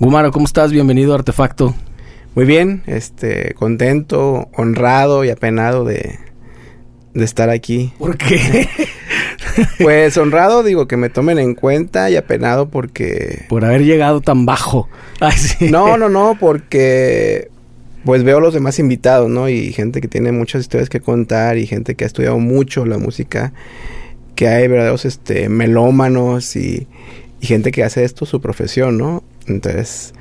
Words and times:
Gumaro, 0.00 0.30
¿cómo 0.30 0.46
estás? 0.46 0.70
Bienvenido 0.70 1.12
a 1.12 1.16
Artefacto. 1.16 1.74
Muy 2.36 2.44
bien, 2.44 2.84
este, 2.86 3.54
contento, 3.54 4.48
honrado 4.54 5.24
y 5.24 5.30
apenado 5.30 5.84
de, 5.84 6.20
de 7.14 7.24
estar 7.24 7.50
aquí. 7.50 7.92
¿Por 7.98 8.16
qué? 8.16 8.68
Pues 9.82 10.16
honrado, 10.16 10.62
digo, 10.62 10.86
que 10.86 10.96
me 10.96 11.10
tomen 11.10 11.40
en 11.40 11.56
cuenta 11.56 12.08
y 12.10 12.14
apenado 12.14 12.68
porque... 12.68 13.44
Por 13.48 13.64
haber 13.64 13.82
llegado 13.82 14.20
tan 14.20 14.46
bajo. 14.46 14.88
Ay, 15.20 15.36
sí. 15.36 15.68
No, 15.68 15.96
no, 15.96 16.08
no, 16.08 16.36
porque 16.38 17.50
pues 18.04 18.22
veo 18.22 18.38
los 18.38 18.54
demás 18.54 18.78
invitados, 18.78 19.28
¿no? 19.28 19.48
Y 19.48 19.72
gente 19.72 20.00
que 20.00 20.06
tiene 20.06 20.30
muchas 20.30 20.60
historias 20.60 20.88
que 20.88 21.00
contar 21.00 21.58
y 21.58 21.66
gente 21.66 21.96
que 21.96 22.04
ha 22.04 22.06
estudiado 22.06 22.38
mucho 22.38 22.86
la 22.86 22.98
música, 22.98 23.52
que 24.36 24.46
hay 24.46 24.68
verdaderos 24.68 25.04
este, 25.04 25.48
melómanos 25.48 26.54
y, 26.54 26.86
y 27.40 27.46
gente 27.46 27.72
que 27.72 27.82
hace 27.82 28.04
esto 28.04 28.26
su 28.26 28.40
profesión, 28.40 28.96
¿no? 28.96 29.24
Entonces, 29.48 30.14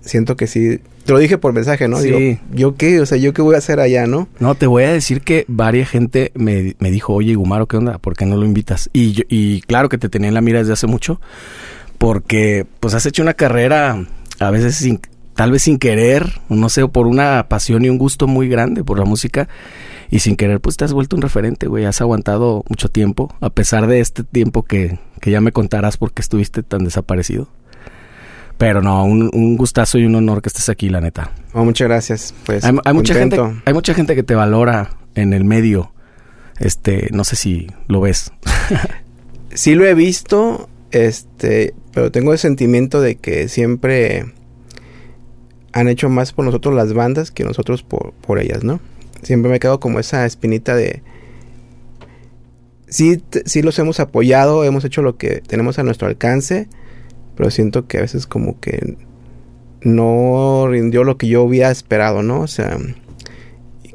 siento 0.00 0.36
que 0.36 0.46
sí. 0.46 0.80
Te 1.04 1.12
lo 1.12 1.18
dije 1.18 1.38
por 1.38 1.52
mensaje, 1.52 1.88
¿no? 1.88 1.98
Sí. 1.98 2.10
Digo, 2.10 2.40
¿yo 2.52 2.74
qué? 2.76 3.00
O 3.00 3.06
sea, 3.06 3.18
¿yo 3.18 3.32
qué 3.32 3.42
voy 3.42 3.54
a 3.54 3.58
hacer 3.58 3.80
allá, 3.80 4.06
no? 4.06 4.28
No, 4.38 4.54
te 4.54 4.66
voy 4.66 4.84
a 4.84 4.92
decir 4.92 5.22
que 5.22 5.44
varias 5.48 5.88
gente 5.88 6.30
me, 6.34 6.76
me 6.78 6.90
dijo, 6.90 7.14
oye, 7.14 7.34
Gumaro, 7.34 7.66
¿qué 7.66 7.76
onda? 7.76 7.98
¿Por 7.98 8.16
qué 8.16 8.26
no 8.26 8.36
lo 8.36 8.44
invitas? 8.44 8.90
Y, 8.92 9.12
yo, 9.12 9.24
y 9.28 9.62
claro 9.62 9.88
que 9.88 9.98
te 9.98 10.08
tenía 10.08 10.28
en 10.28 10.34
la 10.34 10.40
mira 10.40 10.60
desde 10.60 10.74
hace 10.74 10.86
mucho, 10.86 11.20
porque 11.98 12.66
pues 12.80 12.94
has 12.94 13.06
hecho 13.06 13.22
una 13.22 13.34
carrera 13.34 14.06
a 14.38 14.50
veces 14.50 14.76
sin, 14.76 15.00
tal 15.34 15.52
vez 15.52 15.62
sin 15.62 15.78
querer, 15.78 16.40
no 16.48 16.68
sé, 16.68 16.86
por 16.86 17.06
una 17.06 17.46
pasión 17.48 17.84
y 17.84 17.88
un 17.88 17.98
gusto 17.98 18.26
muy 18.26 18.48
grande 18.48 18.84
por 18.84 18.98
la 18.98 19.04
música. 19.04 19.48
Y 20.10 20.18
sin 20.18 20.36
querer, 20.36 20.60
pues 20.60 20.76
te 20.76 20.84
has 20.84 20.92
vuelto 20.92 21.14
un 21.14 21.22
referente, 21.22 21.68
güey. 21.68 21.84
Has 21.84 22.00
aguantado 22.00 22.64
mucho 22.68 22.88
tiempo, 22.88 23.32
a 23.40 23.50
pesar 23.50 23.86
de 23.86 24.00
este 24.00 24.24
tiempo 24.24 24.64
que, 24.64 24.98
que 25.20 25.30
ya 25.30 25.40
me 25.40 25.52
contarás 25.52 25.96
porque 25.96 26.20
estuviste 26.20 26.62
tan 26.64 26.84
desaparecido. 26.84 27.48
Pero 28.60 28.82
no, 28.82 29.02
un, 29.06 29.30
un, 29.32 29.56
gustazo 29.56 29.96
y 29.96 30.04
un 30.04 30.14
honor 30.16 30.42
que 30.42 30.50
estés 30.50 30.68
aquí, 30.68 30.90
la 30.90 31.00
neta. 31.00 31.32
Oh, 31.54 31.64
muchas 31.64 31.88
gracias. 31.88 32.34
Pues 32.44 32.62
hay, 32.62 32.76
hay 32.84 32.92
mucha 32.92 33.14
gente, 33.14 33.40
hay 33.64 33.72
mucha 33.72 33.94
gente 33.94 34.14
que 34.14 34.22
te 34.22 34.34
valora 34.34 34.98
en 35.14 35.32
el 35.32 35.44
medio. 35.44 35.94
Este, 36.58 37.08
no 37.10 37.24
sé 37.24 37.36
si 37.36 37.68
lo 37.88 38.02
ves. 38.02 38.34
sí 39.54 39.74
lo 39.74 39.86
he 39.86 39.94
visto, 39.94 40.68
este, 40.90 41.72
pero 41.94 42.12
tengo 42.12 42.34
el 42.34 42.38
sentimiento 42.38 43.00
de 43.00 43.14
que 43.14 43.48
siempre 43.48 44.26
han 45.72 45.88
hecho 45.88 46.10
más 46.10 46.34
por 46.34 46.44
nosotros 46.44 46.74
las 46.74 46.92
bandas 46.92 47.30
que 47.30 47.44
nosotros 47.44 47.82
por, 47.82 48.12
por 48.12 48.38
ellas, 48.40 48.62
¿no? 48.62 48.78
Siempre 49.22 49.50
me 49.50 49.58
quedo 49.58 49.80
como 49.80 50.00
esa 50.00 50.26
espinita 50.26 50.74
de 50.74 51.02
sí, 52.88 53.22
sí 53.46 53.62
los 53.62 53.78
hemos 53.78 54.00
apoyado, 54.00 54.64
hemos 54.64 54.84
hecho 54.84 55.00
lo 55.00 55.16
que 55.16 55.40
tenemos 55.46 55.78
a 55.78 55.82
nuestro 55.82 56.08
alcance, 56.08 56.68
pero 57.40 57.50
siento 57.50 57.86
que 57.86 57.96
a 57.96 58.00
veces 58.02 58.26
como 58.26 58.60
que 58.60 58.98
no 59.80 60.66
rindió 60.68 61.04
lo 61.04 61.16
que 61.16 61.26
yo 61.26 61.44
había 61.44 61.70
esperado, 61.70 62.22
¿no? 62.22 62.42
O 62.42 62.46
sea, 62.46 62.76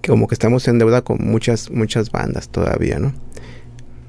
como 0.08 0.28
que 0.28 0.34
estamos 0.34 0.68
en 0.68 0.80
deuda 0.80 1.04
con 1.04 1.20
muchas, 1.20 1.70
muchas 1.70 2.10
bandas 2.10 2.50
todavía, 2.50 2.98
¿no? 2.98 3.14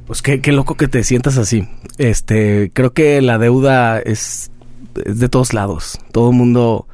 Pues 0.06 0.22
qué, 0.22 0.40
qué 0.40 0.52
loco 0.52 0.78
que 0.78 0.88
te 0.88 1.04
sientas 1.04 1.36
así. 1.36 1.68
Este, 1.98 2.70
creo 2.72 2.94
que 2.94 3.20
la 3.20 3.36
deuda 3.36 3.98
es, 3.98 4.50
es 5.04 5.18
de 5.18 5.28
todos 5.28 5.52
lados. 5.52 5.98
Todo 6.12 6.30
el 6.30 6.36
mundo 6.36 6.88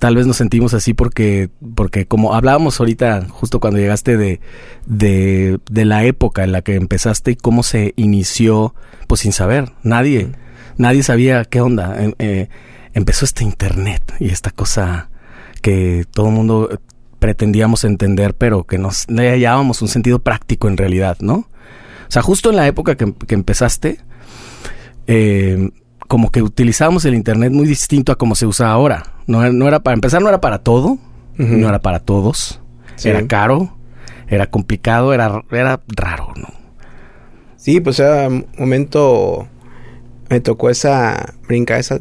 tal 0.00 0.16
vez 0.16 0.26
nos 0.26 0.38
sentimos 0.38 0.74
así 0.74 0.94
porque, 0.94 1.48
porque 1.76 2.06
como 2.06 2.34
hablábamos 2.34 2.80
ahorita, 2.80 3.28
justo 3.30 3.60
cuando 3.60 3.78
llegaste 3.78 4.16
de, 4.16 4.40
de, 4.84 5.60
de 5.70 5.84
la 5.84 6.02
época 6.02 6.42
en 6.42 6.50
la 6.50 6.62
que 6.62 6.74
empezaste 6.74 7.30
y 7.30 7.36
cómo 7.36 7.62
se 7.62 7.94
inició, 7.94 8.74
pues 9.06 9.20
sin 9.20 9.30
saber, 9.30 9.70
nadie 9.84 10.32
nadie 10.78 11.02
sabía 11.02 11.44
qué 11.44 11.60
onda. 11.60 12.02
Eh, 12.02 12.14
eh, 12.18 12.48
empezó 12.94 13.24
este 13.24 13.44
internet 13.44 14.14
y 14.18 14.30
esta 14.30 14.50
cosa 14.50 15.10
que 15.60 16.04
todo 16.12 16.28
el 16.28 16.32
mundo 16.32 16.80
pretendíamos 17.18 17.84
entender, 17.84 18.34
pero 18.34 18.64
que 18.64 18.78
nos 18.78 19.10
le 19.10 19.30
hallábamos 19.30 19.82
un 19.82 19.88
sentido 19.88 20.20
práctico 20.20 20.68
en 20.68 20.76
realidad, 20.76 21.18
¿no? 21.20 21.34
O 21.34 22.10
sea, 22.10 22.22
justo 22.22 22.50
en 22.50 22.56
la 22.56 22.66
época 22.66 22.96
que, 22.96 23.12
que 23.26 23.34
empezaste, 23.34 23.98
eh, 25.06 25.70
como 26.06 26.30
que 26.30 26.42
utilizábamos 26.42 27.04
el 27.04 27.14
internet 27.14 27.52
muy 27.52 27.66
distinto 27.66 28.12
a 28.12 28.16
como 28.16 28.34
se 28.34 28.46
usa 28.46 28.70
ahora. 28.70 29.14
No, 29.26 29.52
no 29.52 29.68
era 29.68 29.80
para 29.80 29.94
empezar, 29.94 30.22
no 30.22 30.28
era 30.28 30.40
para 30.40 30.58
todo, 30.60 30.92
uh 30.92 30.98
-huh. 31.36 31.58
no 31.58 31.68
era 31.68 31.80
para 31.80 32.00
todos, 32.00 32.62
sí. 32.96 33.10
era 33.10 33.26
caro, 33.26 33.76
era 34.28 34.46
complicado, 34.46 35.12
era, 35.12 35.42
era 35.50 35.80
raro, 35.88 36.32
¿no? 36.36 36.48
Sí, 37.56 37.80
pues 37.80 37.98
era 38.00 38.28
un 38.28 38.46
momento 38.56 39.48
me 40.30 40.40
tocó 40.40 40.70
esa 40.70 41.34
brincar 41.46 41.80
esa 41.80 42.00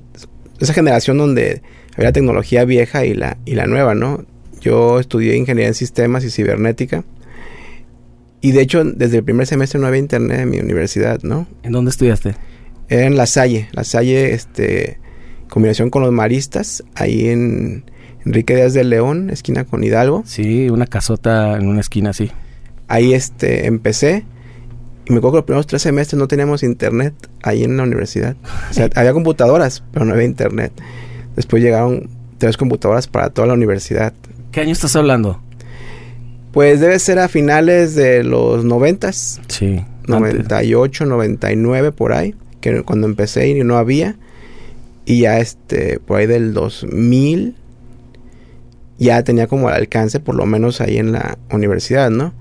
esa 0.60 0.74
generación 0.74 1.18
donde 1.18 1.62
había 1.96 2.12
tecnología 2.12 2.66
vieja 2.66 3.06
y 3.06 3.14
la 3.14 3.38
y 3.46 3.56
la 3.56 3.68
nueva, 3.68 3.96
¿no? 3.96 4.26
Yo 4.62 5.00
estudié 5.00 5.36
ingeniería 5.36 5.68
en 5.68 5.74
sistemas 5.74 6.24
y 6.24 6.30
cibernética. 6.30 7.04
Y 8.42 8.52
de 8.52 8.62
hecho, 8.62 8.84
desde 8.84 9.18
el 9.18 9.24
primer 9.24 9.48
semestre 9.48 9.80
no 9.80 9.88
había 9.88 10.00
internet 10.00 10.42
en 10.42 10.50
mi 10.50 10.60
universidad, 10.60 11.22
¿no? 11.24 11.48
¿En 11.64 11.72
dónde 11.72 11.90
estudiaste? 11.90 12.36
Era 12.88 13.06
en 13.06 13.18
La 13.18 13.26
Salle, 13.26 13.68
La 13.72 13.84
Salle, 13.84 14.34
este, 14.34 15.00
combinación 15.50 15.90
con 15.90 16.04
los 16.04 16.12
maristas, 16.12 16.84
ahí 16.96 17.30
en 17.30 17.84
Enrique 18.26 18.56
Díaz 18.56 18.74
de 18.74 18.84
León, 18.84 19.30
esquina 19.30 19.64
con 19.66 19.84
Hidalgo. 19.84 20.24
Sí, 20.26 20.70
una 20.70 20.86
casota 20.86 21.58
en 21.58 21.68
una 21.68 21.82
esquina, 21.82 22.14
sí. 22.14 22.32
Ahí, 22.88 23.14
este, 23.14 23.66
empecé 23.66 24.24
y 25.08 25.14
me 25.14 25.20
acuerdo 25.20 25.32
que 25.32 25.38
los 25.38 25.46
primeros 25.46 25.68
tres 25.68 25.82
semestres 25.84 26.20
no 26.20 26.28
teníamos 26.28 26.64
internet 26.64 27.14
ahí 27.42 27.64
en 27.64 27.78
la 27.78 27.84
universidad. 27.84 28.36
O 28.70 28.74
sea, 28.74 28.90
había 28.96 29.14
computadoras, 29.14 29.82
pero 29.94 30.04
no 30.04 30.14
había 30.14 30.26
internet. 30.26 30.74
Después 31.36 31.64
llegaron 31.64 32.10
tres 32.38 32.58
computadoras 32.58 33.08
para 33.08 33.30
toda 33.30 33.48
la 33.48 33.54
universidad. 33.54 34.14
¿Qué 34.52 34.62
año 34.62 34.74
estás 34.74 34.98
hablando? 34.98 35.42
Pues 36.52 36.82
debe 36.82 37.00
ser 37.00 37.20
a 37.20 37.30
finales 37.30 37.96
de 37.96 38.24
los 38.24 38.66
noventas. 38.66 39.40
Sí. 39.48 39.82
98, 40.08 41.06
99 41.06 41.94
por 41.94 42.12
ahí. 42.12 42.36
Que 42.60 42.84
cuando 42.84 43.08
empecé 43.08 43.48
y 43.48 43.64
no 43.64 43.78
había. 43.78 44.18
Y 45.06 45.22
ya 45.22 45.40
este, 45.40 46.00
por 46.00 46.20
ahí 46.20 46.28
del 46.28 46.54
2000, 46.54 47.56
ya 48.98 49.24
tenía 49.24 49.48
como 49.48 49.70
al 49.70 49.76
alcance, 49.76 50.20
por 50.20 50.36
lo 50.36 50.46
menos 50.46 50.82
ahí 50.82 50.98
en 50.98 51.14
la 51.14 51.38
universidad, 51.50 52.10
¿no? 52.10 52.34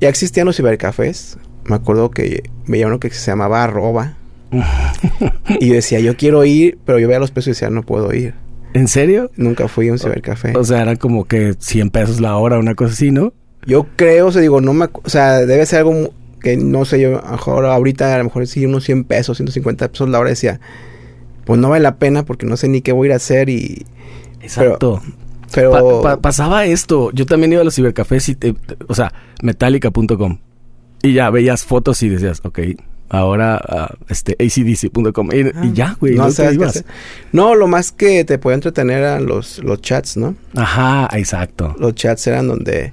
Ya 0.00 0.08
existían 0.08 0.46
los 0.46 0.56
cibercafés 0.56 1.38
me 1.68 1.76
acuerdo 1.76 2.10
que 2.10 2.50
veía 2.66 2.86
uno 2.86 2.98
que 2.98 3.10
se 3.10 3.30
llamaba 3.30 3.64
Arroba. 3.64 4.14
y 5.60 5.68
decía, 5.70 6.00
yo 6.00 6.16
quiero 6.16 6.44
ir, 6.44 6.78
pero 6.84 6.98
yo 6.98 7.06
veía 7.06 7.20
los 7.20 7.30
precios 7.30 7.56
y 7.56 7.60
decía, 7.60 7.70
no 7.70 7.82
puedo 7.82 8.12
ir. 8.14 8.34
¿En 8.74 8.88
serio? 8.88 9.30
Nunca 9.36 9.68
fui 9.68 9.88
a 9.88 9.92
un 9.92 9.98
cibercafé. 9.98 10.56
O 10.56 10.64
sea, 10.64 10.82
era 10.82 10.96
como 10.96 11.24
que 11.24 11.54
100 11.58 11.90
pesos 11.90 12.20
la 12.20 12.36
hora, 12.36 12.58
una 12.58 12.74
cosa 12.74 12.92
así, 12.92 13.10
¿no? 13.10 13.32
Yo 13.66 13.86
creo, 13.96 14.28
o 14.28 14.32
sea, 14.32 14.40
digo, 14.40 14.60
no 14.60 14.72
me... 14.72 14.86
O 14.86 15.08
sea, 15.08 15.40
debe 15.40 15.66
ser 15.66 15.80
algo 15.80 16.12
que 16.40 16.56
no 16.56 16.84
sé, 16.84 17.00
yo 17.00 17.18
a 17.18 17.26
lo 17.26 17.32
mejor 17.32 17.64
ahorita 17.66 18.14
a 18.14 18.18
lo 18.18 18.24
mejor 18.24 18.46
sí 18.46 18.64
unos 18.64 18.84
100 18.84 19.04
pesos, 19.04 19.38
150 19.38 19.88
pesos 19.88 20.08
la 20.08 20.20
hora 20.20 20.30
decía, 20.30 20.60
pues 21.44 21.58
no 21.58 21.70
vale 21.70 21.82
la 21.82 21.96
pena 21.96 22.24
porque 22.24 22.46
no 22.46 22.56
sé 22.56 22.68
ni 22.68 22.80
qué 22.80 22.92
voy 22.92 23.06
a 23.06 23.08
ir 23.08 23.12
a 23.14 23.16
hacer 23.16 23.48
y... 23.48 23.84
Exacto. 24.40 25.02
Pero... 25.52 25.72
pero... 25.72 26.02
Pa 26.02 26.16
pa 26.16 26.20
pasaba 26.20 26.64
esto. 26.66 27.10
Yo 27.12 27.26
también 27.26 27.52
iba 27.52 27.62
a 27.62 27.64
los 27.64 27.74
cibercafés 27.74 28.28
y... 28.28 28.34
Te, 28.36 28.54
o 28.86 28.94
sea, 28.94 29.12
metallica.com. 29.42 30.38
Y 31.02 31.12
ya 31.12 31.30
veías 31.30 31.64
fotos 31.64 32.02
y 32.02 32.08
decías, 32.08 32.40
ok, 32.44 32.60
ahora 33.08 33.60
uh, 33.68 34.04
este 34.08 34.32
acdc.com 34.38 35.30
y, 35.32 35.40
ah, 35.42 35.64
y, 35.64 35.72
ya, 35.72 35.96
güey. 35.98 36.14
No, 36.14 36.28
no, 36.28 36.72
no, 37.32 37.54
lo 37.54 37.66
más 37.66 37.92
que 37.92 38.24
te 38.24 38.38
podía 38.38 38.56
entretener 38.56 38.98
eran 38.98 39.26
los, 39.26 39.58
los 39.62 39.80
chats, 39.80 40.16
¿no? 40.16 40.34
Ajá, 40.54 41.08
exacto. 41.12 41.74
Los 41.78 41.94
chats 41.94 42.26
eran 42.26 42.48
donde 42.48 42.92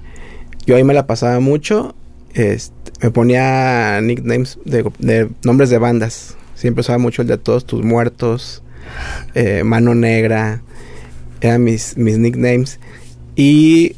yo 0.66 0.76
ahí 0.76 0.84
me 0.84 0.94
la 0.94 1.06
pasaba 1.06 1.40
mucho. 1.40 1.94
Este, 2.34 2.92
me 3.02 3.10
ponía 3.10 4.00
nicknames 4.00 4.58
de, 4.64 4.90
de, 4.98 5.30
nombres 5.42 5.70
de 5.70 5.78
bandas. 5.78 6.36
Siempre 6.54 6.80
usaba 6.80 6.98
mucho 6.98 7.22
el 7.22 7.28
de 7.28 7.38
todos 7.38 7.66
tus 7.66 7.84
muertos, 7.84 8.62
eh, 9.34 9.62
Mano 9.62 9.94
Negra, 9.94 10.62
eran 11.40 11.64
mis, 11.64 11.96
mis 11.98 12.18
nicknames. 12.18 12.80
Y 13.36 13.96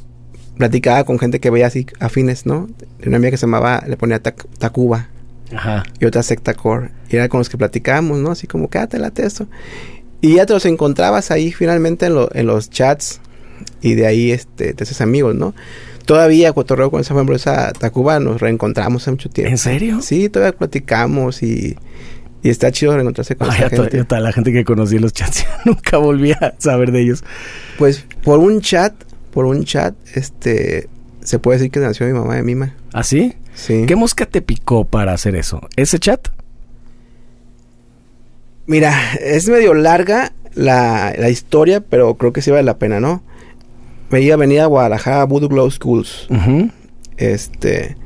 platicaba 0.59 1.05
con 1.05 1.19
gente 1.19 1.41
que 1.41 1.51
veía 1.51 1.69
así 1.69 1.87
afines, 2.01 2.45
¿no? 2.45 2.69
Una 3.07 3.17
amiga 3.17 3.31
que 3.31 3.37
se 3.37 3.47
llamaba, 3.47 3.83
le 3.87 3.97
ponía 3.97 4.21
tac, 4.21 4.47
Tacuba. 4.59 5.09
Ajá. 5.55 5.85
Y 5.99 6.05
otra 6.05 6.23
secta 6.23 6.53
core. 6.53 6.91
Y 7.09 7.17
era 7.17 7.29
con 7.29 7.39
los 7.39 7.49
que 7.49 7.57
platicábamos, 7.57 8.19
¿no? 8.19 8.33
Así 8.33 8.47
como, 8.47 8.69
quédate 8.69 8.99
late 8.99 9.25
eso. 9.25 9.47
Y 10.21 10.35
ya 10.37 10.47
te 10.47 10.53
los 10.53 10.67
encontrabas 10.67 11.31
ahí 11.31 11.53
finalmente 11.53 12.07
en, 12.07 12.15
lo, 12.15 12.29
en 12.35 12.47
los 12.47 12.69
chats. 12.69 13.21
Y 13.81 13.95
de 13.95 14.07
ahí 14.07 14.31
este, 14.31 14.75
te 14.75 14.85
haces 14.85 15.01
amigos, 15.01 15.35
¿no? 15.35 15.55
Todavía 16.05 16.53
cotorreo 16.53 16.91
con 16.91 17.01
esa 17.01 17.15
esa 17.33 17.73
Tacuba, 17.73 18.19
nos 18.19 18.41
reencontramos 18.41 19.03
hace 19.03 19.11
mucho 19.11 19.31
tiempo. 19.31 19.51
¿En 19.51 19.59
serio? 19.59 20.01
Sí, 20.01 20.29
todavía 20.29 20.57
platicamos 20.57 21.43
y, 21.43 21.77
y 22.43 22.49
está 22.49 22.73
chido 22.73 22.95
reencontrarse 22.95 23.37
con 23.37 23.51
Ay, 23.51 23.59
esa 23.59 23.71
gente. 23.71 23.97
Yo, 23.97 24.07
toda 24.07 24.21
la 24.21 24.33
gente 24.33 24.53
que 24.53 24.65
conocí 24.65 24.97
en 24.97 25.03
los 25.03 25.13
chats, 25.13 25.47
nunca 25.65 25.99
volví 25.99 26.33
a 26.33 26.55
saber 26.59 26.93
de 26.93 27.03
ellos. 27.03 27.25
Pues 27.79 28.05
por 28.23 28.39
un 28.39 28.61
chat 28.61 28.95
por 29.31 29.45
un 29.47 29.65
chat, 29.65 29.95
este, 30.15 30.89
se 31.23 31.39
puede 31.39 31.59
decir 31.59 31.71
que 31.71 31.81
nació 31.81 32.07
mi 32.07 32.13
mamá 32.13 32.37
de 32.37 32.43
Mima. 32.43 32.75
¿Ah, 32.93 33.03
sí? 33.03 33.35
Sí. 33.55 33.85
¿Qué 33.87 33.97
mosca 33.97 34.27
te 34.27 34.41
picó 34.43 34.85
para 34.85 35.13
hacer 35.13 35.35
eso? 35.37 35.61
¿Ese 35.77 35.99
chat? 35.99 36.29
Mira, 38.67 38.95
es 39.21 39.49
medio 39.49 39.75
larga 39.75 40.33
la, 40.55 41.15
la 41.17 41.31
historia, 41.31 41.81
pero 41.81 42.15
creo 42.17 42.33
que 42.33 42.43
sí 42.43 42.51
vale 42.51 42.63
la 42.65 42.79
pena, 42.79 43.01
¿no? 43.01 43.23
Me 44.11 44.21
iba 44.21 44.35
a 44.35 44.39
venir 44.39 44.61
a 44.61 44.67
Guadalajara 44.67 45.25
Voodoo 45.25 45.49
Glow 45.49 45.71
Schools. 45.71 46.29
Este, 47.17 47.97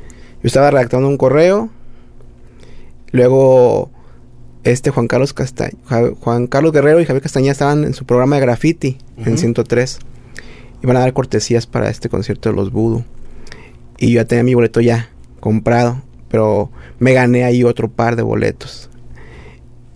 yo 0.43 0.47
estaba 0.47 0.71
redactando 0.71 1.09
un 1.09 1.17
correo. 1.17 1.71
Luego, 3.11 3.91
este 4.65 4.91
Juan 4.91 5.07
Carlos 5.09 5.33
Casta 5.35 5.71
Ja- 5.87 6.13
Juan 6.21 6.47
Carlos 6.47 6.73
Guerrero 6.73 7.01
y 7.01 7.05
Javier 7.05 7.23
Castañeda 7.23 7.53
estaban 7.53 7.85
en 7.85 7.95
su 7.95 8.05
programa 8.05 8.37
de 8.37 8.43
graffiti 8.43 8.99
en 9.19 9.29
Ujú. 9.35 9.39
103. 9.39 9.99
Iban 10.82 10.96
a 10.96 11.00
dar 11.00 11.12
cortesías 11.12 11.67
para 11.67 11.88
este 11.88 12.08
concierto 12.08 12.49
de 12.50 12.56
los 12.56 12.73
Voodoo. 12.73 13.05
Y 13.99 14.12
yo 14.12 14.17
ya 14.17 14.25
tenía 14.25 14.43
mi 14.43 14.55
boleto 14.55 14.81
ya 14.81 15.11
comprado, 15.40 16.02
pero 16.29 16.70
me 16.99 17.12
gané 17.12 17.44
ahí 17.44 17.64
otro 17.64 17.88
par 17.88 18.17
de 18.17 18.23
boletos. 18.23 18.90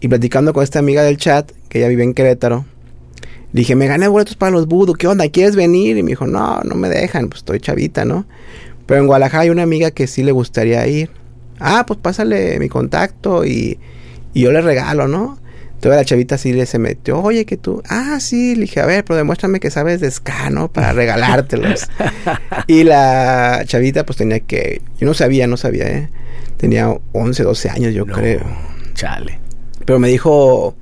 Y 0.00 0.08
platicando 0.08 0.52
con 0.52 0.62
esta 0.62 0.78
amiga 0.78 1.02
del 1.02 1.16
chat, 1.16 1.50
que 1.68 1.78
ella 1.78 1.88
vive 1.88 2.04
en 2.04 2.14
Querétaro, 2.14 2.64
dije, 3.52 3.74
me 3.74 3.86
gané 3.86 4.06
boletos 4.08 4.36
para 4.36 4.52
los 4.52 4.66
Voodoo, 4.66 4.94
¿qué 4.94 5.08
onda? 5.08 5.28
¿Quieres 5.28 5.56
venir? 5.56 5.96
Y 5.96 6.02
me 6.02 6.10
dijo, 6.10 6.26
no, 6.26 6.60
no 6.62 6.74
me 6.74 6.88
dejan, 6.88 7.28
pues 7.28 7.38
estoy 7.38 7.58
chavita, 7.58 8.04
¿no? 8.04 8.26
Pero 8.86 9.00
en 9.00 9.06
Guadalajara 9.06 9.42
hay 9.42 9.50
una 9.50 9.64
amiga 9.64 9.90
que 9.90 10.06
sí 10.06 10.22
le 10.22 10.32
gustaría 10.32 10.86
ir. 10.86 11.10
Ah, 11.58 11.84
pues 11.86 11.98
pásale 11.98 12.58
mi 12.60 12.68
contacto 12.68 13.44
y, 13.44 13.78
y 14.34 14.42
yo 14.42 14.52
le 14.52 14.60
regalo, 14.60 15.08
¿no? 15.08 15.38
Entonces 15.76 15.98
la 15.98 16.04
chavita 16.04 16.38
sí 16.38 16.52
le 16.54 16.64
se 16.64 16.78
metió, 16.78 17.20
oye, 17.20 17.44
que 17.44 17.58
tú, 17.58 17.82
ah, 17.88 18.18
sí, 18.18 18.54
le 18.54 18.62
dije, 18.62 18.80
a 18.80 18.86
ver, 18.86 19.04
pero 19.04 19.18
demuéstrame 19.18 19.60
que 19.60 19.70
sabes 19.70 20.00
de 20.00 20.10
ska, 20.10 20.48
¿no? 20.48 20.72
Para 20.72 20.92
regalártelos. 20.92 21.86
y 22.66 22.82
la 22.82 23.62
chavita 23.66 24.06
pues 24.06 24.16
tenía 24.16 24.40
que, 24.40 24.80
yo 24.98 25.06
no 25.06 25.12
sabía, 25.12 25.46
no 25.46 25.58
sabía, 25.58 25.86
¿eh? 25.88 26.08
Tenía 26.56 26.88
11, 27.12 27.42
12 27.42 27.70
años, 27.70 27.94
yo 27.94 28.06
No, 28.06 28.14
creo. 28.14 28.40
Chale. 28.94 29.38
Pero 29.84 29.98
me 29.98 30.08
dijo 30.08 30.74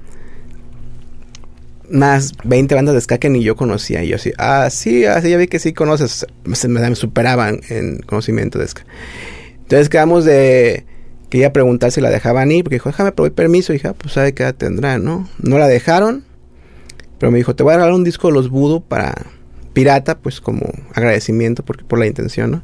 unas 1.91 2.33
20 2.45 2.75
bandas 2.75 2.95
de 2.95 3.01
ska 3.01 3.19
que 3.19 3.29
ni 3.29 3.43
yo 3.43 3.57
conocía. 3.57 4.05
Y 4.05 4.09
yo 4.09 4.17
así, 4.17 4.33
ah, 4.39 4.69
sí, 4.71 5.05
así 5.05 5.31
ya 5.31 5.37
vi 5.37 5.49
que 5.49 5.59
sí 5.59 5.73
conoces. 5.73 6.25
Se 6.53 6.69
me, 6.69 6.81
me 6.81 6.95
superaban 6.95 7.61
en 7.69 7.99
conocimiento 7.99 8.59
de 8.61 8.69
ska. 8.69 8.85
Entonces 9.63 9.89
quedamos 9.89 10.25
de 10.25 10.87
que 11.35 11.39
iba 11.39 11.49
a 11.49 11.53
preguntar 11.53 11.91
si 11.91 12.01
la 12.01 12.11
dejaban 12.11 12.53
ir, 12.53 12.63
porque 12.63 12.77
dijo, 12.77 12.91
déjame 12.91 13.11
pedir 13.11 13.33
permiso. 13.33 13.73
Y 13.73 13.77
dije, 13.77 13.89
ah, 13.89 13.95
pues 13.99 14.15
sabe 14.15 14.35
qué 14.35 14.45
edad 14.45 14.55
tendrá, 14.55 14.99
¿no? 14.99 15.29
No 15.43 15.59
la 15.59 15.67
dejaron, 15.67 16.23
pero 17.19 17.33
me 17.33 17.39
dijo, 17.39 17.57
te 17.57 17.65
voy 17.65 17.73
a 17.73 17.77
regalar 17.79 17.93
un 17.93 18.05
disco 18.05 18.29
de 18.29 18.35
los 18.35 18.51
Voodoo 18.51 18.81
para 18.81 19.15
pirata, 19.73 20.17
pues 20.17 20.41
como 20.41 20.61
agradecimiento 20.95 21.65
por, 21.65 21.99
la 21.99 22.07
intención, 22.07 22.53
¿no? 22.53 22.63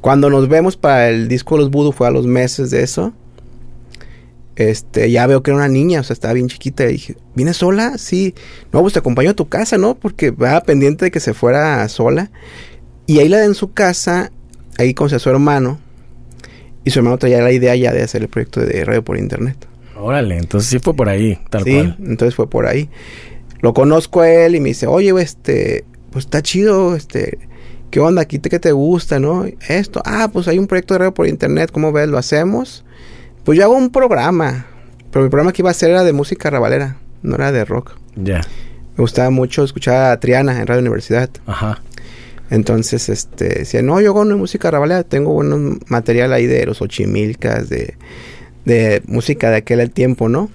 Cuando 0.00 0.30
nos 0.30 0.48
vemos 0.48 0.78
para 0.78 1.10
el 1.10 1.28
disco 1.28 1.56
de 1.56 1.64
los 1.64 1.70
Voodoo 1.70 1.92
fue 1.92 2.06
a 2.06 2.10
los 2.10 2.26
meses 2.26 2.70
de 2.70 2.84
eso. 2.84 3.12
Este, 4.56 5.10
ya 5.10 5.26
veo 5.26 5.42
que 5.42 5.50
era 5.50 5.58
una 5.58 5.68
niña, 5.68 6.00
o 6.00 6.02
sea, 6.02 6.14
estaba 6.14 6.32
bien 6.32 6.48
chiquita. 6.48 6.86
Y 6.86 6.92
dije, 6.92 7.16
¿vienes 7.34 7.58
sola? 7.58 7.98
Sí. 7.98 8.34
No, 8.72 8.80
pues 8.80 8.94
te 8.94 9.00
acompaño 9.00 9.32
a 9.32 9.34
tu 9.34 9.50
casa, 9.50 9.76
¿no? 9.76 9.94
Porque 9.94 10.30
va 10.30 10.62
pendiente 10.62 11.04
de 11.04 11.10
que 11.10 11.20
se 11.20 11.34
fuera 11.34 11.86
sola. 11.90 12.30
Y 13.04 13.18
ahí 13.18 13.28
la 13.28 13.40
de 13.40 13.44
en 13.44 13.54
su 13.54 13.74
casa, 13.74 14.32
ahí 14.78 14.94
a 14.98 15.18
su 15.18 15.28
hermano. 15.28 15.80
Y 16.86 16.90
su 16.92 17.00
hermano 17.00 17.18
traía 17.18 17.42
la 17.42 17.50
idea 17.50 17.74
ya 17.74 17.92
de 17.92 18.00
hacer 18.00 18.22
el 18.22 18.28
proyecto 18.28 18.60
de 18.60 18.84
radio 18.84 19.02
por 19.02 19.18
internet. 19.18 19.56
Órale, 19.98 20.36
entonces 20.36 20.70
sí 20.70 20.78
fue 20.78 20.94
por 20.94 21.08
ahí, 21.08 21.36
tal 21.50 21.64
sí, 21.64 21.74
cual. 21.74 21.96
entonces 21.98 22.36
fue 22.36 22.48
por 22.48 22.64
ahí. 22.64 22.88
Lo 23.60 23.74
conozco 23.74 24.20
a 24.20 24.30
él 24.30 24.54
y 24.54 24.60
me 24.60 24.68
dice, 24.68 24.86
oye, 24.86 25.12
este, 25.20 25.84
pues 26.12 26.26
está 26.26 26.42
chido, 26.42 26.94
este, 26.94 27.40
¿qué 27.90 27.98
onda? 27.98 28.22
¿Aquí 28.22 28.38
te, 28.38 28.50
qué 28.50 28.60
te 28.60 28.70
gusta, 28.70 29.18
no? 29.18 29.46
Esto, 29.68 30.00
ah, 30.04 30.30
pues 30.32 30.46
hay 30.46 30.60
un 30.60 30.68
proyecto 30.68 30.94
de 30.94 30.98
radio 30.98 31.12
por 31.12 31.26
internet, 31.26 31.72
¿cómo 31.72 31.90
ves? 31.90 32.08
¿Lo 32.08 32.18
hacemos? 32.18 32.84
Pues 33.42 33.58
yo 33.58 33.64
hago 33.64 33.74
un 33.74 33.90
programa, 33.90 34.66
pero 35.10 35.24
mi 35.24 35.28
programa 35.28 35.52
que 35.52 35.62
iba 35.62 35.70
a 35.70 35.72
hacer 35.72 35.90
era 35.90 36.04
de 36.04 36.12
música 36.12 36.50
rabalera, 36.50 36.98
no 37.24 37.34
era 37.34 37.50
de 37.50 37.64
rock. 37.64 37.96
Ya. 38.14 38.42
Me 38.96 39.02
gustaba 39.02 39.30
mucho 39.30 39.64
escuchar 39.64 40.12
a 40.12 40.20
Triana 40.20 40.60
en 40.60 40.68
Radio 40.68 40.82
Universidad. 40.82 41.30
Ajá. 41.46 41.82
Entonces, 42.50 43.08
este, 43.08 43.60
decía, 43.60 43.82
no, 43.82 44.00
yo 44.00 44.10
hago 44.10 44.20
una 44.20 44.36
música 44.36 44.70
rabalera, 44.70 45.02
tengo 45.02 45.32
buen 45.32 45.80
material 45.88 46.32
ahí 46.32 46.46
de 46.46 46.64
los 46.64 46.80
ochimilcas, 46.80 47.68
de, 47.68 47.96
de 48.64 49.02
música 49.06 49.50
de 49.50 49.56
aquel 49.56 49.90
tiempo, 49.90 50.28
¿no? 50.28 50.50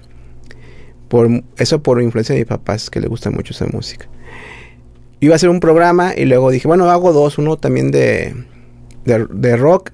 Por, 1.08 1.28
eso 1.58 1.82
por 1.82 2.00
influencia 2.00 2.34
de 2.34 2.40
mis 2.40 2.48
papás, 2.48 2.88
que 2.88 3.00
les 3.00 3.10
gusta 3.10 3.30
mucho 3.30 3.52
esa 3.52 3.66
música. 3.66 4.08
Iba 5.20 5.34
a 5.34 5.36
hacer 5.36 5.50
un 5.50 5.60
programa 5.60 6.14
y 6.16 6.24
luego 6.24 6.50
dije, 6.50 6.66
bueno, 6.66 6.90
hago 6.90 7.12
dos, 7.12 7.36
uno 7.36 7.58
también 7.58 7.90
de, 7.90 8.34
de, 9.04 9.26
de 9.30 9.56
rock, 9.56 9.90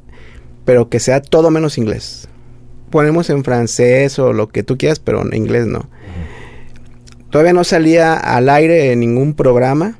pero 0.65 0.89
que 0.89 1.01
sea 1.01 1.21
todo 1.21 1.51
menos 1.51 1.79
inglés. 1.79 2.29
Ponemos 2.91 3.29
en 3.29 3.43
francés 3.43 4.19
o 4.19 4.33
lo 4.33 4.49
que 4.49 4.63
tú 4.63 4.79
quieras, 4.79 5.01
pero 5.01 5.23
en 5.23 5.35
inglés 5.35 5.67
no. 5.67 5.89
Todavía 7.31 7.53
no 7.53 7.65
salía 7.65 8.15
al 8.15 8.49
aire 8.49 8.93
en 8.93 9.01
ningún 9.01 9.35
programa 9.35 9.99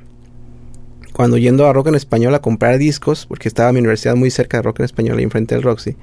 cuando 1.19 1.37
yendo 1.37 1.67
a 1.67 1.73
Rock 1.73 1.87
en 1.87 1.95
Español 1.95 2.33
a 2.33 2.39
comprar 2.39 2.77
discos, 2.77 3.25
porque 3.25 3.49
estaba 3.49 3.73
mi 3.73 3.79
universidad 3.79 4.15
muy 4.15 4.31
cerca 4.31 4.55
de 4.55 4.63
Rock 4.63 4.79
en 4.79 4.85
Español, 4.85 5.17
ahí 5.17 5.25
enfrente 5.25 5.53
del 5.53 5.65
Roxy, 5.65 5.97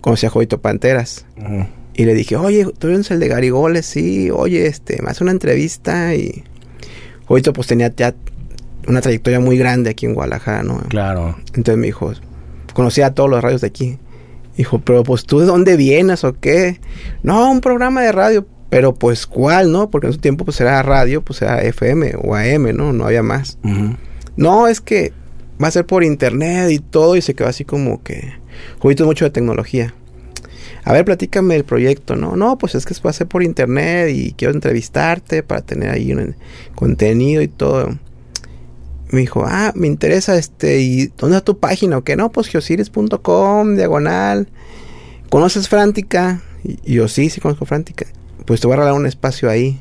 conocí 0.00 0.24
a 0.24 0.30
Jovito 0.30 0.62
Panteras. 0.62 1.26
Ujú. 1.36 1.66
Y 1.92 2.06
le 2.06 2.14
dije, 2.14 2.36
oye, 2.36 2.66
¿tú 2.78 2.86
eres 2.86 3.10
el 3.10 3.20
de 3.20 3.28
Garigoles? 3.28 3.84
Sí, 3.84 4.30
oye, 4.30 4.64
este, 4.66 5.02
me 5.02 5.10
hace 5.10 5.22
una 5.24 5.32
entrevista. 5.32 6.14
Y 6.14 6.42
Jovito 7.26 7.52
pues 7.52 7.66
tenía 7.66 7.94
ya 7.94 8.14
una 8.88 9.02
trayectoria 9.02 9.40
muy 9.40 9.58
grande 9.58 9.90
aquí 9.90 10.06
en 10.06 10.14
Guadalajara, 10.14 10.62
¿no? 10.62 10.78
Claro. 10.88 11.36
Entonces 11.48 11.76
me 11.76 11.88
dijo, 11.88 12.10
conocía 12.72 13.08
a 13.08 13.14
todos 13.14 13.28
los 13.28 13.42
radios 13.42 13.60
de 13.60 13.66
aquí. 13.66 13.98
Dijo, 14.56 14.78
pero 14.78 15.02
pues 15.02 15.24
tú 15.24 15.40
de 15.40 15.44
dónde 15.44 15.76
vienes 15.76 16.24
o 16.24 16.32
qué? 16.32 16.80
No, 17.22 17.50
un 17.50 17.60
programa 17.60 18.00
de 18.00 18.12
radio. 18.12 18.46
Pero 18.70 18.94
pues 18.94 19.26
cuál, 19.26 19.70
¿no? 19.70 19.90
Porque 19.90 20.06
en 20.06 20.14
su 20.14 20.18
tiempo 20.18 20.46
pues 20.46 20.58
era 20.62 20.82
radio, 20.82 21.20
pues 21.20 21.42
era 21.42 21.60
FM 21.60 22.14
o 22.22 22.34
AM, 22.34 22.74
¿no? 22.74 22.94
No 22.94 23.04
había 23.04 23.22
más. 23.22 23.58
No, 24.36 24.68
es 24.68 24.80
que 24.80 25.12
va 25.62 25.68
a 25.68 25.70
ser 25.70 25.86
por 25.86 26.04
internet 26.04 26.70
y 26.70 26.78
todo. 26.78 27.16
Y 27.16 27.22
se 27.22 27.34
quedó 27.34 27.48
así 27.48 27.64
como 27.64 28.02
que. 28.02 28.32
Jovito 28.78 29.04
es 29.04 29.06
mucho 29.06 29.24
de 29.24 29.30
tecnología. 29.30 29.94
A 30.84 30.92
ver, 30.92 31.04
platícame 31.04 31.56
el 31.56 31.64
proyecto, 31.64 32.16
¿no? 32.16 32.36
No, 32.36 32.56
pues 32.56 32.74
es 32.74 32.86
que 32.86 32.94
va 33.04 33.10
a 33.10 33.14
ser 33.14 33.26
por 33.26 33.42
internet 33.42 34.10
y 34.14 34.32
quiero 34.32 34.54
entrevistarte 34.54 35.42
para 35.42 35.60
tener 35.60 35.90
ahí 35.90 36.12
un 36.12 36.36
contenido 36.74 37.42
y 37.42 37.48
todo. 37.48 37.98
Me 39.10 39.20
dijo, 39.20 39.44
ah, 39.46 39.72
me 39.74 39.88
interesa 39.88 40.36
este, 40.36 40.80
¿y 40.80 41.06
dónde 41.18 41.36
está 41.36 41.44
tu 41.44 41.58
página 41.58 41.98
o 41.98 42.04
qué? 42.04 42.16
No, 42.16 42.30
pues 42.30 42.48
geosiris.com, 42.48 43.74
diagonal. 43.74 44.48
¿Conoces 45.28 45.68
Frántica? 45.68 46.42
Y 46.64 46.94
yo, 46.94 47.08
sí, 47.08 47.28
sí 47.28 47.40
conozco 47.40 47.66
Frántica. 47.66 48.06
Pues 48.46 48.60
te 48.60 48.66
voy 48.66 48.74
a 48.74 48.76
regalar 48.78 48.98
un 48.98 49.06
espacio 49.06 49.50
ahí 49.50 49.80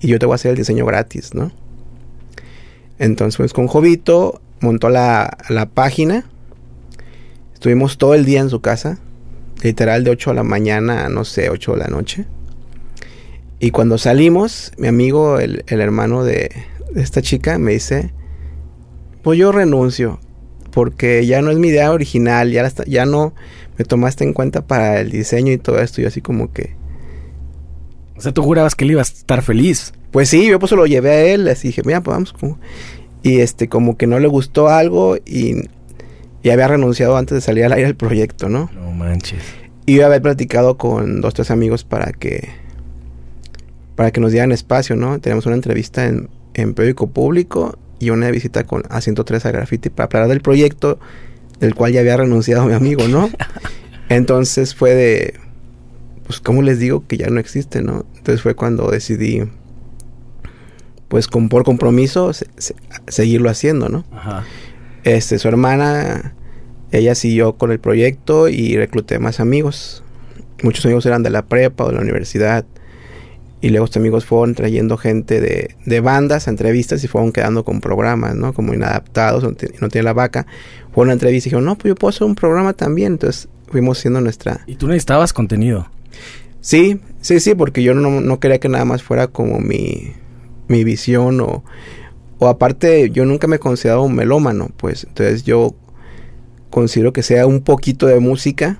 y 0.00 0.08
yo 0.08 0.18
te 0.18 0.26
voy 0.26 0.34
a 0.34 0.36
hacer 0.36 0.52
el 0.52 0.56
diseño 0.56 0.86
gratis, 0.86 1.34
¿no? 1.34 1.52
Entonces, 3.00 3.36
pues 3.38 3.52
con 3.52 3.66
Jovito 3.66 4.40
montó 4.60 4.88
la, 4.90 5.36
la 5.48 5.66
página. 5.66 6.24
Estuvimos 7.54 7.98
todo 7.98 8.14
el 8.14 8.24
día 8.24 8.40
en 8.40 8.50
su 8.50 8.60
casa. 8.60 8.98
Literal 9.62 10.04
de 10.04 10.10
8 10.12 10.30
de 10.30 10.36
la 10.36 10.42
mañana 10.44 11.06
a 11.06 11.08
no 11.08 11.24
sé, 11.24 11.50
8 11.50 11.72
de 11.72 11.78
la 11.78 11.88
noche. 11.88 12.26
Y 13.58 13.72
cuando 13.72 13.98
salimos, 13.98 14.72
mi 14.78 14.86
amigo, 14.86 15.38
el, 15.38 15.64
el 15.66 15.80
hermano 15.80 16.24
de, 16.24 16.50
de 16.92 17.02
esta 17.02 17.20
chica, 17.20 17.58
me 17.58 17.72
dice, 17.72 18.12
pues 19.22 19.38
yo 19.38 19.50
renuncio. 19.50 20.20
Porque 20.70 21.26
ya 21.26 21.42
no 21.42 21.50
es 21.50 21.58
mi 21.58 21.68
idea 21.68 21.90
original, 21.90 22.52
ya, 22.52 22.64
está- 22.64 22.84
ya 22.84 23.04
no 23.04 23.34
me 23.76 23.84
tomaste 23.84 24.24
en 24.24 24.32
cuenta 24.34 24.66
para 24.66 25.00
el 25.00 25.10
diseño 25.10 25.52
y 25.52 25.58
todo 25.58 25.80
esto. 25.80 26.00
Y 26.00 26.04
así 26.04 26.20
como 26.20 26.52
que, 26.52 26.76
O 28.16 28.20
sea, 28.22 28.32
tú 28.32 28.42
jurabas 28.42 28.74
que 28.74 28.84
él 28.84 28.90
iba 28.92 29.00
a 29.00 29.02
estar 29.02 29.40
feliz. 29.42 29.92
Pues 30.10 30.28
sí, 30.28 30.46
yo 30.48 30.58
pues 30.58 30.70
se 30.70 30.76
lo 30.76 30.86
llevé 30.86 31.10
a 31.10 31.22
él, 31.34 31.48
así 31.48 31.68
dije, 31.68 31.82
mira, 31.84 32.02
pues 32.02 32.14
vamos. 32.14 32.32
como-". 32.34 32.58
Y 33.22 33.40
este, 33.40 33.68
como 33.68 33.96
que 33.96 34.06
no 34.06 34.18
le 34.18 34.28
gustó 34.28 34.68
algo 34.68 35.16
y, 35.16 35.56
y 36.42 36.50
había 36.50 36.68
renunciado 36.68 37.16
antes 37.16 37.34
de 37.34 37.40
salir 37.40 37.64
al 37.64 37.72
aire 37.72 37.88
el 37.88 37.96
proyecto, 37.96 38.48
¿no? 38.48 38.70
No 38.74 38.92
manches. 38.92 39.42
Y 39.86 39.96
yo 39.96 40.06
había 40.06 40.20
platicado 40.20 40.76
con 40.78 41.20
dos, 41.20 41.34
tres 41.34 41.50
amigos 41.50 41.84
para 41.84 42.12
que, 42.12 42.48
para 43.96 44.10
que 44.10 44.20
nos 44.20 44.32
dieran 44.32 44.52
espacio, 44.52 44.96
¿no? 44.96 45.20
Tenemos 45.20 45.46
una 45.46 45.56
entrevista 45.56 46.06
en, 46.06 46.28
en 46.54 46.74
periódico 46.74 47.08
público 47.08 47.78
y 47.98 48.10
una 48.10 48.30
visita 48.30 48.64
con 48.64 48.82
a 48.88 49.00
103 49.00 49.44
a 49.46 49.50
Graffiti 49.52 49.90
para 49.90 50.06
hablar 50.06 50.28
del 50.28 50.40
proyecto 50.40 50.98
del 51.60 51.74
cual 51.74 51.92
ya 51.92 52.00
había 52.00 52.16
renunciado 52.16 52.64
mi 52.66 52.72
amigo, 52.72 53.06
¿no? 53.06 53.30
Entonces 54.08 54.74
fue 54.74 54.94
de, 54.94 55.34
pues, 56.26 56.40
¿cómo 56.40 56.62
les 56.62 56.78
digo 56.78 57.06
que 57.06 57.16
ya 57.16 57.28
no 57.28 57.38
existe, 57.38 57.82
no? 57.82 58.06
Entonces 58.16 58.42
fue 58.42 58.54
cuando 58.54 58.90
decidí, 58.90 59.42
pues, 61.10 61.26
con, 61.26 61.50
por 61.50 61.64
compromiso, 61.64 62.32
se- 62.32 62.46
se- 62.56 62.74
seguirlo 63.08 63.50
haciendo, 63.50 63.90
¿no? 63.90 64.04
Ajá. 64.12 64.44
Este, 65.04 65.38
su 65.38 65.48
hermana, 65.48 66.34
ella 66.92 67.14
siguió 67.14 67.56
con 67.56 67.72
el 67.72 67.80
proyecto 67.80 68.48
y 68.48 68.76
recluté 68.76 69.18
más 69.18 69.40
amigos. 69.40 70.02
Muchos 70.62 70.84
amigos 70.86 71.04
eran 71.06 71.22
de 71.22 71.30
la 71.30 71.42
prepa 71.42 71.84
o 71.84 71.88
de 71.88 71.94
la 71.96 72.00
universidad. 72.00 72.64
Y 73.62 73.68
luego 73.70 73.84
estos 73.84 73.98
amigos 74.00 74.24
fueron 74.24 74.54
trayendo 74.54 74.96
gente 74.96 75.40
de, 75.40 75.74
de 75.84 76.00
bandas 76.00 76.46
a 76.46 76.50
entrevistas 76.50 77.04
y 77.04 77.08
fueron 77.08 77.30
quedando 77.32 77.62
con 77.64 77.80
programas, 77.80 78.34
¿no? 78.34 78.54
Como 78.54 78.72
inadaptados, 78.72 79.42
no, 79.42 79.50
no 79.50 79.88
tiene 79.88 80.02
la 80.04 80.12
vaca. 80.14 80.46
Fue 80.94 81.02
una 81.04 81.12
entrevista 81.12 81.48
y 81.48 81.50
dijeron, 81.50 81.64
no, 81.66 81.76
pues 81.76 81.90
yo 81.90 81.94
puedo 81.94 82.10
hacer 82.10 82.26
un 82.26 82.34
programa 82.36 82.72
también. 82.72 83.12
Entonces 83.14 83.48
fuimos 83.68 83.98
haciendo 83.98 84.20
nuestra... 84.22 84.60
Y 84.66 84.76
tú 84.76 84.86
necesitabas 84.86 85.32
contenido. 85.34 85.90
Sí, 86.62 87.00
sí, 87.20 87.40
sí, 87.40 87.54
porque 87.54 87.82
yo 87.82 87.94
no, 87.94 88.20
no 88.20 88.40
quería 88.40 88.60
que 88.60 88.68
nada 88.68 88.84
más 88.84 89.02
fuera 89.02 89.26
como 89.28 89.58
mi, 89.60 90.12
mi 90.70 90.84
visión 90.84 91.40
o, 91.40 91.64
o 92.38 92.48
aparte 92.48 93.10
yo 93.10 93.24
nunca 93.24 93.48
me 93.48 93.56
he 93.56 93.58
considerado 93.58 94.02
un 94.02 94.14
melómano, 94.14 94.70
pues 94.76 95.04
entonces 95.04 95.42
yo 95.42 95.74
considero 96.70 97.12
que 97.12 97.24
sea 97.24 97.46
un 97.46 97.60
poquito 97.60 98.06
de 98.06 98.20
música 98.20 98.78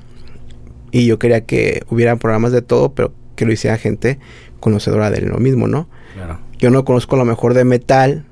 y 0.92 1.06
yo 1.06 1.18
quería 1.18 1.44
que 1.44 1.82
hubiera 1.90 2.14
programas 2.16 2.52
de 2.52 2.62
todo, 2.62 2.94
pero 2.94 3.12
que 3.34 3.44
lo 3.44 3.52
hiciera 3.52 3.76
gente 3.76 4.20
conocedora 4.60 5.10
de 5.10 5.22
lo 5.22 5.38
mismo, 5.38 5.66
¿no? 5.66 5.88
Claro. 6.14 6.38
Yo 6.58 6.70
no 6.70 6.84
conozco 6.84 7.16
lo 7.16 7.24
mejor 7.24 7.54
de 7.54 7.64
metal, 7.64 8.24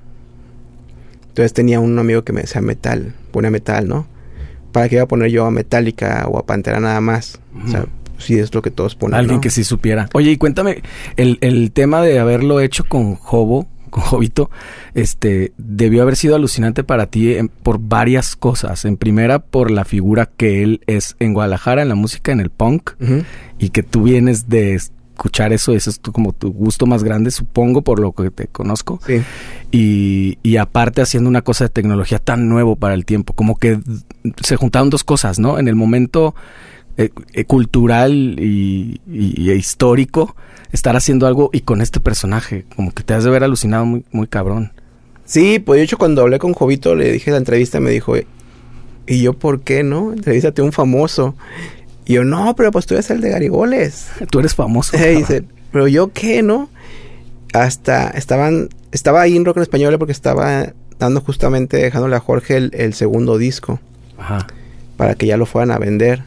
entonces 1.29 1.53
tenía 1.53 1.81
un 1.81 1.99
amigo 1.99 2.23
que 2.23 2.33
me 2.33 2.43
decía 2.43 2.61
metal, 2.61 3.15
pone 3.33 3.51
metal, 3.51 3.89
¿no? 3.89 4.07
¿Para 4.71 4.89
qué 4.89 4.97
iba 4.97 5.05
a 5.05 5.09
poner 5.09 5.31
yo 5.31 5.47
a 5.47 5.51
Metallica 5.51 6.27
o 6.29 6.39
a 6.39 6.47
Pantera 6.47 6.79
nada 6.79 7.01
más? 7.01 7.41
O 7.65 7.69
sea, 7.69 7.87
si 8.19 8.39
es 8.39 8.55
lo 8.55 8.63
que 8.63 8.71
todos 8.71 8.95
ponen. 8.95 9.19
Alguien 9.19 9.41
que 9.41 9.51
sí 9.51 9.65
supiera. 9.65 10.09
Oye, 10.13 10.33
y 10.33 10.37
cuéntame, 10.37 10.83
el, 11.17 11.39
el 11.41 11.73
tema 11.73 12.03
de 12.03 12.19
haberlo 12.19 12.61
hecho 12.61 12.85
con 12.85 13.15
Jobo, 13.15 13.67
con 13.91 14.03
Jovito, 14.03 14.51
este, 14.95 15.53
debió 15.57 16.03
haber 16.03 16.17
sido 16.17 16.37
alucinante 16.37 16.85
para 16.85 17.07
ti 17.07 17.37
por 17.63 17.79
varias 17.81 18.37
cosas. 18.37 18.85
En 18.85 18.97
primera, 18.97 19.39
por 19.39 19.71
la 19.71 19.85
figura 19.85 20.27
que 20.27 20.63
él 20.63 20.83
es 20.87 21.17
en 21.21 21.33
Guadalajara, 21.33 21.83
en 21.83 21.89
la 21.89 21.95
música, 21.95 22.33
en 22.33 22.41
el 22.41 22.51
punk, 22.51 22.91
y 23.59 23.71
que 23.71 23.83
tú 23.83 24.03
vienes 24.03 24.49
de 24.49 24.75
escuchar 24.75 25.53
eso, 25.53 25.73
eso 25.73 25.91
es 25.91 25.99
como 25.99 26.33
tu 26.33 26.53
gusto 26.53 26.87
más 26.87 27.03
grande, 27.03 27.31
supongo, 27.31 27.83
por 27.83 27.99
lo 27.99 28.13
que 28.13 28.31
te 28.31 28.47
conozco. 28.47 29.01
Sí. 29.07 29.23
Y, 29.73 30.39
y 30.43 30.57
aparte 30.59 31.03
haciendo 31.03 31.29
una 31.29 31.43
cosa 31.43 31.65
de 31.65 31.71
tecnología 31.71 32.19
tan 32.19 32.49
nuevo 32.49 32.77
para 32.77 32.95
el 32.95 33.05
tiempo, 33.05 33.33
como 33.33 33.59
que 33.59 33.81
se 34.43 34.57
juntaron 34.57 34.91
dos 34.91 35.03
cosas, 35.03 35.39
¿no? 35.39 35.59
En 35.59 35.67
el 35.67 35.75
momento 35.75 36.35
eh, 36.99 37.11
eh, 37.33 37.45
cultural 37.45 38.13
y, 38.39 39.01
y, 39.07 39.53
histórico, 39.53 40.35
estar 40.73 40.97
haciendo 40.97 41.27
algo 41.27 41.49
y 41.53 41.61
con 41.61 41.81
este 41.81 42.01
personaje, 42.01 42.67
como 42.75 42.93
que 42.93 43.05
te 43.05 43.15
has 43.15 43.23
de 43.23 43.31
ver 43.31 43.45
alucinado 43.45 43.87
muy, 43.87 44.05
muy 44.11 44.27
cabrón. 44.27 44.73
Sí, 45.25 45.61
pues 45.61 45.79
de 45.79 45.85
hecho 45.85 45.97
cuando 45.97 46.23
hablé 46.23 46.41
con 46.41 46.55
Jovito 46.55 46.95
le 46.95 47.13
dije 47.13 47.31
la 47.31 47.37
entrevista, 47.37 47.79
me 47.79 47.93
dijo, 47.93 48.15
¿y 49.07 49.23
yo 49.23 49.33
por 49.33 49.61
qué 49.61 49.85
no? 49.85 50.13
Entrevístate 50.13 50.61
a 50.61 50.65
un 50.65 50.73
famoso. 50.73 51.37
Y 52.05 52.15
yo, 52.15 52.25
no, 52.25 52.57
pero 52.57 52.73
pues 52.73 52.87
tú 52.87 52.95
eres 52.95 53.11
el 53.11 53.21
de 53.21 53.31
Garigoles. 53.31 54.09
Tú 54.31 54.41
eres 54.41 54.55
famoso. 54.55 54.97
Y 54.97 55.17
dice, 55.19 55.45
pero 55.71 55.87
yo 55.87 56.13
qué, 56.13 56.43
¿no? 56.43 56.69
Hasta 57.53 58.11
estaban, 58.11 58.71
estaba 58.91 59.21
ahí 59.21 59.37
en 59.37 59.45
Rock 59.45 59.59
en 59.59 59.63
Español 59.63 59.97
porque 59.99 60.13
estaba 60.13 60.73
dando 60.99 61.21
justamente, 61.21 61.77
dejándole 61.77 62.17
a 62.17 62.21
Jorge 62.21 62.57
el, 62.57 62.95
segundo 62.95 63.39
disco. 63.39 63.79
Ajá. 64.19 64.47
Para 64.97 65.15
que 65.15 65.27
ya 65.27 65.37
lo 65.37 65.47
fueran 65.47 65.71
a 65.71 65.79
vender. 65.79 66.25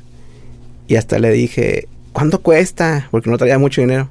Y 0.91 0.97
hasta 0.97 1.19
le 1.19 1.31
dije, 1.31 1.87
¿cuánto 2.11 2.41
cuesta? 2.41 3.07
Porque 3.11 3.29
no 3.29 3.37
traía 3.37 3.57
mucho 3.57 3.79
dinero. 3.79 4.09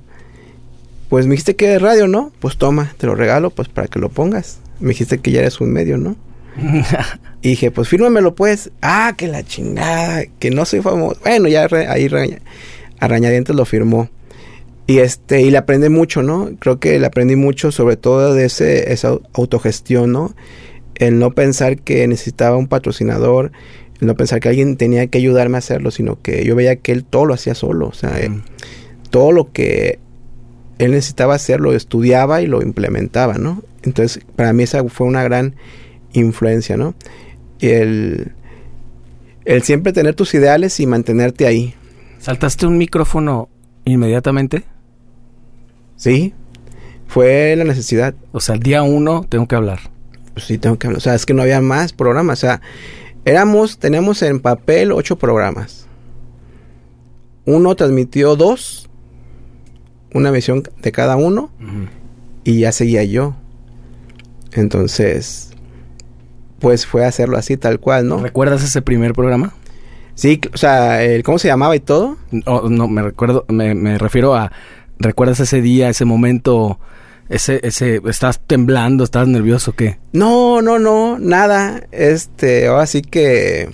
Pues 1.10 1.26
me 1.26 1.32
dijiste 1.32 1.54
que 1.54 1.68
de 1.68 1.78
radio, 1.78 2.08
¿no? 2.08 2.32
Pues 2.40 2.56
toma, 2.56 2.94
te 2.96 3.06
lo 3.06 3.14
regalo, 3.14 3.50
pues 3.50 3.68
para 3.68 3.86
que 3.86 3.98
lo 3.98 4.08
pongas. 4.08 4.60
Me 4.78 4.88
dijiste 4.88 5.18
que 5.18 5.30
ya 5.30 5.40
eres 5.40 5.60
un 5.60 5.74
medio, 5.74 5.98
¿no? 5.98 6.16
y 7.42 7.50
dije, 7.50 7.70
pues 7.70 7.86
fírmamelo 7.86 8.34
pues. 8.34 8.70
Ah, 8.80 9.12
que 9.14 9.28
la 9.28 9.42
chingada, 9.42 10.24
que 10.38 10.50
no 10.50 10.64
soy 10.64 10.80
famoso. 10.80 11.20
Bueno, 11.22 11.48
ya 11.48 11.68
ahí 11.90 12.08
Arañadientes 12.98 13.54
lo 13.54 13.66
firmó. 13.66 14.08
Y 14.86 15.00
este, 15.00 15.42
y 15.42 15.50
le 15.50 15.58
aprendí 15.58 15.90
mucho, 15.90 16.22
¿no? 16.22 16.48
Creo 16.60 16.80
que 16.80 16.98
le 16.98 17.04
aprendí 17.04 17.36
mucho 17.36 17.72
sobre 17.72 17.98
todo 17.98 18.32
de 18.32 18.46
ese, 18.46 18.90
esa 18.90 19.18
autogestión, 19.34 20.12
¿no? 20.12 20.34
El 20.94 21.18
no 21.18 21.32
pensar 21.32 21.76
que 21.76 22.08
necesitaba 22.08 22.56
un 22.56 22.68
patrocinador, 22.68 23.52
no 24.00 24.14
pensar 24.14 24.40
que 24.40 24.48
alguien 24.48 24.76
tenía 24.76 25.06
que 25.06 25.18
ayudarme 25.18 25.56
a 25.56 25.58
hacerlo, 25.58 25.90
sino 25.90 26.20
que 26.20 26.44
yo 26.44 26.54
veía 26.56 26.76
que 26.76 26.92
él 26.92 27.04
todo 27.04 27.26
lo 27.26 27.34
hacía 27.34 27.54
solo. 27.54 27.88
O 27.88 27.92
sea, 27.92 28.12
todo 29.10 29.32
lo 29.32 29.52
que 29.52 29.98
él 30.78 30.92
necesitaba 30.92 31.34
hacer 31.34 31.60
lo 31.60 31.74
estudiaba 31.74 32.40
y 32.42 32.46
lo 32.46 32.62
implementaba, 32.62 33.34
¿no? 33.34 33.62
Entonces, 33.82 34.24
para 34.36 34.52
mí 34.52 34.62
esa 34.62 34.82
fue 34.88 35.06
una 35.06 35.22
gran 35.22 35.54
influencia, 36.12 36.76
¿no? 36.76 36.94
El, 37.60 38.32
el 39.44 39.62
siempre 39.62 39.92
tener 39.92 40.14
tus 40.14 40.32
ideales 40.34 40.80
y 40.80 40.86
mantenerte 40.86 41.46
ahí. 41.46 41.74
¿Saltaste 42.18 42.66
un 42.66 42.78
micrófono 42.78 43.48
inmediatamente? 43.84 44.64
Sí, 45.96 46.32
fue 47.06 47.54
la 47.56 47.64
necesidad. 47.64 48.14
O 48.32 48.40
sea, 48.40 48.54
el 48.54 48.62
día 48.62 48.82
uno 48.82 49.26
tengo 49.28 49.46
que 49.46 49.56
hablar. 49.56 49.80
Pues 50.32 50.46
sí, 50.46 50.58
tengo 50.58 50.78
que 50.78 50.86
hablar. 50.86 50.98
O 50.98 51.02
sea, 51.02 51.14
es 51.14 51.26
que 51.26 51.34
no 51.34 51.42
había 51.42 51.60
más 51.60 51.92
programas. 51.92 52.38
O 52.38 52.40
sea, 52.40 52.62
éramos, 53.24 53.78
teníamos 53.78 54.22
en 54.22 54.40
papel 54.40 54.92
ocho 54.92 55.16
programas. 55.16 55.86
Uno 57.44 57.74
transmitió 57.74 58.36
dos, 58.36 58.88
una 60.14 60.30
misión 60.30 60.62
de 60.82 60.92
cada 60.92 61.16
uno, 61.16 61.50
y 62.44 62.60
ya 62.60 62.72
seguía 62.72 63.04
yo. 63.04 63.34
Entonces, 64.52 65.50
pues 66.58 66.86
fue 66.86 67.04
hacerlo 67.04 67.36
así, 67.36 67.56
tal 67.56 67.80
cual, 67.80 68.06
¿no? 68.06 68.18
¿Recuerdas 68.18 68.62
ese 68.62 68.82
primer 68.82 69.12
programa? 69.12 69.54
Sí, 70.14 70.40
o 70.52 70.56
sea, 70.58 71.02
el, 71.02 71.22
¿cómo 71.22 71.38
se 71.38 71.48
llamaba 71.48 71.74
y 71.76 71.80
todo? 71.80 72.18
No, 72.30 72.68
no 72.68 72.88
me 72.88 73.02
recuerdo, 73.02 73.46
me, 73.48 73.96
refiero 73.96 74.34
a, 74.34 74.52
¿recuerdas 74.98 75.40
ese 75.40 75.62
día, 75.62 75.88
ese 75.88 76.04
momento, 76.04 76.78
ese, 77.30 77.60
ese, 77.62 78.02
estás 78.06 78.40
temblando, 78.44 79.04
estás 79.04 79.28
nervioso, 79.28 79.72
qué? 79.72 79.98
No, 80.12 80.60
no, 80.62 80.80
no, 80.80 81.18
nada, 81.18 81.86
este, 81.92 82.66
ahora 82.66 82.86
sí 82.86 83.02
que 83.02 83.68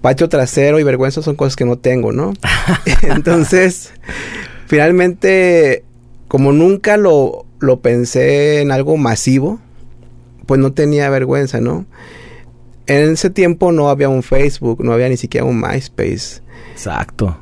patio 0.00 0.28
trasero 0.30 0.80
y 0.80 0.84
vergüenza 0.84 1.20
son 1.20 1.36
cosas 1.36 1.54
que 1.54 1.66
no 1.66 1.76
tengo, 1.76 2.12
¿no? 2.12 2.32
Entonces, 3.02 3.92
finalmente, 4.66 5.84
como 6.28 6.52
nunca 6.52 6.96
lo, 6.96 7.44
lo 7.60 7.80
pensé 7.80 8.62
en 8.62 8.72
algo 8.72 8.96
masivo, 8.96 9.60
pues 10.46 10.58
no 10.58 10.72
tenía 10.72 11.10
vergüenza, 11.10 11.60
¿no? 11.60 11.84
En 12.86 13.12
ese 13.12 13.28
tiempo 13.28 13.70
no 13.70 13.90
había 13.90 14.08
un 14.08 14.22
Facebook, 14.22 14.82
no 14.82 14.94
había 14.94 15.10
ni 15.10 15.18
siquiera 15.18 15.44
un 15.44 15.60
MySpace. 15.60 16.40
Exacto. 16.72 17.38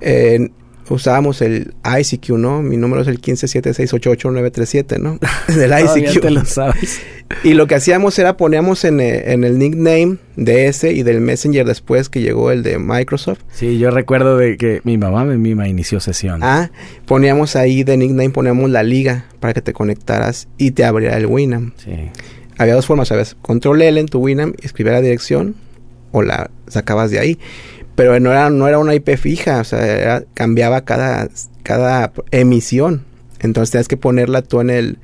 Usábamos 0.88 1.42
el 1.42 1.74
ICQ, 1.84 2.30
¿no? 2.30 2.62
Mi 2.62 2.76
número 2.76 3.02
es 3.02 3.08
el 3.08 3.20
1576888937, 3.20 4.98
¿no? 4.98 5.18
Del 5.54 5.72
ICQ. 5.72 6.20
te 6.20 6.30
lo 6.30 6.44
sabes. 6.44 7.00
Y 7.42 7.54
lo 7.54 7.66
que 7.66 7.74
hacíamos 7.74 8.16
era 8.20 8.36
poníamos 8.36 8.84
en, 8.84 9.00
eh, 9.00 9.32
en, 9.32 9.42
el 9.42 9.58
nickname 9.58 10.18
de 10.36 10.68
ese 10.68 10.92
y 10.92 11.02
del 11.02 11.20
Messenger 11.20 11.66
después 11.66 12.08
que 12.08 12.20
llegó 12.20 12.52
el 12.52 12.62
de 12.62 12.78
Microsoft. 12.78 13.40
Sí, 13.52 13.78
yo 13.78 13.90
recuerdo 13.90 14.36
de 14.38 14.56
que 14.56 14.80
mi 14.84 14.96
mamá 14.96 15.24
me 15.24 15.36
misma 15.36 15.66
inició 15.66 15.98
sesión. 15.98 16.38
Ah, 16.44 16.70
poníamos 17.04 17.56
ahí 17.56 17.82
de 17.82 17.96
nickname, 17.96 18.30
poníamos 18.30 18.70
la 18.70 18.84
liga 18.84 19.24
para 19.40 19.54
que 19.54 19.60
te 19.60 19.72
conectaras 19.72 20.46
y 20.56 20.70
te 20.70 20.84
abriera 20.84 21.16
el 21.16 21.26
Winamp. 21.26 21.74
Sí 21.78 22.10
había 22.58 22.74
dos 22.74 22.86
formas, 22.86 23.08
¿sabes? 23.08 23.36
Control 23.42 23.82
L 23.82 24.00
en 24.00 24.06
tu 24.06 24.18
Winamp 24.18 24.56
escribir 24.62 24.92
la 24.92 25.00
dirección 25.00 25.54
o 26.12 26.22
la 26.22 26.50
sacabas 26.68 27.10
de 27.10 27.18
ahí. 27.18 27.38
Pero 27.96 28.20
no 28.20 28.30
era, 28.30 28.50
no 28.50 28.68
era 28.68 28.78
una 28.78 28.94
IP 28.94 29.16
fija, 29.16 29.60
o 29.60 29.64
sea, 29.64 30.22
cambiaba 30.34 30.84
cada, 30.84 31.28
cada 31.62 32.12
emisión. 32.30 33.04
Entonces 33.40 33.72
tenías 33.72 33.88
que 33.88 33.96
ponerla 33.96 34.42
tú 34.42 34.60
en 34.60 34.70
el 34.70 34.98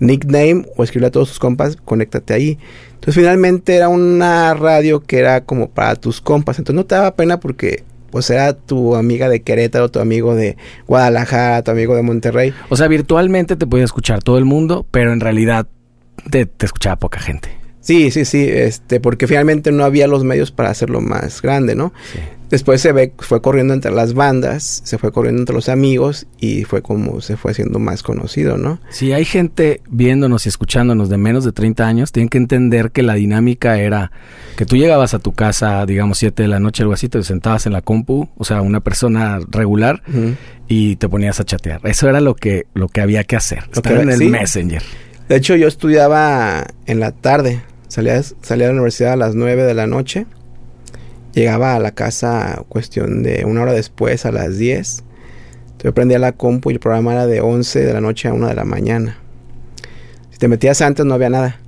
nickname 0.00 0.66
o 0.76 0.82
escribirle 0.82 1.08
a 1.08 1.10
todos 1.12 1.28
tus 1.28 1.38
compas, 1.38 1.76
conéctate 1.76 2.34
ahí. 2.34 2.58
Entonces 2.94 3.14
finalmente 3.14 3.76
era 3.76 3.88
una 3.88 4.54
radio 4.54 5.00
que 5.00 5.18
era 5.18 5.44
como 5.44 5.70
para 5.70 5.94
tus 5.96 6.20
compas. 6.20 6.58
Entonces 6.58 6.76
no 6.76 6.86
te 6.86 6.94
daba 6.94 7.14
pena 7.14 7.40
porque 7.40 7.84
pues 8.10 8.28
era 8.30 8.54
tu 8.54 8.96
amiga 8.96 9.28
de 9.28 9.42
Querétaro, 9.42 9.90
tu 9.90 10.00
amigo 10.00 10.34
de 10.34 10.56
Guadalajara, 10.86 11.62
tu 11.62 11.70
amigo 11.70 11.94
de 11.94 12.02
Monterrey. 12.02 12.52
O 12.68 12.76
sea, 12.76 12.88
virtualmente 12.88 13.56
te 13.56 13.66
podía 13.66 13.84
escuchar 13.84 14.22
todo 14.22 14.36
el 14.38 14.44
mundo, 14.44 14.84
pero 14.90 15.12
en 15.12 15.20
realidad 15.20 15.66
te, 16.28 16.48
escuchaba 16.60 16.96
poca 16.96 17.20
gente. 17.20 17.59
Sí, 17.80 18.10
sí, 18.10 18.24
sí, 18.24 18.46
este, 18.48 19.00
porque 19.00 19.26
finalmente 19.26 19.72
no 19.72 19.84
había 19.84 20.06
los 20.06 20.22
medios 20.22 20.52
para 20.52 20.70
hacerlo 20.70 21.00
más 21.00 21.40
grande, 21.40 21.74
¿no? 21.74 21.92
Después 22.50 22.80
se 22.80 22.90
ve, 22.90 23.12
fue 23.16 23.40
corriendo 23.40 23.72
entre 23.74 23.92
las 23.92 24.12
bandas, 24.12 24.82
se 24.84 24.98
fue 24.98 25.12
corriendo 25.12 25.40
entre 25.40 25.54
los 25.54 25.68
amigos 25.68 26.26
y 26.40 26.64
fue 26.64 26.82
como 26.82 27.20
se 27.20 27.36
fue 27.36 27.52
haciendo 27.52 27.78
más 27.78 28.02
conocido, 28.02 28.58
¿no? 28.58 28.80
Si 28.90 29.12
hay 29.12 29.24
gente 29.24 29.82
viéndonos 29.88 30.46
y 30.46 30.48
escuchándonos 30.48 31.08
de 31.08 31.16
menos 31.16 31.44
de 31.44 31.52
30 31.52 31.86
años, 31.86 32.10
tienen 32.10 32.28
que 32.28 32.38
entender 32.38 32.90
que 32.90 33.04
la 33.04 33.14
dinámica 33.14 33.78
era 33.78 34.10
que 34.56 34.66
tú 34.66 34.76
llegabas 34.76 35.14
a 35.14 35.20
tu 35.20 35.32
casa, 35.32 35.86
digamos, 35.86 36.18
7 36.18 36.42
de 36.42 36.48
la 36.48 36.58
noche, 36.58 36.82
algo 36.82 36.92
así, 36.92 37.08
te 37.08 37.22
sentabas 37.22 37.66
en 37.66 37.72
la 37.72 37.82
compu, 37.82 38.28
o 38.36 38.44
sea, 38.44 38.62
una 38.62 38.80
persona 38.80 39.38
regular, 39.48 40.02
y 40.66 40.96
te 40.96 41.08
ponías 41.08 41.38
a 41.38 41.44
chatear. 41.44 41.80
Eso 41.84 42.08
era 42.08 42.20
lo 42.20 42.34
que, 42.34 42.66
lo 42.74 42.88
que 42.88 43.00
había 43.00 43.22
que 43.22 43.36
hacer, 43.36 43.64
estar 43.72 43.92
en 43.92 44.10
el 44.10 44.28
Messenger. 44.28 44.82
De 45.28 45.36
hecho, 45.36 45.54
yo 45.54 45.68
estudiaba 45.68 46.66
en 46.86 46.98
la 46.98 47.12
tarde. 47.12 47.62
Salía, 47.90 48.22
salía 48.22 48.68
de 48.68 48.72
la 48.72 48.78
universidad 48.78 49.14
a 49.14 49.16
las 49.16 49.34
9 49.34 49.64
de 49.64 49.74
la 49.74 49.88
noche. 49.88 50.26
Llegaba 51.34 51.74
a 51.74 51.80
la 51.80 51.90
casa 51.90 52.62
cuestión 52.68 53.24
de 53.24 53.44
una 53.44 53.62
hora 53.62 53.72
después, 53.72 54.24
a 54.26 54.30
las 54.30 54.58
10. 54.58 55.02
Yo 55.82 55.92
prendía 55.92 56.20
la 56.20 56.30
compu 56.30 56.70
y 56.70 56.74
el 56.74 56.78
programa 56.78 57.14
era 57.14 57.26
de 57.26 57.40
11 57.40 57.80
de 57.84 57.92
la 57.92 58.00
noche 58.00 58.28
a 58.28 58.32
1 58.32 58.46
de 58.46 58.54
la 58.54 58.64
mañana. 58.64 59.18
Si 60.30 60.38
te 60.38 60.46
metías 60.46 60.80
antes 60.82 61.04
no 61.04 61.14
había 61.14 61.30
nada. 61.30 61.58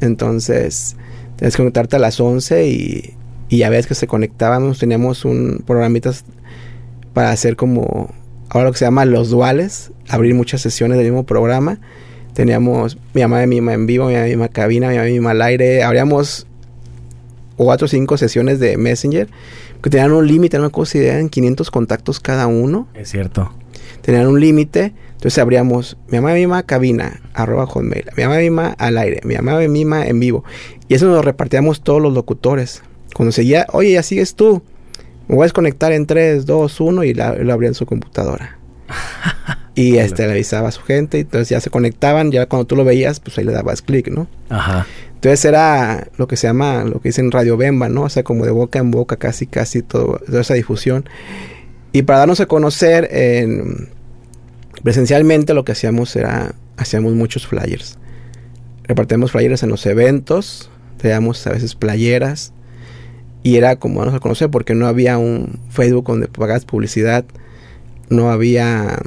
Entonces, 0.00 0.96
tenías 1.36 1.54
que 1.54 1.62
conectarte 1.62 1.96
a 1.96 1.98
las 1.98 2.18
11 2.18 2.66
y, 2.66 3.14
y 3.50 3.58
ya 3.58 3.68
ves 3.68 3.86
que 3.86 3.94
se 3.94 4.06
conectábamos. 4.06 4.78
Teníamos 4.78 5.26
un 5.26 5.62
programitas 5.66 6.24
para 7.12 7.30
hacer 7.30 7.56
como 7.56 8.14
ahora 8.48 8.68
lo 8.68 8.72
que 8.72 8.78
se 8.78 8.86
llama 8.86 9.04
los 9.04 9.28
duales, 9.28 9.92
abrir 10.08 10.34
muchas 10.34 10.62
sesiones 10.62 10.96
del 10.96 11.08
mismo 11.08 11.26
programa 11.26 11.78
Teníamos 12.38 12.96
mi 13.14 13.22
mamá 13.22 13.40
de 13.40 13.48
mima 13.48 13.72
en 13.72 13.86
vivo, 13.86 14.06
mi 14.06 14.12
mamá 14.12 14.26
de 14.26 14.30
mima 14.30 14.46
cabina, 14.46 14.90
mi 14.90 14.94
mamá 14.94 15.06
de 15.06 15.12
mima 15.12 15.30
al 15.32 15.42
aire. 15.42 15.82
Habríamos 15.82 16.46
cuatro 17.56 17.86
o 17.86 17.88
cinco 17.88 18.16
sesiones 18.16 18.60
de 18.60 18.76
Messenger 18.76 19.26
que 19.82 19.90
tenían 19.90 20.12
un 20.12 20.24
límite, 20.24 20.56
no 20.56 20.62
me 20.62 20.68
acuerdo 20.68 20.86
si 20.86 20.98
eran 20.98 21.30
500 21.30 21.68
contactos 21.72 22.20
cada 22.20 22.46
uno. 22.46 22.86
Es 22.94 23.08
cierto. 23.10 23.52
Tenían 24.02 24.28
un 24.28 24.38
límite, 24.38 24.92
entonces 25.14 25.36
abríamos 25.38 25.96
mi 26.06 26.18
mamá 26.18 26.32
de 26.32 26.38
mima 26.38 26.62
cabina, 26.62 27.20
arroba 27.34 27.66
hotmail, 27.66 28.04
mi 28.16 28.22
mamá 28.22 28.36
de 28.36 28.42
mima 28.44 28.68
al 28.78 28.98
aire, 28.98 29.20
mi 29.24 29.34
mamá 29.34 29.58
de 29.58 29.66
mima 29.66 30.06
en 30.06 30.20
vivo. 30.20 30.44
Y 30.86 30.94
eso 30.94 31.06
nos 31.06 31.16
lo 31.16 31.22
repartíamos 31.22 31.80
todos 31.80 32.00
los 32.00 32.14
locutores. 32.14 32.84
Cuando 33.16 33.32
seguía, 33.32 33.66
oye, 33.72 33.94
ya 33.94 34.04
sigues 34.04 34.36
tú, 34.36 34.62
me 35.26 35.34
voy 35.34 35.42
a 35.42 35.46
desconectar 35.46 35.90
en 35.90 36.06
3, 36.06 36.46
2, 36.46 36.80
1 36.80 37.02
y 37.02 37.14
la, 37.14 37.34
lo 37.34 37.52
abría 37.52 37.66
en 37.66 37.74
su 37.74 37.84
computadora. 37.84 38.60
Y 39.78 39.96
este 39.98 40.26
le 40.26 40.32
avisaba 40.32 40.68
a 40.68 40.72
su 40.72 40.82
gente, 40.82 41.18
y 41.18 41.20
entonces 41.20 41.50
ya 41.50 41.60
se 41.60 41.70
conectaban, 41.70 42.32
ya 42.32 42.46
cuando 42.46 42.66
tú 42.66 42.74
lo 42.74 42.84
veías, 42.84 43.20
pues 43.20 43.38
ahí 43.38 43.44
le 43.44 43.52
dabas 43.52 43.80
clic, 43.80 44.08
¿no? 44.08 44.26
Ajá. 44.48 44.88
Entonces 45.14 45.44
era 45.44 46.08
lo 46.16 46.26
que 46.26 46.36
se 46.36 46.48
llama, 46.48 46.82
lo 46.82 47.00
que 47.00 47.10
dicen 47.10 47.30
Radio 47.30 47.56
Bemba, 47.56 47.88
¿no? 47.88 48.02
O 48.02 48.08
sea, 48.08 48.24
como 48.24 48.44
de 48.44 48.50
boca 48.50 48.80
en 48.80 48.90
boca, 48.90 49.18
casi, 49.18 49.46
casi 49.46 49.82
todo, 49.82 50.20
toda 50.26 50.40
esa 50.40 50.54
difusión. 50.54 51.08
Y 51.92 52.02
para 52.02 52.18
darnos 52.18 52.40
a 52.40 52.46
conocer 52.46 53.08
en, 53.12 53.90
presencialmente, 54.82 55.54
lo 55.54 55.64
que 55.64 55.70
hacíamos 55.70 56.16
era, 56.16 56.56
hacíamos 56.76 57.14
muchos 57.14 57.46
flyers. 57.46 57.98
Repartíamos 58.82 59.30
flyers 59.30 59.62
en 59.62 59.68
los 59.68 59.86
eventos, 59.86 60.70
teníamos 61.00 61.46
a 61.46 61.50
veces 61.50 61.76
playeras, 61.76 62.52
y 63.44 63.58
era 63.58 63.76
como 63.76 64.00
darnos 64.00 64.16
a 64.16 64.20
conocer 64.20 64.50
porque 64.50 64.74
no 64.74 64.88
había 64.88 65.18
un 65.18 65.60
Facebook 65.70 66.08
donde 66.08 66.26
pagas 66.26 66.64
publicidad, 66.64 67.24
no 68.08 68.32
había 68.32 68.98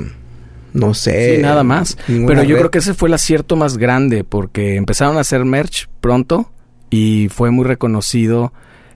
no 0.73 0.93
sé. 0.93 1.35
Sí, 1.35 1.41
nada 1.41 1.63
más. 1.63 1.97
Pero 2.07 2.43
yo 2.43 2.57
creo 2.57 2.71
que 2.71 2.79
ese 2.79 2.93
fue 2.93 3.09
el 3.09 3.13
acierto 3.13 3.55
más 3.55 3.77
grande 3.77 4.23
porque 4.23 4.75
empezaron 4.75 5.17
a 5.17 5.21
hacer 5.21 5.45
merch 5.45 5.89
pronto 5.99 6.51
y 6.89 7.29
fue 7.29 7.51
muy 7.51 7.65
reconocido 7.65 8.53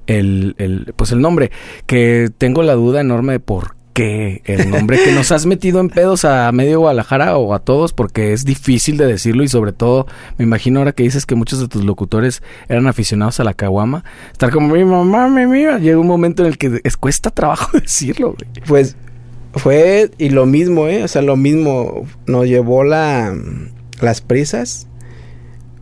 el, 0.08 0.56
el, 0.58 0.94
pues 0.96 1.12
el 1.12 1.22
nombre. 1.22 1.52
Que 1.86 2.30
tengo 2.38 2.64
la 2.64 2.74
duda 2.74 3.02
enorme 3.02 3.34
de 3.34 3.40
por 3.40 3.76
qué 3.96 4.42
el 4.44 4.70
nombre 4.70 5.02
que 5.02 5.14
nos 5.14 5.32
has 5.32 5.46
metido 5.46 5.80
en 5.80 5.90
pedos 5.90 6.26
a 6.26 6.52
medio 6.52 6.82
Guadalajara 6.82 7.38
o 7.38 7.54
a 7.54 7.60
todos 7.60 7.94
porque 7.94 8.34
es 8.34 8.44
difícil 8.44 8.98
de 8.98 9.08
decirlo 9.08 9.42
y 9.42 9.48
sobre 9.48 9.72
todo 9.72 10.06
me 10.38 10.44
imagino 10.44 10.80
ahora 10.80 10.92
que 10.92 11.04
dices 11.04 11.26
que 11.26 11.34
muchos 11.34 11.62
de 11.62 11.70
tus 11.70 11.86
locutores 11.86 12.44
eran 12.68 12.88
aficionados 12.88 13.40
a 13.40 13.46
la 13.46 13.54
caguama 13.54 14.04
estar 14.34 14.52
como 14.52 14.76
mi 14.76 14.84
mamá 14.84 15.30
mi 15.30 15.46
mía 15.46 15.80
llega 15.80 15.98
un 15.98 16.08
momento 16.08 16.44
en 16.44 16.50
el 16.50 16.58
que 16.58 16.82
es, 16.84 16.98
cuesta 16.98 17.30
trabajo 17.32 17.78
decirlo 17.80 18.36
pues 18.68 18.98
fue 19.56 20.12
y 20.18 20.30
lo 20.30 20.46
mismo, 20.46 20.88
¿eh? 20.88 21.04
O 21.04 21.08
sea, 21.08 21.22
lo 21.22 21.36
mismo 21.36 22.06
nos 22.28 22.46
llevó 22.46 22.84
la, 22.84 23.36
las 24.02 24.22
prisas. 24.22 24.88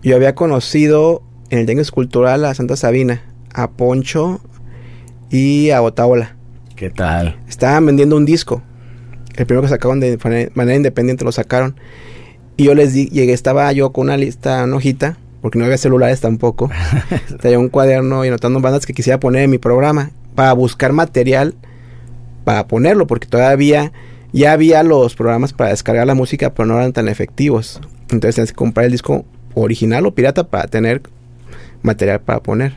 Yo 0.03 0.15
había 0.15 0.35
conocido 0.35 1.23
en 1.49 1.59
el 1.59 1.65
Tianguis 1.65 1.91
Cultural 1.91 2.45
a 2.45 2.53
Santa 2.53 2.75
Sabina, 2.75 3.21
a 3.53 3.71
Poncho 3.71 4.41
y 5.29 5.71
a 5.71 5.81
Otaola. 5.81 6.35
¿Qué 6.75 6.89
tal? 6.89 7.39
Estaban 7.47 7.85
vendiendo 7.85 8.15
un 8.15 8.25
disco. 8.25 8.61
El 9.35 9.45
primero 9.45 9.63
que 9.63 9.69
sacaron 9.69 9.99
de 9.99 10.17
manera 10.53 10.75
independiente 10.75 11.25
lo 11.25 11.31
sacaron. 11.31 11.75
Y 12.57 12.65
yo 12.65 12.75
les 12.75 12.93
di, 12.93 13.07
llegué, 13.07 13.33
estaba 13.33 13.71
yo 13.71 13.91
con 13.91 14.05
una 14.05 14.17
lista, 14.17 14.63
una 14.63 14.75
hojita, 14.75 15.17
porque 15.41 15.57
no 15.57 15.65
había 15.65 15.77
celulares 15.77 16.21
tampoco. 16.21 16.69
Tenía 17.41 17.57
un 17.57 17.69
cuaderno 17.69 18.23
y 18.23 18.27
anotando 18.27 18.59
bandas 18.59 18.85
que 18.85 18.93
quisiera 18.93 19.19
poner 19.19 19.43
en 19.43 19.49
mi 19.49 19.57
programa 19.57 20.11
para 20.35 20.53
buscar 20.53 20.93
material 20.93 21.55
para 22.43 22.67
ponerlo, 22.67 23.07
porque 23.07 23.27
todavía 23.27 23.91
ya 24.31 24.51
había 24.51 24.83
los 24.83 25.15
programas 25.15 25.53
para 25.53 25.69
descargar 25.69 26.07
la 26.07 26.15
música, 26.15 26.53
pero 26.53 26.65
no 26.65 26.77
eran 26.77 26.93
tan 26.93 27.07
efectivos. 27.07 27.79
Entonces 28.09 28.35
tienes 28.35 28.51
que 28.51 28.55
comprar 28.55 28.85
el 28.85 28.91
disco 28.91 29.25
original 29.53 30.05
o 30.05 30.15
pirata 30.15 30.47
para 30.47 30.67
tener 30.67 31.01
material 31.83 32.21
para 32.21 32.41
poner. 32.41 32.73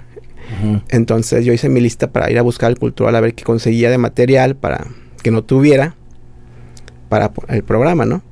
Entonces 0.90 1.44
yo 1.44 1.52
hice 1.52 1.68
mi 1.68 1.80
lista 1.80 2.12
para 2.12 2.30
ir 2.30 2.38
a 2.38 2.42
buscar 2.42 2.70
el 2.70 2.78
cultural 2.78 3.16
a 3.16 3.20
ver 3.20 3.34
qué 3.34 3.42
conseguía 3.42 3.90
de 3.90 3.98
material 3.98 4.54
para 4.54 4.86
que 5.22 5.30
no 5.30 5.42
tuviera 5.42 5.96
para 7.08 7.32
el 7.48 7.64
programa, 7.64 8.04
¿no? 8.04 8.22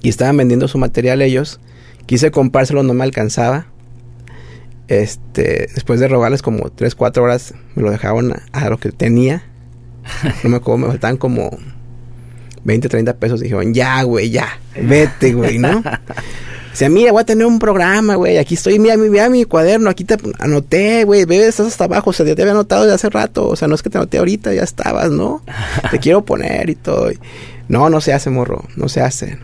Y 0.00 0.08
estaban 0.10 0.36
vendiendo 0.36 0.68
su 0.68 0.78
material 0.78 1.22
ellos. 1.22 1.60
Quise 2.06 2.30
comprárselo, 2.30 2.82
no 2.82 2.94
me 2.94 3.04
alcanzaba. 3.04 3.66
Este, 4.86 5.68
después 5.74 5.98
de 6.00 6.08
rogarles 6.08 6.40
como 6.40 6.70
3, 6.70 6.94
4 6.94 7.22
horas, 7.22 7.54
me 7.74 7.82
lo 7.82 7.90
dejaban 7.90 8.32
a 8.52 8.70
lo 8.70 8.78
que 8.78 8.92
tenía. 8.92 9.42
no 10.42 10.50
me 10.50 10.56
acuerdo, 10.56 10.78
me 10.78 10.86
faltaban 10.88 11.16
como 11.16 11.50
20, 12.64 12.88
30 12.88 13.16
pesos. 13.16 13.40
Dijeron, 13.40 13.74
ya, 13.74 14.02
güey, 14.02 14.30
ya, 14.30 14.58
vete, 14.80 15.32
güey, 15.32 15.58
¿no? 15.58 15.82
Dice, 16.70 16.90
mira, 16.90 17.10
voy 17.10 17.22
a 17.22 17.24
tener 17.24 17.46
un 17.46 17.58
programa, 17.58 18.14
güey. 18.14 18.38
Aquí 18.38 18.54
estoy, 18.54 18.78
mira, 18.78 18.96
mira 18.96 19.28
mi 19.28 19.44
cuaderno. 19.44 19.90
Aquí 19.90 20.04
te 20.04 20.16
anoté, 20.38 21.02
güey. 21.02 21.24
Ve, 21.24 21.46
estás 21.48 21.66
hasta 21.66 21.84
abajo. 21.84 22.10
O 22.10 22.12
sea, 22.12 22.24
ya 22.24 22.36
te 22.36 22.42
había 22.42 22.52
anotado 22.52 22.86
de 22.86 22.92
hace 22.92 23.10
rato. 23.10 23.48
O 23.48 23.56
sea, 23.56 23.66
no 23.66 23.74
es 23.74 23.82
que 23.82 23.90
te 23.90 23.98
anoté 23.98 24.18
ahorita, 24.18 24.54
ya 24.54 24.62
estabas, 24.62 25.10
¿no? 25.10 25.42
te 25.90 25.98
quiero 25.98 26.24
poner 26.24 26.70
y 26.70 26.76
todo. 26.76 27.10
No, 27.68 27.90
no 27.90 28.00
se 28.00 28.12
hace, 28.12 28.30
morro. 28.30 28.64
No 28.76 28.88
se 28.88 29.00
hace. 29.00 29.38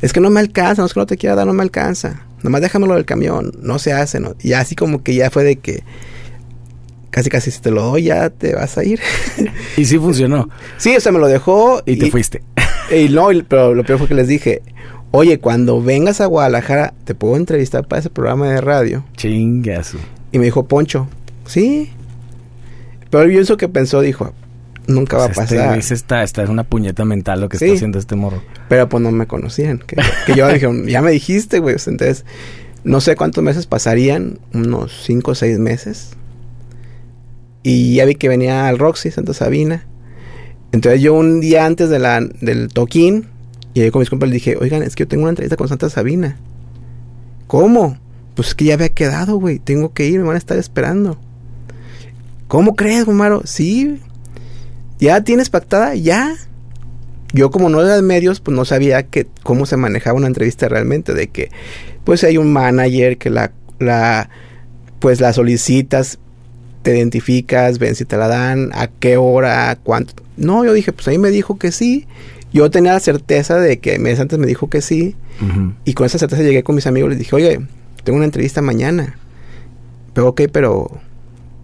Es 0.00 0.14
que 0.14 0.20
no 0.20 0.30
me 0.30 0.40
alcanza. 0.40 0.80
No 0.80 0.86
es 0.86 0.94
que 0.94 1.00
no 1.00 1.06
te 1.06 1.18
quiera 1.18 1.34
dar, 1.34 1.46
no 1.46 1.52
me 1.52 1.62
alcanza. 1.62 2.22
Nomás 2.42 2.62
déjamelo 2.62 2.94
del 2.94 3.04
camión. 3.04 3.52
No 3.60 3.78
se 3.78 3.92
hace, 3.92 4.18
¿no? 4.18 4.34
Y 4.40 4.54
así 4.54 4.74
como 4.74 5.02
que 5.02 5.14
ya 5.14 5.28
fue 5.28 5.44
de 5.44 5.56
que 5.56 5.82
casi 7.10 7.28
casi 7.28 7.50
si 7.50 7.60
te 7.60 7.70
lo 7.70 7.82
doy 7.82 8.04
ya 8.04 8.30
te 8.30 8.54
vas 8.54 8.78
a 8.78 8.84
ir. 8.84 9.00
y 9.76 9.84
sí 9.84 9.98
funcionó. 9.98 10.48
Sí, 10.78 10.96
o 10.96 11.00
sea, 11.00 11.12
me 11.12 11.18
lo 11.18 11.26
dejó. 11.26 11.82
Y, 11.86 11.96
te 11.96 12.10
fuiste. 12.10 12.42
Y 12.90 13.08
no, 13.08 13.28
pero 13.46 13.72
lo 13.72 13.84
peor 13.84 14.00
fue 14.00 14.08
que 14.08 14.14
les 14.14 14.26
dije, 14.26 14.62
oye, 15.12 15.38
cuando 15.38 15.80
vengas 15.80 16.20
a 16.20 16.26
Guadalajara, 16.26 16.92
¿te 17.04 17.14
puedo 17.14 17.36
entrevistar 17.36 17.86
para 17.86 18.00
ese 18.00 18.10
programa 18.10 18.48
de 18.48 18.60
radio? 18.60 19.04
Chingazo. 19.16 19.98
Y 20.32 20.38
me 20.38 20.46
dijo, 20.46 20.66
Poncho, 20.66 21.06
sí. 21.46 21.92
Pero 23.08 23.24
yo 23.24 23.30
pienso 23.30 23.56
que 23.56 23.68
pensó, 23.68 24.00
dijo, 24.00 24.32
nunca 24.88 25.16
va 25.16 25.26
a 25.26 25.28
pues 25.28 25.38
este 25.38 25.56
pasar. 25.56 25.78
Este, 25.78 25.94
esta, 25.94 26.22
esta 26.22 26.42
es 26.42 26.48
una 26.48 26.64
puñeta 26.64 27.04
mental 27.04 27.40
lo 27.40 27.48
que 27.48 27.56
está 27.56 27.72
haciendo 27.72 27.98
este 27.98 28.16
morro. 28.16 28.42
Pero 28.68 28.88
pues 28.88 29.02
no 29.02 29.12
me 29.12 29.26
conocían. 29.26 29.78
Que, 29.78 29.96
que 30.26 30.34
yo 30.34 30.48
dije, 30.48 30.68
ya 30.86 31.02
me 31.02 31.12
dijiste, 31.12 31.60
güey. 31.60 31.76
Entonces, 31.86 32.24
no 32.84 33.00
sé 33.00 33.16
cuántos 33.16 33.42
meses 33.44 33.66
pasarían, 33.66 34.38
unos 34.52 35.02
cinco 35.04 35.32
o 35.32 35.34
seis 35.34 35.58
meses. 35.58 36.16
Y 37.62 37.94
ya 37.94 38.04
vi 38.04 38.14
que 38.14 38.28
venía 38.28 38.68
al 38.68 38.78
Roxy, 38.78 39.10
Santa 39.10 39.34
Sabina. 39.34 39.86
Entonces 40.72 41.00
yo 41.00 41.14
un 41.14 41.40
día 41.40 41.66
antes 41.66 41.90
de 41.90 41.98
la, 41.98 42.20
del 42.20 42.68
toquín, 42.68 43.26
llegué 43.74 43.90
con 43.90 44.00
mis 44.00 44.10
compas 44.10 44.30
y 44.30 44.32
dije, 44.32 44.56
oigan, 44.58 44.82
es 44.82 44.94
que 44.94 45.04
yo 45.04 45.08
tengo 45.08 45.24
una 45.24 45.30
entrevista 45.30 45.56
con 45.56 45.68
Santa 45.68 45.90
Sabina. 45.90 46.38
¿Cómo? 47.46 47.98
Pues 48.34 48.48
es 48.48 48.54
que 48.54 48.66
ya 48.66 48.74
había 48.74 48.90
quedado, 48.90 49.36
güey. 49.36 49.58
Tengo 49.58 49.92
que 49.92 50.06
ir, 50.06 50.20
me 50.20 50.26
van 50.26 50.36
a 50.36 50.38
estar 50.38 50.58
esperando. 50.58 51.18
¿Cómo 52.46 52.76
crees, 52.76 53.04
Gumaro? 53.04 53.42
Sí. 53.44 54.00
¿Ya 54.98 55.22
tienes 55.22 55.50
pactada? 55.50 55.94
Ya. 55.94 56.36
Yo 57.32 57.50
como 57.50 57.68
no 57.68 57.80
era 57.80 57.94
de 57.94 58.02
medios, 58.02 58.40
pues 58.40 58.56
no 58.56 58.64
sabía 58.64 59.04
que, 59.04 59.26
cómo 59.42 59.66
se 59.66 59.76
manejaba 59.76 60.16
una 60.16 60.26
entrevista 60.26 60.68
realmente. 60.68 61.12
De 61.14 61.28
que, 61.28 61.50
pues 62.04 62.24
hay 62.24 62.38
un 62.38 62.52
manager 62.52 63.18
que 63.18 63.30
la, 63.30 63.52
la 63.78 64.30
pues 65.00 65.20
la 65.20 65.32
solicitas 65.32 66.18
te 66.82 66.96
identificas, 66.96 67.78
ven 67.78 67.94
si 67.94 68.04
te 68.04 68.16
la 68.16 68.28
dan, 68.28 68.70
a 68.74 68.88
qué 68.88 69.16
hora, 69.16 69.78
cuánto. 69.82 70.14
No, 70.36 70.64
yo 70.64 70.72
dije, 70.72 70.92
pues 70.92 71.08
ahí 71.08 71.18
me 71.18 71.30
dijo 71.30 71.58
que 71.58 71.72
sí. 71.72 72.06
Yo 72.52 72.70
tenía 72.70 72.92
la 72.92 73.00
certeza 73.00 73.58
de 73.58 73.78
que 73.78 73.98
meses 73.98 74.20
antes 74.20 74.38
me 74.38 74.46
dijo 74.46 74.68
que 74.68 74.80
sí. 74.80 75.14
Y 75.84 75.94
con 75.94 76.04
esa 76.04 76.18
certeza 76.18 76.42
llegué 76.42 76.62
con 76.62 76.74
mis 76.74 76.86
amigos 76.86 77.08
y 77.08 77.10
les 77.10 77.18
dije, 77.18 77.34
oye, 77.34 77.60
tengo 78.04 78.16
una 78.16 78.26
entrevista 78.26 78.60
mañana. 78.60 79.16
Pero 80.12 80.28
ok, 80.28 80.42
pero 80.52 81.00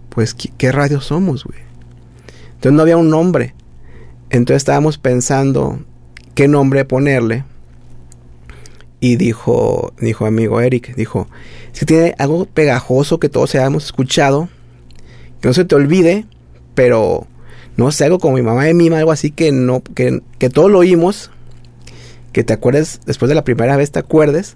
pues 0.09 0.33
¿qué, 0.33 0.71
radio 0.71 0.99
somos, 1.01 1.43
güey? 1.43 1.59
Entonces 2.55 2.73
no 2.73 2.81
había 2.81 2.97
un 2.97 3.09
nombre. 3.09 3.53
Entonces 4.29 4.61
estábamos 4.61 4.97
pensando 4.97 5.79
qué 6.33 6.47
nombre 6.47 6.85
ponerle. 6.85 7.43
Y 8.99 9.17
dijo, 9.17 9.93
dijo 9.99 10.25
amigo 10.25 10.59
Eric, 10.59 10.95
dijo, 10.95 11.27
si 11.71 11.85
tiene 11.85 12.15
algo 12.17 12.45
pegajoso 12.45 13.19
que 13.19 13.29
todos 13.29 13.53
hayamos 13.53 13.85
escuchado, 13.85 14.49
que 15.41 15.47
no 15.47 15.53
se 15.53 15.65
te 15.65 15.75
olvide, 15.75 16.25
pero 16.75 17.27
no 17.75 17.91
sé, 17.91 18.05
algo 18.05 18.19
como 18.19 18.35
mi 18.35 18.41
mamá 18.41 18.63
de 18.65 18.73
mima, 18.73 18.97
algo 18.97 19.11
así 19.11 19.31
que 19.31 19.51
no, 19.51 19.81
que, 19.81 20.21
que 20.39 20.49
todo 20.49 20.69
lo 20.69 20.79
oímos, 20.79 21.31
que 22.31 22.43
te 22.43 22.53
acuerdes, 22.53 22.99
después 23.05 23.29
de 23.29 23.35
la 23.35 23.43
primera 23.43 23.77
vez 23.77 23.91
te 23.91 23.99
acuerdes, 23.99 24.55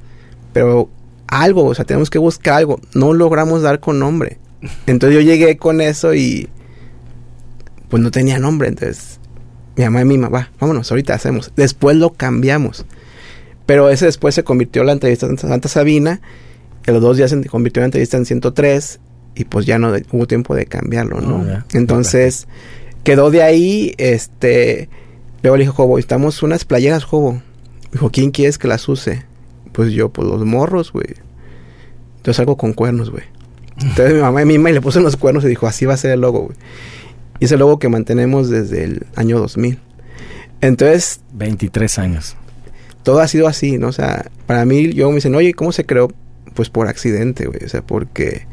pero 0.54 0.89
algo, 1.28 1.65
o 1.65 1.76
sea, 1.76 1.86
tenemos 1.86 2.10
que 2.10 2.20
buscar 2.20 2.56
algo, 2.56 2.80
no 2.94 3.13
logramos 3.13 3.62
dar 3.62 3.80
con 3.80 4.00
nombre. 4.00 4.39
Entonces 4.86 5.15
yo 5.15 5.22
llegué 5.22 5.58
con 5.58 5.82
eso 5.82 6.13
y 6.13 6.50
pues 7.89 8.02
no 8.02 8.12
tenía 8.12 8.39
nombre, 8.39 8.67
entonces 8.67 9.20
mi 9.76 9.84
mamá 9.84 10.00
de 10.00 10.06
mima, 10.06 10.30
va, 10.30 10.52
vámonos, 10.60 10.91
ahorita 10.91 11.13
hacemos. 11.13 11.52
Después 11.56 11.96
lo 11.98 12.13
cambiamos. 12.13 12.86
Pero 13.65 13.89
ese 13.89 14.06
después 14.06 14.36
se 14.36 14.44
convirtió 14.44 14.82
en 14.82 14.88
la 14.88 14.94
entrevista 14.94 15.28
en 15.28 15.38
Santa 15.38 15.70
Sabina. 15.70 16.22
En 16.86 16.94
los 16.94 17.02
dos 17.02 17.17
días 17.17 17.30
se 17.30 17.46
convirtió 17.46 17.80
en 17.80 17.84
la 17.84 17.88
entrevista 17.88 18.17
en 18.17 18.26
103 18.26 19.00
y 19.36 19.46
pues 19.46 19.65
ya 19.65 19.80
no 19.80 19.94
hubo 20.12 20.28
tiempo 20.28 20.56
de 20.56 20.65
cambiarlo, 20.65 21.22
¿no? 21.22 21.38
Oh, 21.38 21.63
Entonces 21.74 22.48
quedó 23.04 23.32
de 23.32 23.44
ahí, 23.44 23.94
este, 23.98 24.89
luego 25.41 25.58
le 25.58 25.63
dijo, 25.63 25.74
Jobo, 25.74 25.98
estamos 25.98 26.44
unas 26.44 26.65
playeras, 26.65 27.04
Jobo. 27.04 27.41
Dijo, 27.91 28.10
¿quién 28.12 28.32
quieres 28.32 28.58
que 28.58 28.67
las 28.67 28.88
use? 28.88 29.26
Pues 29.72 29.91
yo, 29.91 30.10
pues 30.10 30.28
los 30.28 30.46
morros, 30.46 30.91
güey. 30.91 31.08
Yo 32.24 32.34
salgo 32.34 32.58
con 32.58 32.74
cuernos, 32.74 33.10
güey. 33.10 33.24
Entonces 33.82 34.13
mi 34.13 34.22
mamá 34.22 34.46
misma 34.46 34.70
y 34.70 34.74
le 34.74 34.82
puso 34.82 35.00
unos 35.00 35.17
cuernos 35.17 35.44
y 35.44 35.48
dijo, 35.48 35.65
así 35.67 35.86
va 35.86 35.96
a 35.96 35.98
ser 35.98 36.12
el 36.12 36.22
logo, 36.22 36.41
güey. 36.41 36.58
Y 37.39 37.46
es 37.46 37.52
el 37.52 37.60
logo 37.60 37.80
que 37.80 37.89
mantenemos 37.89 38.50
desde 38.50 38.84
el 38.84 39.08
año 39.15 39.39
2000. 39.39 39.80
Entonces... 40.62 41.22
23 41.34 41.98
años. 41.98 42.36
Todo 43.02 43.20
ha 43.20 43.28
sido 43.28 43.48
así, 43.48 43.80
¿no? 43.80 43.88
O 43.88 43.91
sea, 43.91 44.30
para 44.46 44.63
mí, 44.65 44.94
yo 44.94 45.10
me 45.10 45.15
dicen, 45.15 45.34
oye, 45.34 45.54
¿cómo 45.54 45.72
se 45.72 45.86
creó? 45.86 46.10
Pues 46.54 46.70
por 46.70 46.88
accidente, 46.88 47.48
güey. 47.48 47.63
O 47.65 47.70
sea, 47.70 47.82
porque 47.82 48.46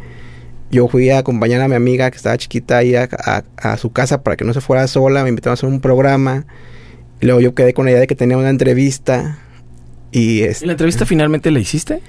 yo 0.70 0.88
fui 0.88 1.10
a 1.10 1.18
acompañar 1.18 1.60
a 1.62 1.68
mi 1.68 1.74
amiga 1.74 2.10
que 2.10 2.16
estaba 2.16 2.36
chiquita 2.36 2.78
ahí 2.78 2.94
a, 2.94 3.08
a, 3.56 3.76
su 3.76 3.90
casa 3.90 4.22
para 4.22 4.36
que 4.36 4.44
no 4.44 4.52
se 4.52 4.60
fuera 4.60 4.86
sola. 4.86 5.22
Me 5.22 5.30
invitaron 5.30 5.52
a 5.52 5.54
hacer 5.54 5.68
un 5.68 5.80
programa. 5.80 6.44
Y 7.20 7.26
luego 7.26 7.40
yo 7.40 7.54
quedé 7.54 7.74
con 7.74 7.86
la 7.86 7.92
idea 7.92 8.00
de 8.00 8.06
que 8.06 8.14
tenía 8.14 8.36
una 8.36 8.50
entrevista. 8.50 9.38
Y, 10.12 10.42
¿Y 10.42 10.54
la 10.62 10.72
entrevista 10.72 11.06
finalmente 11.06 11.50
la 11.50 11.58
hiciste? 11.58 12.00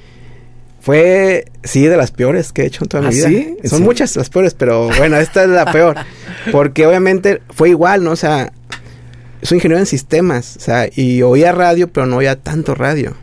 Fue, 0.82 1.45
sí, 1.63 1.86
de 1.86 1.98
las 1.98 2.12
peores 2.12 2.54
que 2.54 2.63
he 2.63 2.65
hecho 2.65 2.86
en 2.86 2.89
toda 2.89 3.04
mi 3.04 3.10
¿Ah, 3.10 3.12
vida. 3.12 3.28
¿sí? 3.28 3.58
Son 3.65 3.84
muchas 3.84 4.15
las 4.15 4.30
peores, 4.30 4.54
pero 4.54 4.89
bueno, 4.98 5.17
esta 5.17 5.43
es 5.43 5.50
la 5.50 5.72
peor. 5.72 5.98
Porque 6.52 6.86
obviamente 6.86 7.41
fue 7.50 7.69
igual, 7.69 8.04
¿no? 8.04 8.12
O 8.12 8.15
sea, 8.15 8.54
soy 9.41 9.58
ingeniero 9.58 9.80
en 9.80 9.86
sistemas, 9.86 10.58
o 10.58 10.60
sea, 10.60 10.89
y 10.93 11.22
oía 11.22 11.52
radio, 11.52 11.91
pero 11.91 12.06
no 12.06 12.17
oía 12.17 12.38
tanto 12.38 12.76
radio. 12.76 13.15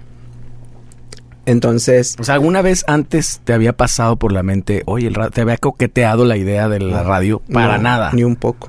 Entonces... 1.47 2.17
O 2.19 2.25
sea, 2.25 2.35
¿alguna 2.35 2.61
vez 2.61 2.85
antes 2.89 3.41
te 3.45 3.53
había 3.53 3.77
pasado 3.77 4.17
por 4.17 4.33
la 4.33 4.43
mente, 4.43 4.83
oye, 4.87 5.07
el 5.07 5.15
radio, 5.15 5.31
te 5.31 5.41
había 5.41 5.57
coqueteado 5.57 6.25
la 6.25 6.37
idea 6.37 6.69
de 6.69 6.81
la 6.81 7.03
radio? 7.03 7.41
Para 7.53 7.77
no, 7.77 7.85
nada. 7.85 8.11
Ni 8.13 8.25
un 8.25 8.37
poco. 8.37 8.69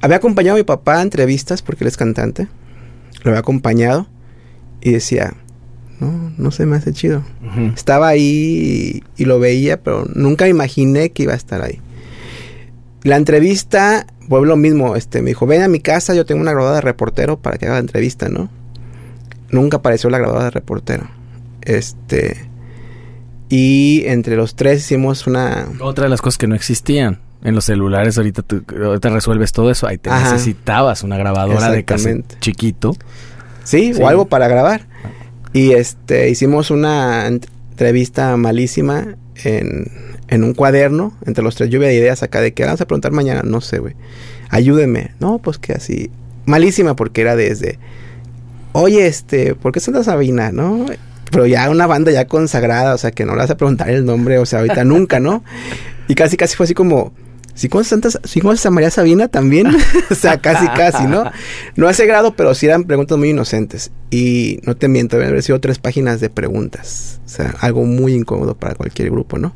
Había 0.00 0.16
acompañado 0.16 0.56
a 0.56 0.58
mi 0.58 0.64
papá 0.64 0.98
a 0.98 1.02
entrevistas 1.02 1.62
porque 1.62 1.84
él 1.84 1.88
es 1.88 1.96
cantante. 1.96 2.48
Lo 3.22 3.30
había 3.30 3.40
acompañado 3.40 4.08
y 4.80 4.92
decía, 4.92 5.34
no, 6.00 6.32
no 6.36 6.50
se 6.50 6.66
me 6.66 6.76
hace 6.76 6.92
chido. 6.92 7.22
Uh 7.42 7.46
-huh. 7.46 7.74
Estaba 7.74 8.08
ahí 8.08 9.02
y, 9.16 9.22
y, 9.22 9.24
lo 9.24 9.38
veía, 9.38 9.82
pero 9.82 10.06
nunca 10.14 10.48
imaginé 10.48 11.10
que 11.10 11.24
iba 11.24 11.32
a 11.32 11.36
estar 11.36 11.62
ahí. 11.62 11.80
La 13.02 13.16
entrevista 13.16 14.06
fue 14.28 14.44
lo 14.46 14.56
mismo, 14.56 14.96
este, 14.96 15.22
me 15.22 15.28
dijo, 15.30 15.46
ven 15.46 15.62
a 15.62 15.68
mi 15.68 15.80
casa, 15.80 16.14
yo 16.14 16.26
tengo 16.26 16.40
una 16.40 16.52
grabadora 16.52 16.76
de 16.76 16.82
reportero 16.82 17.38
para 17.38 17.58
que 17.58 17.66
haga 17.66 17.74
la 17.74 17.80
entrevista, 17.80 18.28
¿no? 18.28 18.50
Nunca 19.50 19.78
apareció 19.78 20.10
la 20.10 20.18
grabadora 20.18 20.46
de 20.46 20.50
reportero. 20.50 21.08
Este, 21.66 22.48
y 23.48 24.04
entre 24.06 24.36
los 24.36 24.56
tres 24.56 24.80
hicimos 24.80 25.26
una... 25.26 25.68
Otra 25.80 26.04
de 26.04 26.10
las 26.10 26.22
cosas 26.22 26.38
que 26.38 26.46
no 26.46 26.54
existían. 26.54 27.20
En 27.42 27.54
los 27.54 27.66
celulares 27.66 28.16
ahorita 28.16 28.42
tú, 28.42 28.64
ahorita 28.82 29.10
resuelves 29.10 29.52
todo 29.52 29.70
eso. 29.70 29.86
Ahí 29.86 29.98
te 29.98 30.10
Ajá. 30.10 30.32
necesitabas 30.32 31.02
una 31.02 31.16
grabadora 31.16 31.70
de 31.70 31.84
cassette 31.84 32.40
chiquito. 32.40 32.96
Sí, 33.62 33.94
sí, 33.94 34.02
o 34.02 34.08
algo 34.08 34.26
para 34.26 34.48
grabar. 34.48 34.86
Y 35.52 35.72
este 35.72 36.30
hicimos 36.30 36.70
una 36.70 37.26
entrevista 37.26 38.36
malísima 38.36 39.16
en, 39.44 39.92
en 40.28 40.44
un 40.44 40.54
cuaderno 40.54 41.12
entre 41.24 41.44
los 41.44 41.54
tres. 41.54 41.70
Lluvia 41.70 41.88
de 41.88 41.94
ideas 41.94 42.22
acá 42.22 42.40
de 42.40 42.52
que 42.52 42.64
vamos 42.64 42.80
a 42.80 42.86
preguntar 42.86 43.12
mañana. 43.12 43.42
No 43.44 43.60
sé, 43.60 43.78
güey. 43.78 43.94
Ayúdeme. 44.48 45.12
No, 45.20 45.38
pues 45.38 45.58
que 45.58 45.74
así. 45.74 46.10
Malísima 46.46 46.96
porque 46.96 47.20
era 47.20 47.36
desde. 47.36 47.78
Oye, 48.72 49.06
este, 49.06 49.54
¿por 49.54 49.72
qué 49.72 49.80
Santa 49.80 50.02
Sabina? 50.02 50.50
¿No? 50.52 50.86
Pero 51.30 51.46
ya 51.46 51.68
una 51.70 51.86
banda 51.86 52.12
ya 52.12 52.26
consagrada, 52.26 52.94
o 52.94 52.98
sea, 52.98 53.10
que 53.10 53.24
no 53.24 53.32
le 53.32 53.38
vas 53.38 53.50
a 53.50 53.56
preguntar 53.56 53.90
el 53.90 54.04
nombre, 54.04 54.38
o 54.38 54.46
sea, 54.46 54.60
ahorita 54.60 54.84
nunca, 54.84 55.20
¿no? 55.20 55.42
Y 56.08 56.14
casi, 56.14 56.36
casi 56.36 56.56
fue 56.56 56.64
así 56.64 56.74
como. 56.74 57.12
¿Sí 57.54 57.70
conoces, 57.70 57.88
Santa, 57.88 58.10
¿sí 58.24 58.42
conoces 58.42 58.66
a 58.66 58.70
María 58.70 58.90
Sabina 58.90 59.28
también? 59.28 59.68
o 60.10 60.14
sea, 60.14 60.38
casi, 60.42 60.66
casi, 60.68 61.06
¿no? 61.06 61.24
No 61.74 61.88
a 61.88 61.90
ese 61.90 62.04
grado, 62.04 62.36
pero 62.36 62.54
sí 62.54 62.66
eran 62.66 62.84
preguntas 62.84 63.16
muy 63.16 63.30
inocentes. 63.30 63.92
Y 64.10 64.60
no 64.64 64.76
te 64.76 64.88
miento, 64.88 65.16
habían 65.16 65.40
sido 65.40 65.58
tres 65.58 65.78
páginas 65.78 66.20
de 66.20 66.28
preguntas. 66.28 67.18
O 67.24 67.28
sea, 67.28 67.54
algo 67.60 67.84
muy 67.84 68.12
incómodo 68.12 68.54
para 68.56 68.74
cualquier 68.74 69.10
grupo, 69.10 69.38
¿no? 69.38 69.54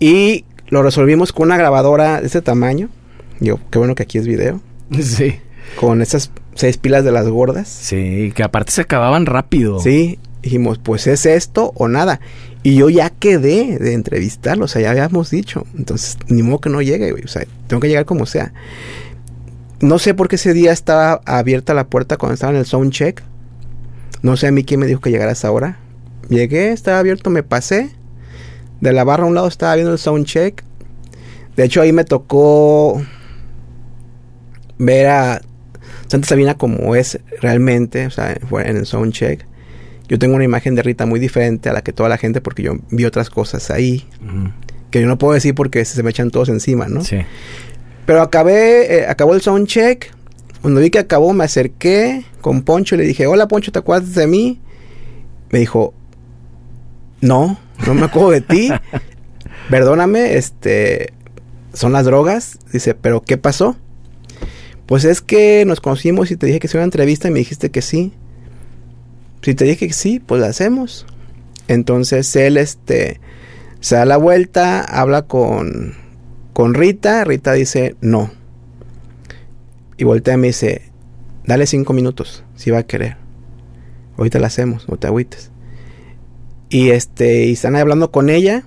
Y 0.00 0.44
lo 0.68 0.82
resolvimos 0.82 1.32
con 1.32 1.46
una 1.46 1.56
grabadora 1.56 2.20
de 2.20 2.26
ese 2.26 2.42
tamaño. 2.42 2.88
Yo, 3.38 3.60
qué 3.70 3.78
bueno 3.78 3.94
que 3.94 4.02
aquí 4.02 4.18
es 4.18 4.26
video. 4.26 4.60
Sí. 5.00 5.38
Con 5.80 6.02
esas 6.02 6.30
seis 6.54 6.76
pilas 6.76 7.04
de 7.04 7.12
las 7.12 7.26
gordas. 7.28 7.68
Sí, 7.68 8.32
que 8.34 8.42
aparte 8.42 8.72
se 8.72 8.82
acababan 8.82 9.26
rápido. 9.26 9.80
Sí. 9.80 10.18
Dijimos, 10.44 10.76
pues 10.76 11.06
es 11.06 11.24
esto 11.24 11.72
o 11.74 11.88
nada. 11.88 12.20
Y 12.62 12.76
yo 12.76 12.90
ya 12.90 13.08
quedé 13.08 13.78
de 13.78 13.94
entrevistarlo, 13.94 14.66
o 14.66 14.68
sea, 14.68 14.82
ya 14.82 14.90
habíamos 14.90 15.30
dicho. 15.30 15.64
Entonces, 15.74 16.18
ni 16.28 16.42
modo 16.42 16.60
que 16.60 16.68
no 16.68 16.82
llegue, 16.82 17.12
güey. 17.12 17.24
O 17.24 17.28
sea, 17.28 17.46
tengo 17.66 17.80
que 17.80 17.88
llegar 17.88 18.04
como 18.04 18.26
sea. 18.26 18.52
No 19.80 19.98
sé 19.98 20.12
por 20.12 20.28
qué 20.28 20.36
ese 20.36 20.52
día 20.52 20.70
estaba 20.70 21.22
abierta 21.24 21.72
la 21.72 21.86
puerta 21.86 22.18
cuando 22.18 22.34
estaba 22.34 22.52
en 22.52 22.58
el 22.58 22.66
sound 22.66 22.92
check. 22.92 23.22
No 24.20 24.36
sé 24.36 24.48
a 24.48 24.52
mí 24.52 24.64
quién 24.64 24.80
me 24.80 24.86
dijo 24.86 25.00
que 25.00 25.10
llegara 25.10 25.30
a 25.30 25.32
esa 25.32 25.50
hora. 25.50 25.78
Llegué, 26.28 26.72
estaba 26.72 26.98
abierto, 26.98 27.30
me 27.30 27.42
pasé. 27.42 27.90
De 28.82 28.92
la 28.92 29.02
barra 29.02 29.24
a 29.24 29.26
un 29.26 29.34
lado 29.34 29.48
estaba 29.48 29.74
viendo 29.76 29.92
el 29.92 29.98
sound 29.98 30.26
check. 30.26 30.62
De 31.56 31.64
hecho, 31.64 31.80
ahí 31.80 31.94
me 31.94 32.04
tocó 32.04 33.02
ver 34.76 35.06
a 35.06 35.40
Santa 36.08 36.28
Sabina 36.28 36.58
como 36.58 36.94
es 36.96 37.18
realmente, 37.40 38.06
o 38.06 38.10
sea, 38.10 38.32
en 38.34 38.76
el 38.76 38.84
sound 38.84 39.14
check. 39.14 39.46
Yo 40.08 40.18
tengo 40.18 40.34
una 40.34 40.44
imagen 40.44 40.74
de 40.74 40.82
Rita 40.82 41.06
muy 41.06 41.18
diferente 41.18 41.68
a 41.68 41.72
la 41.72 41.82
que 41.82 41.92
toda 41.92 42.08
la 42.08 42.18
gente 42.18 42.40
porque 42.40 42.62
yo 42.62 42.78
vi 42.90 43.04
otras 43.04 43.30
cosas 43.30 43.70
ahí. 43.70 44.06
Uh 44.22 44.26
-huh. 44.26 44.52
Que 44.90 45.00
yo 45.00 45.06
no 45.06 45.18
puedo 45.18 45.32
decir 45.34 45.54
porque 45.54 45.84
se 45.84 46.02
me 46.02 46.10
echan 46.10 46.30
todos 46.30 46.48
encima, 46.48 46.88
¿no? 46.88 47.02
Sí. 47.02 47.18
Pero 48.06 48.20
acabé, 48.20 48.98
eh, 48.98 49.06
acabó 49.06 49.34
el 49.34 49.40
sound 49.40 49.66
check. 49.66 50.12
Cuando 50.60 50.80
vi 50.80 50.90
que 50.90 50.98
acabó, 50.98 51.32
me 51.32 51.44
acerqué 51.44 52.24
con 52.40 52.62
Poncho 52.62 52.94
y 52.94 52.98
le 52.98 53.04
dije, 53.04 53.26
hola 53.26 53.48
Poncho, 53.48 53.72
¿te 53.72 53.78
acuerdas 53.78 54.14
de 54.14 54.26
mí? 54.26 54.60
Me 55.50 55.58
dijo, 55.58 55.94
no, 57.20 57.58
no 57.86 57.94
me 57.94 58.04
acuerdo 58.04 58.30
de 58.30 58.40
ti. 58.40 58.70
Perdóname, 59.70 60.36
este, 60.36 61.12
son 61.72 61.92
las 61.92 62.04
drogas. 62.04 62.58
Dice, 62.72 62.94
pero 62.94 63.22
¿qué 63.22 63.36
pasó? 63.36 63.76
Pues 64.86 65.04
es 65.04 65.22
que 65.22 65.64
nos 65.66 65.80
conocimos 65.80 66.30
y 66.30 66.36
te 66.36 66.46
dije 66.46 66.60
que 66.60 66.66
hiciera 66.66 66.82
una 66.82 66.86
entrevista 66.88 67.28
y 67.28 67.30
me 67.30 67.38
dijiste 67.38 67.70
que 67.70 67.80
sí. 67.82 68.12
Si 69.44 69.54
te 69.54 69.66
dije 69.66 69.88
que 69.88 69.92
sí, 69.92 70.20
pues 70.20 70.40
la 70.40 70.46
hacemos. 70.46 71.04
Entonces 71.68 72.34
él, 72.34 72.56
este, 72.56 73.20
se 73.80 73.96
da 73.96 74.06
la 74.06 74.16
vuelta, 74.16 74.80
habla 74.80 75.22
con, 75.22 75.92
con 76.54 76.72
Rita. 76.72 77.24
Rita 77.24 77.52
dice, 77.52 77.94
no. 78.00 78.30
Y 79.98 80.04
voltea 80.04 80.34
y 80.34 80.38
me 80.38 80.46
dice, 80.46 80.90
dale 81.44 81.66
cinco 81.66 81.92
minutos, 81.92 82.42
si 82.56 82.70
va 82.70 82.78
a 82.78 82.86
querer. 82.86 83.18
Ahorita 84.16 84.38
la 84.38 84.46
hacemos, 84.46 84.88
no 84.88 84.96
te 84.96 85.08
agüites. 85.08 85.50
Y 86.70 86.90
este, 86.90 87.44
y 87.44 87.52
están 87.52 87.76
hablando 87.76 88.10
con 88.10 88.30
ella. 88.30 88.64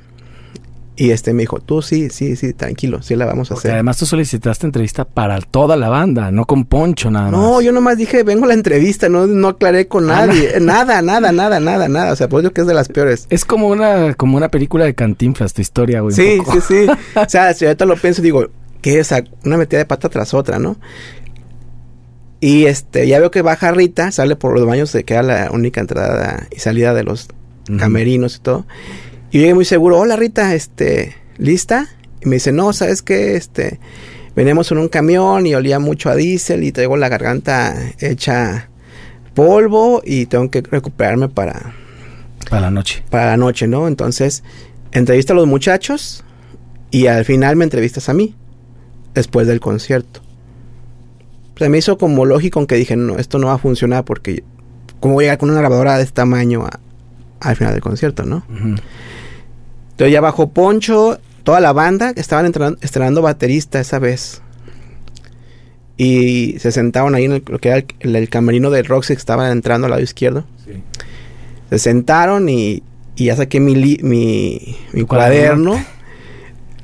Y 1.00 1.12
este 1.12 1.32
me 1.32 1.44
dijo, 1.44 1.60
tú 1.60 1.84
sí, 1.84 2.10
sí, 2.10 2.36
sí, 2.36 2.54
tranquilo, 2.54 3.04
sí 3.04 3.16
la 3.16 3.28
vamos 3.28 3.52
a 3.52 3.54
Porque 3.54 3.68
hacer. 3.68 3.76
Además 3.76 3.98
tú 3.98 4.08
solicitaste 4.08 4.66
entrevista 4.66 5.06
para 5.06 5.40
toda 5.40 5.78
la 5.78 5.90
banda, 5.90 6.32
no 6.32 6.46
con 6.46 6.66
Poncho 6.66 7.12
nada 7.12 7.30
más. 7.30 7.40
No, 7.40 7.62
yo 7.62 7.72
nomás 7.72 7.98
dije, 7.98 8.24
vengo 8.24 8.46
a 8.46 8.48
la 8.48 8.56
entrevista, 8.56 9.08
no, 9.08 9.28
no 9.28 9.50
aclaré 9.50 9.88
con 9.88 10.10
Ah, 10.10 10.26
nadie. 10.26 10.54
nada, 10.60 11.04
nada, 11.04 11.32
nada, 11.32 11.60
nada, 11.60 11.88
nada. 11.88 12.14
O 12.14 12.16
sea, 12.16 12.28
pues 12.28 12.44
yo 12.44 12.52
que 12.52 12.62
es 12.62 12.68
de 12.68 12.74
las 12.74 12.88
peores. 12.88 13.28
Es 13.30 13.46
como 13.46 13.68
una, 13.68 14.16
como 14.16 14.38
una 14.38 14.50
película 14.50 14.86
de 14.86 14.96
Cantinflas, 14.96 15.54
tu 15.54 15.62
historia, 15.62 16.02
güey. 16.02 16.16
Sí, 16.16 16.40
sí, 16.52 16.60
sí. 16.68 16.88
o 17.16 17.30
sea, 17.30 17.54
si 17.54 17.66
ahorita 17.66 17.86
lo 17.86 17.96
pienso, 17.96 18.24
digo, 18.24 18.48
que 18.82 19.00
es 19.00 19.14
una 19.46 19.58
metida 19.58 19.78
de 19.78 19.86
pata 19.86 20.10
tras 20.10 20.34
otra, 20.34 20.58
¿no? 20.58 20.78
Y 22.40 22.66
este, 22.66 23.08
ya 23.08 23.20
veo 23.20 23.30
que 23.30 23.44
baja 23.44 23.72
Rita, 23.72 24.12
sale 24.12 24.36
por 24.36 24.56
los 24.56 24.66
baños, 24.66 24.90
se 24.90 25.04
queda 25.04 25.22
la 25.22 25.52
única 25.52 25.80
entrada 25.80 26.48
y 26.50 26.60
salida 26.60 26.96
de 26.96 27.04
los 27.04 27.28
camerinos 27.78 28.38
y 28.38 28.40
todo. 28.40 28.66
Y 29.32 29.38
yo 29.38 29.42
llegué 29.42 29.54
muy 29.54 29.66
seguro, 29.66 30.00
hola 30.00 30.16
Rita, 30.16 30.54
este, 30.56 31.16
¿lista? 31.38 31.88
Y 32.22 32.30
me 32.30 32.36
dice, 32.36 32.52
no, 32.52 32.72
¿sabes 32.72 33.02
qué? 33.02 33.36
Este, 33.36 33.80
venimos 34.36 34.72
en 34.72 34.78
un 34.78 34.88
camión 34.88 35.46
y 35.46 35.54
olía 35.54 35.80
mucho 35.80 36.10
a 36.10 36.16
diésel 36.16 36.64
y 36.64 36.72
traigo 36.72 36.96
la 36.96 37.10
garganta 37.10 37.76
hecha 38.00 38.70
polvo 39.34 40.02
y 40.04 40.26
tengo 40.28 40.50
que 40.50 40.62
recuperarme 40.62 41.30
para... 41.30 41.74
Para 42.50 42.62
la 42.62 42.72
noche. 42.72 43.04
Para 43.10 43.26
la 43.28 43.38
noche, 43.38 43.68
¿no? 43.68 43.88
Entonces, 43.88 44.44
entrevista 44.94 45.34
a 45.34 45.36
los 45.36 45.48
muchachos 45.48 46.24
y 46.90 47.08
al 47.08 47.26
final 47.26 47.58
me 47.58 47.66
entrevistas 47.66 48.08
a 48.08 48.14
mí, 48.14 48.34
después 49.14 49.46
del 49.46 49.60
concierto. 49.60 50.22
Se 51.58 51.68
me 51.68 51.80
hizo 51.80 51.98
como 51.98 52.26
lógico 52.26 52.66
que 52.66 52.76
dije, 52.76 52.96
no, 52.96 53.18
esto 53.18 53.40
no 53.40 53.48
va 53.48 53.54
a 53.54 53.58
funcionar 53.58 54.06
porque... 54.06 54.44
¿Cómo 55.00 55.14
voy 55.16 55.26
a 55.26 55.28
llegar 55.28 55.38
con 55.38 55.52
una 55.52 55.60
grabadora 55.60 55.98
de 55.98 56.04
este 56.04 56.16
tamaño 56.16 56.66
a, 56.66 56.80
al 57.40 57.56
final 57.56 57.74
del 57.74 57.82
concierto, 57.84 58.24
no? 58.24 58.44
Uh 58.50 58.54
-huh. 58.54 58.82
Entonces 59.98 60.14
ya 60.14 60.22
bajó 60.22 60.50
Poncho, 60.50 61.20
toda 61.42 61.60
la 61.60 61.74
banda, 61.74 62.14
estaban 62.16 62.46
estrenando, 62.46 62.78
estrenando 62.84 63.24
baterista 63.24 63.80
esa 63.80 63.98
vez. 63.98 64.44
Y 65.98 66.60
se 66.60 66.72
sentaron 66.72 67.16
ahí 67.16 67.26
en 67.26 67.32
el, 67.32 67.44
lo 67.48 67.58
que 67.58 67.70
era 67.70 67.84
el, 68.02 68.16
el, 68.16 68.30
camerino 68.30 68.70
de 68.70 68.84
Roxy 68.84 69.16
que 69.16 69.20
estaba 69.20 69.52
entrando 69.52 69.86
al 69.86 69.90
lado 69.90 70.04
izquierdo. 70.04 70.46
Sí. 70.64 70.84
Se 71.72 71.80
sentaron 71.80 72.48
y, 72.48 72.84
y 73.16 73.26
ya 73.26 73.36
saqué 73.38 73.60
mi, 73.60 73.74
li, 73.74 73.98
mi, 74.04 74.78
mi 74.94 75.02
cuaderno. 75.02 75.84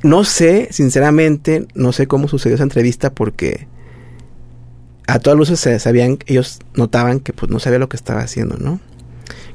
No 0.02 0.24
sé, 0.24 0.66
sinceramente, 0.72 1.68
no 1.76 1.92
sé 1.92 2.08
cómo 2.08 2.26
sucedió 2.26 2.56
esa 2.56 2.64
entrevista 2.64 3.14
porque 3.14 3.68
a 5.06 5.20
todas 5.20 5.38
luces 5.38 5.60
se 5.60 5.78
sabían, 5.78 6.18
ellos 6.26 6.58
notaban 6.74 7.20
que 7.20 7.32
pues 7.32 7.48
no 7.48 7.60
sabía 7.60 7.78
lo 7.78 7.88
que 7.88 7.96
estaba 7.96 8.22
haciendo, 8.22 8.56
¿no? 8.58 8.80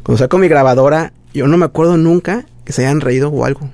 Cuando 0.02 0.19
saco 0.19 0.38
mi 0.38 0.48
grabadora, 0.48 1.12
yo 1.34 1.45
no 1.45 1.58
me 1.58 1.65
acuerdo 1.65 1.98
nunca 1.98 2.45
que 2.69 2.73
se 2.73 2.86
hayan 2.86 3.01
reído 3.01 3.29
o 3.29 3.45
algo. 3.45 3.67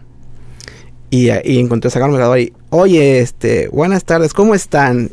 Y, 1.10 1.30
y 1.30 1.60
encontré 1.60 1.92
sacar 1.92 2.10
mi 2.10 2.16
grabadora 2.16 2.40
y, 2.40 2.54
oye, 2.70 3.20
este, 3.20 3.68
buenas 3.68 4.06
tardes, 4.06 4.34
¿cómo 4.34 4.56
están? 4.56 5.12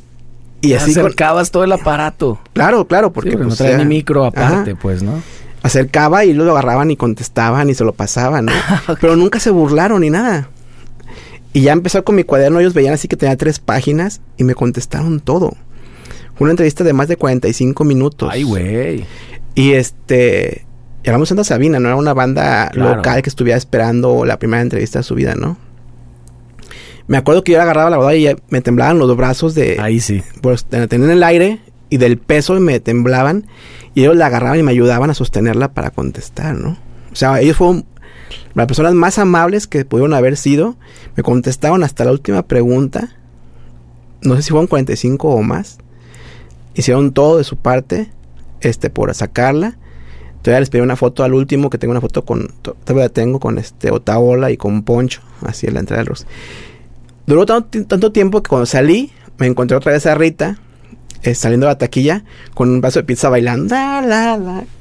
Y 0.60 0.74
así 0.74 0.92
acercabas 0.92 1.50
todo 1.50 1.64
el 1.64 1.72
aparato. 1.72 2.38
Claro, 2.52 2.86
claro, 2.86 3.12
porque 3.12 3.32
pues, 3.32 3.44
no 3.44 3.56
traía 3.56 3.78
ni 3.78 3.84
micro 3.84 4.24
aparte, 4.24 4.76
pues, 4.76 5.02
¿no? 5.02 5.20
Acercaba 5.64 6.24
y 6.24 6.32
luego 6.32 6.52
lo 6.52 6.58
agarraban 6.58 6.92
y 6.92 6.96
contestaban 6.96 7.70
y 7.70 7.74
se 7.74 7.82
lo 7.82 7.92
pasaban, 7.92 8.44
¿no? 8.44 8.52
Pero 9.00 9.16
nunca 9.16 9.40
se 9.40 9.50
burlaron 9.50 10.02
ni 10.02 10.10
nada. 10.10 10.48
Y 11.52 11.62
ya 11.62 11.72
empezó 11.72 12.04
con 12.04 12.14
mi 12.14 12.22
cuaderno, 12.22 12.60
ellos 12.60 12.74
veían 12.74 12.94
así 12.94 13.08
que 13.08 13.16
tenía 13.16 13.36
tres 13.36 13.58
páginas 13.58 14.20
y 14.36 14.44
me 14.44 14.54
contestaron 14.54 15.18
todo. 15.18 15.56
Fue 16.36 16.44
una 16.44 16.52
entrevista 16.52 16.84
de 16.84 16.92
más 16.92 17.08
de 17.08 17.16
45 17.16 17.82
minutos. 17.82 18.28
Ay, 18.32 18.44
güey. 18.44 19.06
Y 19.56 19.72
este, 19.72 20.66
llamamos 21.04 21.28
Santa 21.28 21.44
Sabina, 21.44 21.80
no 21.80 21.88
era 21.88 21.96
una 21.96 22.14
banda 22.14 22.70
local 22.74 23.22
que 23.22 23.28
estuviera 23.28 23.56
esperando 23.56 24.24
la 24.24 24.38
primera 24.38 24.62
entrevista 24.62 25.00
de 25.00 25.02
su 25.02 25.14
vida, 25.14 25.34
¿no? 25.34 25.56
Me 27.06 27.16
acuerdo 27.16 27.42
que 27.42 27.52
yo 27.52 27.60
agarraba 27.60 27.90
la 27.90 27.96
boda 27.96 28.14
y 28.14 28.34
me 28.48 28.60
temblaban 28.60 28.98
los 28.98 29.16
brazos 29.16 29.54
de... 29.54 29.78
Ahí 29.80 30.00
sí. 30.00 30.22
Pues 30.40 30.64
tener 30.64 30.92
en 30.92 31.10
el 31.10 31.22
aire 31.22 31.60
y 31.90 31.98
del 31.98 32.16
peso 32.16 32.58
me 32.60 32.80
temblaban 32.80 33.46
y 33.94 34.02
ellos 34.02 34.16
la 34.16 34.26
agarraban 34.26 34.58
y 34.58 34.62
me 34.62 34.70
ayudaban 34.70 35.10
a 35.10 35.14
sostenerla 35.14 35.74
para 35.74 35.90
contestar, 35.90 36.54
¿no? 36.54 36.78
O 37.12 37.16
sea, 37.16 37.40
ellos 37.40 37.56
fueron 37.56 37.84
las 38.54 38.66
personas 38.66 38.94
más 38.94 39.18
amables 39.18 39.66
que 39.66 39.84
pudieron 39.84 40.14
haber 40.14 40.36
sido. 40.36 40.76
Me 41.16 41.22
contestaron 41.22 41.82
hasta 41.82 42.04
la 42.04 42.12
última 42.12 42.42
pregunta. 42.42 43.16
No 44.22 44.36
sé 44.36 44.42
si 44.42 44.50
fueron 44.50 44.68
45 44.68 45.28
o 45.28 45.42
más. 45.42 45.78
Hicieron 46.74 47.12
todo 47.12 47.38
de 47.38 47.44
su 47.44 47.56
parte 47.56 48.10
este 48.60 48.88
por 48.88 49.12
sacarla. 49.14 49.76
Todavía 50.42 50.60
les 50.60 50.70
pedí 50.70 50.82
una 50.82 50.96
foto 50.96 51.22
al 51.22 51.34
último, 51.34 51.70
que 51.70 51.78
tengo 51.78 51.92
una 51.92 52.00
foto 52.00 52.24
con, 52.24 52.48
todavía 52.62 53.08
tengo 53.08 53.38
con 53.38 53.58
este 53.58 53.92
Otaola 53.92 54.50
y 54.50 54.56
con 54.56 54.82
Poncho, 54.82 55.22
así 55.42 55.68
en 55.68 55.74
la 55.74 55.80
entrada 55.80 56.02
de 56.02 56.08
los. 56.08 56.26
Duró 57.26 57.46
tanto, 57.46 58.12
tiempo 58.12 58.42
que 58.42 58.48
cuando 58.48 58.66
salí, 58.66 59.12
me 59.38 59.46
encontré 59.46 59.76
otra 59.76 59.92
vez 59.92 60.04
a 60.06 60.16
Rita, 60.16 60.58
eh, 61.22 61.36
saliendo 61.36 61.66
de 61.66 61.72
la 61.72 61.78
taquilla, 61.78 62.24
con 62.54 62.70
un 62.70 62.80
vaso 62.80 62.98
de 62.98 63.04
pizza 63.04 63.28
bailando, 63.28 63.76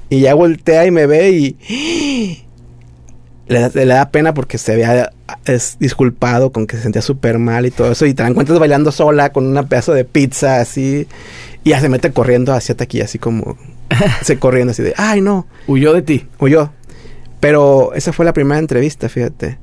y 0.09 0.21
ya 0.21 0.33
voltea 0.33 0.87
y 0.87 0.91
me 0.91 1.05
ve 1.05 1.31
y 1.31 2.45
le, 3.47 3.85
da 3.85 4.09
pena 4.09 4.33
porque 4.33 4.57
se 4.57 4.73
había 4.73 5.11
es 5.45 5.77
disculpado 5.79 6.51
con 6.51 6.67
que 6.67 6.77
se 6.77 6.83
sentía 6.83 7.01
súper 7.01 7.37
mal 7.37 7.65
y 7.65 7.71
todo 7.71 7.91
eso, 7.91 8.05
y 8.05 8.13
te 8.13 8.23
la 8.23 8.29
encuentras 8.29 8.57
bailando 8.57 8.91
sola 8.91 9.31
con 9.31 9.55
un 9.55 9.67
pedazo 9.67 9.93
de 9.93 10.05
pizza 10.05 10.59
así, 10.59 11.07
y 11.63 11.71
ya 11.71 11.79
se 11.79 11.89
mete 11.89 12.11
corriendo 12.11 12.53
hacia 12.53 12.75
taquilla, 12.75 13.05
así 13.05 13.19
como 13.19 13.57
se 14.21 14.39
corriendo 14.39 14.71
así 14.71 14.83
de, 14.83 14.93
ay 14.97 15.21
no. 15.21 15.47
Huyó 15.67 15.93
de 15.93 16.01
ti. 16.01 16.27
Huyó. 16.39 16.71
Pero 17.39 17.93
esa 17.95 18.13
fue 18.13 18.23
la 18.23 18.33
primera 18.33 18.59
entrevista, 18.59 19.09
fíjate. 19.09 19.57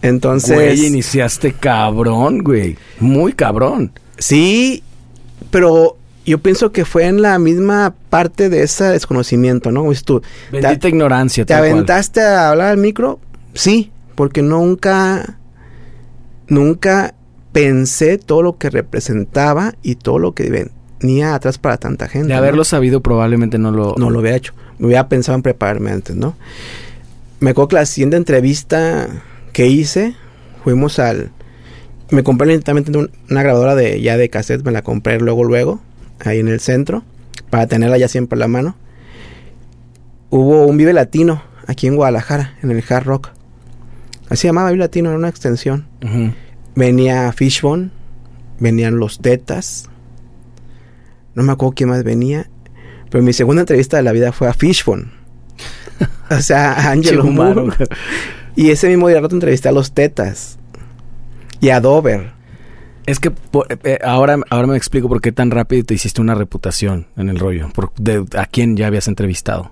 Entonces. 0.00 0.54
Güey, 0.54 0.86
iniciaste 0.86 1.52
cabrón, 1.52 2.38
güey. 2.44 2.76
Muy 3.00 3.32
cabrón. 3.32 3.92
Sí, 4.16 4.84
pero 5.50 5.96
yo 6.24 6.38
pienso 6.38 6.70
que 6.70 6.84
fue 6.84 7.06
en 7.06 7.22
la 7.22 7.38
misma 7.38 7.94
parte 8.10 8.48
de 8.48 8.62
ese 8.62 8.84
desconocimiento, 8.84 9.72
¿no? 9.72 9.90
tú, 10.04 10.22
Bendita 10.52 10.88
ignorancia. 10.88 11.44
¿Te 11.44 11.54
aventaste 11.54 12.20
a 12.20 12.50
hablar 12.50 12.68
al 12.68 12.78
micro? 12.78 13.18
Sí, 13.54 13.90
porque 14.14 14.42
nunca, 14.42 15.38
nunca 16.46 17.14
pensé 17.52 18.18
todo 18.18 18.42
lo 18.42 18.56
que 18.58 18.70
representaba 18.70 19.74
y 19.82 19.96
todo 19.96 20.18
lo 20.18 20.32
que 20.32 20.44
venía 21.00 21.34
atrás 21.34 21.58
para 21.58 21.76
tanta 21.76 22.08
gente. 22.08 22.28
De 22.28 22.34
haberlo 22.34 22.64
sabido 22.64 23.00
probablemente 23.00 23.58
no 23.58 23.70
lo... 23.70 23.94
No 23.96 24.10
lo 24.10 24.20
hubiera 24.20 24.36
hecho. 24.36 24.52
Me 24.78 24.86
hubiera 24.86 25.08
pensado 25.08 25.36
en 25.36 25.42
prepararme 25.42 25.90
antes, 25.90 26.16
¿no? 26.16 26.36
me 27.40 27.50
acuerdo 27.50 27.68
que 27.68 27.76
la 27.76 27.86
siguiente 27.86 28.16
entrevista 28.16 29.08
que 29.52 29.66
hice, 29.66 30.14
fuimos 30.64 30.98
al... 30.98 31.30
Me 32.10 32.22
compré 32.22 32.46
lentamente 32.46 32.92
una 32.96 33.42
grabadora 33.42 33.74
de 33.74 34.00
ya 34.00 34.16
de 34.16 34.28
cassette, 34.28 34.64
me 34.64 34.70
la 34.70 34.82
compré 34.82 35.18
luego, 35.18 35.42
luego, 35.42 35.80
ahí 36.24 36.38
en 36.38 36.48
el 36.48 36.60
centro, 36.60 37.02
para 37.50 37.66
tenerla 37.66 37.98
ya 37.98 38.08
siempre 38.08 38.36
a 38.36 38.40
la 38.40 38.48
mano. 38.48 38.76
Hubo 40.30 40.66
un 40.66 40.76
Vive 40.76 40.92
Latino 40.92 41.42
aquí 41.66 41.88
en 41.88 41.96
Guadalajara, 41.96 42.54
en 42.62 42.70
el 42.70 42.84
Hard 42.88 43.04
Rock. 43.04 43.30
Así 44.28 44.42
se 44.42 44.48
llamaba 44.48 44.70
Vive 44.70 44.84
Latino, 44.84 45.08
era 45.08 45.18
una 45.18 45.28
extensión. 45.28 45.86
Venía 46.76 47.32
Fishbone, 47.32 47.90
venían 48.60 48.98
los 48.98 49.18
Tetas. 49.18 49.90
No 51.36 51.44
me 51.44 51.52
acuerdo 51.52 51.74
quién 51.76 51.90
más 51.90 52.02
venía. 52.02 52.50
Pero 53.10 53.22
mi 53.22 53.32
segunda 53.32 53.62
entrevista 53.62 53.96
de 53.98 54.02
la 54.02 54.12
vida 54.12 54.32
fue 54.32 54.48
a 54.48 54.54
Fishbone. 54.54 55.12
o 56.30 56.40
sea, 56.40 56.90
Angelo 56.90 57.24
Moore. 57.24 57.72
Y 58.56 58.70
ese 58.70 58.88
mismo 58.88 59.06
día 59.08 59.20
rato 59.20 59.36
entrevisté 59.36 59.68
a 59.68 59.72
los 59.72 59.92
Tetas. 59.92 60.58
Y 61.60 61.68
a 61.68 61.80
Dover. 61.80 62.32
Es 63.04 63.20
que 63.20 63.28
eh, 63.28 63.76
eh, 63.84 63.98
ahora, 64.02 64.38
ahora 64.50 64.66
me 64.66 64.76
explico 64.76 65.08
por 65.08 65.20
qué 65.20 65.30
tan 65.30 65.50
rápido 65.50 65.84
te 65.84 65.94
hiciste 65.94 66.20
una 66.20 66.34
reputación 66.34 67.06
en 67.16 67.28
el 67.28 67.38
rollo. 67.38 67.68
Por, 67.72 67.92
¿A 68.36 68.46
quién 68.46 68.76
ya 68.76 68.88
habías 68.88 69.06
entrevistado? 69.06 69.70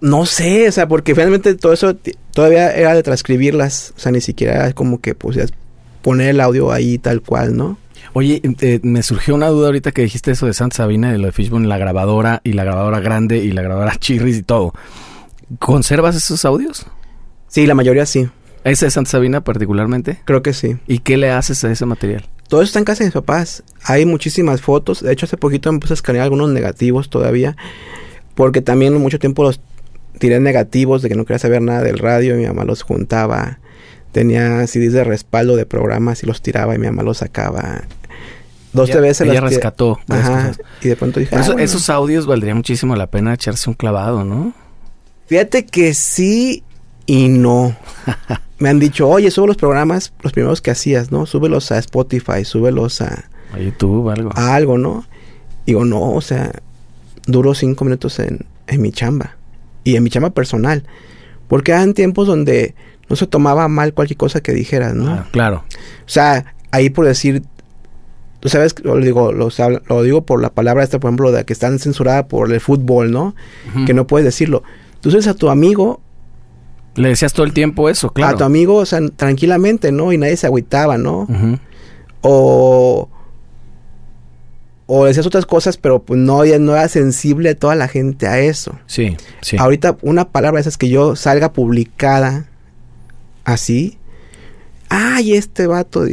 No 0.00 0.26
sé, 0.26 0.68
o 0.68 0.72
sea, 0.72 0.88
porque 0.88 1.14
finalmente 1.14 1.54
todo 1.54 1.72
eso 1.72 1.96
todavía 2.32 2.72
era 2.72 2.94
de 2.94 3.02
transcribirlas. 3.02 3.92
O 3.96 4.00
sea, 4.00 4.12
ni 4.12 4.20
siquiera 4.20 4.54
era 4.54 4.72
como 4.72 5.00
que 5.00 5.14
pues, 5.14 5.52
poner 6.02 6.30
el 6.30 6.40
audio 6.40 6.72
ahí 6.72 6.98
tal 6.98 7.20
cual, 7.20 7.56
¿no? 7.56 7.78
Oye, 8.12 8.40
eh, 8.44 8.80
me 8.82 9.02
surgió 9.02 9.34
una 9.34 9.48
duda 9.48 9.66
ahorita 9.66 9.92
que 9.92 10.02
dijiste 10.02 10.30
eso 10.30 10.46
de 10.46 10.54
Santa 10.54 10.76
Sabina, 10.76 11.10
de 11.10 11.18
lo 11.18 11.26
de 11.26 11.32
Fishbone, 11.32 11.66
la 11.66 11.78
grabadora 11.78 12.40
y 12.44 12.52
la 12.52 12.64
grabadora 12.64 13.00
grande 13.00 13.38
y 13.38 13.52
la 13.52 13.62
grabadora 13.62 13.96
chirris 13.98 14.38
y 14.38 14.42
todo. 14.42 14.72
¿Conservas 15.58 16.16
esos 16.16 16.44
audios? 16.44 16.86
Sí, 17.48 17.66
la 17.66 17.74
mayoría 17.74 18.06
sí. 18.06 18.28
¿Esa 18.64 18.86
de 18.86 18.90
Santa 18.90 19.10
Sabina 19.10 19.42
particularmente? 19.42 20.20
Creo 20.24 20.42
que 20.42 20.54
sí. 20.54 20.76
¿Y 20.86 21.00
qué 21.00 21.16
le 21.16 21.30
haces 21.30 21.62
a 21.64 21.70
ese 21.70 21.84
material? 21.84 22.28
Todo 22.48 22.62
eso 22.62 22.68
está 22.68 22.78
en 22.78 22.84
casa 22.84 23.00
de 23.00 23.08
mis 23.08 23.14
papás. 23.14 23.62
Hay 23.84 24.06
muchísimas 24.06 24.62
fotos. 24.62 25.02
De 25.02 25.12
hecho, 25.12 25.26
hace 25.26 25.36
poquito 25.36 25.70
me 25.70 25.78
puse 25.78 25.92
a 25.92 25.94
escanear 25.94 26.24
algunos 26.24 26.50
negativos 26.50 27.10
todavía. 27.10 27.56
Porque 28.34 28.62
también 28.62 28.94
mucho 28.94 29.18
tiempo 29.18 29.42
los 29.42 29.60
tiré 30.18 30.40
negativos 30.40 31.02
de 31.02 31.10
que 31.10 31.14
no 31.14 31.24
quería 31.24 31.38
saber 31.38 31.60
nada 31.60 31.82
del 31.82 31.98
radio. 31.98 32.34
Y 32.34 32.38
mi 32.38 32.46
mamá 32.46 32.64
los 32.64 32.82
juntaba. 32.82 33.58
Tenía 34.14 34.64
CDs 34.68 34.92
de 34.92 35.02
respaldo 35.02 35.56
de 35.56 35.66
programas 35.66 36.22
y 36.22 36.26
los 36.26 36.40
tiraba 36.40 36.76
y 36.76 36.78
mi 36.78 36.86
mamá 36.86 37.02
los 37.02 37.18
sacaba. 37.18 37.82
Dos 38.72 38.88
ella, 38.88 39.00
veces 39.00 39.28
ella 39.28 39.40
rescató. 39.40 39.98
Ajá. 40.08 40.52
Y 40.80 40.86
de 40.86 40.94
pronto 40.94 41.18
dije... 41.18 41.34
Ah, 41.34 41.44
esos 41.58 41.90
audios 41.90 42.24
valdría 42.24 42.54
muchísimo 42.54 42.94
la 42.94 43.08
pena 43.08 43.34
echarse 43.34 43.68
un 43.68 43.74
clavado, 43.74 44.22
¿no? 44.22 44.54
Fíjate 45.26 45.66
que 45.66 45.94
sí 45.94 46.62
y 47.06 47.26
no. 47.26 47.76
Me 48.60 48.68
han 48.68 48.78
dicho, 48.78 49.08
oye, 49.08 49.32
sube 49.32 49.48
los 49.48 49.56
programas, 49.56 50.12
los 50.22 50.32
primeros 50.32 50.62
que 50.62 50.70
hacías, 50.70 51.10
¿no? 51.10 51.26
Súbelos 51.26 51.72
a 51.72 51.78
Spotify, 51.78 52.44
súbelos 52.44 53.00
a... 53.00 53.24
A 53.52 53.58
YouTube, 53.58 54.10
algo. 54.10 54.30
A 54.32 54.54
algo, 54.54 54.78
¿no? 54.78 55.04
Digo, 55.66 55.84
no, 55.84 56.12
o 56.12 56.20
sea, 56.20 56.52
duro 57.26 57.52
cinco 57.52 57.84
minutos 57.84 58.20
en, 58.20 58.46
en 58.68 58.80
mi 58.80 58.92
chamba. 58.92 59.36
Y 59.82 59.96
en 59.96 60.04
mi 60.04 60.10
chamba 60.10 60.30
personal. 60.30 60.84
Porque 61.48 61.72
eran 61.72 61.94
tiempos 61.94 62.28
donde 62.28 62.76
no 63.08 63.16
se 63.16 63.26
tomaba 63.26 63.68
mal 63.68 63.94
cualquier 63.94 64.16
cosa 64.16 64.40
que 64.40 64.52
dijeras, 64.52 64.94
¿no? 64.94 65.10
Ah, 65.10 65.28
claro. 65.30 65.64
O 66.00 66.08
sea, 66.08 66.54
ahí 66.70 66.90
por 66.90 67.06
decir, 67.06 67.42
tú 68.40 68.48
sabes, 68.48 68.74
lo 68.82 68.96
digo, 68.98 69.32
lo, 69.32 69.48
lo 69.88 70.02
digo 70.02 70.26
por 70.26 70.40
la 70.42 70.50
palabra 70.50 70.84
esta, 70.84 70.98
por 71.00 71.08
ejemplo, 71.08 71.32
de 71.32 71.44
que 71.44 71.52
están 71.52 71.78
censurada 71.78 72.28
por 72.28 72.52
el 72.52 72.60
fútbol, 72.60 73.10
¿no? 73.10 73.34
Que 73.86 73.94
no 73.94 74.06
puedes 74.06 74.24
decirlo. 74.24 74.62
Entonces 74.94 75.26
a 75.26 75.34
tu 75.34 75.50
amigo... 75.50 76.00
Le 76.94 77.08
decías 77.08 77.32
todo 77.32 77.44
el 77.44 77.52
tiempo 77.52 77.88
eso, 77.88 78.10
claro. 78.10 78.34
A 78.34 78.38
tu 78.38 78.44
amigo, 78.44 78.76
o 78.76 78.86
sea, 78.86 79.00
tranquilamente, 79.16 79.92
¿no? 79.92 80.12
Y 80.12 80.18
nadie 80.18 80.36
se 80.36 80.46
agüitaba, 80.46 80.98
¿no? 80.98 81.26
O... 82.20 83.08
O 84.86 85.06
decías 85.06 85.26
otras 85.26 85.46
cosas, 85.46 85.78
pero 85.78 86.02
pues 86.02 86.20
no, 86.20 86.44
no 86.44 86.72
era 86.72 86.88
sensible 86.88 87.54
toda 87.54 87.74
la 87.74 87.88
gente 87.88 88.26
a 88.26 88.40
eso. 88.40 88.78
Sí, 88.86 89.16
sí. 89.40 89.56
Ahorita 89.58 89.96
una 90.02 90.28
palabra 90.28 90.60
esa 90.60 90.68
es 90.68 90.76
que 90.76 90.90
yo 90.90 91.16
salga 91.16 91.54
publicada 91.54 92.50
así. 93.44 93.98
Ay, 94.88 95.34
este 95.34 95.66
vato 95.66 96.04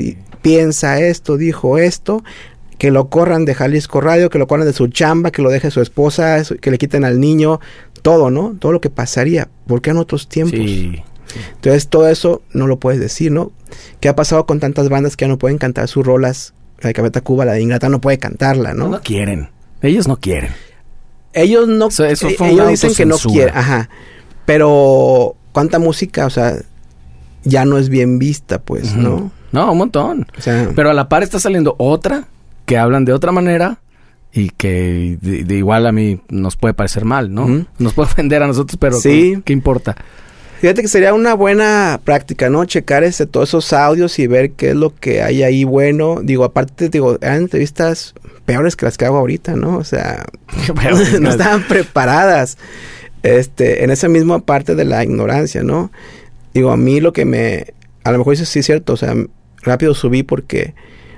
piensa 0.42 1.00
esto, 1.00 1.38
dijo 1.38 1.78
esto 1.78 2.24
que 2.82 2.90
lo 2.90 3.10
corran 3.10 3.46
de 3.46 3.54
Jalisco 3.54 4.02
Radio, 4.02 4.32
que 4.32 4.40
lo 4.40 4.48
corran 4.48 4.66
de 4.66 4.74
su 4.74 4.88
chamba, 4.88 5.30
que 5.30 5.44
lo 5.44 5.52
deje 5.52 5.70
su 5.70 5.82
esposa, 5.82 6.42
que 6.60 6.72
le 6.72 6.80
quiten 6.80 7.06
al 7.06 7.20
niño, 7.20 7.60
todo, 8.02 8.32
¿no? 8.32 8.56
Todo 8.58 8.72
lo 8.72 8.82
que 8.82 8.90
pasaría. 8.90 9.50
¿Por 9.68 9.84
qué 9.84 9.92
en 9.92 9.98
otros 9.98 10.28
tiempos? 10.28 10.58
Sí, 10.58 11.04
Entonces 11.54 11.90
todo 11.90 12.10
eso 12.10 12.42
no 12.54 12.66
lo 12.66 12.80
puedes 12.80 13.00
decir, 13.00 13.32
¿no? 13.32 13.52
¿Qué 14.00 14.10
ha 14.10 14.16
pasado 14.16 14.48
con 14.48 14.60
tantas 14.60 14.90
bandas 14.90 15.16
que 15.16 15.26
ya 15.26 15.30
no 15.30 15.38
pueden 15.38 15.60
cantar 15.60 15.88
sus 15.90 16.04
rolas? 16.04 16.56
La 16.80 16.88
de 16.88 16.96
Cabeta 16.96 17.22
Cuba, 17.22 17.46
la 17.46 17.54
de 17.54 17.62
Ingrata 17.62 17.88
no 17.88 18.02
puede 18.02 18.18
cantarla, 18.18 18.74
¿no? 18.74 18.88
No, 18.88 19.02
quieren. 19.02 19.50
Ellos 19.84 20.08
no 20.08 20.18
quieren. 20.18 20.50
Ellos 21.34 21.68
no... 21.68 21.90
Eso, 21.90 22.06
eso 22.06 22.30
fue 22.32 22.50
ellos 22.50 22.68
dicen 22.68 22.96
que 22.96 23.06
no 23.06 23.18
quieren, 23.20 23.56
ajá. 23.56 23.90
Pero 24.48 25.36
cuánta 25.52 25.78
música, 25.78 26.26
o 26.26 26.32
sea, 26.32 26.56
ya 27.44 27.66
no 27.66 27.78
es 27.78 27.90
bien 27.90 28.20
vista, 28.20 28.60
pues, 28.62 28.96
¿no? 28.96 29.32
No, 29.52 29.72
un 29.72 29.78
montón. 29.78 30.28
O 30.38 30.42
sea, 30.42 30.70
Pero 30.76 30.90
a 30.92 30.94
la 30.94 31.10
par 31.10 31.24
está 31.24 31.40
saliendo 31.40 31.76
otra 31.78 32.26
que 32.66 32.78
hablan 32.78 33.06
de 33.06 33.14
otra 33.14 33.32
manera 33.32 33.80
y 34.34 34.50
que 34.50 35.18
de, 35.22 35.44
de 35.44 35.56
igual 35.56 35.86
a 35.88 35.92
mí 35.92 36.22
nos 36.30 36.56
puede 36.56 36.74
parecer 36.74 37.04
mal, 37.04 37.34
¿no? 37.34 37.66
Nos 37.80 37.94
puede 37.94 38.10
ofender 38.12 38.44
a 38.44 38.48
nosotros, 38.48 38.78
pero 38.80 38.96
Sí. 38.98 39.34
¿qué, 39.38 39.42
qué 39.46 39.54
importa? 39.54 39.96
Fíjate 40.62 40.84
que 40.84 40.88
sería 40.88 41.16
una 41.16 41.34
buena 41.34 42.00
práctica, 42.04 42.50
¿no? 42.52 42.64
Checar 42.66 43.04
ese, 43.04 43.26
todos 43.26 43.50
esos 43.50 43.74
audios 43.74 44.20
y 44.20 44.28
ver 44.28 44.52
qué 44.52 44.70
es 44.70 44.76
lo 44.76 44.94
que 44.96 45.24
hay 45.24 45.42
ahí 45.42 45.64
bueno. 45.64 46.20
Digo, 46.24 46.44
aparte, 46.44 46.88
digo, 46.90 47.18
eran 47.20 47.38
entrevistas 47.38 48.14
peores 48.46 48.76
que 48.76 48.86
las 48.86 48.96
que 48.96 49.06
hago 49.06 49.18
ahorita, 49.18 49.56
¿no? 49.56 49.78
O 49.78 49.84
sea, 49.84 50.24
no 51.20 51.30
estaban 51.32 51.64
preparadas. 51.68 52.58
Este, 53.24 53.84
en 53.84 53.92
esa 53.92 54.08
misma 54.08 54.40
parte 54.40 54.76
de 54.76 54.86
la 54.86 55.04
ignorancia, 55.04 55.62
¿no? 55.64 55.92
Digo, 56.54 56.72
a 56.72 56.78
mí 56.78 57.00
lo 57.00 57.14
que 57.14 57.26
me, 57.26 57.74
a 58.04 58.12
lo 58.12 58.20
mejor 58.20 58.34
eso 58.34 58.46
sí 58.46 58.60
es 58.60 58.66
cierto, 58.66 58.94
o 58.94 58.98
sea, 58.98 59.16
rápido 59.62 59.94
subí 59.94 60.24
porque 60.24 60.74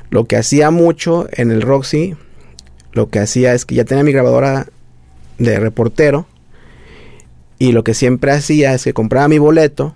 lo 0.10 0.26
que 0.26 0.38
hacía 0.38 0.70
mucho 0.70 1.28
en 1.32 1.52
el 1.52 1.62
Roxy, 1.62 2.16
lo 2.92 3.10
que 3.10 3.20
hacía 3.20 3.54
es 3.54 3.66
que 3.66 3.76
ya 3.76 3.86
tenía 3.86 4.04
mi 4.04 4.12
grabadora 4.12 4.68
de 5.38 5.60
reportero 5.60 6.28
y 7.58 7.72
lo 7.72 7.84
que 7.84 7.94
siempre 7.94 8.32
hacía 8.32 8.74
es 8.74 8.84
que 8.84 8.94
compraba 8.94 9.28
mi 9.28 9.40
boleto 9.40 9.96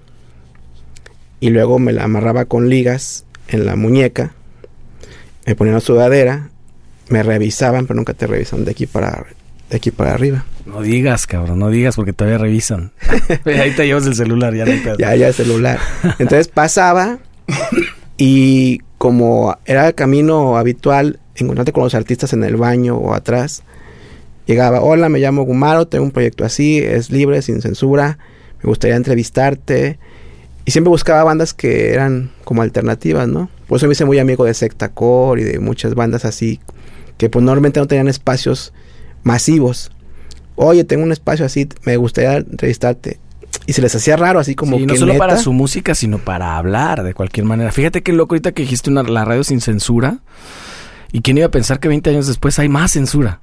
y 1.39 1.49
luego 1.49 1.77
me 1.77 1.93
la 1.93 2.05
amarraba 2.05 2.45
con 2.45 2.69
ligas 2.69 3.25
en 3.47 3.65
la 3.65 3.75
muñeca, 3.75 4.33
me 5.45 5.55
ponía 5.55 5.73
una 5.73 5.81
sudadera, 5.81 6.49
me 7.09 7.23
revisaban, 7.23 7.85
pero 7.85 7.97
nunca 7.97 8.13
te 8.13 8.27
revisan 8.27 8.65
de 8.65 8.71
aquí 8.71 8.87
para 8.87 9.25
de 9.69 9.75
aquí 9.75 9.91
para 9.91 10.13
arriba. 10.13 10.45
No 10.67 10.81
digas, 10.81 11.27
cabrón, 11.27 11.59
no 11.59 11.69
digas 11.69 11.95
porque 11.95 12.11
todavía 12.11 12.37
revisan. 12.37 12.91
Ahí 13.45 13.71
te 13.71 13.87
llevas 13.87 14.05
el 14.05 14.15
celular, 14.15 14.53
ya 14.53 14.65
no 14.65 14.83
pedo. 14.83 14.97
Ya, 14.97 15.15
ya 15.15 15.31
celular. 15.31 15.79
Entonces 16.19 16.49
pasaba 16.49 17.19
y 18.17 18.79
como 18.97 19.57
era 19.65 19.87
el 19.87 19.95
camino 19.95 20.57
habitual 20.57 21.19
encontrarte 21.35 21.71
con 21.71 21.83
los 21.83 21.95
artistas 21.95 22.33
en 22.33 22.43
el 22.43 22.57
baño 22.57 22.97
o 22.97 23.13
atrás, 23.13 23.63
llegaba, 24.45 24.81
hola, 24.81 25.07
me 25.07 25.19
llamo 25.19 25.43
Gumaro, 25.43 25.87
tengo 25.87 26.03
un 26.03 26.11
proyecto 26.11 26.43
así, 26.43 26.79
es 26.79 27.11
libre, 27.11 27.41
sin 27.41 27.61
censura, 27.61 28.17
me 28.61 28.67
gustaría 28.67 28.97
entrevistarte. 28.97 29.99
Y 30.65 30.71
siempre 30.71 30.89
buscaba 30.89 31.23
bandas 31.23 31.53
que 31.53 31.93
eran 31.93 32.31
como 32.43 32.61
alternativas, 32.61 33.27
¿no? 33.27 33.49
Por 33.67 33.77
eso 33.77 33.87
me 33.87 33.93
hice 33.93 34.03
muy 34.03 34.19
amigo 34.19 34.43
de 34.43 34.53
Secta 34.53 34.89
Core 34.89 35.43
y 35.43 35.45
de 35.45 35.59
muchas 35.59 35.95
bandas 35.95 36.25
así, 36.25 36.59
que 37.17 37.29
pues 37.29 37.45
normalmente 37.45 37.79
no 37.79 37.87
tenían 37.87 38.09
espacios 38.09 38.73
masivos. 39.23 39.91
Oye, 40.57 40.83
tengo 40.83 41.03
un 41.03 41.11
espacio 41.13 41.45
así, 41.45 41.69
me 41.85 41.95
gustaría 41.97 42.37
entrevistarte. 42.37 43.19
Y 43.65 43.73
se 43.73 43.81
les 43.81 43.95
hacía 43.95 44.15
raro, 44.17 44.39
así 44.39 44.55
como 44.55 44.77
Sí, 44.77 44.81
que 44.85 44.93
no 44.93 44.95
solo 44.99 45.13
neta. 45.13 45.25
para 45.27 45.37
su 45.37 45.53
música, 45.53 45.93
sino 45.95 46.17
para 46.19 46.57
hablar 46.57 47.03
de 47.03 47.13
cualquier 47.13 47.45
manera. 47.45 47.71
Fíjate 47.71 48.01
qué 48.03 48.11
loco 48.13 48.33
ahorita 48.35 48.51
que 48.53 48.63
dijiste 48.63 48.89
una, 48.89 49.03
la 49.03 49.23
radio 49.25 49.43
sin 49.43 49.61
censura. 49.61 50.19
¿Y 51.11 51.21
quién 51.21 51.37
iba 51.37 51.47
a 51.47 51.51
pensar 51.51 51.79
que 51.79 51.87
20 51.87 52.09
años 52.09 52.27
después 52.27 52.59
hay 52.59 52.69
más 52.69 52.91
censura? 52.91 53.39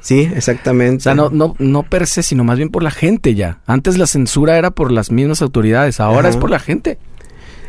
Sí, 0.00 0.30
exactamente. 0.34 0.98
O 0.98 1.00
sea, 1.00 1.14
no, 1.14 1.30
no, 1.30 1.54
no 1.58 1.82
per 1.82 2.06
se, 2.06 2.22
sino 2.22 2.44
más 2.44 2.56
bien 2.58 2.68
por 2.70 2.82
la 2.82 2.90
gente 2.92 3.34
ya. 3.34 3.60
Antes 3.66 3.98
la 3.98 4.06
censura 4.06 4.56
era 4.56 4.70
por 4.70 4.92
las 4.92 5.10
mismas 5.10 5.42
autoridades, 5.42 5.98
ahora 5.98 6.20
Ajá. 6.20 6.28
es 6.30 6.36
por 6.36 6.50
la 6.50 6.60
gente. 6.60 6.98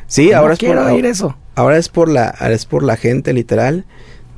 Sí, 0.05 0.29
No 0.31 0.37
ahora 0.37 0.53
es 0.53 0.59
quiero 0.59 0.83
por 0.83 0.91
oír 0.91 1.05
eso. 1.05 1.35
ahora 1.55 1.77
es 1.77 1.89
por 1.89 2.09
la 2.09 2.27
ahora 2.29 2.53
es 2.53 2.65
por 2.65 2.83
la 2.83 2.95
gente 2.95 3.33
literal. 3.33 3.85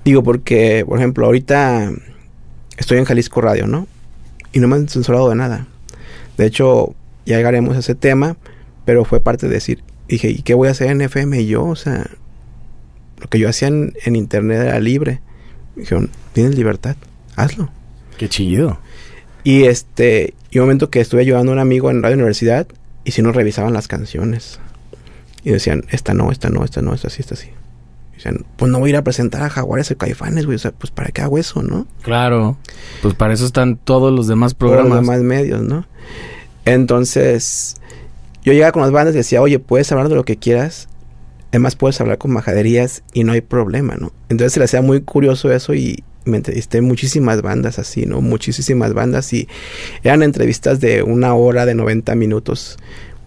Digo 0.05 0.23
porque, 0.23 0.85
por 0.87 0.97
ejemplo, 0.97 1.25
ahorita 1.25 1.91
estoy 2.79 2.97
en 2.97 3.05
Jalisco 3.05 3.41
Radio, 3.41 3.67
¿no? 3.67 3.87
Y 4.51 4.59
no 4.59 4.67
me 4.67 4.75
han 4.75 4.87
censurado 4.87 5.29
de 5.29 5.35
nada. 5.35 5.67
De 6.37 6.45
hecho, 6.45 6.95
ya 7.25 7.37
llegaremos 7.37 7.75
a 7.75 7.79
ese 7.79 7.95
tema, 7.95 8.37
pero 8.85 9.05
fue 9.05 9.19
parte 9.19 9.47
de 9.47 9.53
decir, 9.53 9.83
dije, 10.07 10.29
¿y 10.29 10.41
qué 10.41 10.55
voy 10.55 10.69
a 10.69 10.71
hacer 10.71 10.89
en 10.89 11.01
FM 11.01 11.45
yo? 11.45 11.65
O 11.65 11.75
sea, 11.75 12.09
lo 13.19 13.27
que 13.27 13.37
yo 13.37 13.49
hacía 13.49 13.67
en, 13.67 13.93
en 14.03 14.15
internet 14.15 14.61
era 14.61 14.79
libre. 14.79 15.21
Dijeron, 15.75 16.09
tienes 16.33 16.55
libertad, 16.55 16.95
hazlo. 17.35 17.69
Qué 18.17 18.27
chido. 18.29 18.79
Y 19.43 19.63
este, 19.63 20.33
y 20.49 20.59
un 20.59 20.65
momento 20.65 20.89
que 20.89 20.99
estuve 20.99 21.21
ayudando 21.21 21.51
a 21.51 21.55
un 21.55 21.59
amigo 21.59 21.91
en 21.91 22.01
Radio 22.01 22.15
Universidad 22.15 22.67
y 23.03 23.11
si 23.11 23.21
nos 23.21 23.35
revisaban 23.35 23.73
las 23.73 23.87
canciones. 23.87 24.59
Y 25.43 25.51
decían, 25.51 25.85
esta 25.89 26.13
no, 26.13 26.31
esta 26.31 26.49
no, 26.49 26.65
esta 26.65 26.81
no, 26.81 26.93
esta 26.93 27.09
sí, 27.09 27.21
esta 27.21 27.35
sí. 27.35 27.49
Y 28.19 28.23
decían, 28.23 28.45
pues 28.57 28.69
no 28.69 28.79
voy 28.79 28.89
a 28.89 28.91
ir 28.91 28.95
a 28.97 29.03
presentar 29.03 29.41
a 29.43 29.49
Jaguares 29.49 29.89
o 29.91 29.97
Caifanes, 29.97 30.45
güey. 30.45 30.57
O 30.57 30.59
sea, 30.59 30.71
pues 30.71 30.91
¿para 30.91 31.09
qué 31.11 31.21
hago 31.21 31.37
eso, 31.37 31.63
no? 31.63 31.87
Claro. 32.01 32.57
Pues 33.01 33.13
para 33.15 33.33
eso 33.33 33.45
están 33.45 33.77
todos 33.77 34.13
los 34.13 34.27
demás 34.27 34.55
Todos 34.55 34.73
programas. 34.73 34.97
los 34.97 35.07
demás 35.07 35.21
medios, 35.21 35.61
¿no? 35.61 35.85
Entonces, 36.65 37.75
yo 38.43 38.53
llegaba 38.53 38.71
con 38.73 38.81
las 38.81 38.91
bandas 38.91 39.13
y 39.15 39.19
decía, 39.19 39.41
oye, 39.41 39.59
puedes 39.59 39.91
hablar 39.91 40.09
de 40.09 40.15
lo 40.15 40.25
que 40.25 40.37
quieras. 40.37 40.87
Además, 41.51 41.75
puedes 41.75 41.99
hablar 42.01 42.17
con 42.17 42.31
majaderías 42.31 43.03
y 43.13 43.23
no 43.23 43.31
hay 43.31 43.41
problema, 43.41 43.95
¿no? 43.95 44.11
Entonces 44.29 44.53
se 44.53 44.59
le 44.59 44.65
hacía 44.65 44.81
muy 44.81 45.01
curioso 45.01 45.51
eso 45.51 45.73
y 45.73 46.03
me 46.25 46.37
entrevisté 46.37 46.81
muchísimas 46.81 47.41
bandas 47.41 47.79
así, 47.79 48.05
¿no? 48.05 48.21
Muchísimas 48.21 48.93
bandas 48.93 49.31
y 49.33 49.47
eran 50.03 50.21
entrevistas 50.21 50.79
de 50.79 51.01
una 51.01 51.33
hora, 51.33 51.65
de 51.65 51.73
90 51.73 52.13
minutos. 52.15 52.77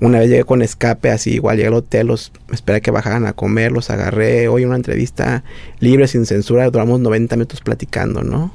Una 0.03 0.19
vez 0.19 0.31
llegué 0.31 0.43
con 0.43 0.63
escape, 0.63 1.11
así 1.11 1.35
igual 1.35 1.59
llegué 1.59 1.69
al 1.69 1.75
hotel, 1.75 2.09
los 2.09 2.33
esperé 2.51 2.81
que 2.81 2.91
bajaran 2.91 3.25
a 3.25 3.35
comer, 3.35 3.71
los 3.71 3.89
agarré. 3.89 4.49
Hoy 4.49 4.65
una 4.65 4.75
entrevista 4.75 5.45
libre, 5.79 6.09
sin 6.09 6.27
censura, 6.27 6.69
duramos 6.69 6.99
90 6.99 7.37
minutos 7.37 7.61
platicando, 7.61 8.25
¿no? 8.25 8.53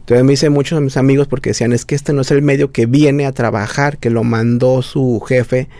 Entonces 0.00 0.26
me 0.26 0.34
hice 0.34 0.50
muchos 0.50 0.78
de 0.78 0.84
mis 0.84 0.98
amigos 0.98 1.26
porque 1.26 1.50
decían, 1.50 1.72
es 1.72 1.86
que 1.86 1.94
este 1.94 2.12
no 2.12 2.20
es 2.20 2.30
el 2.32 2.42
medio 2.42 2.70
que 2.70 2.84
viene 2.84 3.24
a 3.24 3.32
trabajar, 3.32 3.96
que 3.96 4.10
lo 4.10 4.24
mandó 4.24 4.82
su 4.82 5.20
jefe 5.26 5.70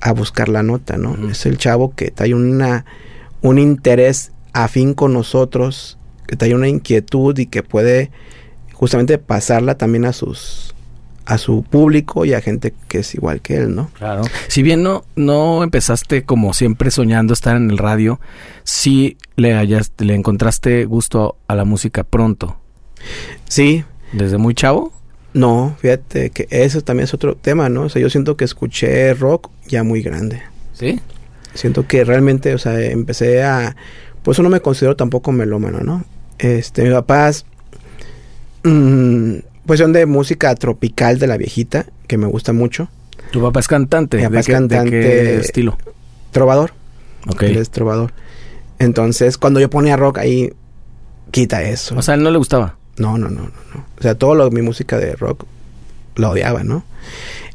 a 0.00 0.10
buscar 0.10 0.48
la 0.48 0.64
nota, 0.64 0.96
¿no? 0.96 1.30
Es 1.30 1.46
el 1.46 1.56
chavo 1.56 1.94
que 1.94 2.10
trae 2.10 2.34
una, 2.34 2.86
un 3.40 3.60
interés 3.60 4.32
afín 4.52 4.94
con 4.94 5.12
nosotros, 5.12 5.96
que 6.26 6.34
trae 6.34 6.56
una 6.56 6.66
inquietud 6.66 7.38
y 7.38 7.46
que 7.46 7.62
puede 7.62 8.10
justamente 8.72 9.18
pasarla 9.18 9.78
también 9.78 10.06
a 10.06 10.12
sus 10.12 10.74
a 11.30 11.36
su 11.36 11.62
público 11.62 12.24
y 12.24 12.32
a 12.32 12.40
gente 12.40 12.72
que 12.88 13.00
es 13.00 13.14
igual 13.14 13.42
que 13.42 13.56
él, 13.56 13.74
¿no? 13.74 13.90
Claro. 13.98 14.22
Si 14.48 14.62
bien 14.62 14.82
no, 14.82 15.04
no 15.14 15.62
empezaste 15.62 16.22
como 16.24 16.54
siempre 16.54 16.90
soñando 16.90 17.34
estar 17.34 17.54
en 17.56 17.70
el 17.70 17.76
radio, 17.76 18.18
sí 18.64 19.18
le, 19.36 19.52
hallaste- 19.54 20.04
le 20.06 20.14
encontraste 20.14 20.86
gusto 20.86 21.36
a 21.46 21.54
la 21.54 21.64
música 21.66 22.02
pronto. 22.02 22.56
Sí, 23.46 23.84
Desde 24.12 24.38
muy 24.38 24.54
chavo. 24.54 24.90
no, 25.34 25.76
fíjate 25.80 26.30
que 26.30 26.48
eso 26.50 26.80
también 26.80 27.04
es 27.04 27.12
otro 27.12 27.36
tema, 27.36 27.68
¿no? 27.68 27.82
O 27.82 27.88
sea, 27.90 28.00
yo 28.00 28.08
siento 28.08 28.36
que 28.38 28.46
escuché 28.46 29.12
rock 29.12 29.50
ya 29.68 29.82
muy 29.84 30.00
grande. 30.02 30.40
Sí. 30.72 30.98
Siento 31.52 31.86
que 31.86 32.04
realmente, 32.04 32.54
o 32.54 32.58
sea, 32.58 32.80
empecé 32.80 33.42
a... 33.42 33.76
Por 34.22 34.32
eso 34.32 34.42
no 34.42 34.48
me 34.48 34.60
considero 34.60 34.96
tampoco 34.96 35.30
melómano, 35.32 35.80
¿no? 35.80 36.04
Este, 36.38 36.84
mis 36.84 36.92
papás... 36.92 37.44
mm, 38.64 39.34
pues 39.68 39.80
son 39.80 39.92
de 39.92 40.06
música 40.06 40.54
tropical 40.54 41.18
de 41.18 41.26
la 41.26 41.36
viejita, 41.36 41.84
que 42.06 42.16
me 42.16 42.26
gusta 42.26 42.54
mucho. 42.54 42.88
Tu 43.32 43.42
papá 43.42 43.60
es 43.60 43.68
cantante. 43.68 44.16
Mi 44.16 44.22
papá 44.22 44.32
¿De 44.36 44.40
es 44.40 44.46
qué, 44.46 44.52
de 44.52 44.58
cantante. 44.58 44.90
qué 44.90 45.36
estilo? 45.36 45.76
Trovador. 46.30 46.72
Ok. 47.26 47.42
Él 47.42 47.58
es 47.58 47.68
trovador. 47.68 48.14
Entonces, 48.78 49.36
cuando 49.36 49.60
yo 49.60 49.68
ponía 49.68 49.98
rock 49.98 50.16
ahí, 50.18 50.54
quita 51.32 51.62
eso. 51.62 51.94
O 51.98 52.00
sea, 52.00 52.14
a 52.14 52.16
él 52.16 52.22
no 52.22 52.30
le 52.30 52.38
gustaba. 52.38 52.76
no, 52.96 53.18
no, 53.18 53.28
no, 53.28 53.42
no, 53.42 53.50
no. 53.74 53.84
O 53.98 54.02
sea, 54.02 54.14
todo 54.14 54.34
lo, 54.34 54.50
mi 54.50 54.62
música 54.62 54.96
de 54.96 55.14
rock 55.16 55.44
la 56.16 56.30
odiaba, 56.30 56.64
¿no? 56.64 56.82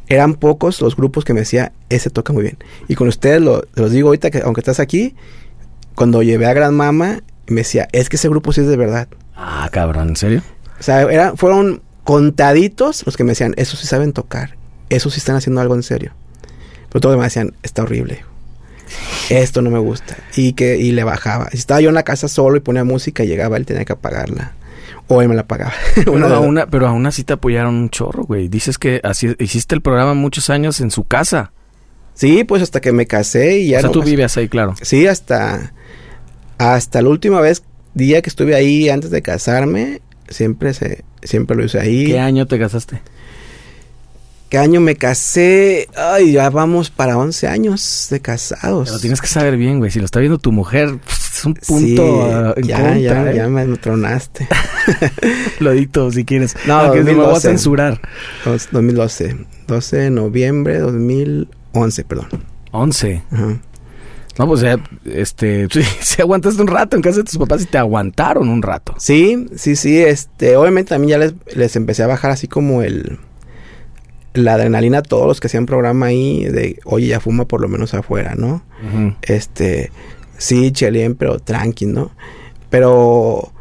Eran 0.05 0.35
pocos 0.35 0.81
los 0.81 0.95
grupos 0.95 1.25
que 1.25 1.33
me 1.33 1.39
decía, 1.39 1.71
ese 1.89 2.11
toca 2.11 2.31
muy 2.31 2.43
bien. 2.43 2.59
Y 2.87 2.93
con 2.93 3.07
ustedes 3.07 3.41
lo, 3.41 3.65
los 3.73 3.89
digo 3.91 4.09
ahorita 4.09 4.29
que 4.29 4.41
aunque 4.41 4.61
estás 4.61 4.79
aquí, 4.79 5.15
cuando 5.95 6.21
llevé 6.21 6.45
a 6.45 6.53
Gran 6.53 6.75
Mama, 6.75 7.23
me 7.47 7.61
decía, 7.61 7.87
es 7.91 8.07
que 8.07 8.17
ese 8.17 8.29
grupo 8.29 8.53
sí 8.53 8.61
es 8.61 8.67
de 8.67 8.77
verdad. 8.77 9.07
Ah, 9.35 9.67
cabrón, 9.71 10.09
¿en 10.09 10.15
serio? 10.15 10.43
O 10.79 10.83
sea, 10.83 11.01
era, 11.01 11.35
fueron 11.35 11.81
contaditos 12.03 13.05
los 13.05 13.17
que 13.17 13.23
me 13.23 13.31
decían, 13.31 13.53
eso 13.57 13.77
sí 13.77 13.87
saben 13.87 14.13
tocar, 14.13 14.55
eso 14.89 15.09
sí 15.09 15.19
están 15.19 15.35
haciendo 15.35 15.61
algo 15.61 15.75
en 15.75 15.83
serio. 15.83 16.13
Pero 16.89 17.01
todos 17.01 17.17
me 17.17 17.23
decían, 17.23 17.53
está 17.63 17.83
horrible. 17.83 18.23
Esto 19.29 19.61
no 19.61 19.71
me 19.71 19.79
gusta. 19.79 20.17
Y 20.35 20.53
que 20.53 20.77
y 20.77 20.91
le 20.91 21.03
bajaba. 21.03 21.49
Si 21.51 21.57
estaba 21.57 21.81
yo 21.81 21.89
en 21.89 21.95
la 21.95 22.03
casa 22.03 22.27
solo 22.27 22.57
y 22.57 22.59
ponía 22.59 22.83
música 22.83 23.23
y 23.23 23.27
llegaba 23.27 23.57
él 23.57 23.65
tenía 23.65 23.85
que 23.85 23.93
apagarla. 23.93 24.53
O 25.07 25.21
él 25.21 25.29
me 25.29 25.35
la 25.35 25.47
pagaba. 25.47 25.73
Bueno, 26.05 26.11
Una 26.13 26.27
de 26.27 26.33
a 26.33 26.37
dos. 26.37 26.47
una- 26.47 26.67
pero 26.67 26.87
aún 26.87 27.05
así 27.07 27.23
te 27.23 27.33
apoyaron 27.33 27.73
un 27.75 27.89
chorro, 27.89 28.23
güey. 28.25 28.47
Dices 28.47 28.77
que 28.77 29.01
así 29.03 29.35
hiciste 29.39 29.73
el 29.73 29.81
programa 29.81 30.13
muchos 30.13 30.49
años 30.49 30.79
en 30.81 30.91
su 30.91 31.05
casa. 31.05 31.51
Sí, 32.13 32.43
pues 32.43 32.61
hasta 32.61 32.79
que 32.79 32.91
me 32.91 33.07
casé 33.07 33.57
y 33.57 33.69
ya 33.69 33.77
o 33.77 33.81
sea, 33.81 33.87
no 33.87 33.93
tú 33.93 33.99
más- 33.99 34.09
vivías 34.09 34.37
ahí, 34.37 34.47
claro. 34.47 34.75
Sí, 34.81 35.07
hasta 35.07 35.73
hasta 36.59 37.01
la 37.01 37.09
última 37.09 37.41
vez 37.41 37.63
día 37.95 38.21
que 38.21 38.29
estuve 38.29 38.53
ahí 38.55 38.89
antes 38.89 39.09
de 39.09 39.21
casarme, 39.23 40.01
siempre 40.29 40.73
se 40.75 41.03
siempre 41.25 41.55
lo 41.55 41.63
hice 41.65 41.79
ahí. 41.79 42.05
¿Qué 42.05 42.19
año 42.19 42.45
te 42.45 42.57
casaste? 42.59 43.01
¿Qué 44.49 44.59
año 44.59 44.81
me 44.81 44.95
casé? 44.95 45.87
Ay, 45.95 46.33
ya 46.33 46.49
vamos 46.51 46.91
para 46.91 47.17
11 47.17 47.47
años 47.47 48.07
de 48.11 48.19
casados. 48.19 48.89
Pero 48.89 48.99
tienes 48.99 49.19
que 49.19 49.25
saber 49.25 49.57
bien, 49.57 49.79
güey. 49.79 49.89
Si 49.89 49.97
lo 49.97 50.05
está 50.05 50.19
viendo 50.19 50.37
tu 50.37 50.51
mujer, 50.51 50.99
pues, 51.03 51.37
es 51.37 51.45
un 51.45 51.55
punto 51.55 52.55
en 52.55 52.63
ya, 52.67 52.77
contra, 52.77 52.99
ya, 52.99 53.31
¿eh? 53.31 53.35
ya 53.35 53.47
me 53.47 53.65
tronaste. 53.77 54.47
Lo 55.59 55.71
edito 55.71 56.11
si 56.11 56.23
quieres. 56.23 56.55
No, 56.67 56.77
no 56.77 56.83
lo 56.83 56.89
voy 56.89 56.99
a 56.99 57.03
2012. 57.03 57.47
censurar. 57.49 58.01
Dos- 58.45 58.67
2012. 58.71 59.37
12 59.67 59.97
de 59.97 60.09
noviembre 60.11 60.73
de 60.73 60.79
2011, 60.81 62.03
perdón. 62.03 62.27
11. 62.71 63.23
Ajá. 63.31 63.57
No, 64.39 64.47
pues 64.47 64.61
ya, 64.61 64.77
este, 65.05 65.67
sí, 65.71 65.81
se 66.01 66.21
aguantaste 66.21 66.61
un 66.61 66.67
rato 66.67 66.95
en 66.95 67.01
casa 67.01 67.17
de 67.17 67.23
tus 67.25 67.37
papás 67.37 67.61
y 67.61 67.65
te 67.65 67.77
aguantaron 67.77 68.49
un 68.49 68.61
rato. 68.61 68.95
Sí, 68.97 69.47
sí, 69.55 69.75
sí, 69.75 70.01
este, 70.01 70.55
obviamente 70.57 70.89
también 70.89 71.09
ya 71.11 71.17
les, 71.19 71.33
les 71.55 71.75
empecé 71.75 72.03
a 72.03 72.07
bajar 72.07 72.31
así 72.31 72.47
como 72.47 72.81
el, 72.81 73.19
la 74.33 74.55
adrenalina 74.55 74.99
a 74.99 75.03
todos 75.03 75.27
los 75.27 75.39
que 75.39 75.47
hacían 75.47 75.65
programa 75.67 76.07
ahí 76.07 76.45
de, 76.45 76.79
oye, 76.85 77.07
ya 77.07 77.19
fuma 77.19 77.45
por 77.47 77.61
lo 77.61 77.67
menos 77.67 77.93
afuera, 77.93 78.33
¿no? 78.35 78.63
Este, 79.21 79.91
sí, 80.37 80.71
chelien, 80.71 81.13
pero 81.15 81.37
tranqui, 81.39 81.85
¿no? 81.85 82.11
Pero 82.71 83.51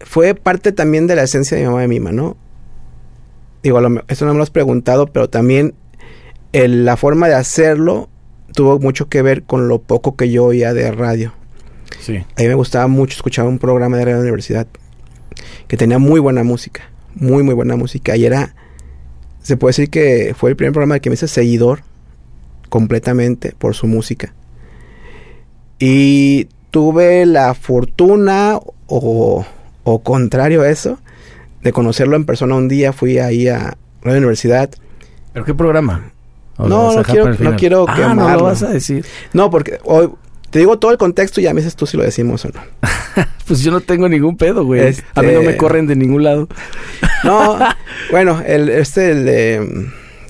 fue 0.00 0.34
parte 0.34 0.72
también 0.72 1.06
de 1.06 1.14
la 1.16 1.22
esencia 1.22 1.56
de 1.56 1.62
mi 1.62 1.68
mamá 1.68 1.84
y 1.84 1.88
mi 1.88 2.00
mamá, 2.00 2.12
¿no? 2.12 2.36
Digo, 3.62 3.80
lo 3.80 4.02
esto 4.08 4.24
no 4.24 4.32
me 4.32 4.38
lo 4.38 4.42
has 4.42 4.50
preguntado, 4.50 5.06
pero 5.06 5.28
también 5.30 5.74
el- 6.52 6.84
la 6.84 6.96
forma 6.96 7.28
de 7.28 7.34
hacerlo 7.34 8.08
tuvo 8.58 8.80
mucho 8.80 9.08
que 9.08 9.22
ver 9.22 9.44
con 9.44 9.68
lo 9.68 9.78
poco 9.78 10.16
que 10.16 10.32
yo 10.32 10.46
oía 10.46 10.74
de 10.74 10.90
radio. 10.90 11.32
Sí. 12.00 12.16
A 12.16 12.42
mí 12.42 12.48
me 12.48 12.54
gustaba 12.54 12.88
mucho 12.88 13.14
escuchar 13.14 13.46
un 13.46 13.60
programa 13.60 13.98
de 13.98 14.04
radio 14.04 14.16
de 14.16 14.22
la 14.22 14.30
universidad 14.30 14.66
que 15.68 15.76
tenía 15.76 16.00
muy 16.00 16.18
buena 16.18 16.42
música, 16.42 16.90
muy, 17.14 17.44
muy 17.44 17.54
buena 17.54 17.76
música. 17.76 18.16
Y 18.16 18.26
era, 18.26 18.56
se 19.42 19.56
puede 19.56 19.70
decir 19.70 19.90
que 19.90 20.34
fue 20.36 20.50
el 20.50 20.56
primer 20.56 20.72
programa 20.72 20.98
que 20.98 21.08
me 21.08 21.14
hice 21.14 21.28
seguidor 21.28 21.82
completamente 22.68 23.54
por 23.56 23.76
su 23.76 23.86
música. 23.86 24.34
Y 25.78 26.48
tuve 26.72 27.26
la 27.26 27.54
fortuna 27.54 28.58
o, 28.88 29.46
o 29.84 29.98
contrario 30.00 30.62
a 30.62 30.68
eso, 30.68 30.98
de 31.62 31.70
conocerlo 31.70 32.16
en 32.16 32.24
persona 32.24 32.56
un 32.56 32.66
día. 32.66 32.92
Fui 32.92 33.20
ahí 33.20 33.46
a 33.46 33.78
la 34.02 34.10
universidad. 34.10 34.68
¿Pero 35.32 35.44
qué 35.44 35.54
programa? 35.54 36.10
¿O 36.58 36.64
lo 36.64 36.68
No, 36.68 36.92
no 36.92 37.02
quiero- 37.02 37.24
no 37.50 37.56
quiero 37.56 37.84
Ah, 37.88 38.14
no 38.14 38.28
lo 38.36 38.42
vas 38.44 38.62
a 38.62 38.68
decir. 38.68 39.04
No, 39.32 39.48
porque 39.50 39.78
hoy 39.84 40.10
te 40.50 40.58
digo 40.58 40.78
todo 40.78 40.90
el 40.92 40.98
contexto 40.98 41.40
y 41.40 41.44
ya 41.44 41.54
me 41.54 41.60
dices 41.60 41.76
tú 41.76 41.86
si 41.86 41.96
lo 41.96 42.02
decimos 42.02 42.44
o 42.44 42.48
no. 42.48 42.60
Pues 43.48 43.62
yo 43.62 43.70
no 43.70 43.80
tengo 43.80 44.08
ningún 44.08 44.36
pedo, 44.36 44.64
güey. 44.64 44.80
Este- 44.88 45.04
A 45.14 45.22
mí 45.22 45.32
no 45.32 45.40
me 45.42 45.56
corren 45.56 45.86
de 45.86 45.96
ningún 45.96 46.22
lado. 46.24 46.48
No, 47.24 47.58
bueno, 48.12 48.40
el, 48.46 48.68
este, 48.68 49.10
el 49.10 49.24
de. 49.24 49.86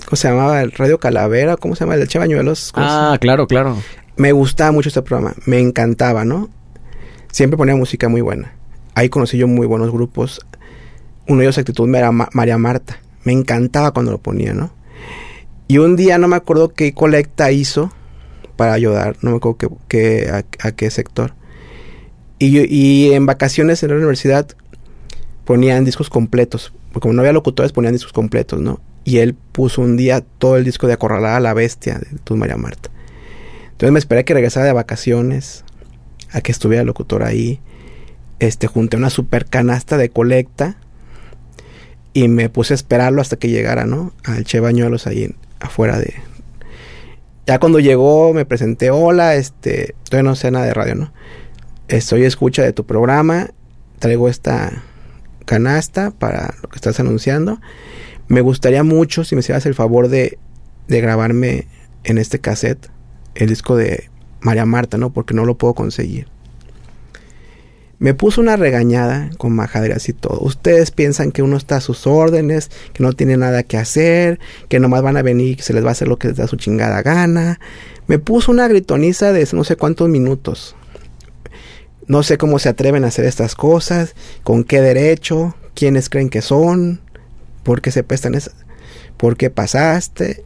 ¿Cómo 0.07 0.17
se 0.17 0.29
llamaba? 0.29 0.63
El 0.63 0.73
Radio 0.73 0.99
Calavera, 0.99 1.57
¿cómo 1.59 1.75
se 1.77 1.81
llama? 1.81 1.95
El 1.95 2.01
de 2.01 2.07
Chevañuelos. 2.09 2.73
¿cómo 2.73 2.87
se- 2.87 2.93
Ah, 2.95 3.19
claro, 3.21 3.47
claro. 3.47 3.77
Me 4.17 4.33
gustaba 4.33 4.73
mucho 4.73 4.89
este 4.89 5.03
programa, 5.03 5.35
me 5.45 5.61
encantaba, 5.61 6.25
¿no? 6.25 6.49
Siempre 7.31 7.59
ponía 7.59 7.77
música 7.77 8.09
muy 8.09 8.23
buena. 8.23 8.53
Ahí 8.95 9.11
conocí 9.11 9.37
yo 9.37 9.47
muy 9.47 9.67
buenos 9.67 9.91
grupos. 9.93 10.41
Uno 11.27 11.41
de 11.41 11.45
ellos, 11.45 11.59
Actitud 11.59 11.95
era 11.95 12.11
Ma- 12.11 12.31
María 12.33 12.57
Marta. 12.57 12.99
Me 13.25 13.33
encantaba 13.33 13.91
cuando 13.91 14.11
lo 14.13 14.19
ponía, 14.19 14.55
¿no? 14.55 14.71
Y 15.69 15.79
un 15.79 15.97
día 15.97 16.19
no 16.19 16.29
me 16.29 16.37
acuerdo 16.37 16.71
qué 16.71 16.95
colecta 16.95 17.53
hizo 17.53 17.93
para 18.57 18.73
ayudar, 18.73 19.17
no 19.23 19.31
me 19.31 19.37
acuerdo 19.37 19.79
qué, 19.87 20.31
a, 20.31 20.73
qué 20.73 20.91
sector. 20.91 21.35
Y, 22.39 22.59
y 22.75 23.13
en 23.13 23.27
vacaciones 23.27 23.83
en 23.83 23.91
la 23.91 23.97
universidad 23.97 24.49
ponían 25.45 25.85
discos 25.85 26.09
completos. 26.11 26.73
Porque 26.93 27.01
como 27.01 27.15
no 27.15 27.21
había 27.21 27.33
locutores, 27.33 27.73
ponían 27.73 27.93
discos 27.93 28.13
completos, 28.13 28.61
¿no? 28.61 28.81
Y 29.05 29.19
él 29.19 29.35
puso 29.35 29.83
un 29.83 29.97
día 29.97 30.23
todo 30.39 30.57
el 30.57 30.65
disco 30.65 30.87
de 30.87 30.95
Acorralada 30.95 31.37
a 31.37 31.41
la 31.41 31.55
Bestia 31.55 31.99
de 31.99 32.19
Tu 32.25 32.37
María 32.37 32.57
Marta. 32.57 32.91
Entonces 33.71 33.93
me 33.93 33.99
esperé 33.99 34.23
a 34.23 34.25
que 34.25 34.35
regresara 34.35 34.67
de 34.67 34.73
vacaciones, 34.73 35.65
a 36.33 36.41
que 36.41 36.51
estuviera 36.53 36.81
el 36.81 36.87
locutor 36.87 37.23
ahí. 37.23 37.61
Este, 38.39 38.67
junté 38.67 38.97
una 38.97 39.11
super 39.11 39.45
canasta 39.47 39.97
de 39.99 40.09
colecta 40.11 40.77
y 42.13 42.29
me 42.29 42.49
puse 42.49 42.75
a 42.75 42.77
esperarlo 42.77 43.21
hasta 43.21 43.37
que 43.37 43.49
llegara, 43.49 43.85
¿no? 43.85 44.13
Al 44.25 44.45
Che 44.45 44.61
Bañuelos 44.61 45.07
ahí 45.07 45.25
en- 45.25 45.37
afuera 45.61 45.99
de... 45.99 46.15
Ya 47.47 47.59
cuando 47.59 47.81
llegó 47.81 48.35
me 48.35 48.45
presenté, 48.45 48.91
hola, 48.91 49.35
este, 49.35 49.95
todavía 50.05 50.29
no 50.29 50.37
sé 50.37 50.51
nada 50.51 50.67
de 50.67 50.75
radio, 50.75 50.95
¿no? 50.95 51.13
Estoy 51.89 52.25
escucha 52.25 52.63
de 52.63 52.75
tu 52.75 52.85
programa, 52.85 53.51
traigo 53.99 54.29
esta 54.29 54.83
canasta 55.47 56.11
para 56.11 56.55
lo 56.63 56.69
que 56.69 56.77
estás 56.77 57.01
anunciando. 57.01 57.59
Me 58.29 58.43
gustaría 58.43 58.83
mucho 58.83 59.25
si 59.25 59.35
me 59.35 59.41
hicieras 59.41 59.65
el 59.65 59.75
favor 59.75 60.09
de, 60.09 60.39
de 60.89 61.01
grabarme 61.01 61.67
en 62.05 62.19
este 62.19 62.39
cassette 62.39 62.91
el 63.35 63.49
disco 63.49 63.77
de 63.77 64.11
María 64.41 64.67
Marta, 64.67 64.99
¿no? 64.99 65.13
Porque 65.13 65.33
no 65.33 65.45
lo 65.45 65.57
puedo 65.57 65.75
conseguir. 65.75 66.29
Me 67.99 68.15
puso 68.15 68.41
una 68.41 68.57
regañada 68.57 69.31
con 69.39 69.53
majaderas 69.53 70.09
y 70.09 70.13
todo. 70.13 70.39
Ustedes 70.41 70.93
piensan 70.93 71.33
que 71.33 71.43
uno 71.43 71.57
está 71.57 71.77
a 71.77 71.81
sus 71.81 72.07
órdenes, 72.07 72.71
que 72.93 73.03
no 73.03 73.13
tiene 73.13 73.37
nada 73.37 73.65
que 73.65 73.77
hacer, 73.77 74.39
que 74.69 74.79
nomás 74.79 75.03
van 75.03 75.17
a 75.17 75.23
venir 75.23 75.49
y 75.49 75.57
que 75.57 75.65
se 75.65 75.73
les 75.73 75.85
va 75.85 75.89
a 75.89 75.93
hacer 75.93 76.07
lo 76.07 76.17
que 76.17 76.29
les 76.29 76.37
da 76.37 76.47
su 76.47 76.57
chingada 76.57 77.03
gana. 77.03 77.59
Me 78.07 78.19
puso 78.19 78.53
una 78.53 78.69
gritoniza 78.69 79.33
de 79.33 79.49
no 79.53 79.65
sé 79.65 79.77
cuántos 79.77 80.09
minutos. 80.09 80.77
No 82.07 82.23
sé 82.23 82.39
cómo 82.39 82.59
se 82.59 82.69
atreven 82.69 83.05
a 83.05 83.09
hacer 83.09 83.27
estas 83.27 83.55
cosas, 83.55 84.15
con 84.43 84.65
qué 84.65 84.81
derecho, 84.81 85.55
quiénes 85.75 86.09
creen 86.09 86.31
que 86.31 86.41
son, 86.41 87.01
por 87.65 87.83
qué 87.83 87.91
se 87.91 88.03
prestan 88.03 88.35
esas, 88.35 88.55
por 89.19 89.37
qué 89.37 89.51
pasaste. 89.51 90.45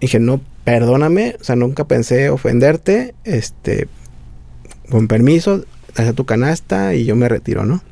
Dije, 0.00 0.18
no, 0.18 0.40
perdóname, 0.64 1.36
o 1.40 1.44
sea, 1.44 1.54
nunca 1.54 1.84
pensé 1.84 2.30
ofenderte, 2.30 3.14
este, 3.22 3.86
con 4.90 5.06
permiso, 5.06 5.64
hacia 5.96 6.12
tu 6.12 6.24
canasta 6.24 6.94
y 6.94 7.04
yo 7.04 7.16
me 7.16 7.28
retiro, 7.28 7.64
¿no? 7.64 7.82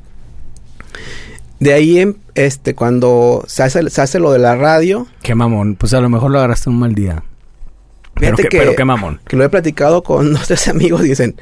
De 1.59 1.73
ahí, 1.73 1.99
em, 1.99 2.15
este, 2.33 2.73
cuando 2.73 3.43
se 3.47 3.61
hace, 3.63 3.87
se 3.89 4.01
hace 4.01 4.19
lo 4.19 4.31
de 4.31 4.39
la 4.39 4.55
radio, 4.55 5.07
Qué 5.21 5.35
mamón. 5.35 5.75
Pues 5.75 5.93
a 5.93 6.01
lo 6.01 6.09
mejor 6.09 6.31
lo 6.31 6.39
agarraste 6.39 6.69
un 6.69 6.79
mal 6.79 6.95
día. 6.95 7.23
Pero, 8.15 8.35
qué, 8.37 8.43
que- 8.47 8.57
pero 8.57 8.75
qué 8.75 8.83
mamón. 8.85 9.19
que 9.27 9.37
lo 9.37 9.43
he 9.43 9.49
platicado 9.49 10.01
con 10.03 10.33
dos 10.33 10.47
tres 10.47 10.67
amigos, 10.67 11.03
dicen, 11.03 11.35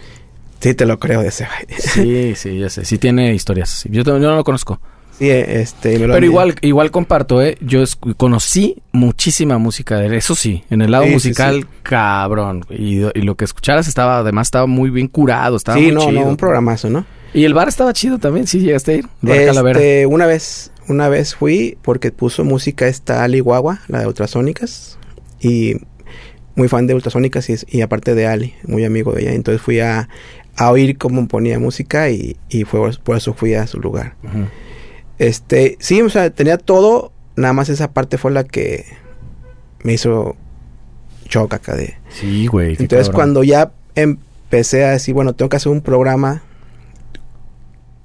sí, 0.60 0.74
te 0.74 0.86
lo 0.86 1.00
creo 1.00 1.22
de 1.22 1.30
ese 1.30 1.46
güey. 1.46 1.80
Sí, 1.80 2.34
sí, 2.36 2.60
ya 2.60 2.70
sé. 2.70 2.84
Sí 2.84 2.98
tiene 2.98 3.34
historias. 3.34 3.86
yo 3.90 4.04
no 4.04 4.36
lo 4.36 4.44
conozco. 4.44 4.80
Sí, 5.20 5.30
este, 5.30 6.00
me 6.00 6.08
lo 6.08 6.14
Pero 6.14 6.26
igual, 6.26 6.56
igual 6.62 6.92
comparto, 6.92 7.42
¿eh? 7.42 7.58
Yo 7.62 7.84
conocí 8.18 8.78
muchísima 8.94 9.58
música 9.58 9.98
de 9.98 10.08
él. 10.08 10.14
Eso 10.14 10.34
sí, 10.34 10.64
en 10.70 10.82
el 10.82 10.92
lado 10.92 11.04
Sí, 11.04 11.12
musical, 11.12 11.62
sí. 11.64 11.68
cabrón. 11.84 12.66
Y, 12.70 13.02
y 13.04 13.22
lo 13.24 13.36
que 13.36 13.44
escucharas 13.46 13.88
estaba, 13.90 14.20
además, 14.20 14.48
estaba 14.48 14.66
muy 14.66 14.90
bien 14.90 15.08
curado. 15.10 15.58
Estaba 15.58 15.78
muy 15.78 15.92
no, 15.92 16.00
chido. 16.08 16.22
no, 16.22 16.28
un 16.30 16.38
programazo, 16.38 16.90
¿no? 16.90 17.06
Y 17.34 17.44
el 17.44 17.54
bar 17.54 17.68
estaba 17.68 17.92
chido 17.94 18.18
también, 18.18 18.48
sí, 18.48 18.60
llegaste 18.60 18.92
a 18.92 18.96
ir. 18.96 19.06
El 19.22 19.30
bar 19.30 19.46
Calavera. 19.46 19.80
Este, 19.80 20.06
una 20.06 20.26
vez, 20.26 20.72
una 20.88 21.10
vez 21.10 21.36
fui 21.36 21.78
porque 21.84 22.12
puso 22.12 22.44
música 22.46 22.88
esta 22.88 23.24
Ali 23.24 23.40
Guagua, 23.42 23.82
la 23.88 24.00
de 24.00 24.08
Ultrasónicas, 24.08 24.98
y 25.42 25.76
muy 26.56 26.68
fan 26.70 26.88
de 26.88 26.96
Ultrasónicas 26.96 27.50
y, 27.50 27.56
y 27.68 27.82
aparte 27.82 28.16
de 28.16 28.26
Ali, 28.26 28.54
muy 28.66 28.84
amigo 28.86 29.12
de 29.12 29.22
ella. 29.24 29.34
Entonces 29.34 29.62
fui 29.62 29.80
a, 29.80 30.10
a 30.56 30.72
oír 30.72 30.98
cómo 30.98 31.28
ponía 31.28 31.60
música 31.60 32.10
y, 32.10 32.38
y 32.50 32.64
fue 32.64 32.90
por 33.04 33.18
eso 33.18 33.34
fui 33.34 33.54
a 33.54 33.68
su 33.68 33.80
lugar. 33.80 34.16
Ujú. 34.24 34.46
Este, 35.20 35.78
sí, 35.80 36.02
o 36.02 36.10
sea, 36.10 36.30
tenía 36.30 36.58
todo, 36.58 37.12
nada 37.36 37.54
más 37.54 37.68
esa 37.70 37.92
parte 37.92 38.18
fue 38.18 38.32
la 38.32 38.46
que 38.46 38.86
me 39.84 39.94
hizo 39.94 40.36
shock 41.30 41.54
acá 41.54 41.76
de... 41.76 41.96
Sí, 42.10 42.48
güey. 42.48 42.72
Entonces 42.72 43.08
cabrón. 43.08 43.16
cuando 43.16 43.44
ya 43.44 43.72
empecé 43.96 44.86
a 44.86 44.92
decir, 44.92 45.14
bueno, 45.14 45.34
tengo 45.34 45.50
que 45.50 45.58
hacer 45.58 45.72
un 45.72 45.82
programa, 45.82 46.42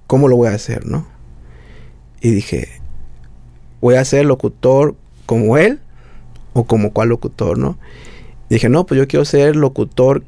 ¿cómo 0.08 0.28
lo 0.28 0.36
voy 0.36 0.48
a 0.48 0.54
hacer, 0.54 0.86
no? 0.86 1.06
Y 2.20 2.30
dije, 2.30 2.68
voy 3.80 3.94
a 3.94 4.04
ser 4.04 4.26
locutor 4.26 4.96
como 5.24 5.56
él 5.56 5.80
o 6.52 6.64
como 6.64 6.92
cuál 6.92 7.10
locutor, 7.10 7.58
¿no? 7.58 7.78
Y 8.48 8.54
dije, 8.54 8.68
no, 8.68 8.86
pues 8.86 8.98
yo 8.98 9.06
quiero 9.06 9.24
ser 9.24 9.56
locutor 9.56 10.24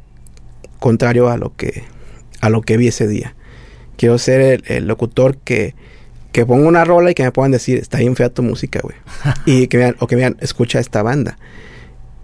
contrario 0.78 1.28
a 1.30 1.36
lo 1.36 1.54
que 1.56 1.84
a 2.40 2.48
lo 2.48 2.62
que 2.62 2.76
vi 2.76 2.88
ese 2.88 3.08
día. 3.08 3.34
Quiero 3.96 4.18
ser 4.18 4.40
el, 4.40 4.64
el 4.66 4.86
locutor 4.86 5.38
que 5.38 5.74
que 6.36 6.44
ponga 6.44 6.68
una 6.68 6.84
rola 6.84 7.10
y 7.10 7.14
que 7.14 7.22
me 7.22 7.32
puedan 7.32 7.50
decir, 7.50 7.78
está 7.78 7.96
bien 7.96 8.14
fea 8.14 8.28
tu 8.28 8.42
música, 8.42 8.80
güey. 8.82 8.94
y 9.46 9.68
que 9.68 9.78
me 9.78 9.84
digan, 9.84 9.96
o 10.00 10.06
que 10.06 10.16
me 10.16 10.20
digan, 10.20 10.36
escucha 10.40 10.78
esta 10.78 11.02
banda. 11.02 11.38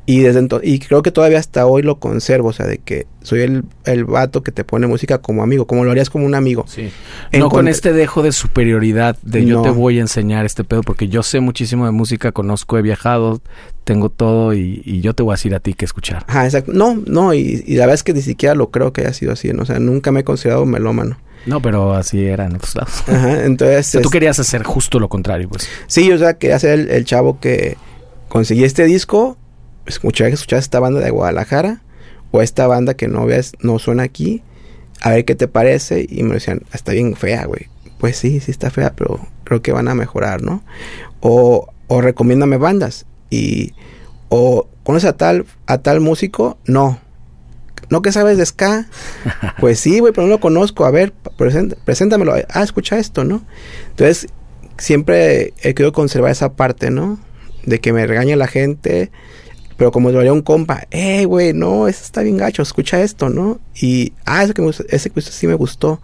Y 0.04 0.20
desde 0.20 0.40
entonces, 0.40 0.68
y 0.68 0.80
creo 0.80 1.00
que 1.00 1.10
todavía 1.10 1.38
hasta 1.38 1.64
hoy 1.64 1.80
lo 1.80 1.98
conservo, 1.98 2.48
o 2.48 2.52
sea, 2.52 2.66
de 2.66 2.76
que 2.76 3.06
soy 3.22 3.40
el, 3.40 3.64
el 3.86 4.04
vato 4.04 4.42
que 4.42 4.52
te 4.52 4.64
pone 4.64 4.86
música 4.86 5.22
como 5.22 5.42
amigo, 5.42 5.66
como 5.66 5.86
lo 5.86 5.92
harías 5.92 6.10
como 6.10 6.26
un 6.26 6.34
amigo. 6.34 6.66
Sí. 6.68 6.90
En 7.30 7.40
no 7.40 7.48
con 7.48 7.68
este 7.68 7.94
dejo 7.94 8.22
de 8.22 8.32
superioridad 8.32 9.16
de 9.22 9.46
yo 9.46 9.62
te 9.62 9.70
voy 9.70 9.96
a 9.96 10.02
enseñar 10.02 10.44
este 10.44 10.62
pedo 10.62 10.82
porque 10.82 11.08
yo 11.08 11.22
sé 11.22 11.40
muchísimo 11.40 11.86
de 11.86 11.92
música, 11.92 12.32
conozco, 12.32 12.76
he 12.76 12.82
viajado, 12.82 13.40
tengo 13.84 14.10
todo 14.10 14.52
y, 14.52 14.82
y 14.84 15.00
yo 15.00 15.14
te 15.14 15.22
voy 15.22 15.32
a 15.32 15.36
decir 15.36 15.54
a 15.54 15.60
ti 15.60 15.72
que 15.72 15.86
escuchar. 15.86 16.26
Ajá, 16.28 16.44
exacto. 16.44 16.72
No, 16.74 17.02
no, 17.06 17.32
y, 17.32 17.64
y 17.66 17.76
la 17.76 17.86
verdad 17.86 17.94
es 17.94 18.02
que 18.02 18.12
ni 18.12 18.20
siquiera 18.20 18.54
lo 18.54 18.70
creo 18.70 18.92
que 18.92 19.00
haya 19.00 19.14
sido 19.14 19.32
así, 19.32 19.54
¿no? 19.54 19.62
o 19.62 19.64
sea, 19.64 19.78
nunca 19.78 20.12
me 20.12 20.20
he 20.20 20.24
considerado 20.24 20.66
melómano. 20.66 21.16
No, 21.46 21.60
pero 21.60 21.94
así 21.94 22.24
era 22.24 22.46
en 22.46 22.56
otros 22.56 22.74
lados. 22.76 23.02
Ajá, 23.08 23.44
entonces... 23.44 23.88
O 23.88 23.90
sea, 23.92 24.00
tú 24.02 24.08
es- 24.08 24.12
querías 24.12 24.38
hacer 24.38 24.62
justo 24.62 24.98
lo 25.00 25.08
contrario, 25.08 25.48
pues. 25.48 25.68
Sí, 25.86 26.10
o 26.12 26.18
sea, 26.18 26.34
quería 26.34 26.58
ser 26.58 26.78
el, 26.78 26.88
el 26.90 27.04
chavo 27.04 27.40
que 27.40 27.76
conseguí 28.28 28.64
este 28.64 28.84
disco, 28.84 29.36
escuchar, 29.86 30.28
escuchar 30.28 30.58
esta 30.60 30.78
banda 30.80 31.00
de 31.00 31.10
Guadalajara, 31.10 31.82
o 32.30 32.40
esta 32.42 32.66
banda 32.66 32.94
que 32.94 33.08
no 33.08 33.26
ves, 33.26 33.52
no 33.60 33.78
suena 33.78 34.04
aquí, 34.04 34.42
a 35.00 35.10
ver 35.10 35.24
qué 35.24 35.34
te 35.34 35.48
parece, 35.48 36.06
y 36.08 36.22
me 36.22 36.34
decían, 36.34 36.62
está 36.72 36.92
bien 36.92 37.14
fea, 37.16 37.44
güey. 37.46 37.68
Pues 37.98 38.16
sí, 38.16 38.40
sí 38.40 38.50
está 38.50 38.70
fea, 38.70 38.94
pero 38.96 39.20
creo 39.44 39.62
que 39.62 39.72
van 39.72 39.88
a 39.88 39.94
mejorar, 39.94 40.42
¿no? 40.42 40.62
O, 41.20 41.68
o 41.88 42.00
recomiéndame 42.00 42.56
bandas, 42.56 43.04
y, 43.30 43.72
o 44.28 44.68
conoces 44.84 45.10
a 45.10 45.16
tal, 45.16 45.44
a 45.66 45.78
tal 45.78 46.00
músico, 46.00 46.56
no. 46.66 47.00
¿No 47.92 48.00
que 48.00 48.10
sabes 48.10 48.38
de 48.38 48.46
ska? 48.46 48.88
pues 49.60 49.78
sí, 49.78 50.00
güey, 50.00 50.14
pero 50.14 50.26
no 50.26 50.30
lo 50.30 50.40
conozco. 50.40 50.86
A 50.86 50.90
ver, 50.90 51.12
preséntamelo. 51.84 52.34
Ah, 52.48 52.62
escucha 52.62 52.98
esto, 52.98 53.22
¿no? 53.22 53.44
Entonces, 53.90 54.28
siempre 54.78 55.52
he 55.60 55.74
querido 55.74 55.92
conservar 55.92 56.30
esa 56.30 56.54
parte, 56.54 56.90
¿no? 56.90 57.20
De 57.66 57.80
que 57.80 57.92
me 57.92 58.06
regañe 58.06 58.34
la 58.34 58.48
gente, 58.48 59.12
pero 59.76 59.92
como 59.92 60.10
lo 60.10 60.20
haría 60.20 60.32
un 60.32 60.40
compa, 60.40 60.86
eh, 60.90 61.26
güey, 61.26 61.52
no, 61.52 61.86
eso 61.86 62.02
está 62.02 62.22
bien 62.22 62.38
gacho, 62.38 62.62
escucha 62.62 63.02
esto, 63.02 63.28
¿no? 63.28 63.60
Y, 63.74 64.14
ah, 64.24 64.42
ese 64.42 64.54
que, 64.54 64.66
ese 64.88 65.10
que 65.10 65.20
sí 65.20 65.46
me 65.46 65.54
gustó. 65.54 66.00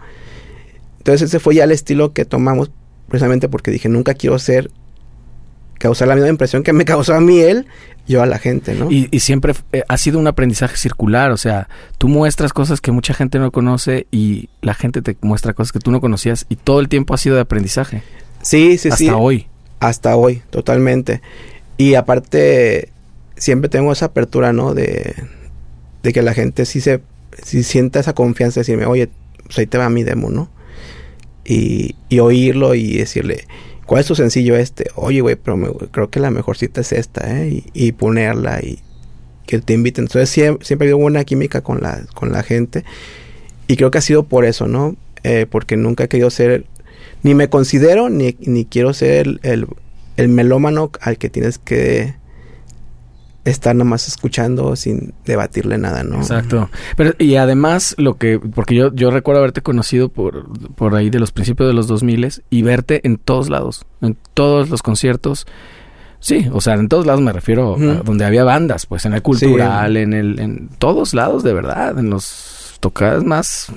Entonces 0.99 1.29
ese 1.29 1.39
fue 1.39 1.55
ya 1.55 1.63
el 1.63 1.71
estilo 1.71 2.13
que 2.13 2.23
tomamos, 2.23 2.69
precisamente 3.07 3.49
porque 3.49 3.71
dije, 3.71 3.89
nunca 3.89 4.13
quiero 4.13 4.37
ser, 4.37 4.69
causar 5.79 6.07
la 6.07 6.15
misma 6.15 6.29
impresión 6.29 6.61
que 6.61 6.73
me 6.73 6.85
causó 6.85 7.15
a 7.15 7.19
mí 7.19 7.39
él, 7.39 7.65
yo 8.07 8.21
a 8.21 8.27
la 8.27 8.37
gente, 8.37 8.75
¿no? 8.75 8.91
Y, 8.91 9.07
siempre 9.19 9.53
eh, 9.71 9.83
ha 9.87 9.97
sido 9.97 10.19
un 10.19 10.27
aprendizaje 10.27 10.77
circular, 10.77 11.31
o 11.31 11.37
sea, 11.37 11.67
tú 11.97 12.07
muestras 12.07 12.53
cosas 12.53 12.81
que 12.81 12.91
mucha 12.91 13.13
gente 13.13 13.39
no 13.39 13.51
conoce 13.51 14.05
y 14.11 14.49
la 14.61 14.75
gente 14.75 15.01
te 15.01 15.17
muestra 15.21 15.53
cosas 15.53 15.71
que 15.71 15.79
tú 15.79 15.91
no 15.91 16.01
conocías 16.01 16.45
y 16.49 16.55
todo 16.55 16.79
el 16.79 16.89
tiempo 16.89 17.13
ha 17.13 17.17
sido 17.17 17.35
de 17.35 17.41
aprendizaje. 17.41 18.03
Sí, 18.41 18.77
sí, 18.77 18.91
sí. 18.91 19.07
Hasta 19.07 19.17
hoy. 19.17 19.47
Hasta 19.79 20.15
hoy, 20.15 20.41
totalmente. 20.49 21.21
Y 21.77 21.95
aparte, 21.95 22.91
siempre 23.35 23.69
tengo 23.69 23.91
esa 23.91 24.05
apertura, 24.05 24.53
¿no? 24.53 24.73
De, 24.73 25.15
de 26.03 26.13
que 26.13 26.21
la 26.21 26.33
gente 26.33 26.65
sí 26.65 26.81
se 26.81 27.01
sí 27.43 27.63
sienta 27.63 27.99
esa 27.99 28.13
confianza 28.13 28.55
de 28.59 28.61
decirme, 28.61 28.85
oye, 28.85 29.09
pues 29.45 29.59
ahí 29.59 29.67
te 29.67 29.77
va 29.77 29.89
mi 29.89 30.03
demo, 30.03 30.29
¿no? 30.29 30.49
Y, 31.45 31.95
y 32.09 32.19
oírlo 32.19 32.75
y 32.75 32.97
decirle, 32.97 33.47
¿cuál 33.89 34.01
es 34.01 34.05
tu 34.07 34.13
sencillo 34.13 34.55
este? 34.55 34.91
Oye, 34.93 35.19
güey, 35.21 35.35
pero 35.35 35.57
creo 35.89 36.11
que 36.11 36.19
la 36.19 36.29
mejor 36.29 36.55
cita 36.55 36.81
es 36.81 36.91
esta, 36.91 37.41
¿eh? 37.41 37.63
Y, 37.73 37.91
ponerla 37.93 38.59
y 38.61 38.77
que 39.47 39.57
te 39.57 39.73
inviten. 39.73 40.03
Entonces 40.03 40.29
siempre, 40.29 40.63
siempre 40.63 40.85
habido 40.85 40.99
buena 40.99 41.23
química 41.23 41.61
con 41.61 41.81
la, 41.81 42.03
con 42.13 42.31
la 42.31 42.43
gente. 42.43 42.85
Y 43.67 43.77
creo 43.77 43.89
que 43.89 43.97
ha 43.97 44.01
sido 44.01 44.25
por 44.25 44.45
eso, 44.45 44.67
¿no? 44.67 44.95
Eh, 45.23 45.47
porque 45.49 45.75
nunca 45.75 46.03
he 46.03 46.07
querido 46.07 46.29
ser, 46.29 46.67
ni 47.23 47.33
me 47.33 47.49
considero, 47.49 48.11
ni, 48.11 48.35
ni 48.41 48.63
quiero 48.63 48.93
ser 48.93 49.39
el, 49.41 49.67
el 50.17 50.27
melómano 50.29 50.91
al 51.01 51.17
que 51.17 51.31
tienes 51.31 51.57
que 51.57 52.13
estar 53.51 53.75
nomás 53.75 54.07
escuchando 54.07 54.75
sin 54.75 55.13
debatirle 55.25 55.77
nada, 55.77 56.03
¿no? 56.03 56.17
Exacto. 56.17 56.69
Pero 56.95 57.13
y 57.17 57.35
además 57.35 57.95
lo 57.97 58.17
que 58.17 58.39
porque 58.39 58.75
yo 58.75 58.93
yo 58.93 59.11
recuerdo 59.11 59.39
haberte 59.39 59.61
conocido 59.61 60.09
por 60.09 60.47
por 60.75 60.95
ahí 60.95 61.09
de 61.09 61.19
los 61.19 61.31
principios 61.31 61.67
de 61.69 61.73
los 61.73 61.87
2000 61.87 62.43
y 62.49 62.61
verte 62.63 63.01
en 63.05 63.17
todos 63.17 63.49
lados, 63.49 63.85
en 64.01 64.17
todos 64.33 64.69
los 64.69 64.81
conciertos. 64.81 65.47
Sí, 66.21 66.49
o 66.51 66.59
sea, 66.59 66.73
en 66.73 66.89
todos 66.89 67.05
lados 67.05 67.21
me 67.21 67.31
refiero 67.31 67.75
a 67.75 68.03
donde 68.03 68.25
había 68.25 68.43
bandas, 68.43 68.85
pues 68.85 69.05
en 69.05 69.13
el 69.13 69.21
cultural, 69.21 69.95
en 69.95 70.13
el 70.13 70.39
en 70.39 70.69
todos 70.77 71.13
lados 71.13 71.43
de 71.43 71.53
verdad, 71.53 71.97
en 71.97 72.09
los 72.09 72.77
tocadas 72.81 73.23
más 73.23 73.71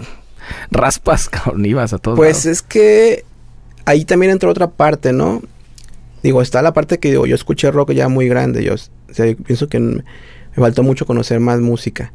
raspas, 0.71 1.29
carnivas 1.29 1.93
a 1.93 1.99
todos 1.99 2.17
Pues 2.17 2.47
es 2.47 2.63
que 2.63 3.25
ahí 3.85 4.05
también 4.05 4.33
entró 4.33 4.51
otra 4.51 4.69
parte, 4.69 5.13
¿no? 5.13 5.43
Digo, 6.23 6.43
está 6.43 6.63
la 6.63 6.73
parte 6.73 6.99
que 6.99 7.11
digo, 7.11 7.27
yo 7.27 7.35
escuché 7.35 7.71
rock 7.71 7.93
ya 7.93 8.09
muy 8.09 8.29
grande, 8.29 8.63
yo, 8.63 8.75
pienso 9.45 9.69
que 9.69 9.81
me 9.81 10.03
faltó 10.55 10.83
mucho 10.83 11.07
conocer 11.07 11.41
más 11.41 11.61
música. 11.61 12.13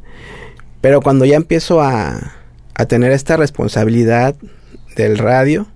Pero 0.80 1.00
cuando 1.00 1.24
ya 1.24 1.36
empiezo 1.36 1.82
a, 1.82 2.32
a 2.74 2.86
tener 2.86 3.12
esta 3.12 3.36
responsabilidad 3.36 4.36
del 4.96 5.18
radio, 5.18 5.66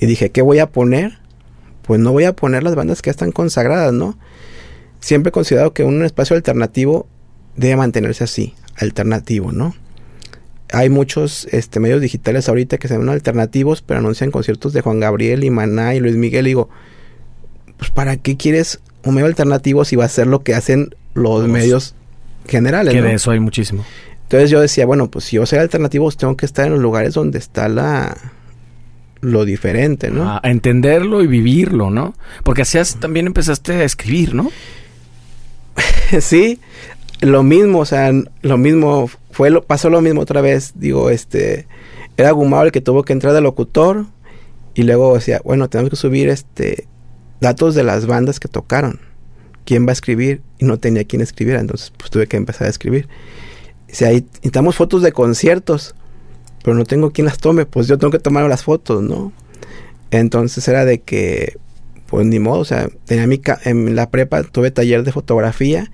y 0.00 0.06
dije, 0.06 0.30
¿qué 0.30 0.40
voy 0.40 0.58
a 0.58 0.70
poner? 0.70 1.18
Pues 1.82 2.00
no 2.00 2.12
voy 2.12 2.24
a 2.24 2.34
poner 2.34 2.62
las 2.62 2.74
bandas 2.74 3.02
que 3.02 3.08
ya 3.08 3.12
están 3.12 3.32
consagradas, 3.32 3.92
¿no? 3.92 4.18
Siempre 5.00 5.28
he 5.28 5.32
considerado 5.32 5.74
que 5.74 5.84
un 5.84 6.02
espacio 6.04 6.36
alternativo 6.36 7.06
debe 7.56 7.76
mantenerse 7.76 8.24
así, 8.24 8.54
alternativo, 8.76 9.52
¿no? 9.52 9.74
Hay 10.72 10.88
muchos 10.88 11.48
este, 11.50 11.80
medios 11.80 12.00
digitales 12.00 12.48
ahorita 12.48 12.78
que 12.78 12.88
se 12.88 12.96
ven 12.96 13.08
alternativos, 13.08 13.82
pero 13.82 14.00
anuncian 14.00 14.30
conciertos 14.30 14.72
de 14.72 14.80
Juan 14.80 15.00
Gabriel 15.00 15.44
y 15.44 15.50
Maná 15.50 15.94
y 15.94 16.00
Luis 16.00 16.16
Miguel. 16.16 16.46
Digo, 16.46 16.70
pues 17.80 17.90
¿para 17.90 18.18
qué 18.18 18.36
quieres 18.36 18.78
un 19.04 19.14
medio 19.14 19.26
alternativo 19.26 19.86
si 19.86 19.96
va 19.96 20.04
a 20.04 20.08
ser 20.08 20.26
lo 20.26 20.42
que 20.42 20.54
hacen 20.54 20.94
los 21.14 21.48
medios 21.48 21.94
generales? 22.46 22.92
Que 22.92 23.00
de 23.00 23.14
eso 23.14 23.30
hay 23.30 23.40
muchísimo. 23.40 23.84
Entonces 24.24 24.50
yo 24.50 24.60
decía, 24.60 24.84
bueno, 24.84 25.10
pues 25.10 25.24
si 25.24 25.36
yo 25.36 25.46
soy 25.46 25.58
alternativo, 25.58 26.04
pues 26.04 26.18
tengo 26.18 26.36
que 26.36 26.44
estar 26.44 26.66
en 26.66 26.72
los 26.72 26.80
lugares 26.80 27.14
donde 27.14 27.38
está 27.38 27.68
la 27.68 28.16
lo 29.22 29.44
diferente, 29.44 30.10
¿no? 30.10 30.30
A 30.30 30.40
entenderlo 30.44 31.22
y 31.22 31.26
vivirlo, 31.26 31.90
¿no? 31.90 32.14
Porque 32.44 32.62
así 32.62 32.78
también 32.98 33.26
empezaste 33.26 33.72
a 33.72 33.84
escribir, 33.84 34.34
¿no? 34.34 34.50
sí, 36.20 36.60
lo 37.20 37.42
mismo, 37.42 37.80
o 37.80 37.84
sea, 37.86 38.12
lo 38.42 38.58
mismo, 38.58 39.10
fue 39.30 39.50
lo, 39.50 39.62
pasó 39.62 39.88
lo 39.88 40.00
mismo 40.00 40.20
otra 40.20 40.42
vez, 40.42 40.72
digo, 40.74 41.10
este, 41.10 41.66
era 42.18 42.30
Gumao 42.30 42.62
el 42.64 42.72
que 42.72 42.80
tuvo 42.80 43.02
que 43.02 43.14
entrar 43.14 43.32
de 43.32 43.40
locutor 43.40 44.04
y 44.74 44.82
luego 44.82 45.14
decía, 45.14 45.40
bueno, 45.44 45.68
tenemos 45.68 45.90
que 45.90 45.96
subir 45.96 46.28
este 46.28 46.86
datos 47.40 47.74
de 47.74 47.84
las 47.84 48.06
bandas 48.06 48.40
que 48.40 48.48
tocaron. 48.48 49.00
¿Quién 49.64 49.86
va 49.86 49.90
a 49.90 49.92
escribir? 49.92 50.42
Y 50.58 50.64
no 50.64 50.78
tenía 50.78 51.04
quien 51.04 51.22
escribiera, 51.22 51.60
entonces 51.60 51.92
pues 51.96 52.10
tuve 52.10 52.26
que 52.26 52.36
empezar 52.36 52.66
a 52.66 52.70
escribir. 52.70 53.08
Si 53.88 54.04
ahí 54.04 54.26
necesitamos 54.34 54.76
fotos 54.76 55.02
de 55.02 55.12
conciertos, 55.12 55.94
pero 56.62 56.76
no 56.76 56.84
tengo 56.84 57.10
quien 57.12 57.26
las 57.26 57.38
tome, 57.38 57.66
pues 57.66 57.88
yo 57.88 57.98
tengo 57.98 58.10
que 58.10 58.18
tomar 58.18 58.48
las 58.48 58.64
fotos, 58.64 59.02
¿no? 59.02 59.32
Entonces 60.10 60.66
era 60.68 60.84
de 60.84 61.00
que, 61.00 61.56
pues 62.06 62.26
ni 62.26 62.38
modo, 62.38 62.60
o 62.60 62.64
sea, 62.64 62.88
tenía 63.06 63.26
mi 63.26 63.40
en 63.64 63.96
la 63.96 64.10
prepa 64.10 64.42
tuve 64.42 64.70
taller 64.70 65.04
de 65.04 65.12
fotografía 65.12 65.90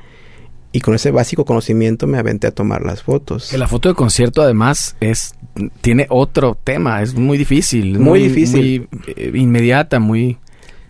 y 0.73 0.81
con 0.81 0.95
ese 0.95 1.11
básico 1.11 1.45
conocimiento 1.45 2.07
me 2.07 2.19
aventé 2.19 2.47
a 2.47 2.51
tomar 2.51 2.83
las 2.83 3.03
fotos. 3.03 3.51
Que 3.51 3.59
la 3.59 3.69
foto 3.69 3.89
de 3.89 3.95
concierto 3.95 4.43
además 4.43 4.97
es 5.01 5.35
tiene 5.81 6.07
otro 6.11 6.59
tema, 6.63 7.03
es 7.03 7.15
muy 7.15 7.39
difícil, 7.39 7.99
muy, 7.99 8.21
difícil, 8.21 8.89
muy 8.91 9.15
eh, 9.17 9.33
inmediata, 9.35 9.99
muy 10.01 10.39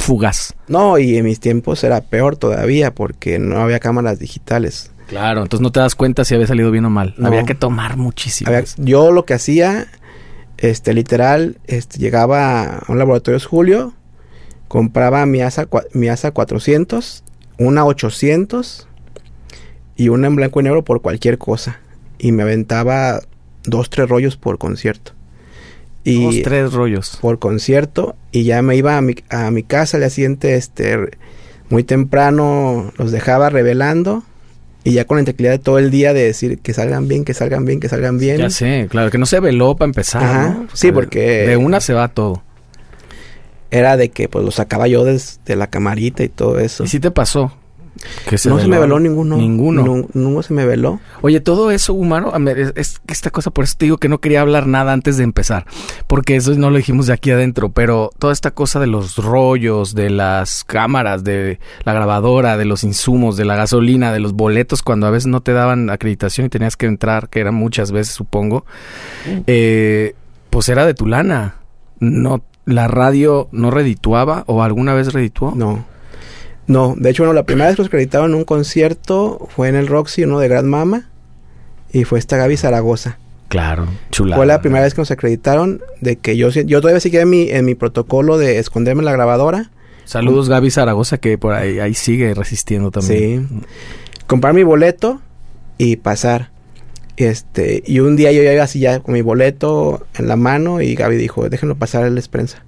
fugaz. 0.06 0.54
No, 0.68 0.98
y 0.98 1.16
en 1.16 1.24
mis 1.24 1.40
tiempos 1.40 1.82
era 1.82 2.00
peor 2.00 2.36
todavía 2.36 2.94
porque 2.94 3.40
no 3.40 3.58
había 3.58 3.80
cámaras 3.80 4.20
digitales. 4.20 4.92
Claro, 5.08 5.42
entonces 5.42 5.62
no 5.62 5.72
te 5.72 5.80
das 5.80 5.96
cuenta 5.96 6.24
si 6.24 6.34
había 6.34 6.46
salido 6.46 6.70
bien 6.70 6.84
o 6.84 6.90
mal. 6.90 7.14
Había 7.22 7.44
que 7.44 7.54
tomar 7.54 7.96
muchísimo. 7.96 8.50
Yo 8.78 9.10
lo 9.10 9.24
que 9.24 9.34
hacía, 9.34 9.88
este, 10.58 10.94
literal, 10.94 11.58
este, 11.66 11.98
llegaba 11.98 12.78
a 12.78 12.84
un 12.88 12.98
laboratorio 12.98 13.40
Julio, 13.40 13.94
compraba 14.68 15.26
mi 15.26 15.42
ASA, 15.42 15.68
mi 15.92 16.08
ASA 16.08 16.30
400, 16.30 17.24
una 17.58 17.84
800 17.84 18.88
y 19.96 20.08
una 20.08 20.28
en 20.28 20.36
blanco 20.36 20.60
y 20.60 20.64
negro 20.64 20.84
por 20.84 21.02
cualquier 21.02 21.38
cosa. 21.38 21.80
Y 22.18 22.30
me 22.30 22.44
aventaba 22.44 23.20
dos, 23.64 23.90
tres 23.90 24.08
rollos 24.08 24.36
por 24.36 24.58
concierto. 24.58 25.15
Y 26.06 26.42
tres 26.42 26.72
rollos. 26.72 27.18
Por 27.20 27.38
concierto. 27.38 28.14
Y 28.30 28.44
ya 28.44 28.62
me 28.62 28.76
iba 28.76 28.96
a 28.96 29.00
mi, 29.00 29.16
a 29.28 29.50
mi 29.50 29.62
casa 29.62 29.96
al 29.96 30.02
día 30.02 30.10
siguiente, 30.10 30.54
este, 30.54 30.98
muy 31.68 31.82
temprano, 31.82 32.92
los 32.96 33.10
dejaba 33.10 33.50
revelando. 33.50 34.22
Y 34.84 34.92
ya 34.92 35.04
con 35.04 35.18
la 35.18 35.24
tranquilidad 35.24 35.52
de 35.52 35.58
todo 35.58 35.80
el 35.80 35.90
día 35.90 36.12
de 36.12 36.22
decir 36.22 36.58
que 36.60 36.72
salgan 36.72 37.08
bien, 37.08 37.24
que 37.24 37.34
salgan 37.34 37.64
bien, 37.64 37.80
que 37.80 37.88
salgan 37.88 38.18
bien. 38.18 38.38
Ya 38.38 38.50
sé, 38.50 38.86
claro, 38.88 39.10
que 39.10 39.18
no 39.18 39.26
se 39.26 39.40
veló 39.40 39.74
para 39.74 39.88
empezar. 39.88 40.58
Sí, 40.74 40.92
porque... 40.92 41.44
De 41.44 41.56
una 41.56 41.80
se 41.80 41.92
va 41.92 42.06
todo. 42.06 42.44
Era 43.72 43.96
de 43.96 44.10
que 44.10 44.28
pues 44.28 44.44
lo 44.44 44.52
sacaba 44.52 44.86
yo 44.86 45.04
desde 45.04 45.56
la 45.56 45.66
camarita 45.66 46.22
y 46.22 46.28
todo 46.28 46.60
eso. 46.60 46.84
¿Y 46.84 46.86
si 46.86 47.00
te 47.00 47.10
pasó? 47.10 47.52
No 48.46 48.58
se 48.58 48.68
me 48.68 48.78
veló 48.78 48.98
ninguno. 48.98 49.36
Ninguno. 49.36 50.06
No, 50.12 50.42
se 50.42 50.54
me 50.54 50.66
veló. 50.66 51.00
Oye, 51.22 51.40
todo 51.40 51.70
eso, 51.70 51.94
humano, 51.94 52.32
es, 52.74 53.00
esta 53.08 53.30
cosa, 53.30 53.50
por 53.50 53.64
eso 53.64 53.74
te 53.78 53.86
digo 53.86 53.98
que 53.98 54.08
no 54.08 54.20
quería 54.20 54.40
hablar 54.40 54.66
nada 54.66 54.92
antes 54.92 55.16
de 55.16 55.24
empezar, 55.24 55.66
porque 56.06 56.36
eso 56.36 56.54
no 56.54 56.70
lo 56.70 56.76
dijimos 56.76 57.06
de 57.06 57.12
aquí 57.12 57.30
adentro, 57.30 57.70
pero 57.70 58.10
toda 58.18 58.32
esta 58.32 58.50
cosa 58.50 58.80
de 58.80 58.86
los 58.86 59.16
rollos, 59.16 59.94
de 59.94 60.10
las 60.10 60.64
cámaras, 60.64 61.24
de 61.24 61.58
la 61.84 61.92
grabadora, 61.92 62.56
de 62.56 62.64
los 62.64 62.84
insumos, 62.84 63.36
de 63.36 63.44
la 63.44 63.56
gasolina, 63.56 64.12
de 64.12 64.20
los 64.20 64.32
boletos, 64.32 64.82
cuando 64.82 65.06
a 65.06 65.10
veces 65.10 65.26
no 65.26 65.40
te 65.40 65.52
daban 65.52 65.90
acreditación 65.90 66.46
y 66.46 66.50
tenías 66.50 66.76
que 66.76 66.86
entrar, 66.86 67.28
que 67.28 67.40
eran 67.40 67.54
muchas 67.54 67.92
veces, 67.92 68.14
supongo, 68.14 68.64
mm. 69.26 69.40
eh, 69.46 70.14
pues 70.50 70.68
era 70.68 70.86
de 70.86 70.94
tu 70.94 71.06
lana. 71.06 71.56
No, 71.98 72.42
la 72.66 72.88
radio 72.88 73.48
no 73.52 73.70
redituaba 73.70 74.44
o 74.46 74.62
alguna 74.62 74.92
vez 74.92 75.12
redituó. 75.12 75.52
No. 75.54 75.84
No, 76.66 76.94
de 76.96 77.10
hecho, 77.10 77.22
bueno, 77.22 77.32
la 77.32 77.44
primera 77.44 77.68
vez 77.68 77.76
que 77.76 77.82
nos 77.82 77.88
acreditaron 77.88 78.30
en 78.30 78.36
un 78.36 78.44
concierto 78.44 79.46
fue 79.54 79.68
en 79.68 79.76
el 79.76 79.86
Roxy, 79.86 80.24
uno 80.24 80.40
de 80.40 80.48
Grand 80.48 80.66
Mama, 80.66 81.08
y 81.92 82.04
fue 82.04 82.18
esta 82.18 82.36
Gaby 82.36 82.56
Zaragoza. 82.56 83.18
Claro, 83.48 83.86
chula. 84.10 84.36
Fue 84.36 84.46
la 84.46 84.60
primera 84.60 84.82
vez 84.84 84.94
que 84.94 85.00
nos 85.00 85.10
acreditaron 85.10 85.80
de 86.00 86.16
que 86.16 86.36
yo, 86.36 86.50
yo 86.50 86.80
todavía 86.80 87.00
sigue 87.00 87.20
en 87.20 87.30
mi, 87.30 87.48
en 87.50 87.64
mi 87.64 87.76
protocolo 87.76 88.38
de 88.38 88.58
esconderme 88.58 89.02
en 89.02 89.04
la 89.04 89.12
grabadora. 89.12 89.70
Saludos 90.04 90.48
Gaby 90.48 90.70
Zaragoza 90.70 91.18
que 91.18 91.38
por 91.38 91.54
ahí, 91.54 91.78
ahí 91.78 91.94
sigue 91.94 92.34
resistiendo 92.34 92.90
también. 92.90 93.48
Sí. 93.48 93.56
Comprar 94.26 94.54
mi 94.54 94.62
boleto 94.64 95.20
y 95.78 95.96
pasar. 95.96 96.50
Este, 97.16 97.82
y 97.86 98.00
un 98.00 98.16
día 98.16 98.30
yo 98.30 98.42
iba 98.42 98.62
así 98.62 98.80
ya 98.80 99.00
con 99.00 99.14
mi 99.14 99.22
boleto 99.22 100.06
en 100.18 100.28
la 100.28 100.36
mano 100.36 100.82
y 100.82 100.94
Gaby 100.94 101.16
dijo, 101.16 101.48
déjenlo 101.48 101.76
pasar 101.76 102.04
a 102.04 102.10
la 102.10 102.20
prensa. 102.30 102.65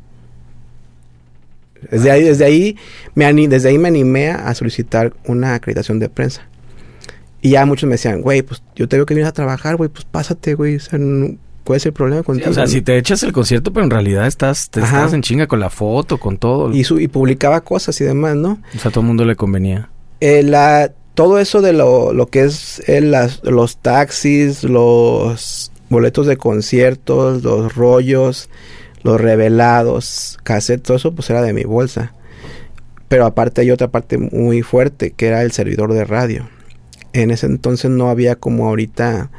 Desde 1.91 2.11
ahí, 2.11 2.23
desde 2.25 2.45
ahí, 2.45 2.77
me, 3.15 3.33
desde 3.49 3.69
ahí 3.69 3.79
me 3.79 3.89
animé 3.89 4.31
a 4.31 4.55
solicitar 4.55 5.13
una 5.27 5.55
acreditación 5.55 5.99
de 5.99 6.09
prensa. 6.09 6.43
Y 7.41 7.51
ya 7.51 7.65
muchos 7.67 7.87
me 7.89 7.95
decían, 7.95 8.21
güey, 8.21 8.43
pues 8.43 8.63
yo 8.75 8.89
te 8.89 8.97
veo 8.97 9.07
que 9.07 9.15
vienes 9.15 9.29
a 9.29 9.33
trabajar, 9.33 9.77
güey, 9.77 9.89
pues 9.89 10.05
pásate, 10.05 10.55
güey. 10.55 10.77
O 10.77 10.81
sea, 10.81 10.99
no- 10.99 11.37
¿cuál 11.65 11.77
es 11.77 11.87
el 11.87 11.93
problema 11.93 12.23
contigo? 12.23 12.51
o 12.51 12.55
sea, 12.55 12.67
si 12.67 12.83
te 12.83 12.97
echas 12.99 13.23
el 13.23 13.33
concierto, 13.33 13.73
pero 13.73 13.85
en 13.85 13.91
realidad 13.91 14.27
estás, 14.27 14.71
te 14.71 14.81
Ajá. 14.81 14.99
estás 14.99 15.13
en 15.15 15.23
chinga 15.23 15.47
con 15.47 15.61
la 15.61 15.71
foto, 15.71 16.19
con 16.19 16.37
todo. 16.39 16.73
y, 16.73 16.83
su- 16.85 16.99
y 16.99 17.07
publicaba 17.09 17.61
cosas 17.61 18.01
y 18.01 18.05
demás, 18.05 18.35
¿no? 18.37 18.59
O 18.75 18.79
sea, 18.79 18.89
a 18.89 18.93
todo 18.93 19.03
el 19.03 19.07
mundo 19.07 19.25
le 19.25 19.37
convenía. 19.37 19.89
Eh, 20.21 20.43
la, 20.43 20.91
todo 21.15 21.39
eso 21.39 21.61
de 21.63 21.73
lo, 21.73 22.13
lo 22.13 22.27
que 22.27 22.43
es 22.43 22.83
eh, 22.89 23.01
las- 23.01 23.41
los 23.45 23.77
taxis, 23.77 24.65
los 24.65 25.71
boletos 25.91 26.27
de 26.27 26.37
conciertos, 26.37 27.43
los 27.45 27.75
rollos, 27.75 28.49
los 29.03 29.21
revelados, 29.21 30.39
cassettes, 30.43 30.83
todo 30.83 30.97
eso 30.97 31.15
pues 31.15 31.31
era 31.31 31.43
de 31.43 31.53
mi 31.53 31.65
bolsa. 31.65 32.13
Pero 33.09 33.25
aparte 33.25 33.63
hay 33.63 33.71
otra 33.71 33.89
parte 33.89 34.19
muy 34.19 34.63
fuerte 34.63 35.13
que 35.13 35.29
era 35.29 35.43
el 35.43 35.53
servidor 35.53 35.93
de 35.93 36.05
radio. 36.05 36.49
En 37.13 37.31
ese 37.31 37.47
entonces 37.47 37.91
no 37.91 38.11
había 38.11 38.37
como 38.37 38.67
ahorita 38.69 39.31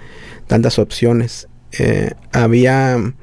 tantas 0.47 0.79
opciones. 0.79 1.47
Eh, 1.77 2.13
había 2.31 3.13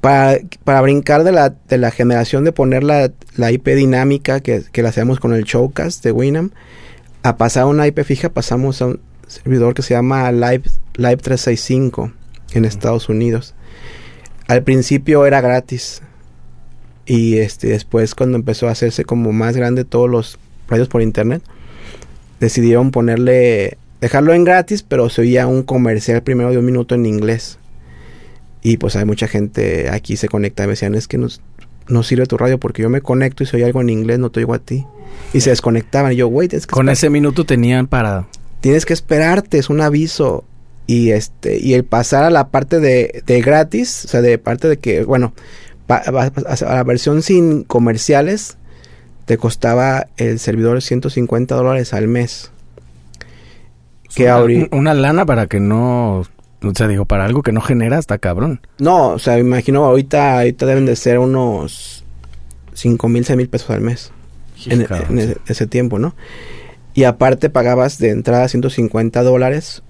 para, 0.00 0.38
para 0.64 0.80
brincar 0.80 1.24
de 1.24 1.32
la, 1.32 1.54
de 1.68 1.78
la 1.78 1.90
generación 1.90 2.44
de 2.44 2.52
poner 2.52 2.84
la, 2.84 3.10
la 3.36 3.50
IP 3.50 3.68
dinámica 3.68 4.40
que, 4.40 4.62
que 4.70 4.82
la 4.82 4.90
hacíamos 4.90 5.20
con 5.20 5.34
el 5.34 5.44
Showcast 5.44 6.04
de 6.04 6.12
Winamp 6.12 6.52
a 7.22 7.36
pasar 7.36 7.64
a 7.64 7.66
una 7.66 7.86
IP 7.86 8.02
fija 8.04 8.28
pasamos 8.28 8.82
a 8.82 8.86
un 8.86 9.00
servidor 9.28 9.74
que 9.74 9.82
se 9.82 9.94
llama 9.94 10.30
Live, 10.32 10.64
Live 10.94 11.18
365 11.18 12.12
en 12.54 12.64
Estados 12.64 13.08
Unidos. 13.08 13.54
Al 14.48 14.62
principio 14.62 15.26
era 15.26 15.40
gratis. 15.40 16.02
Y 17.06 17.38
este 17.38 17.68
después 17.68 18.14
cuando 18.14 18.36
empezó 18.36 18.68
a 18.68 18.72
hacerse 18.72 19.04
como 19.04 19.32
más 19.32 19.56
grande 19.56 19.84
todos 19.84 20.08
los 20.08 20.38
radios 20.68 20.88
por 20.88 21.02
internet 21.02 21.42
decidieron 22.38 22.92
ponerle 22.92 23.76
dejarlo 24.00 24.32
en 24.32 24.44
gratis 24.44 24.84
pero 24.84 25.08
se 25.08 25.22
oía 25.22 25.48
un 25.48 25.64
comercial 25.64 26.22
primero 26.22 26.50
de 26.50 26.58
un 26.58 26.64
minuto 26.64 26.94
en 26.94 27.06
inglés. 27.06 27.58
Y 28.62 28.76
pues 28.76 28.94
hay 28.94 29.04
mucha 29.04 29.26
gente 29.26 29.90
aquí 29.90 30.16
se 30.16 30.28
conecta 30.28 30.62
y 30.62 30.66
me 30.66 30.72
decían 30.72 30.94
es 30.94 31.08
que 31.08 31.18
nos, 31.18 31.40
no 31.88 32.02
sirve 32.04 32.26
tu 32.26 32.36
radio 32.36 32.58
porque 32.58 32.82
yo 32.82 32.88
me 32.88 33.00
conecto 33.00 33.42
y 33.42 33.46
se 33.46 33.56
oye 33.56 33.64
algo 33.64 33.80
en 33.80 33.88
inglés 33.88 34.20
no 34.20 34.30
te 34.30 34.40
oigo 34.40 34.54
a 34.54 34.58
ti 34.60 34.86
y 35.32 35.40
se 35.40 35.50
desconectaban. 35.50 36.12
Y 36.12 36.16
yo 36.16 36.28
güey 36.28 36.48
tienes 36.48 36.66
que 36.66 36.74
Con 36.74 36.88
ese 36.88 37.10
minuto 37.10 37.44
tenían 37.44 37.86
para... 37.86 38.26
tienes 38.60 38.86
que 38.86 38.92
esperarte, 38.92 39.58
es 39.58 39.70
un 39.70 39.80
aviso. 39.80 40.44
Y 40.86 41.10
este, 41.10 41.58
y 41.58 41.74
el 41.74 41.84
pasar 41.84 42.24
a 42.24 42.30
la 42.30 42.48
parte 42.48 42.80
de, 42.80 43.22
de 43.24 43.40
gratis, 43.40 44.04
o 44.04 44.08
sea, 44.08 44.20
de 44.22 44.36
parte 44.38 44.68
de 44.68 44.78
que, 44.78 45.04
bueno, 45.04 45.32
pa- 45.86 46.02
a 46.04 46.74
la 46.74 46.84
versión 46.84 47.22
sin 47.22 47.62
comerciales, 47.64 48.56
te 49.24 49.38
costaba 49.38 50.08
el 50.16 50.38
servidor 50.38 50.82
150 50.82 51.54
dólares 51.54 51.94
al 51.94 52.08
mes. 52.08 52.50
Que 54.14 54.30
una, 54.32 54.68
una 54.72 54.94
lana 54.94 55.24
para 55.24 55.46
que 55.46 55.60
no... 55.60 56.22
O 56.64 56.74
sea, 56.76 56.86
digo, 56.86 57.06
para 57.06 57.24
algo 57.24 57.42
que 57.42 57.50
no 57.52 57.60
genera, 57.60 57.98
está 57.98 58.18
cabrón. 58.18 58.60
No, 58.78 59.08
o 59.10 59.18
sea, 59.18 59.34
me 59.34 59.40
imagino 59.40 59.84
ahorita, 59.84 60.38
ahorita 60.38 60.66
deben 60.66 60.86
de 60.86 60.94
ser 60.94 61.18
unos 61.18 62.04
5 62.74 63.08
mil, 63.08 63.24
6 63.24 63.36
mil 63.36 63.48
pesos 63.48 63.70
al 63.70 63.80
mes. 63.80 64.12
en, 64.66 64.86
ese 65.48 65.66
tiempo, 65.66 65.98
¿no? 65.98 66.14
Y 66.94 67.04
aparte 67.04 67.50
pagabas 67.50 67.98
de 67.98 68.10
entrada 68.10 68.46
150 68.48 69.22
dólares 69.22 69.82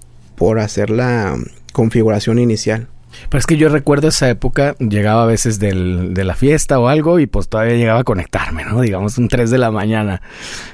por 0.43 0.59
hacer 0.59 0.89
la 0.89 1.37
configuración 1.71 2.37
inicial. 2.37 2.87
Pero 3.29 3.39
es 3.39 3.45
que 3.45 3.55
yo 3.55 3.69
recuerdo 3.69 4.07
esa 4.09 4.27
época, 4.29 4.75
llegaba 4.79 5.23
a 5.23 5.25
veces 5.27 5.57
del, 5.59 6.13
de 6.13 6.23
la 6.25 6.35
fiesta 6.35 6.79
o 6.79 6.87
algo 6.89 7.19
y 7.19 7.27
pues 7.27 7.47
todavía 7.47 7.75
llegaba 7.75 7.99
a 8.01 8.03
conectarme, 8.03 8.65
¿no? 8.65 8.81
Digamos 8.81 9.17
un 9.19 9.29
3 9.29 9.49
de 9.51 9.57
la 9.59 9.71
mañana. 9.71 10.21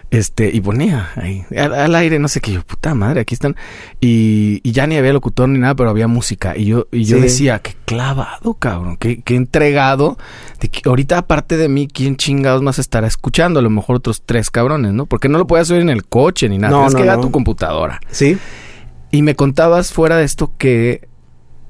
Este, 0.09 0.49
y 0.51 0.59
ponía 0.61 1.09
ahí, 1.17 1.43
al, 1.55 1.75
al 1.75 1.93
aire, 1.95 2.17
no 2.17 2.27
sé 2.29 2.39
qué, 2.41 2.53
yo, 2.53 2.63
puta 2.63 2.95
madre, 2.95 3.19
aquí 3.21 3.35
están. 3.35 3.55
Y, 3.99 4.59
y 4.63 4.71
ya 4.71 4.87
ni 4.87 4.95
había 4.97 5.13
locutor 5.13 5.47
ni 5.49 5.59
nada, 5.59 5.75
pero 5.75 5.89
había 5.91 6.07
música. 6.07 6.57
Y 6.57 6.65
yo, 6.65 6.87
y 6.91 7.03
yo 7.03 7.17
Sí. 7.17 7.23
decía, 7.23 7.59
qué 7.59 7.73
clavado, 7.85 8.55
cabrón, 8.55 8.97
qué, 8.97 9.21
qué 9.21 9.35
entregado. 9.35 10.17
De 10.61 10.69
que 10.69 10.81
ahorita, 10.85 11.19
aparte 11.19 11.57
de 11.57 11.67
mí, 11.69 11.87
¿quién 11.93 12.15
chingados 12.15 12.63
más 12.63 12.79
estará 12.79 13.05
escuchando? 13.05 13.59
A 13.59 13.63
lo 13.63 13.69
mejor 13.69 13.97
otros 13.97 14.23
tres 14.25 14.49
cabrones, 14.49 14.93
¿no? 14.93 15.05
Porque 15.05 15.29
no 15.29 15.37
lo 15.37 15.45
puedes 15.45 15.69
oír 15.69 15.81
en 15.81 15.89
el 15.89 16.05
coche 16.05 16.49
ni 16.49 16.57
nada. 16.57 16.71
No, 16.75 16.87
es 16.87 16.93
no, 16.93 16.97
que 16.97 17.03
era 17.03 17.17
no. 17.17 17.21
tu 17.21 17.31
computadora. 17.31 17.99
¿Sí? 18.09 18.37
Y 19.11 19.21
me 19.21 19.35
contabas 19.35 19.91
fuera 19.91 20.17
de 20.17 20.25
esto 20.25 20.53
que 20.57 21.07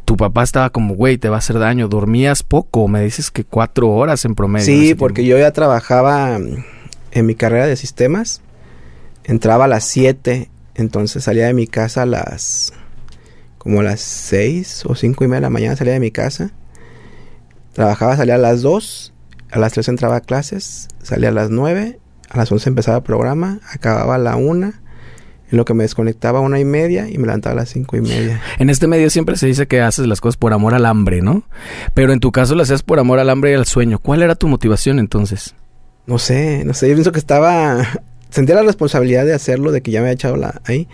tu 0.05 0.17
papá 0.17 0.43
estaba 0.43 0.71
como, 0.71 0.95
güey, 0.95 1.17
te 1.17 1.29
va 1.29 1.35
a 1.35 1.39
hacer 1.39 1.59
daño. 1.59 1.87
Dormías 1.87 2.43
poco. 2.43 2.87
Me 2.87 3.01
dices 3.01 3.31
que 3.31 3.43
cuatro 3.43 3.89
horas 3.89 4.25
en 4.25 4.35
promedio. 4.35 4.65
Sí, 4.65 4.95
porque 4.95 5.21
tiempo. 5.21 5.37
yo 5.37 5.45
ya 5.45 5.51
trabajaba 5.51 6.39
en 7.11 7.25
mi 7.25 7.35
carrera 7.35 7.67
de 7.67 7.75
sistemas. 7.75 8.41
Entraba 9.23 9.65
a 9.65 9.67
las 9.67 9.83
7, 9.85 10.49
entonces 10.75 11.23
salía 11.23 11.45
de 11.45 11.53
mi 11.53 11.67
casa 11.67 12.01
a 12.01 12.05
las... 12.05 12.73
como 13.59 13.81
a 13.81 13.83
las 13.83 14.01
6 14.01 14.85
o 14.87 14.95
5 14.95 15.23
y 15.23 15.27
media 15.27 15.37
de 15.37 15.41
la 15.41 15.49
mañana 15.49 15.75
salía 15.75 15.93
de 15.93 15.99
mi 15.99 16.09
casa. 16.11 16.51
Trabajaba, 17.73 18.17
salía 18.17 18.35
a 18.35 18.39
las 18.39 18.61
2, 18.61 19.13
a 19.51 19.59
las 19.59 19.73
3 19.73 19.89
entraba 19.89 20.15
a 20.15 20.21
clases, 20.21 20.87
salía 21.03 21.29
a 21.29 21.31
las 21.31 21.51
9, 21.51 21.99
a 22.29 22.37
las 22.37 22.51
11 22.51 22.69
empezaba 22.69 22.97
el 22.97 23.03
programa, 23.03 23.59
acababa 23.71 24.15
a 24.15 24.17
la 24.17 24.35
1, 24.35 24.73
en 25.51 25.57
lo 25.57 25.65
que 25.65 25.73
me 25.73 25.83
desconectaba 25.83 26.39
a 26.39 26.41
una 26.41 26.59
y 26.59 26.65
media 26.65 27.09
y 27.09 27.17
me 27.17 27.25
levantaba 27.25 27.53
a 27.53 27.55
las 27.57 27.69
5 27.69 27.97
y 27.97 28.01
media. 28.01 28.41
En 28.59 28.69
este 28.69 28.87
medio 28.87 29.09
siempre 29.09 29.35
se 29.35 29.47
dice 29.47 29.67
que 29.67 29.81
haces 29.81 30.07
las 30.07 30.21
cosas 30.21 30.37
por 30.37 30.53
amor 30.53 30.73
al 30.73 30.85
hambre, 30.85 31.21
¿no? 31.21 31.43
Pero 31.93 32.13
en 32.13 32.19
tu 32.19 32.31
caso 32.31 32.55
lo 32.55 32.63
hacías 32.63 32.83
por 32.83 32.99
amor 32.99 33.19
al 33.19 33.29
hambre 33.29 33.51
y 33.51 33.55
al 33.55 33.65
sueño. 33.65 33.99
¿Cuál 33.99 34.21
era 34.21 34.35
tu 34.35 34.47
motivación 34.47 34.99
entonces? 34.99 35.55
No 36.05 36.19
sé, 36.19 36.63
no 36.65 36.73
sé, 36.73 36.87
yo 36.89 36.95
pienso 36.95 37.11
que 37.11 37.19
estaba... 37.19 37.85
Sentía 38.29 38.53
la 38.53 38.61
responsabilidad 38.61 39.25
de 39.25 39.33
hacerlo, 39.33 39.71
de 39.71 39.81
que 39.81 39.89
ya 39.89 40.01
me 40.01 40.07
había 40.07 40.13
echado 40.13 40.35
la, 40.35 40.61
ahí. 40.65 40.87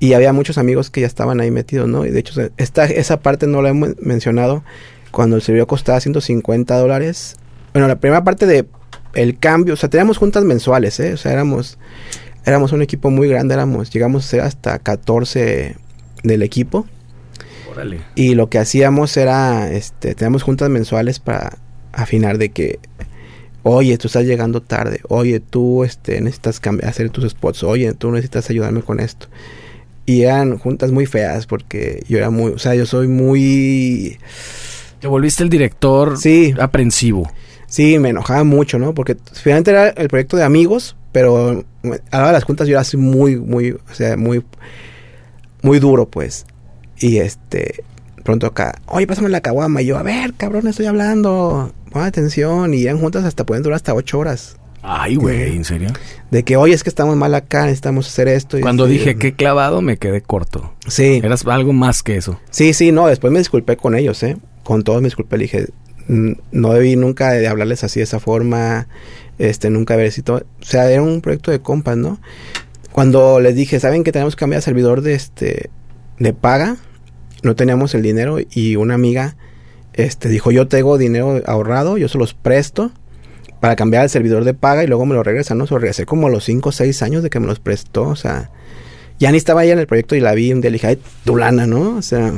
Y 0.00 0.14
había 0.14 0.32
muchos 0.32 0.58
amigos 0.58 0.90
que 0.90 1.00
ya 1.00 1.06
estaban 1.06 1.40
ahí 1.40 1.52
metidos, 1.52 1.88
¿no? 1.88 2.04
Y 2.04 2.10
de 2.10 2.18
hecho, 2.18 2.40
esta, 2.56 2.86
esa 2.86 3.20
parte 3.20 3.46
no 3.46 3.62
la 3.62 3.68
hemos 3.68 3.96
mencionado. 4.00 4.64
Cuando 5.12 5.36
el 5.36 5.42
servidor 5.42 5.68
costaba 5.68 6.00
150 6.00 6.76
dólares. 6.76 7.36
Bueno, 7.72 7.86
la 7.86 8.00
primera 8.00 8.24
parte 8.24 8.46
de 8.46 8.66
el 9.14 9.38
cambio, 9.38 9.74
o 9.74 9.76
sea, 9.76 9.88
teníamos 9.88 10.18
juntas 10.18 10.44
mensuales, 10.44 11.00
¿eh? 11.00 11.14
O 11.14 11.16
sea, 11.16 11.32
éramos, 11.32 11.78
éramos 12.46 12.72
un 12.72 12.80
equipo 12.80 13.10
muy 13.10 13.28
grande, 13.28 13.54
éramos, 13.54 13.90
llegamos 13.90 14.24
a 14.24 14.28
ser 14.28 14.40
hasta 14.40 14.78
14 14.78 15.76
del 16.22 16.42
equipo. 16.42 16.86
Órale. 17.70 18.00
Y 18.14 18.34
lo 18.36 18.48
que 18.48 18.58
hacíamos 18.58 19.16
era, 19.16 19.70
este, 19.70 20.14
teníamos 20.14 20.44
juntas 20.44 20.70
mensuales 20.70 21.18
para 21.18 21.58
afinar 21.92 22.38
de 22.38 22.50
que, 22.50 22.78
oye, 23.64 23.98
tú 23.98 24.06
estás 24.06 24.24
llegando 24.24 24.62
tarde, 24.62 25.00
oye, 25.08 25.40
tú, 25.40 25.82
este, 25.82 26.20
necesitas 26.20 26.60
hacer 26.84 27.10
tus 27.10 27.28
spots, 27.28 27.64
oye, 27.64 27.92
tú 27.94 28.10
necesitas 28.12 28.48
ayudarme 28.48 28.82
con 28.82 29.00
esto. 29.00 29.26
Y 30.06 30.22
eran 30.22 30.56
juntas 30.56 30.92
muy 30.92 31.04
feas 31.06 31.46
porque 31.46 32.04
yo 32.08 32.18
era 32.18 32.30
muy, 32.30 32.52
o 32.52 32.58
sea, 32.58 32.76
yo 32.76 32.86
soy 32.86 33.08
muy, 33.08 34.18
Te 35.00 35.08
volviste 35.08 35.42
el 35.42 35.50
director 35.50 36.16
sí, 36.16 36.54
aprensivo. 36.60 37.28
sí, 37.66 37.98
me 37.98 38.10
enojaba 38.10 38.44
mucho, 38.44 38.78
¿no? 38.78 38.94
Porque 38.94 39.16
finalmente 39.32 39.72
era 39.72 39.88
el 39.88 40.06
proyecto 40.08 40.36
de 40.36 40.44
amigos, 40.44 40.94
pero 41.10 41.64
a 41.94 42.16
la 42.16 42.18
hora 42.18 42.26
de 42.28 42.32
las 42.34 42.44
juntas 42.44 42.66
yo 42.68 42.72
era 42.72 42.80
así 42.82 42.96
muy, 42.96 43.36
muy, 43.36 43.72
o 43.72 43.80
sea, 43.94 44.16
muy, 44.16 44.44
muy 45.62 45.78
duro, 45.78 46.08
pues. 46.08 46.46
Y 46.98 47.18
este, 47.18 47.84
pronto 48.24 48.46
acá, 48.46 48.80
oye, 48.86 49.06
pásame 49.06 49.28
la 49.28 49.40
caguama. 49.40 49.82
Y 49.82 49.86
yo, 49.86 49.98
a 49.98 50.02
ver, 50.02 50.34
cabrón, 50.34 50.66
estoy 50.66 50.86
hablando. 50.86 51.72
Pon 51.90 52.02
atención. 52.02 52.74
Y 52.74 52.86
en 52.86 52.98
juntas 52.98 53.24
hasta 53.24 53.44
pueden 53.44 53.62
durar 53.62 53.76
hasta 53.76 53.94
ocho 53.94 54.18
horas. 54.18 54.56
Ay, 54.88 55.16
güey, 55.16 55.56
¿en 55.56 55.64
serio? 55.64 55.88
De 56.30 56.44
que, 56.44 56.56
oye, 56.56 56.72
es 56.72 56.84
que 56.84 56.88
estamos 56.90 57.16
mal 57.16 57.34
acá, 57.34 57.62
necesitamos 57.64 58.06
hacer 58.06 58.28
esto. 58.28 58.56
y 58.56 58.60
Cuando 58.60 58.84
así. 58.84 58.92
dije 58.94 59.16
qué 59.16 59.34
clavado, 59.34 59.82
me 59.82 59.96
quedé 59.96 60.20
corto. 60.20 60.74
Sí, 60.86 61.20
Eras 61.24 61.44
algo 61.46 61.72
más 61.72 62.02
que 62.04 62.16
eso. 62.16 62.38
sí, 62.50 62.72
sí, 62.72 62.92
no. 62.92 63.08
Después 63.08 63.32
me 63.32 63.40
disculpé 63.40 63.76
con 63.76 63.96
ellos, 63.96 64.22
¿eh? 64.22 64.36
Con 64.62 64.82
todos 64.84 65.02
me 65.02 65.06
disculpé. 65.08 65.38
Le 65.38 65.42
dije, 65.44 65.66
"Mm, 66.06 66.32
no 66.52 66.72
debí 66.72 66.94
nunca 66.94 67.30
de 67.32 67.48
hablarles 67.48 67.82
así 67.82 67.98
de 67.98 68.04
esa 68.04 68.20
forma. 68.20 68.86
Este, 69.38 69.70
nunca 69.70 69.94
haber 69.94 70.10
sido. 70.12 70.36
O 70.36 70.64
sea, 70.64 70.90
era 70.90 71.02
un 71.02 71.20
proyecto 71.20 71.50
de 71.50 71.60
compas, 71.60 71.96
¿no? 71.96 72.20
Cuando 72.92 73.40
les 73.40 73.54
dije, 73.54 73.78
¿saben 73.80 74.04
que 74.04 74.12
tenemos 74.12 74.36
que 74.36 74.40
cambiar 74.40 74.62
servidor 74.62 75.02
de 75.02 75.14
este. 75.14 75.70
de 76.18 76.32
paga? 76.32 76.76
No 77.42 77.54
teníamos 77.54 77.94
el 77.94 78.02
dinero 78.02 78.38
y 78.50 78.76
una 78.76 78.94
amiga 78.94 79.36
este 79.92 80.28
dijo, 80.28 80.50
yo 80.50 80.68
tengo 80.68 80.98
dinero 80.98 81.40
ahorrado, 81.46 81.96
yo 81.98 82.08
se 82.08 82.18
los 82.18 82.34
presto 82.34 82.90
para 83.60 83.76
cambiar 83.76 84.04
el 84.04 84.10
servidor 84.10 84.44
de 84.44 84.52
paga 84.54 84.84
y 84.84 84.86
luego 84.86 85.06
me 85.06 85.14
lo 85.14 85.22
regresan, 85.22 85.56
¿no? 85.58 85.66
Se 85.66 85.74
lo 85.74 85.78
regresé 85.80 86.04
como 86.06 86.26
a 86.26 86.30
los 86.30 86.44
5 86.44 86.68
o 86.68 86.72
6 86.72 87.02
años 87.02 87.22
de 87.22 87.30
que 87.30 87.40
me 87.40 87.46
los 87.46 87.60
prestó, 87.60 88.02
o 88.04 88.16
sea, 88.16 88.50
ya 89.18 89.30
ni 89.30 89.38
estaba 89.38 89.64
ella 89.64 89.72
en 89.74 89.78
el 89.78 89.86
proyecto 89.86 90.14
y 90.14 90.20
la 90.20 90.34
vi 90.34 90.52
un 90.52 90.60
día 90.60 90.70
le 90.70 90.74
dije, 90.74 90.86
ay, 90.88 90.98
tu 91.24 91.36
lana, 91.36 91.66
¿no? 91.66 91.96
O 91.96 92.02
sea, 92.02 92.32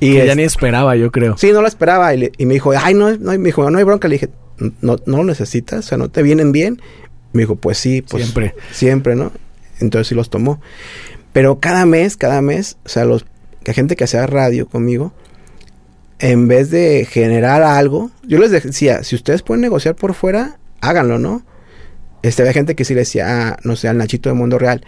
y 0.00 0.12
que 0.14 0.26
ya 0.26 0.34
ni 0.34 0.42
esperaba, 0.42 0.96
yo 0.96 1.10
creo. 1.10 1.38
Sí, 1.38 1.52
no 1.52 1.62
la 1.62 1.68
esperaba 1.68 2.12
y, 2.14 2.18
le- 2.18 2.32
y 2.36 2.44
me 2.44 2.54
dijo, 2.54 2.72
ay, 2.78 2.92
no, 2.94 3.16
no, 3.16 3.32
y 3.32 3.38
me 3.38 3.46
dijo, 3.46 3.70
no 3.70 3.78
hay 3.78 3.84
bronca, 3.84 4.08
le 4.08 4.14
dije, 4.16 4.28
no, 4.58 4.96
no 5.06 5.16
lo 5.18 5.24
necesitas, 5.24 5.80
o 5.80 5.88
sea, 5.88 5.98
no 5.98 6.10
te 6.10 6.22
vienen 6.22 6.52
bien. 6.52 6.80
Me 7.32 7.42
dijo, 7.42 7.56
pues 7.56 7.78
sí, 7.78 8.02
pues 8.02 8.22
Siempre. 8.24 8.54
siempre, 8.72 9.14
¿no? 9.14 9.32
Entonces 9.80 10.08
sí 10.08 10.14
los 10.14 10.30
tomó. 10.30 10.60
Pero 11.32 11.60
cada 11.60 11.84
mes, 11.84 12.16
cada 12.16 12.40
mes, 12.40 12.78
o 12.84 12.88
sea, 12.88 13.04
los 13.04 13.26
la 13.66 13.74
gente 13.74 13.96
que 13.96 14.04
hacía 14.04 14.26
radio 14.26 14.68
conmigo, 14.68 15.12
en 16.18 16.48
vez 16.48 16.70
de 16.70 17.06
generar 17.10 17.62
algo, 17.62 18.10
yo 18.22 18.38
les 18.38 18.50
decía, 18.50 19.02
si 19.02 19.16
ustedes 19.16 19.42
pueden 19.42 19.60
negociar 19.60 19.96
por 19.96 20.14
fuera, 20.14 20.58
háganlo, 20.80 21.18
¿no? 21.18 21.44
Este, 22.22 22.42
había 22.42 22.52
gente 22.52 22.76
que 22.76 22.84
sí 22.84 22.94
le 22.94 23.00
decía, 23.00 23.48
ah, 23.48 23.58
no 23.64 23.76
sé, 23.76 23.88
al 23.88 23.98
Nachito 23.98 24.28
de 24.28 24.34
Mundo 24.34 24.58
Real, 24.58 24.84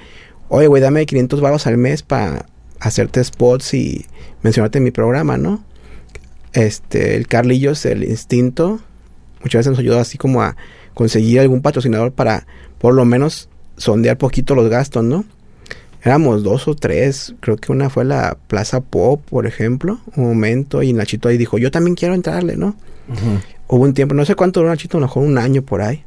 oye, 0.48 0.68
güey, 0.68 0.80
dame 0.80 1.04
500 1.04 1.40
baros 1.40 1.66
al 1.66 1.76
mes 1.76 2.02
para 2.02 2.46
hacerte 2.80 3.22
spots 3.22 3.74
y 3.74 4.06
mencionarte 4.42 4.78
en 4.78 4.84
mi 4.84 4.90
programa, 4.92 5.36
¿no? 5.36 5.64
Este, 6.52 7.16
el 7.16 7.26
Carlillos, 7.26 7.84
el 7.84 8.04
instinto, 8.04 8.80
muchas 9.42 9.60
veces 9.60 9.70
nos 9.70 9.78
ayudó 9.78 9.98
así 9.98 10.18
como 10.18 10.42
a 10.42 10.56
conseguir 10.94 11.40
algún 11.40 11.62
patrocinador 11.62 12.12
para 12.12 12.46
por 12.78 12.94
lo 12.94 13.04
menos 13.04 13.48
sondear 13.76 14.18
poquito 14.18 14.54
los 14.54 14.68
gastos, 14.68 15.04
¿no? 15.04 15.24
Éramos 16.02 16.42
dos 16.42 16.68
o 16.68 16.74
tres, 16.74 17.34
creo 17.40 17.56
que 17.56 17.72
una 17.72 17.90
fue 17.90 18.04
la 18.04 18.36
Plaza 18.46 18.80
Pop, 18.80 19.20
por 19.28 19.46
ejemplo, 19.46 20.00
un 20.16 20.24
momento, 20.24 20.82
y 20.82 20.92
Nachito 20.92 21.28
ahí 21.28 21.38
dijo, 21.38 21.58
yo 21.58 21.70
también 21.70 21.96
quiero 21.96 22.14
entrarle, 22.14 22.56
¿no? 22.56 22.76
Hubo 23.66 23.84
un 23.84 23.94
tiempo, 23.94 24.14
no 24.14 24.24
sé 24.24 24.34
cuánto 24.34 24.60
duró 24.60 24.70
Nachito, 24.70 24.98
a 24.98 25.00
lo 25.00 25.06
mejor 25.06 25.24
un 25.24 25.38
año 25.38 25.62
por 25.62 25.82
ahí. 25.82 26.04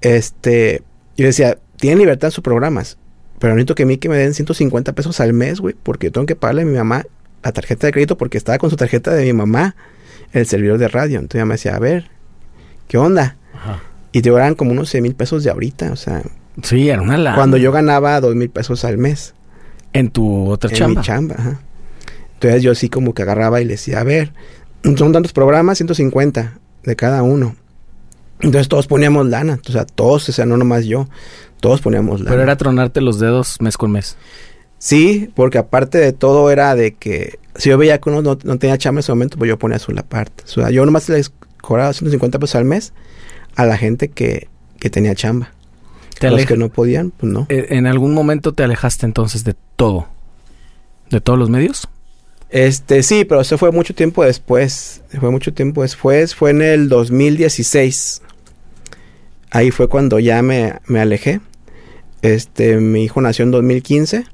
Este, 0.00 0.82
yo 1.16 1.26
decía, 1.26 1.58
tienen 1.76 1.98
libertad 1.98 2.28
en 2.28 2.32
sus 2.32 2.44
programas, 2.44 2.98
pero 3.38 3.54
necesito 3.54 3.74
que 3.74 3.82
a 3.82 3.86
mí 3.86 3.98
que 3.98 4.08
me 4.08 4.16
den 4.16 4.32
150 4.32 4.92
pesos 4.92 5.20
al 5.20 5.32
mes, 5.32 5.60
güey, 5.60 5.74
porque 5.82 6.10
tengo 6.10 6.26
que 6.26 6.36
pagarle 6.36 6.62
a 6.62 6.64
mi 6.66 6.76
mamá 6.76 7.04
la 7.42 7.52
tarjeta 7.52 7.86
de 7.86 7.92
crédito 7.92 8.16
porque 8.16 8.38
estaba 8.38 8.58
con 8.58 8.70
su 8.70 8.76
tarjeta 8.76 9.12
de 9.12 9.24
mi 9.24 9.32
mamá, 9.32 9.76
el 10.32 10.46
servidor 10.46 10.78
de 10.78 10.88
radio. 10.88 11.18
Entonces 11.18 11.36
ella 11.36 11.44
me 11.44 11.54
decía, 11.54 11.76
a 11.76 11.78
ver, 11.78 12.10
¿qué 12.88 12.98
onda? 12.98 13.36
Y 14.12 14.22
te 14.22 14.28
eran 14.28 14.54
como 14.54 14.70
unos 14.70 14.90
100 14.90 15.02
mil 15.02 15.14
pesos 15.14 15.42
de 15.42 15.50
ahorita, 15.50 15.90
o 15.92 15.96
sea. 15.96 16.22
Sí, 16.62 16.88
era 16.88 17.02
una 17.02 17.16
lana. 17.16 17.36
Cuando 17.36 17.56
yo 17.56 17.72
ganaba 17.72 18.20
2 18.20 18.34
mil 18.36 18.48
pesos 18.48 18.84
al 18.84 18.98
mes. 18.98 19.34
En 19.92 20.10
tu 20.10 20.50
otra 20.50 20.70
en 20.70 20.76
chamba. 20.76 21.00
mi 21.00 21.06
chamba, 21.06 21.34
ajá. 21.38 21.60
Entonces 22.34 22.62
yo 22.62 22.74
sí 22.74 22.88
como 22.88 23.14
que 23.14 23.22
agarraba 23.22 23.60
y 23.60 23.64
le 23.64 23.72
decía, 23.72 24.00
a 24.00 24.04
ver, 24.04 24.32
son 24.82 25.12
tantos 25.12 25.32
programas, 25.32 25.78
150 25.78 26.58
de 26.82 26.96
cada 26.96 27.22
uno. 27.22 27.56
Entonces 28.40 28.68
todos 28.68 28.86
poníamos 28.86 29.26
lana, 29.26 29.58
o 29.66 29.72
sea, 29.72 29.86
todos, 29.86 30.28
o 30.28 30.32
sea, 30.32 30.44
no 30.44 30.56
nomás 30.56 30.84
yo, 30.84 31.08
todos 31.60 31.80
poníamos 31.80 32.20
lana. 32.20 32.30
Pero 32.30 32.42
era 32.42 32.56
tronarte 32.56 33.00
los 33.00 33.18
dedos 33.18 33.56
mes 33.60 33.76
con 33.76 33.92
mes. 33.92 34.16
Sí, 34.78 35.30
porque 35.34 35.58
aparte 35.58 35.98
de 35.98 36.12
todo 36.12 36.50
era 36.50 36.74
de 36.74 36.94
que 36.94 37.38
si 37.56 37.70
yo 37.70 37.78
veía 37.78 37.98
que 37.98 38.10
uno 38.10 38.20
no, 38.20 38.38
no 38.42 38.58
tenía 38.58 38.76
chamba 38.76 38.98
en 38.98 39.00
ese 39.00 39.12
momento, 39.12 39.38
pues 39.38 39.48
yo 39.48 39.58
ponía 39.58 39.78
su 39.78 39.92
la 39.92 40.02
parte. 40.02 40.44
O 40.44 40.48
sea, 40.48 40.70
yo 40.70 40.84
nomás 40.84 41.08
les 41.08 41.32
cobraba 41.64 41.92
150 41.92 42.38
pesos 42.38 42.56
al 42.56 42.64
mes 42.64 42.92
a 43.56 43.64
la 43.66 43.76
gente 43.76 44.08
que, 44.08 44.48
que 44.78 44.90
tenía 44.90 45.14
chamba. 45.14 45.52
A 46.20 46.26
los 46.30 46.46
que 46.46 46.56
no 46.56 46.68
podían, 46.68 47.10
pues 47.10 47.32
no. 47.32 47.46
Eh, 47.48 47.66
¿En 47.70 47.86
algún 47.86 48.14
momento 48.14 48.52
te 48.52 48.62
alejaste 48.62 49.04
entonces 49.04 49.44
de 49.44 49.54
todo? 49.76 50.06
¿De 51.10 51.20
todos 51.20 51.38
los 51.38 51.50
medios? 51.50 51.88
Este, 52.50 53.02
sí, 53.02 53.24
pero 53.24 53.40
eso 53.40 53.58
fue 53.58 53.72
mucho 53.72 53.94
tiempo 53.94 54.24
después. 54.24 55.02
Fue 55.18 55.30
mucho 55.30 55.52
tiempo 55.52 55.82
después. 55.82 56.34
Fue 56.34 56.50
en 56.50 56.62
el 56.62 56.88
2016. 56.88 58.22
Ahí 59.50 59.70
fue 59.70 59.88
cuando 59.88 60.18
ya 60.18 60.40
me, 60.42 60.74
me 60.86 61.00
alejé. 61.00 61.40
Este, 62.22 62.76
mi 62.76 63.04
hijo 63.04 63.20
nació 63.20 63.44
en 63.44 63.50
2015. 63.50 64.24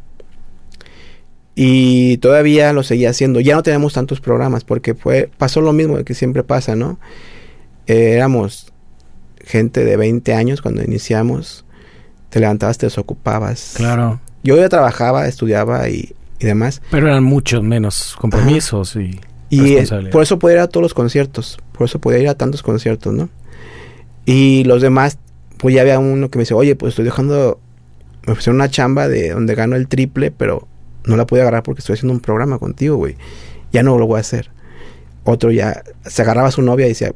Y 1.62 2.16
todavía 2.16 2.72
lo 2.72 2.82
seguía 2.82 3.10
haciendo. 3.10 3.38
Ya 3.38 3.54
no 3.54 3.62
teníamos 3.62 3.92
tantos 3.92 4.18
programas 4.18 4.64
porque 4.64 4.94
fue, 4.94 5.28
pasó 5.36 5.60
lo 5.60 5.74
mismo 5.74 6.02
que 6.04 6.14
siempre 6.14 6.42
pasa, 6.42 6.74
¿no? 6.74 6.98
Eh, 7.86 8.12
éramos 8.14 8.72
gente 9.44 9.84
de 9.84 9.98
20 9.98 10.32
años 10.32 10.62
cuando 10.62 10.82
iniciamos. 10.82 11.66
Te 12.30 12.40
levantabas, 12.40 12.78
te 12.78 12.86
desocupabas. 12.86 13.74
Claro. 13.76 14.22
Yo 14.42 14.56
ya 14.56 14.70
trabajaba, 14.70 15.28
estudiaba 15.28 15.86
y, 15.90 16.14
y 16.38 16.46
demás. 16.46 16.80
Pero 16.90 17.08
eran 17.08 17.24
muchos 17.24 17.62
menos 17.62 18.16
compromisos 18.18 18.96
y, 18.96 19.20
Y 19.50 19.74
eh, 19.74 19.86
por 20.10 20.22
eso 20.22 20.38
podía 20.38 20.56
ir 20.56 20.62
a 20.62 20.68
todos 20.68 20.80
los 20.80 20.94
conciertos. 20.94 21.58
Por 21.72 21.84
eso 21.84 21.98
podía 21.98 22.20
ir 22.20 22.28
a 22.30 22.36
tantos 22.36 22.62
conciertos, 22.62 23.12
¿no? 23.12 23.28
Y 24.24 24.64
los 24.64 24.80
demás, 24.80 25.18
pues 25.58 25.74
ya 25.74 25.82
había 25.82 25.98
uno 25.98 26.30
que 26.30 26.38
me 26.38 26.44
dice, 26.44 26.54
oye, 26.54 26.74
pues 26.74 26.92
estoy 26.92 27.04
dejando, 27.04 27.60
me 28.26 28.32
ofrecieron 28.32 28.56
una 28.56 28.70
chamba 28.70 29.08
de 29.08 29.28
donde 29.28 29.54
gano 29.54 29.76
el 29.76 29.88
triple, 29.88 30.30
pero 30.30 30.66
no 31.04 31.16
la 31.16 31.26
pude 31.26 31.40
agarrar 31.40 31.62
porque 31.62 31.80
estoy 31.80 31.94
haciendo 31.94 32.12
un 32.12 32.20
programa 32.20 32.58
contigo, 32.58 32.96
güey. 32.96 33.16
Ya 33.72 33.82
no 33.82 33.98
lo 33.98 34.06
voy 34.06 34.18
a 34.18 34.20
hacer. 34.20 34.50
Otro 35.24 35.50
ya 35.50 35.82
se 36.06 36.22
agarraba 36.22 36.48
a 36.48 36.52
su 36.52 36.62
novia 36.62 36.86
y 36.86 36.90
decía, 36.90 37.12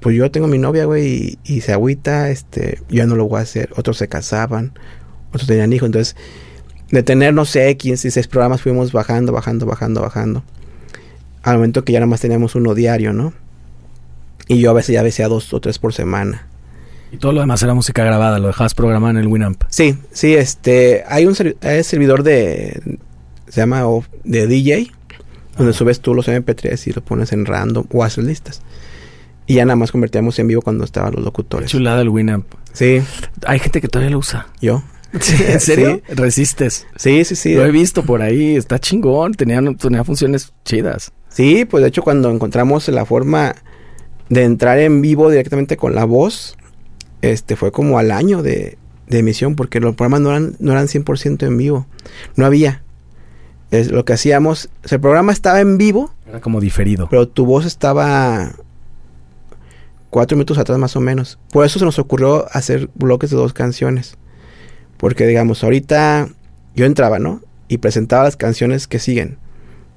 pues 0.00 0.16
yo 0.16 0.30
tengo 0.30 0.46
mi 0.46 0.58
novia, 0.58 0.84
güey, 0.84 1.38
y, 1.44 1.54
y 1.56 1.60
se 1.62 1.72
agüita, 1.72 2.30
este, 2.30 2.80
ya 2.88 3.06
no 3.06 3.16
lo 3.16 3.26
voy 3.26 3.40
a 3.40 3.42
hacer. 3.42 3.70
Otros 3.76 3.96
se 3.96 4.08
casaban, 4.08 4.72
otros 5.28 5.46
tenían 5.46 5.72
hijos. 5.72 5.86
Entonces, 5.86 6.16
de 6.90 7.02
tener, 7.02 7.34
no 7.34 7.44
sé, 7.44 7.76
15, 7.76 8.08
16 8.08 8.28
programas, 8.28 8.60
fuimos 8.60 8.92
bajando, 8.92 9.32
bajando, 9.32 9.66
bajando, 9.66 10.02
bajando. 10.02 10.44
Al 11.42 11.56
momento 11.56 11.84
que 11.84 11.92
ya 11.92 12.00
nada 12.00 12.08
más 12.08 12.20
teníamos 12.20 12.54
uno 12.54 12.74
diario, 12.74 13.12
¿no? 13.12 13.32
Y 14.46 14.60
yo 14.60 14.70
a 14.70 14.74
veces 14.74 14.94
ya 14.94 15.02
decía 15.02 15.28
dos 15.28 15.52
o 15.52 15.60
tres 15.60 15.78
por 15.78 15.92
semana. 15.92 16.46
Y 17.14 17.18
todo 17.18 17.32
lo 17.32 17.40
demás 17.40 17.62
era 17.62 17.74
música 17.74 18.04
grabada, 18.04 18.38
lo 18.38 18.48
dejabas 18.48 18.74
programar 18.74 19.12
en 19.12 19.18
el 19.18 19.26
Winamp. 19.28 19.62
Sí, 19.68 19.96
sí, 20.12 20.34
este, 20.34 21.04
hay 21.08 21.26
un 21.26 21.34
hay 21.62 21.84
servidor 21.84 22.22
de, 22.24 22.98
se 23.48 23.60
llama 23.60 23.84
de 24.24 24.46
DJ, 24.46 24.90
donde 25.56 25.72
subes 25.72 26.00
tú 26.00 26.12
los 26.14 26.26
MP3 26.26 26.88
y 26.88 26.92
lo 26.92 27.04
pones 27.04 27.32
en 27.32 27.46
random 27.46 27.86
o 27.92 28.02
haces 28.02 28.24
listas. 28.24 28.62
Y 29.46 29.54
ya 29.54 29.64
nada 29.64 29.76
más 29.76 29.92
convertíamos 29.92 30.38
en 30.38 30.48
vivo 30.48 30.62
cuando 30.62 30.84
estaban 30.84 31.12
los 31.12 31.20
Qué 31.20 31.24
locutores. 31.24 31.70
chulada 31.70 32.00
el 32.02 32.08
Winamp. 32.08 32.46
Sí, 32.72 33.00
Hay 33.46 33.58
gente 33.60 33.80
que 33.80 33.88
todavía 33.88 34.10
lo 34.10 34.18
usa. 34.18 34.48
yo. 34.60 34.82
¿En 35.12 35.60
serio? 35.60 36.02
Resistes. 36.08 36.88
Sí, 36.96 37.24
sí, 37.24 37.36
sí. 37.36 37.54
Lo 37.54 37.64
he 37.64 37.70
visto 37.70 38.02
por 38.04 38.20
ahí, 38.22 38.56
está 38.56 38.80
chingón, 38.80 39.34
tenía, 39.34 39.60
tenía 39.78 40.02
funciones 40.02 40.52
chidas. 40.64 41.12
Sí, 41.28 41.64
pues 41.64 41.82
de 41.82 41.88
hecho 41.88 42.02
cuando 42.02 42.30
encontramos 42.32 42.88
la 42.88 43.04
forma 43.04 43.54
de 44.28 44.42
entrar 44.42 44.78
en 44.80 45.00
vivo 45.02 45.30
directamente 45.30 45.76
con 45.76 45.94
la 45.94 46.04
voz, 46.04 46.56
este 47.32 47.56
fue 47.56 47.72
como 47.72 47.98
al 47.98 48.10
año 48.10 48.42
de, 48.42 48.78
de 49.06 49.18
emisión, 49.18 49.56
porque 49.56 49.80
los 49.80 49.94
programas 49.94 50.20
no 50.20 50.30
eran, 50.30 50.56
no 50.58 50.72
eran 50.72 50.86
100% 50.86 51.46
en 51.46 51.56
vivo. 51.56 51.86
No 52.36 52.46
había. 52.46 52.82
Es 53.70 53.90
lo 53.90 54.04
que 54.04 54.12
hacíamos, 54.12 54.68
o 54.84 54.88
sea, 54.88 54.96
el 54.96 55.00
programa 55.02 55.32
estaba 55.32 55.60
en 55.60 55.78
vivo, 55.78 56.14
Era 56.28 56.40
como 56.40 56.60
diferido. 56.60 57.08
pero 57.08 57.26
tu 57.26 57.44
voz 57.44 57.64
estaba 57.64 58.52
cuatro 60.10 60.36
minutos 60.36 60.58
atrás 60.58 60.78
más 60.78 60.94
o 60.96 61.00
menos. 61.00 61.38
Por 61.50 61.64
eso 61.64 61.78
se 61.78 61.84
nos 61.84 61.98
ocurrió 61.98 62.46
hacer 62.52 62.88
bloques 62.94 63.30
de 63.30 63.36
dos 63.36 63.52
canciones. 63.52 64.16
Porque 64.96 65.26
digamos, 65.26 65.64
ahorita 65.64 66.28
yo 66.76 66.86
entraba, 66.86 67.18
¿no? 67.18 67.40
Y 67.66 67.78
presentaba 67.78 68.22
las 68.24 68.36
canciones 68.36 68.86
que 68.86 69.00
siguen. 69.00 69.38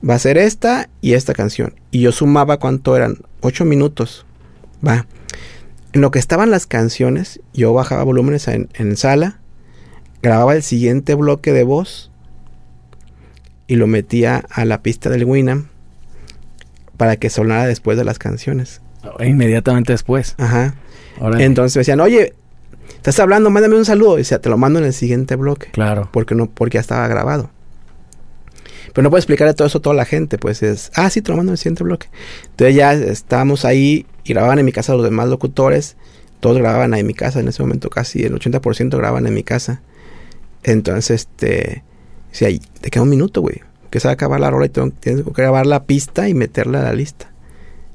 Va 0.08 0.16
a 0.16 0.20
ser 0.20 0.38
esta 0.38 0.90
y 1.02 1.14
esta 1.14 1.34
canción. 1.34 1.76
Y 1.92 2.00
yo 2.02 2.12
sumaba 2.12 2.58
cuánto 2.58 2.96
eran. 2.96 3.20
Ocho 3.42 3.64
minutos. 3.64 4.26
Va. 4.86 5.06
En 5.94 6.02
lo 6.02 6.12
que 6.12 6.20
estaban 6.20 6.52
las 6.52 6.68
canciones, 6.68 7.40
yo 7.54 7.74
bajaba 7.74 8.04
volúmenes 8.04 8.48
en, 8.48 8.70
en 8.74 8.98
sala, 8.98 9.40
grababa 10.22 10.56
el 10.56 10.64
siguiente 10.64 11.16
bloque 11.16 11.54
de 11.54 11.64
voz 11.64 12.12
y 13.68 13.76
lo 13.76 13.88
metía 13.88 14.44
a 14.50 14.66
la 14.66 14.82
pista 14.82 15.10
del 15.10 15.26
Winamp 15.26 15.68
para 16.98 17.16
que 17.18 17.30
sonara 17.30 17.68
después 17.68 17.98
de 17.98 18.04
las 18.04 18.20
canciones. 18.20 18.82
Inmediatamente 19.20 19.94
después. 19.94 20.36
Ajá. 20.38 20.76
Órale. 21.20 21.46
Entonces 21.46 21.76
me 21.76 21.82
decían, 21.82 22.00
oye, 22.00 22.34
estás 22.96 23.20
hablando, 23.20 23.50
mándame 23.50 23.76
un 23.76 23.86
saludo. 23.86 24.16
Y 24.16 24.22
decía, 24.22 24.40
te 24.40 24.50
lo 24.50 24.58
mando 24.58 24.80
en 24.80 24.86
el 24.86 24.94
siguiente 24.94 25.36
bloque. 25.36 25.70
Claro. 25.72 26.10
Porque 26.12 26.36
no, 26.36 26.50
porque 26.50 26.76
ya 26.76 26.82
estaba 26.82 27.08
grabado. 27.08 27.52
Pero 28.94 29.04
no 29.04 29.10
puedo 29.10 29.20
explicarle 29.20 29.54
todo 29.54 29.68
eso 29.68 29.78
a 29.78 29.82
toda 29.82 29.96
la 29.96 30.06
gente, 30.06 30.38
pues 30.40 30.64
es, 30.64 30.92
ah, 30.96 31.10
sí, 31.10 31.22
te 31.22 31.32
lo 31.32 31.38
mando 31.38 31.52
en 31.52 31.54
el 31.54 31.58
siguiente 31.60 31.84
bloque. 31.84 32.08
Entonces 32.50 32.76
ya 32.76 32.94
estábamos 32.94 33.64
ahí 33.64 34.08
y 34.28 34.34
grababan 34.34 34.60
en 34.60 34.66
mi 34.66 34.72
casa 34.72 34.94
los 34.94 35.04
demás 35.04 35.28
locutores. 35.30 35.96
Todos 36.40 36.58
grababan 36.58 36.94
ahí 36.94 37.00
en 37.02 37.08
mi 37.08 37.14
casa, 37.14 37.40
en 37.40 37.48
ese 37.48 37.64
momento 37.64 37.90
casi 37.90 38.24
el 38.24 38.34
80% 38.34 38.98
grababan 38.98 39.26
en 39.28 39.34
mi 39.34 39.44
casa. 39.44 39.82
Entonces, 40.64 41.10
este, 41.12 41.84
decía, 42.32 42.48
"Ay, 42.50 42.62
te 42.82 42.90
queda 42.90 43.04
un 43.04 43.10
minuto, 43.10 43.42
güey. 43.42 43.62
Que 43.90 44.00
se 44.00 44.08
va 44.08 44.12
a 44.12 44.14
acabar 44.14 44.40
la 44.40 44.50
rola 44.52 44.66
y 44.66 44.70
tengo- 44.70 44.92
tienes 45.00 45.24
que 45.24 45.32
grabar 45.32 45.66
la 45.66 45.86
pista 45.86 46.28
y 46.30 46.34
meterla 46.34 46.82
a 46.82 46.84
la 46.84 46.94
lista. 46.94 47.32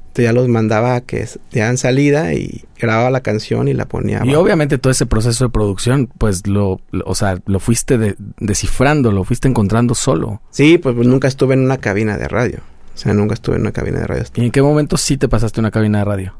Entonces 0.07 0.25
ya 0.25 0.33
los 0.33 0.47
mandaba 0.47 0.95
a 0.95 1.01
que 1.01 1.27
dieran 1.51 1.77
salida 1.77 2.33
y 2.33 2.65
grababa 2.79 3.09
la 3.09 3.21
canción 3.21 3.67
y 3.67 3.73
la 3.73 3.85
ponía. 3.87 4.17
Y 4.23 4.29
abajo. 4.29 4.41
obviamente 4.41 4.77
todo 4.77 4.91
ese 4.91 5.05
proceso 5.07 5.45
de 5.45 5.49
producción, 5.49 6.07
pues 6.19 6.45
lo, 6.47 6.79
lo- 6.91 7.03
o 7.05 7.15
sea, 7.15 7.39
lo 7.47 7.59
fuiste 7.59 7.97
de- 7.97 8.15
descifrando, 8.39 9.11
lo 9.11 9.23
fuiste 9.23 9.47
encontrando 9.47 9.95
solo. 9.95 10.41
Sí, 10.51 10.77
pues, 10.77 10.95
pues 10.95 11.07
nunca 11.07 11.27
estuve 11.27 11.53
en 11.55 11.61
una 11.61 11.77
cabina 11.77 12.17
de 12.17 12.27
radio. 12.27 12.59
O 12.93 12.97
sea, 12.97 13.13
nunca 13.13 13.33
estuve 13.33 13.55
en 13.55 13.61
una 13.61 13.71
cabina 13.71 13.99
de 13.99 14.07
radio. 14.07 14.23
¿Y 14.35 14.45
en 14.45 14.51
qué 14.51 14.61
momento 14.61 14.97
sí 14.97 15.17
te 15.17 15.27
pasaste 15.27 15.59
una 15.59 15.71
cabina 15.71 15.99
de 15.99 16.05
radio? 16.05 16.33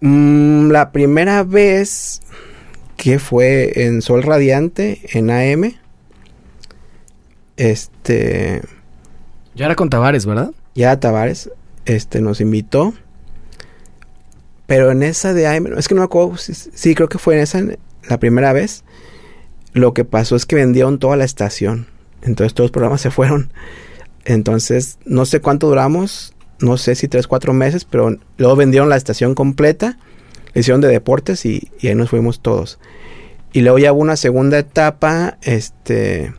Mm, 0.00 0.70
la 0.70 0.92
primera 0.92 1.42
vez 1.42 2.22
que 2.96 3.18
fue 3.18 3.84
en 3.86 4.00
Sol 4.02 4.22
Radiante, 4.22 5.00
en 5.12 5.30
AM. 5.30 5.74
Este. 7.56 8.62
Ya 9.54 9.66
era 9.66 9.74
con 9.74 9.90
Tavares, 9.90 10.26
¿verdad? 10.26 10.52
Ya 10.74 10.98
Tavares 11.00 11.50
este, 11.84 12.20
nos 12.20 12.40
invitó. 12.40 12.94
Pero 14.66 14.90
en 14.90 15.02
esa 15.02 15.32
de 15.32 15.46
AM, 15.48 15.66
es 15.78 15.88
que 15.88 15.94
no 15.94 16.02
me 16.02 16.04
acuerdo. 16.04 16.36
si- 16.36 16.54
Sí, 16.54 16.94
creo 16.94 17.08
que 17.08 17.18
fue 17.18 17.34
en 17.36 17.40
esa 17.42 17.60
la 18.08 18.20
primera 18.20 18.52
vez. 18.52 18.84
Lo 19.72 19.94
que 19.94 20.04
pasó 20.04 20.36
es 20.36 20.46
que 20.46 20.56
vendieron 20.56 20.98
toda 20.98 21.16
la 21.16 21.24
estación. 21.24 21.86
Entonces 22.22 22.54
todos 22.54 22.66
los 22.66 22.72
programas 22.72 23.00
se 23.00 23.10
fueron. 23.10 23.50
Entonces, 24.24 24.98
no 25.04 25.24
sé 25.24 25.40
cuánto 25.40 25.68
duramos. 25.68 26.34
No 26.60 26.76
sé 26.76 26.94
si 26.94 27.08
tres, 27.08 27.26
cuatro 27.26 27.52
meses. 27.52 27.84
Pero 27.84 28.16
luego 28.36 28.56
vendieron 28.56 28.88
la 28.88 28.96
estación 28.96 29.34
completa. 29.34 29.98
Le 30.54 30.60
hicieron 30.60 30.80
de 30.80 30.88
deportes 30.88 31.44
y, 31.44 31.70
y 31.80 31.88
ahí 31.88 31.94
nos 31.94 32.10
fuimos 32.10 32.40
todos. 32.40 32.78
Y 33.52 33.62
luego 33.62 33.78
ya 33.78 33.92
hubo 33.92 34.00
una 34.00 34.16
segunda 34.16 34.58
etapa, 34.58 35.38
este, 35.42 36.32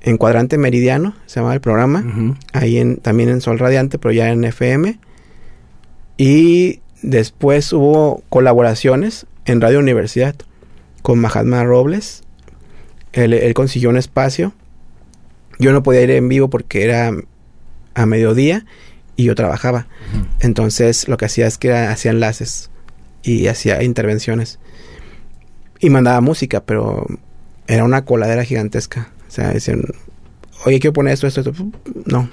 en 0.00 0.16
Cuadrante 0.16 0.56
Meridiano, 0.58 1.14
se 1.26 1.36
llamaba 1.36 1.54
el 1.54 1.60
programa, 1.60 2.34
ahí 2.52 2.78
en, 2.78 2.96
también 2.98 3.28
en 3.28 3.40
Sol 3.40 3.58
Radiante, 3.58 3.98
pero 3.98 4.12
ya 4.12 4.30
en 4.30 4.44
FM. 4.44 4.98
Y 6.16 6.80
después 7.02 7.72
hubo 7.72 8.22
colaboraciones 8.28 9.26
en 9.44 9.60
Radio 9.60 9.80
Universidad 9.80 10.36
con 11.02 11.18
Mahatma 11.18 11.64
Robles. 11.64 12.22
Él, 13.12 13.32
él 13.32 13.54
consiguió 13.54 13.90
un 13.90 13.96
espacio. 13.96 14.52
Yo 15.58 15.72
no 15.72 15.82
podía 15.82 16.02
ir 16.02 16.10
en 16.12 16.28
vivo 16.28 16.48
porque 16.50 16.84
era 16.84 17.12
a 17.94 18.06
mediodía 18.06 18.64
y 19.16 19.24
yo 19.24 19.34
trabajaba. 19.34 19.86
Entonces 20.40 21.08
lo 21.08 21.16
que 21.16 21.24
hacía 21.26 21.46
es 21.46 21.58
que 21.58 21.68
era- 21.68 21.90
hacía 21.90 22.10
enlaces 22.12 22.70
y 23.22 23.48
hacía 23.48 23.82
intervenciones. 23.82 24.58
Y 25.80 25.90
mandaba 25.90 26.20
música, 26.20 26.60
pero 26.64 27.06
era 27.66 27.84
una 27.84 28.04
coladera 28.04 28.44
gigantesca. 28.44 29.10
O 29.28 29.30
sea, 29.30 29.50
decían, 29.52 29.82
oye, 30.64 30.80
quiero 30.80 30.92
poner 30.94 31.14
esto, 31.14 31.26
esto, 31.26 31.40
esto. 31.40 31.52
No. 32.06 32.28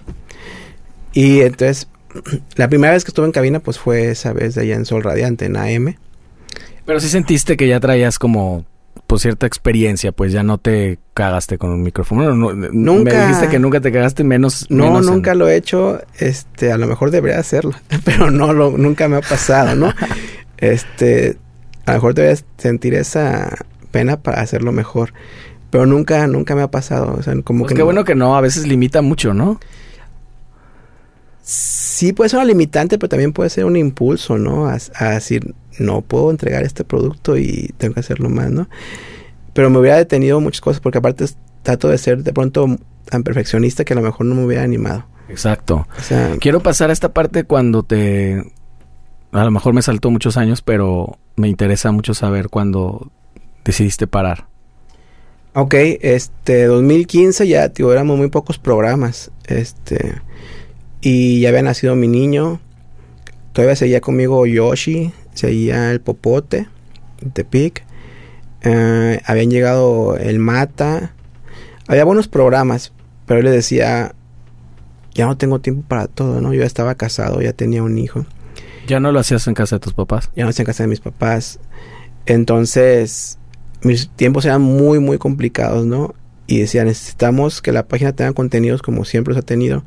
Y 1.13 1.41
entonces, 1.41 1.87
la 2.55 2.69
primera 2.69 2.93
vez 2.93 3.03
que 3.03 3.09
estuve 3.09 3.25
en 3.25 3.31
cabina, 3.31 3.59
pues 3.59 3.77
fue 3.79 4.09
esa 4.11 4.33
vez 4.33 4.55
de 4.55 4.61
allá 4.61 4.75
en 4.75 4.85
Sol 4.85 5.03
Radiante, 5.03 5.45
en 5.45 5.57
AM. 5.57 5.95
Pero 6.85 6.99
sí 6.99 7.09
sentiste 7.09 7.57
que 7.57 7.67
ya 7.67 7.79
traías 7.79 8.19
como 8.19 8.65
pues 9.07 9.21
cierta 9.21 9.45
experiencia, 9.45 10.11
pues 10.11 10.31
ya 10.31 10.43
no 10.43 10.57
te 10.57 10.99
cagaste 11.13 11.57
con 11.57 11.71
un 11.71 11.81
micrófono. 11.83 12.33
No, 12.35 12.53
no, 12.53 12.69
Nunca. 12.71 13.13
Me 13.13 13.21
dijiste 13.27 13.49
que 13.49 13.59
nunca 13.59 13.79
te 13.81 13.91
cagaste 13.91 14.23
menos. 14.23 14.65
No, 14.69 14.85
menos 14.85 15.05
en- 15.07 15.13
nunca 15.13 15.33
lo 15.35 15.47
he 15.47 15.55
hecho. 15.55 16.01
Este, 16.17 16.71
a 16.71 16.77
lo 16.77 16.87
mejor 16.87 17.11
debería 17.11 17.39
hacerlo, 17.39 17.71
pero 18.05 18.31
no 18.31 18.53
lo, 18.53 18.71
nunca 18.77 19.07
me 19.07 19.17
ha 19.17 19.21
pasado, 19.21 19.75
¿no? 19.75 19.93
este, 20.57 21.37
a 21.85 21.91
lo 21.91 21.97
mejor 21.97 22.13
debería 22.15 22.41
sentir 22.57 22.93
esa 22.95 23.55
pena 23.91 24.17
para 24.17 24.41
hacerlo 24.41 24.71
mejor, 24.71 25.13
pero 25.69 25.85
nunca, 25.85 26.25
nunca 26.27 26.55
me 26.55 26.61
ha 26.63 26.71
pasado. 26.71 27.15
O 27.17 27.21
sea, 27.23 27.33
como 27.43 27.59
Pues 27.59 27.69
que 27.69 27.75
qué 27.75 27.79
no- 27.79 27.85
bueno 27.85 28.03
que 28.03 28.15
no, 28.15 28.35
a 28.35 28.41
veces 28.41 28.67
limita 28.67 29.01
mucho, 29.01 29.33
¿no? 29.33 29.59
sí 31.47 32.11
puede 32.13 32.29
ser 32.29 32.37
una 32.39 32.47
limitante, 32.47 32.97
pero 32.97 33.09
también 33.09 33.31
puede 33.31 33.49
ser 33.49 33.65
un 33.65 33.75
impulso, 33.77 34.37
¿no? 34.37 34.67
A, 34.67 34.77
a 34.95 35.09
decir, 35.11 35.53
no 35.79 36.01
puedo 36.01 36.31
entregar 36.31 36.63
este 36.63 36.83
producto 36.83 37.37
y 37.37 37.73
tengo 37.77 37.93
que 37.93 37.99
hacerlo 37.99 38.29
más, 38.29 38.51
¿no? 38.51 38.67
Pero 39.53 39.69
me 39.69 39.79
hubiera 39.79 39.97
detenido 39.97 40.39
muchas 40.39 40.61
cosas 40.61 40.79
porque 40.81 40.97
aparte 40.97 41.25
trato 41.63 41.89
de 41.89 41.97
ser 41.97 42.23
de 42.23 42.33
pronto 42.33 42.77
tan 43.05 43.23
perfeccionista 43.23 43.85
que 43.85 43.93
a 43.93 43.95
lo 43.95 44.01
mejor 44.01 44.25
no 44.25 44.35
me 44.35 44.45
hubiera 44.45 44.63
animado. 44.63 45.05
Exacto. 45.29 45.87
O 45.97 46.01
sea, 46.01 46.35
Quiero 46.39 46.59
pasar 46.61 46.89
a 46.89 46.93
esta 46.93 47.13
parte 47.13 47.43
cuando 47.43 47.83
te... 47.83 48.51
A 49.31 49.43
lo 49.43 49.51
mejor 49.51 49.73
me 49.73 49.81
saltó 49.81 50.11
muchos 50.11 50.37
años, 50.37 50.61
pero 50.61 51.17
me 51.35 51.47
interesa 51.47 51.91
mucho 51.91 52.13
saber 52.13 52.49
cuándo 52.49 53.11
decidiste 53.65 54.07
parar. 54.07 54.47
ok, 55.53 55.73
este, 56.01 56.65
2015 56.65 57.47
ya, 57.47 57.69
tío, 57.69 57.91
éramos 57.91 58.17
muy 58.17 58.29
pocos 58.29 58.59
programas, 58.59 59.31
este, 59.47 60.21
y 61.01 61.41
ya 61.41 61.49
había 61.49 61.63
nacido 61.63 61.95
mi 61.95 62.07
niño, 62.07 62.61
todavía 63.51 63.75
seguía 63.75 63.99
conmigo 64.01 64.45
Yoshi, 64.45 65.11
seguía 65.35 65.91
el 65.91 66.01
Popote, 66.01 66.67
Tepic, 67.33 67.85
eh, 68.61 69.21
habían 69.25 69.51
llegado 69.51 70.17
el 70.17 70.39
Mata, 70.39 71.13
había 71.87 72.03
buenos 72.03 72.27
programas, 72.27 72.93
pero 73.25 73.39
él 73.39 73.45
le 73.45 73.51
decía, 73.51 74.15
ya 75.13 75.27
no 75.27 75.37
tengo 75.37 75.59
tiempo 75.59 75.87
para 75.87 76.07
todo, 76.07 76.41
¿no? 76.41 76.53
Yo 76.53 76.61
ya 76.61 76.65
estaba 76.65 76.95
casado, 76.95 77.41
ya 77.41 77.53
tenía 77.53 77.83
un 77.83 77.97
hijo, 77.97 78.25
¿Ya 78.87 78.99
no 78.99 79.11
lo 79.11 79.19
hacías 79.19 79.47
en 79.47 79.55
casa 79.55 79.77
de 79.77 79.79
tus 79.79 79.93
papás? 79.93 80.29
ya 80.35 80.43
no 80.43 80.51
estoy 80.51 80.63
en 80.63 80.67
casa 80.67 80.83
de 80.83 80.89
mis 80.89 80.99
papás, 80.99 81.59
entonces 82.27 83.39
mis 83.81 84.09
tiempos 84.09 84.45
eran 84.45 84.61
muy, 84.61 84.99
muy 84.99 85.17
complicados, 85.17 85.85
¿no? 85.85 86.15
Y 86.47 86.59
decía, 86.59 86.83
necesitamos 86.83 87.61
que 87.61 87.71
la 87.71 87.87
página 87.87 88.13
tenga 88.13 88.33
contenidos 88.33 88.81
como 88.81 89.05
siempre 89.05 89.33
los 89.33 89.43
ha 89.43 89.45
tenido. 89.45 89.83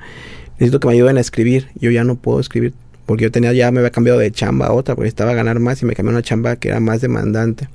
Necesito 0.54 0.80
que 0.80 0.88
me 0.88 0.94
ayuden 0.94 1.18
a 1.18 1.20
escribir. 1.20 1.68
Yo 1.76 1.90
ya 1.90 2.02
no 2.04 2.16
puedo 2.16 2.40
escribir 2.40 2.74
porque 3.08 3.24
yo 3.24 3.32
tenía 3.32 3.52
ya 3.54 3.70
me 3.72 3.78
había 3.80 3.90
cambiado 3.90 4.18
de 4.20 4.30
chamba 4.30 4.66
a 4.66 4.72
otra 4.72 4.94
porque 4.94 5.06
necesitaba 5.06 5.32
ganar 5.34 5.58
más 5.58 5.82
y 5.82 5.86
me 5.86 5.94
cambié 5.94 6.10
a 6.12 6.16
una 6.18 6.22
chamba 6.22 6.56
que 6.56 6.68
era 6.68 6.78
más 6.78 7.00
demandante. 7.00 7.68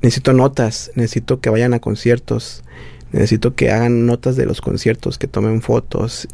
Necesito 0.00 0.32
notas, 0.32 0.90
necesito 0.94 1.40
que 1.40 1.50
vayan 1.50 1.74
a 1.74 1.80
conciertos, 1.80 2.62
necesito 3.12 3.54
que 3.54 3.70
hagan 3.70 4.06
notas 4.06 4.36
de 4.36 4.46
los 4.46 4.60
conciertos, 4.60 5.18
que 5.18 5.26
tomen 5.26 5.60
fotos. 5.60 6.28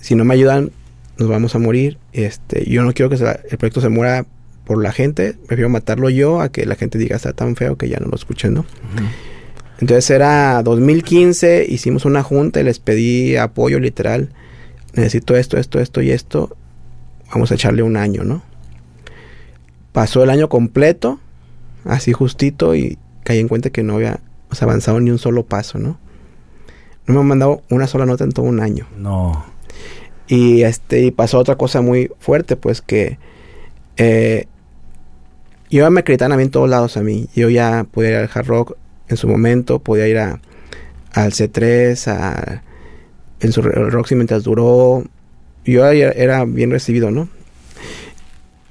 Si 0.00 0.14
no 0.14 0.24
me 0.24 0.34
ayudan, 0.34 0.70
nos 1.18 1.28
vamos 1.28 1.54
a 1.54 1.58
morir. 1.58 1.98
Este, 2.12 2.64
yo 2.70 2.82
no 2.82 2.92
quiero 2.92 3.10
que 3.10 3.16
la- 3.16 3.40
el 3.50 3.58
proyecto 3.58 3.80
se 3.80 3.88
muera 3.88 4.24
por 4.64 4.82
la 4.82 4.92
gente, 4.92 5.34
prefiero 5.46 5.68
matarlo 5.68 6.08
yo 6.10 6.40
a 6.40 6.50
que 6.50 6.64
la 6.66 6.76
gente 6.76 6.98
diga 6.98 7.16
está 7.16 7.32
tan 7.32 7.56
feo 7.56 7.76
que 7.76 7.88
ya 7.88 7.98
no 8.00 8.06
lo 8.08 8.14
escuchen, 8.16 8.54
¿no? 8.54 8.64
Entonces 9.80 10.10
era 10.10 10.62
2015, 10.62 11.66
hicimos 11.68 12.04
una 12.04 12.22
junta 12.22 12.60
y 12.60 12.64
les 12.64 12.78
pedí 12.78 13.36
apoyo 13.36 13.80
literal. 13.80 14.28
Necesito 14.94 15.36
esto, 15.36 15.56
esto, 15.56 15.80
esto 15.80 16.02
y 16.02 16.10
esto. 16.10 16.56
Vamos 17.30 17.50
a 17.50 17.54
echarle 17.54 17.82
un 17.82 17.96
año, 17.96 18.24
¿no? 18.24 18.42
Pasó 19.92 20.22
el 20.22 20.30
año 20.30 20.48
completo, 20.48 21.20
así 21.84 22.12
justito, 22.12 22.74
y 22.74 22.98
caí 23.24 23.38
en 23.38 23.48
cuenta 23.48 23.70
que 23.70 23.82
no 23.82 23.94
había 23.94 24.20
o 24.50 24.54
sea, 24.54 24.66
avanzado 24.66 25.00
ni 25.00 25.10
un 25.10 25.18
solo 25.18 25.44
paso, 25.44 25.78
¿no? 25.78 25.98
No 27.06 27.14
me 27.14 27.20
han 27.20 27.26
mandado 27.26 27.62
una 27.70 27.86
sola 27.86 28.06
nota 28.06 28.24
en 28.24 28.32
todo 28.32 28.46
un 28.46 28.60
año. 28.60 28.86
No. 28.96 29.44
Y 30.26 30.62
este, 30.62 31.02
y 31.02 31.10
pasó 31.10 31.38
otra 31.38 31.56
cosa 31.56 31.80
muy 31.80 32.10
fuerte, 32.18 32.56
pues 32.56 32.82
que 32.82 33.18
eh, 33.96 34.46
yo 35.70 35.84
ya 35.84 35.90
me 35.90 36.00
acreditaban 36.00 36.32
a 36.32 36.36
mí 36.36 36.44
en 36.44 36.50
todos 36.50 36.68
lados 36.68 36.96
a 36.96 37.02
mí. 37.02 37.28
Yo 37.34 37.48
ya 37.48 37.86
podía 37.90 38.10
ir 38.10 38.16
al 38.16 38.30
hard 38.32 38.46
rock 38.46 38.76
en 39.08 39.16
su 39.16 39.28
momento, 39.28 39.78
podía 39.78 40.08
ir 40.08 40.18
a, 40.18 40.40
al 41.12 41.32
C3, 41.32 42.08
a, 42.08 42.62
en 43.40 43.52
su 43.52 43.62
Roxy 43.62 44.14
mientras 44.14 44.42
duró. 44.42 45.04
Yo 45.64 45.86
era, 45.86 46.44
bien 46.44 46.70
recibido, 46.70 47.10
¿no? 47.10 47.28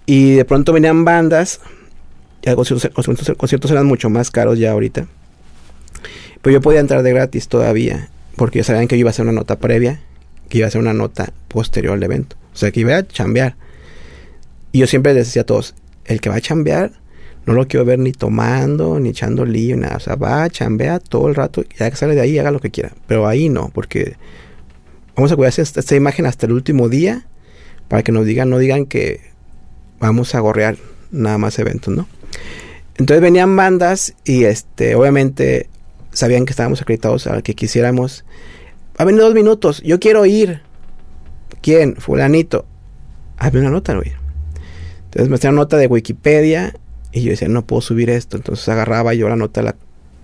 Y 0.06 0.36
de 0.36 0.46
pronto 0.46 0.74
venían 0.74 1.06
bandas, 1.06 1.62
conciertos, 2.56 2.92
conciertos- 2.94 3.38
conciertos 3.38 3.72
eran 3.72 3.86
mucho 3.86 4.10
más 4.10 4.32
caros 4.32 4.58
ya 4.58 4.72
ahorita. 4.72 5.08
Pero 6.42 6.54
yo 6.54 6.62
podía 6.62 6.80
entrar 6.80 7.04
de 7.04 7.14
gratis 7.14 7.48
todavía, 7.48 8.10
porque 8.36 8.64
sabían 8.64 8.88
que 8.88 8.96
yo 8.96 9.02
iba 9.02 9.10
a 9.10 9.12
hacer 9.12 9.24
una 9.24 9.34
nota 9.34 9.60
previa, 9.60 10.02
que 10.48 10.60
iba 10.60 10.66
a 10.66 10.70
hacer 10.70 10.82
una 10.82 10.94
nota 10.94 11.32
posterior 11.48 11.94
al 11.94 12.04
evento. 12.04 12.38
O 12.54 12.58
sea, 12.58 12.72
que 12.72 12.80
iba 12.80 12.96
a 12.96 13.08
chambear. 13.08 13.56
Y 14.72 14.80
yo 14.80 14.88
siempre 14.88 15.14
les 15.14 15.28
decía 15.28 15.44
a 15.44 15.46
todos, 15.46 15.76
el 16.06 16.22
que 16.22 16.30
va 16.30 16.38
a 16.38 16.42
chambear, 16.42 16.92
no 17.46 17.54
lo 17.54 17.68
quiero 17.68 17.86
ver 17.86 18.00
ni 18.00 18.12
tomando, 18.12 19.00
ni 19.00 19.10
echando 19.10 19.46
lío, 19.46 19.76
nada. 19.78 19.98
O 19.98 20.00
sea, 20.00 20.16
va 20.16 20.44
a 20.44 20.50
chambear 20.50 21.02
todo 21.02 21.28
el 21.28 21.36
rato, 21.36 21.64
ya 21.78 21.90
que 21.90 21.96
sale 21.96 22.16
de 22.16 22.22
ahí, 22.22 22.40
haga 22.40 22.52
lo 22.52 22.60
que 22.60 22.72
quiera. 22.72 22.92
Pero 23.08 23.28
ahí 23.28 23.50
no, 23.50 23.70
porque 23.74 24.16
vamos 25.20 25.34
a 25.34 25.36
cuidar 25.36 25.54
esta, 25.58 25.96
imagen 25.98 26.26
hasta 26.26 26.46
el 26.46 26.54
último 26.54 26.88
día, 26.88 27.26
para 27.90 28.04
que 28.04 28.14
nos 28.14 28.26
digan, 28.26 28.50
no 28.50 28.58
digan 28.58 28.86
que 28.86 29.20
vamos 30.00 30.34
a 30.34 30.40
gorrear 30.40 30.78
nada 31.12 31.38
más 31.38 31.60
eventos, 31.60 31.94
¿no? 31.94 32.08
Entonces 32.98 33.22
venían 33.22 33.54
bandas 33.54 34.14
y 34.24 34.46
este, 34.46 34.96
obviamente 34.96 35.68
sabían 36.14 36.46
que 36.46 36.52
estábamos 36.52 36.82
acreditados 36.82 37.28
a 37.28 37.42
que 37.42 37.54
quisiéramos. 37.54 38.24
Va 38.98 39.04
a 39.04 39.06
venir 39.06 39.20
dos 39.20 39.34
minutos, 39.34 39.82
yo 39.84 40.00
quiero 40.00 40.26
ir. 40.26 40.62
¿Quién? 41.62 41.98
Fulanito. 41.98 42.66
Había 43.36 43.60
una 43.60 43.72
nota, 43.72 43.96
güey. 43.96 44.14
Entonces 45.04 45.28
me 45.28 45.36
hacían 45.36 45.56
nota 45.56 45.76
de 45.76 45.88
Wikipedia 45.88 46.74
y 47.12 47.24
yo 47.24 47.32
decía, 47.32 47.50
no 47.50 47.66
puedo 47.66 47.82
subir 47.82 48.10
esto. 48.10 48.38
Entonces 48.38 48.70
agarraba 48.70 49.14
yo 49.14 49.28
la 49.28 49.36
nota, 49.36 49.64
la 49.64 49.76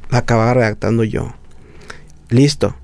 acababa 0.10 0.54
redactando 0.54 1.04
yo. 1.04 1.34
Listo. 2.30 2.78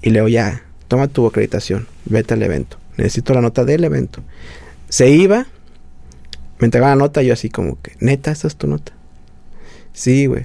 Y 0.00 0.10
leo 0.10 0.26
ya, 0.26 0.64
toma 0.92 1.08
tu 1.08 1.26
acreditación, 1.26 1.86
vete 2.04 2.34
al 2.34 2.42
evento. 2.42 2.76
Necesito 2.98 3.32
la 3.32 3.40
nota 3.40 3.64
del 3.64 3.82
evento. 3.84 4.22
Se 4.90 5.08
iba, 5.08 5.46
me 6.58 6.66
entregaba 6.66 6.90
la 6.94 6.96
nota 6.96 7.22
y 7.22 7.28
yo 7.28 7.32
así 7.32 7.48
como 7.48 7.80
que, 7.80 7.92
neta, 8.00 8.30
esta 8.30 8.46
es 8.46 8.56
tu 8.56 8.66
nota. 8.66 8.92
Sí, 9.94 10.26
güey. 10.26 10.44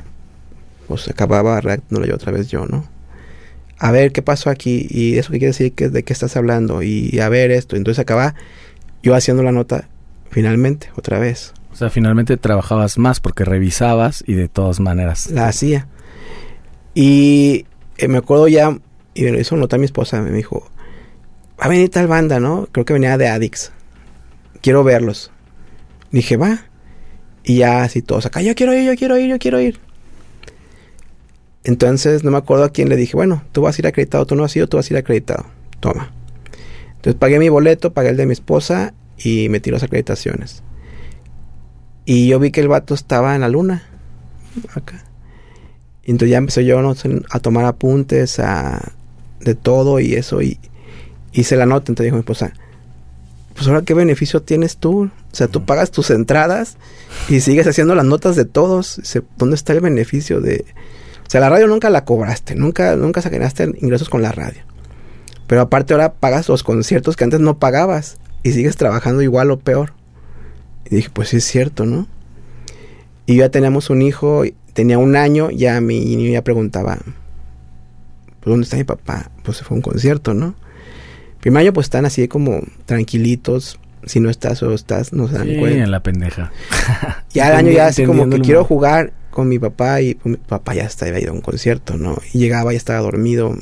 Pues 0.88 1.10
acababa 1.10 1.60
redactándola 1.60 2.08
yo 2.08 2.16
otra 2.16 2.32
vez 2.32 2.48
yo, 2.48 2.66
¿no? 2.66 2.88
A 3.78 3.92
ver, 3.92 4.14
¿qué 4.14 4.22
pasó 4.22 4.50
aquí? 4.50 4.88
¿Y 4.90 5.18
eso 5.18 5.34
qué 5.34 5.40
quiere 5.40 5.52
decir? 5.52 5.74
¿Qué- 5.74 5.90
¿De 5.90 6.04
qué 6.04 6.14
estás 6.14 6.38
hablando? 6.38 6.82
Y 6.82 7.20
a 7.20 7.28
ver 7.28 7.52
esto. 7.52 7.76
Entonces 7.76 8.00
acaba 8.00 8.34
yo 9.04 9.16
haciendo 9.16 9.44
la 9.44 9.52
nota 9.52 9.90
finalmente, 10.32 10.88
otra 10.96 11.20
vez. 11.20 11.52
O 11.74 11.76
sea, 11.76 11.90
finalmente 11.90 12.38
trabajabas 12.38 12.98
más 12.98 13.20
porque 13.20 13.44
revisabas 13.44 14.24
y 14.26 14.36
de 14.36 14.48
todas 14.48 14.80
maneras. 14.80 15.30
La 15.30 15.50
hacía. 15.50 15.88
Y 16.96 17.66
eh, 17.98 18.08
me 18.08 18.18
acuerdo 18.18 18.48
ya, 18.48 18.80
y 19.18 19.24
me 19.24 19.32
lo 19.32 19.40
hizo 19.40 19.58
notar 19.58 19.80
mi 19.80 19.86
esposa, 19.86 20.22
me 20.22 20.32
dijo, 20.32 20.70
va 21.60 21.66
a 21.66 21.70
venir 21.70 21.90
tal 21.90 22.08
banda, 22.08 22.40
¿no? 22.40 22.68
Creo 22.72 22.86
que 22.86 22.94
venía 22.94 23.18
de 23.18 23.28
Addicts. 23.28 23.72
Quiero 24.62 24.84
verlos. 24.84 25.32
Dije, 26.12 26.38
va. 26.38 26.66
Y 27.44 27.58
ya 27.58 27.82
así 27.82 28.04
todos 28.04 28.28
acá, 28.28 28.42
yo 28.42 28.54
quiero 28.54 28.76
ir, 28.76 28.86
yo 28.86 28.96
quiero 28.96 29.18
ir, 29.18 29.28
yo 29.28 29.40
quiero 29.40 29.60
ir. 29.60 29.80
Entonces 31.64 32.24
no 32.24 32.30
me 32.30 32.38
acuerdo 32.38 32.64
a 32.64 32.70
quién 32.70 32.90
le 32.90 32.96
dije, 32.96 33.16
bueno, 33.16 33.44
tú 33.54 33.62
vas 33.62 33.78
a 33.78 33.82
ir 33.82 33.88
acreditado, 33.88 34.28
tú 34.28 34.36
no 34.36 34.44
has 34.44 34.56
ido, 34.56 34.68
tú 34.68 34.78
vas 34.78 34.90
a 34.92 34.94
ir 34.94 34.98
acreditado. 34.98 35.48
Toma. 35.80 36.12
Entonces 36.98 37.16
pagué 37.16 37.40
mi 37.40 37.50
boleto, 37.50 37.92
pagué 37.92 38.10
el 38.10 38.18
de 38.18 38.28
mi 38.28 38.34
esposa 38.34 38.94
y 39.18 39.50
metí 39.50 39.72
las 39.72 39.82
acreditaciones. 39.82 40.62
Y 42.06 42.28
yo 42.28 42.40
vi 42.40 42.52
que 42.52 42.62
el 42.62 42.68
vato 42.68 42.94
estaba 42.94 43.34
en 43.34 43.42
la 43.42 43.50
luna. 43.50 43.84
Acá. 44.76 45.04
Y 46.04 46.12
entonces 46.12 46.32
ya 46.32 46.38
empecé 46.38 46.66
yo 46.66 46.82
no 46.82 46.94
a 47.32 47.40
tomar 47.40 47.66
apuntes 47.66 48.40
a, 48.40 48.94
de 49.40 49.56
todo 49.56 50.00
y 50.00 50.14
eso. 50.14 50.42
Y 50.42 50.60
hice 51.34 51.56
la 51.56 51.66
nota. 51.66 51.92
Entonces 51.92 52.06
dijo 52.06 52.16
mi 52.16 52.22
esposa, 52.22 52.54
pues 53.56 53.68
ahora 53.68 53.82
qué 53.82 53.94
beneficio 53.94 54.42
tienes 54.42 54.78
tú. 54.78 55.06
O 55.06 55.36
sea, 55.36 55.48
tú 55.48 55.66
pagas 55.66 55.92
tus 55.92 56.10
entradas 56.12 56.78
y 57.30 57.40
sigues 57.40 57.68
haciendo 57.68 57.96
las 57.96 58.06
notas 58.06 58.36
de 58.36 58.46
todos. 58.46 58.98
Dice, 58.98 59.24
¿Dónde 59.38 59.56
está 59.56 59.74
el 59.74 59.82
beneficio 59.82 60.42
de...? 60.42 60.66
O 61.26 61.30
sea, 61.30 61.42
la 61.42 61.50
radio 61.50 61.68
nunca 61.68 61.90
la 61.90 62.06
cobraste, 62.06 62.56
nunca, 62.56 62.96
nunca 62.96 63.22
sacaste 63.22 63.72
ingresos 63.82 64.10
con 64.10 64.22
la 64.22 64.32
radio. 64.32 64.62
Pero 65.48 65.62
aparte 65.62 65.94
ahora 65.94 66.14
pagas 66.14 66.48
los 66.48 66.64
conciertos 66.64 67.16
que 67.16 67.24
antes 67.24 67.40
no 67.40 67.58
pagabas 67.58 68.18
y 68.44 68.52
sigues 68.52 68.78
trabajando 68.78 69.22
igual 69.22 69.52
o 69.52 69.60
peor. 69.60 69.94
Y 70.90 70.96
dije, 70.96 71.10
pues 71.12 71.30
sí 71.30 71.38
es 71.38 71.46
cierto, 71.46 71.86
¿no? 71.86 72.08
Y 73.26 73.38
ya 73.38 73.50
teníamos 73.50 73.90
un 73.90 74.02
hijo, 74.02 74.44
tenía 74.74 74.98
un 74.98 75.16
año, 75.16 75.50
ya 75.50 75.82
mi 75.82 76.00
niño 76.00 76.32
ya 76.32 76.44
preguntaba, 76.44 77.00
pues 78.48 78.54
¿dónde 78.54 78.64
está 78.64 78.78
mi 78.78 78.84
papá? 78.86 79.30
Pues 79.44 79.58
se 79.58 79.64
fue 79.64 79.76
a 79.76 79.78
un 79.78 79.82
concierto, 79.82 80.34
¿no? 80.34 80.56
Primer 81.42 81.62
año 81.62 81.74
pues 81.74 81.86
están 81.86 82.06
así 82.06 82.28
como 82.28 82.62
tranquilitos, 82.86 83.80
si 84.06 84.20
no 84.20 84.30
estás 84.30 84.64
o 84.64 84.74
estás, 84.74 85.14
no 85.14 85.28
se 85.28 85.36
dan 85.36 85.48
Sí, 85.48 85.58
cuenta. 85.58 85.84
en 85.84 85.92
la 85.92 86.02
pendeja. 86.02 86.52
Ya 87.34 87.50
el 87.50 87.56
año 87.58 87.72
ya 87.72 87.88
así 87.88 88.06
como 88.06 88.28
que 88.30 88.40
quiero 88.40 88.64
jugar 88.64 89.14
con 89.30 89.48
mi 89.50 89.60
papá 89.60 90.02
y 90.02 90.16
pues, 90.16 90.32
mi 90.32 90.38
papá 90.38 90.74
ya 90.74 90.84
estaba 90.86 91.20
ido 91.20 91.32
a 91.32 91.36
un 91.36 91.42
concierto, 91.42 91.98
¿no? 91.98 92.18
Y 92.34 92.40
llegaba 92.40 92.74
y 92.74 92.78
estaba 92.78 93.00
dormido. 93.02 93.56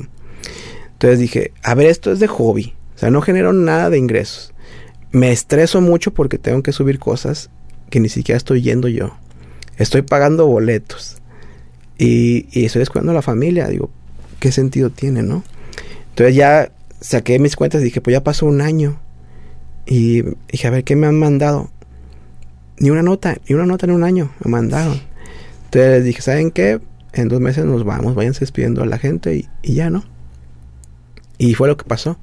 Entonces 0.92 1.18
dije, 1.18 1.52
a 1.62 1.74
ver, 1.74 1.86
esto 1.88 2.10
es 2.12 2.18
de 2.20 2.26
hobby. 2.28 2.74
O 2.94 2.98
sea, 2.98 3.10
no 3.10 3.20
genero 3.20 3.52
nada 3.52 3.90
de 3.90 3.98
ingresos. 3.98 4.54
Me 5.10 5.30
estreso 5.32 5.80
mucho 5.82 6.14
porque 6.14 6.38
tengo 6.38 6.62
que 6.62 6.72
subir 6.72 6.98
cosas 6.98 7.50
que 7.90 8.00
ni 8.00 8.08
siquiera 8.08 8.36
estoy 8.38 8.62
yendo 8.62 8.88
yo. 8.88 9.16
Estoy 9.76 10.02
pagando 10.02 10.46
boletos. 10.46 11.16
Y, 11.98 12.46
y 12.58 12.64
estoy 12.64 12.80
descuidando 12.80 13.12
a 13.12 13.16
la 13.16 13.22
familia. 13.22 13.66
Digo, 13.68 13.90
¿qué 14.40 14.52
sentido 14.52 14.90
tiene, 14.90 15.22
no? 15.22 15.44
Entonces 16.10 16.34
ya 16.34 16.72
saqué 17.00 17.38
mis 17.38 17.56
cuentas 17.56 17.80
y 17.80 17.84
dije, 17.84 18.00
pues 18.00 18.12
ya 18.12 18.24
pasó 18.24 18.46
un 18.46 18.60
año. 18.60 18.98
Y 19.86 20.22
dije, 20.50 20.66
a 20.66 20.70
ver, 20.70 20.84
¿qué 20.84 20.96
me 20.96 21.06
han 21.06 21.18
mandado? 21.18 21.70
Ni 22.78 22.90
una 22.90 23.02
nota, 23.02 23.36
ni 23.48 23.54
una 23.54 23.66
nota 23.66 23.86
en 23.86 23.92
un 23.92 24.04
año 24.04 24.32
me 24.44 24.50
mandaron. 24.50 25.00
Entonces 25.66 25.90
les 25.90 26.04
dije, 26.04 26.22
¿saben 26.22 26.50
qué? 26.50 26.80
En 27.12 27.28
dos 27.28 27.40
meses 27.40 27.64
nos 27.64 27.84
vamos, 27.84 28.14
váyanse 28.14 28.40
despidiendo 28.40 28.82
a 28.82 28.86
la 28.86 28.98
gente 28.98 29.36
y, 29.36 29.48
y 29.62 29.74
ya 29.74 29.90
no. 29.90 30.04
Y 31.38 31.54
fue 31.54 31.68
lo 31.68 31.76
que 31.76 31.84
pasó. 31.84 32.18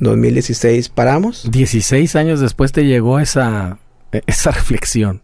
2016 0.00 0.88
paramos. 0.88 1.50
16 1.50 2.16
años 2.16 2.40
después 2.40 2.72
te 2.72 2.84
llegó 2.84 3.18
esa, 3.18 3.78
esa 4.26 4.50
reflexión. 4.52 5.22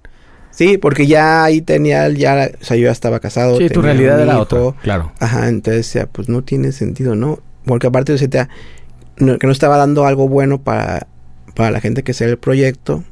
Sí, 0.55 0.79
porque 0.79 1.07
ya 1.07 1.43
ahí 1.45 1.61
tenía, 1.61 2.09
ya, 2.11 2.51
o 2.61 2.65
sea, 2.65 2.77
yo 2.77 2.85
ya 2.85 2.93
estaba 2.93 3.19
casado. 3.21 3.59
Sí, 3.59 3.69
tu 3.69 3.83
realidad 3.83 4.21
era 4.21 4.39
otra, 4.39 4.61
claro. 4.83 5.13
Ajá, 5.19 5.49
entonces 5.49 5.87
decía, 5.87 6.07
pues 6.07 6.29
no 6.29 6.43
tiene 6.43 6.71
sentido, 6.73 7.17
¿no? 7.17 7.41
Porque 7.65 7.89
aparte 7.89 8.17
sentía 8.19 8.49
no- 9.17 9.39
que 9.39 9.47
no 9.47 9.53
estaba 9.53 9.77
dando 9.79 10.07
algo 10.07 10.29
bueno 10.29 10.61
para, 10.63 11.07
para 11.57 11.71
la 11.73 11.81
gente 11.81 12.03
que 12.05 12.13
hacía 12.13 12.29
el 12.29 12.39
proyecto. 12.39 13.03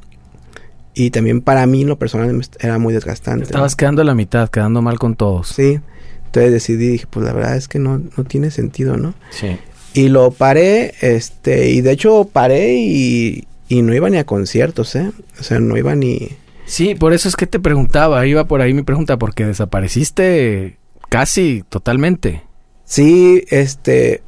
Y 0.93 1.09
también 1.09 1.41
para 1.41 1.65
mí, 1.65 1.83
lo 1.85 1.97
personal, 1.97 2.39
era 2.59 2.77
muy 2.79 2.93
desgastante. 2.93 3.45
Estabas 3.45 3.75
quedando 3.75 4.03
a 4.03 4.05
la 4.05 4.13
mitad, 4.15 4.47
quedando 4.49 4.81
mal 4.81 4.99
con 4.99 5.15
todos. 5.15 5.47
Sí. 5.49 5.79
Entonces 6.27 6.51
decidí, 6.51 6.87
dije, 6.87 7.07
pues 7.09 7.25
la 7.25 7.33
verdad 7.33 7.55
es 7.57 7.67
que 7.67 7.79
no, 7.79 7.99
no 8.15 8.23
tiene 8.23 8.51
sentido, 8.51 8.95
¿no? 8.95 9.15
Sí. 9.31 9.57
Y 9.95 10.09
lo 10.09 10.31
paré, 10.31 10.93
este, 11.01 11.69
y 11.71 11.81
de 11.81 11.91
hecho 11.91 12.29
paré 12.31 12.75
y, 12.75 13.47
y 13.67 13.81
no 13.81 13.93
iba 13.93 14.09
ni 14.09 14.17
a 14.17 14.23
conciertos, 14.25 14.95
¿eh? 14.95 15.11
O 15.39 15.43
sea, 15.43 15.59
no 15.59 15.75
iba 15.77 15.95
ni... 15.95 16.29
Sí, 16.65 16.95
por 16.95 17.13
eso 17.13 17.27
es 17.27 17.35
que 17.35 17.47
te 17.47 17.59
preguntaba, 17.59 18.25
iba 18.25 18.45
por 18.45 18.61
ahí 18.61 18.73
mi 18.73 18.83
pregunta, 18.83 19.17
porque 19.17 19.45
desapareciste 19.45 20.77
casi 21.09 21.63
totalmente. 21.69 22.43
Sí, 22.85 23.43
este, 23.49 24.23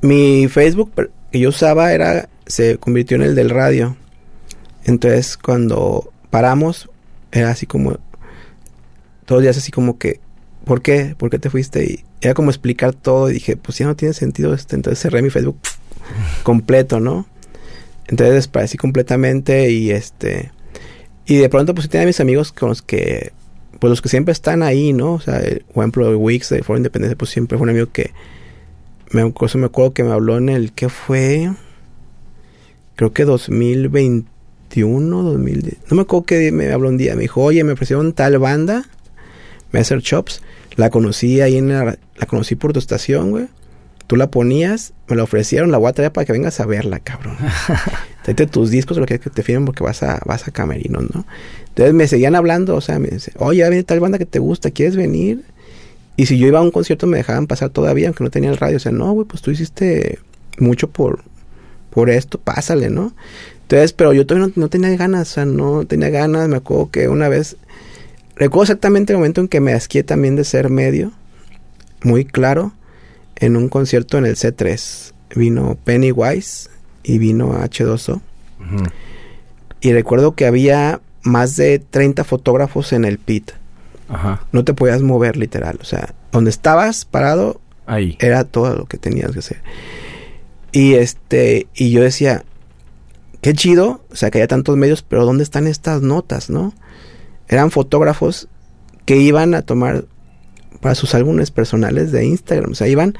mi 0.00 0.48
Facebook 0.48 0.92
que 1.30 1.38
yo 1.38 1.50
usaba 1.50 1.92
era, 1.92 2.28
se 2.46 2.78
convirtió 2.78 3.16
en 3.16 3.22
el 3.22 3.34
del 3.34 3.50
radio. 3.50 3.96
Entonces, 4.84 5.36
cuando 5.36 6.12
paramos, 6.30 6.90
era 7.32 7.50
así 7.50 7.66
como, 7.66 7.98
todos 9.24 9.38
los 9.38 9.42
días 9.42 9.56
así 9.56 9.72
como 9.72 9.98
que, 9.98 10.20
¿por 10.64 10.82
qué? 10.82 11.14
¿Por 11.16 11.30
qué 11.30 11.38
te 11.38 11.50
fuiste? 11.50 11.84
Y 11.84 12.04
era 12.20 12.34
como 12.34 12.50
explicar 12.50 12.94
todo 12.94 13.30
y 13.30 13.34
dije, 13.34 13.56
pues 13.56 13.78
ya 13.78 13.86
no 13.86 13.96
tiene 13.96 14.14
sentido 14.14 14.54
este. 14.54 14.76
Entonces 14.76 15.00
cerré 15.00 15.22
mi 15.22 15.30
Facebook 15.30 15.58
completo, 16.42 17.00
¿no? 17.00 17.26
Entonces 18.06 18.34
desaparecí 18.34 18.76
completamente 18.76 19.70
y 19.70 19.90
este, 19.90 20.52
y 21.26 21.36
de 21.36 21.48
pronto 21.48 21.74
pues 21.74 21.88
tenía 21.88 22.06
mis 22.06 22.20
amigos 22.20 22.52
con 22.52 22.68
los 22.68 22.82
que, 22.82 23.32
pues 23.80 23.90
los 23.90 24.02
que 24.02 24.08
siempre 24.08 24.32
están 24.32 24.62
ahí, 24.62 24.92
¿no? 24.92 25.14
O 25.14 25.20
sea, 25.20 25.38
el, 25.38 25.64
por 25.72 25.82
ejemplo, 25.82 26.18
Wix 26.18 26.50
de 26.50 26.62
Foro 26.62 26.76
Independencia, 26.76 27.16
pues 27.16 27.30
siempre 27.30 27.56
fue 27.56 27.64
un 27.64 27.70
amigo 27.70 27.88
que, 27.92 28.12
me, 29.10 29.22
incluso 29.22 29.58
me 29.58 29.66
acuerdo 29.66 29.94
que 29.94 30.04
me 30.04 30.12
habló 30.12 30.36
en 30.36 30.48
el, 30.48 30.72
¿qué 30.72 30.88
fue? 30.88 31.50
Creo 32.96 33.12
que 33.12 33.24
2021, 33.24 35.22
2010. 35.22 35.76
No 35.90 35.96
me 35.96 36.02
acuerdo 36.02 36.26
que 36.26 36.52
me 36.52 36.70
habló 36.72 36.88
un 36.88 36.96
día. 36.96 37.14
Me 37.14 37.22
dijo, 37.22 37.42
oye, 37.42 37.64
me 37.64 37.72
ofrecieron 37.72 38.12
tal 38.12 38.38
banda. 38.38 38.84
Me 39.72 39.80
hacer 39.80 40.00
chops. 40.02 40.42
La 40.76 40.90
conocí 40.90 41.40
ahí 41.40 41.56
en 41.56 41.68
la, 41.68 41.98
la 42.16 42.26
conocí 42.26 42.54
por 42.54 42.72
tu 42.72 42.78
estación, 42.78 43.30
güey. 43.30 43.46
Tú 44.06 44.16
la 44.16 44.30
ponías, 44.30 44.92
me 45.08 45.16
la 45.16 45.22
ofrecieron, 45.22 45.70
la 45.70 45.78
voy 45.78 45.88
a 45.88 45.92
traer 45.92 46.12
para 46.12 46.24
que 46.24 46.32
vengas 46.32 46.60
a 46.60 46.66
verla, 46.66 47.00
cabrón. 47.00 47.36
Tráete 48.22 48.46
tus 48.46 48.70
discos, 48.70 48.98
lo 48.98 49.06
que 49.06 49.18
que 49.18 49.30
te 49.30 49.42
firmen 49.42 49.64
porque 49.64 49.82
vas 49.82 50.02
a, 50.02 50.20
vas 50.26 50.46
a 50.46 50.50
camerinos, 50.50 51.04
¿no? 51.14 51.26
Entonces 51.68 51.94
me 51.94 52.06
seguían 52.06 52.34
hablando, 52.34 52.76
o 52.76 52.80
sea, 52.80 52.98
me 52.98 53.08
dice, 53.08 53.32
oye, 53.36 53.60
ya 53.60 53.68
viene 53.68 53.84
tal 53.84 54.00
banda 54.00 54.18
que 54.18 54.26
te 54.26 54.38
gusta, 54.38 54.70
¿quieres 54.70 54.96
venir? 54.96 55.44
Y 56.16 56.26
si 56.26 56.38
yo 56.38 56.46
iba 56.46 56.58
a 56.60 56.62
un 56.62 56.70
concierto 56.70 57.06
me 57.06 57.16
dejaban 57.16 57.46
pasar 57.46 57.70
todavía, 57.70 58.08
aunque 58.08 58.22
no 58.22 58.30
tenía 58.30 58.50
el 58.50 58.56
radio. 58.56 58.76
O 58.76 58.80
sea, 58.80 58.92
no, 58.92 59.12
güey, 59.12 59.26
pues 59.26 59.42
tú 59.42 59.50
hiciste 59.50 60.18
mucho 60.58 60.88
por, 60.88 61.24
por 61.90 62.10
esto, 62.10 62.38
pásale, 62.38 62.90
¿no? 62.90 63.14
Entonces, 63.62 63.92
pero 63.92 64.12
yo 64.12 64.26
todavía 64.26 64.52
no, 64.54 64.62
no 64.62 64.68
tenía 64.68 64.94
ganas, 64.96 65.30
o 65.30 65.34
sea, 65.34 65.44
no 65.44 65.86
tenía 65.86 66.10
ganas. 66.10 66.48
Me 66.48 66.56
acuerdo 66.56 66.90
que 66.90 67.08
una 67.08 67.28
vez, 67.28 67.56
recuerdo 68.36 68.64
exactamente 68.64 69.12
el 69.12 69.18
momento 69.18 69.40
en 69.40 69.48
que 69.48 69.60
me 69.60 69.72
asqué 69.72 70.04
también 70.04 70.36
de 70.36 70.44
ser 70.44 70.70
medio, 70.70 71.12
muy 72.02 72.24
claro, 72.24 72.74
en 73.36 73.56
un 73.56 73.68
concierto 73.68 74.18
en 74.18 74.26
el 74.26 74.36
C3. 74.36 75.12
Vino 75.34 75.76
Pennywise 75.84 76.70
y 77.02 77.18
vino 77.18 77.52
H2O. 77.54 78.20
Ujú. 78.60 78.84
Y 79.80 79.92
recuerdo 79.92 80.34
que 80.34 80.46
había 80.46 81.00
más 81.22 81.56
de 81.56 81.78
30 81.78 82.24
fotógrafos 82.24 82.92
en 82.92 83.04
el 83.04 83.18
pit. 83.18 83.52
Ajá. 84.08 84.44
No 84.52 84.64
te 84.64 84.74
podías 84.74 85.02
mover 85.02 85.36
literal. 85.36 85.78
O 85.80 85.84
sea, 85.84 86.14
donde 86.32 86.50
estabas 86.50 87.04
parado 87.04 87.60
Ahí. 87.86 88.16
era 88.20 88.44
todo 88.44 88.74
lo 88.76 88.86
que 88.86 88.98
tenías 88.98 89.32
que 89.32 89.40
hacer. 89.40 89.60
Y 90.72 90.94
este, 90.94 91.66
y 91.74 91.90
yo 91.90 92.02
decía, 92.02 92.44
qué 93.40 93.52
chido, 93.52 94.02
o 94.10 94.16
sea, 94.16 94.30
que 94.30 94.38
haya 94.38 94.48
tantos 94.48 94.76
medios, 94.76 95.02
pero 95.02 95.24
¿dónde 95.24 95.44
están 95.44 95.66
estas 95.66 96.02
notas, 96.02 96.50
no? 96.50 96.74
Eran 97.48 97.70
fotógrafos 97.70 98.48
que 99.04 99.16
iban 99.16 99.54
a 99.54 99.62
tomar 99.62 100.06
para 100.84 100.94
sus 100.94 101.14
álbumes 101.14 101.50
personales 101.50 102.12
de 102.12 102.26
Instagram. 102.26 102.72
O 102.72 102.74
sea, 102.74 102.86
iban, 102.88 103.16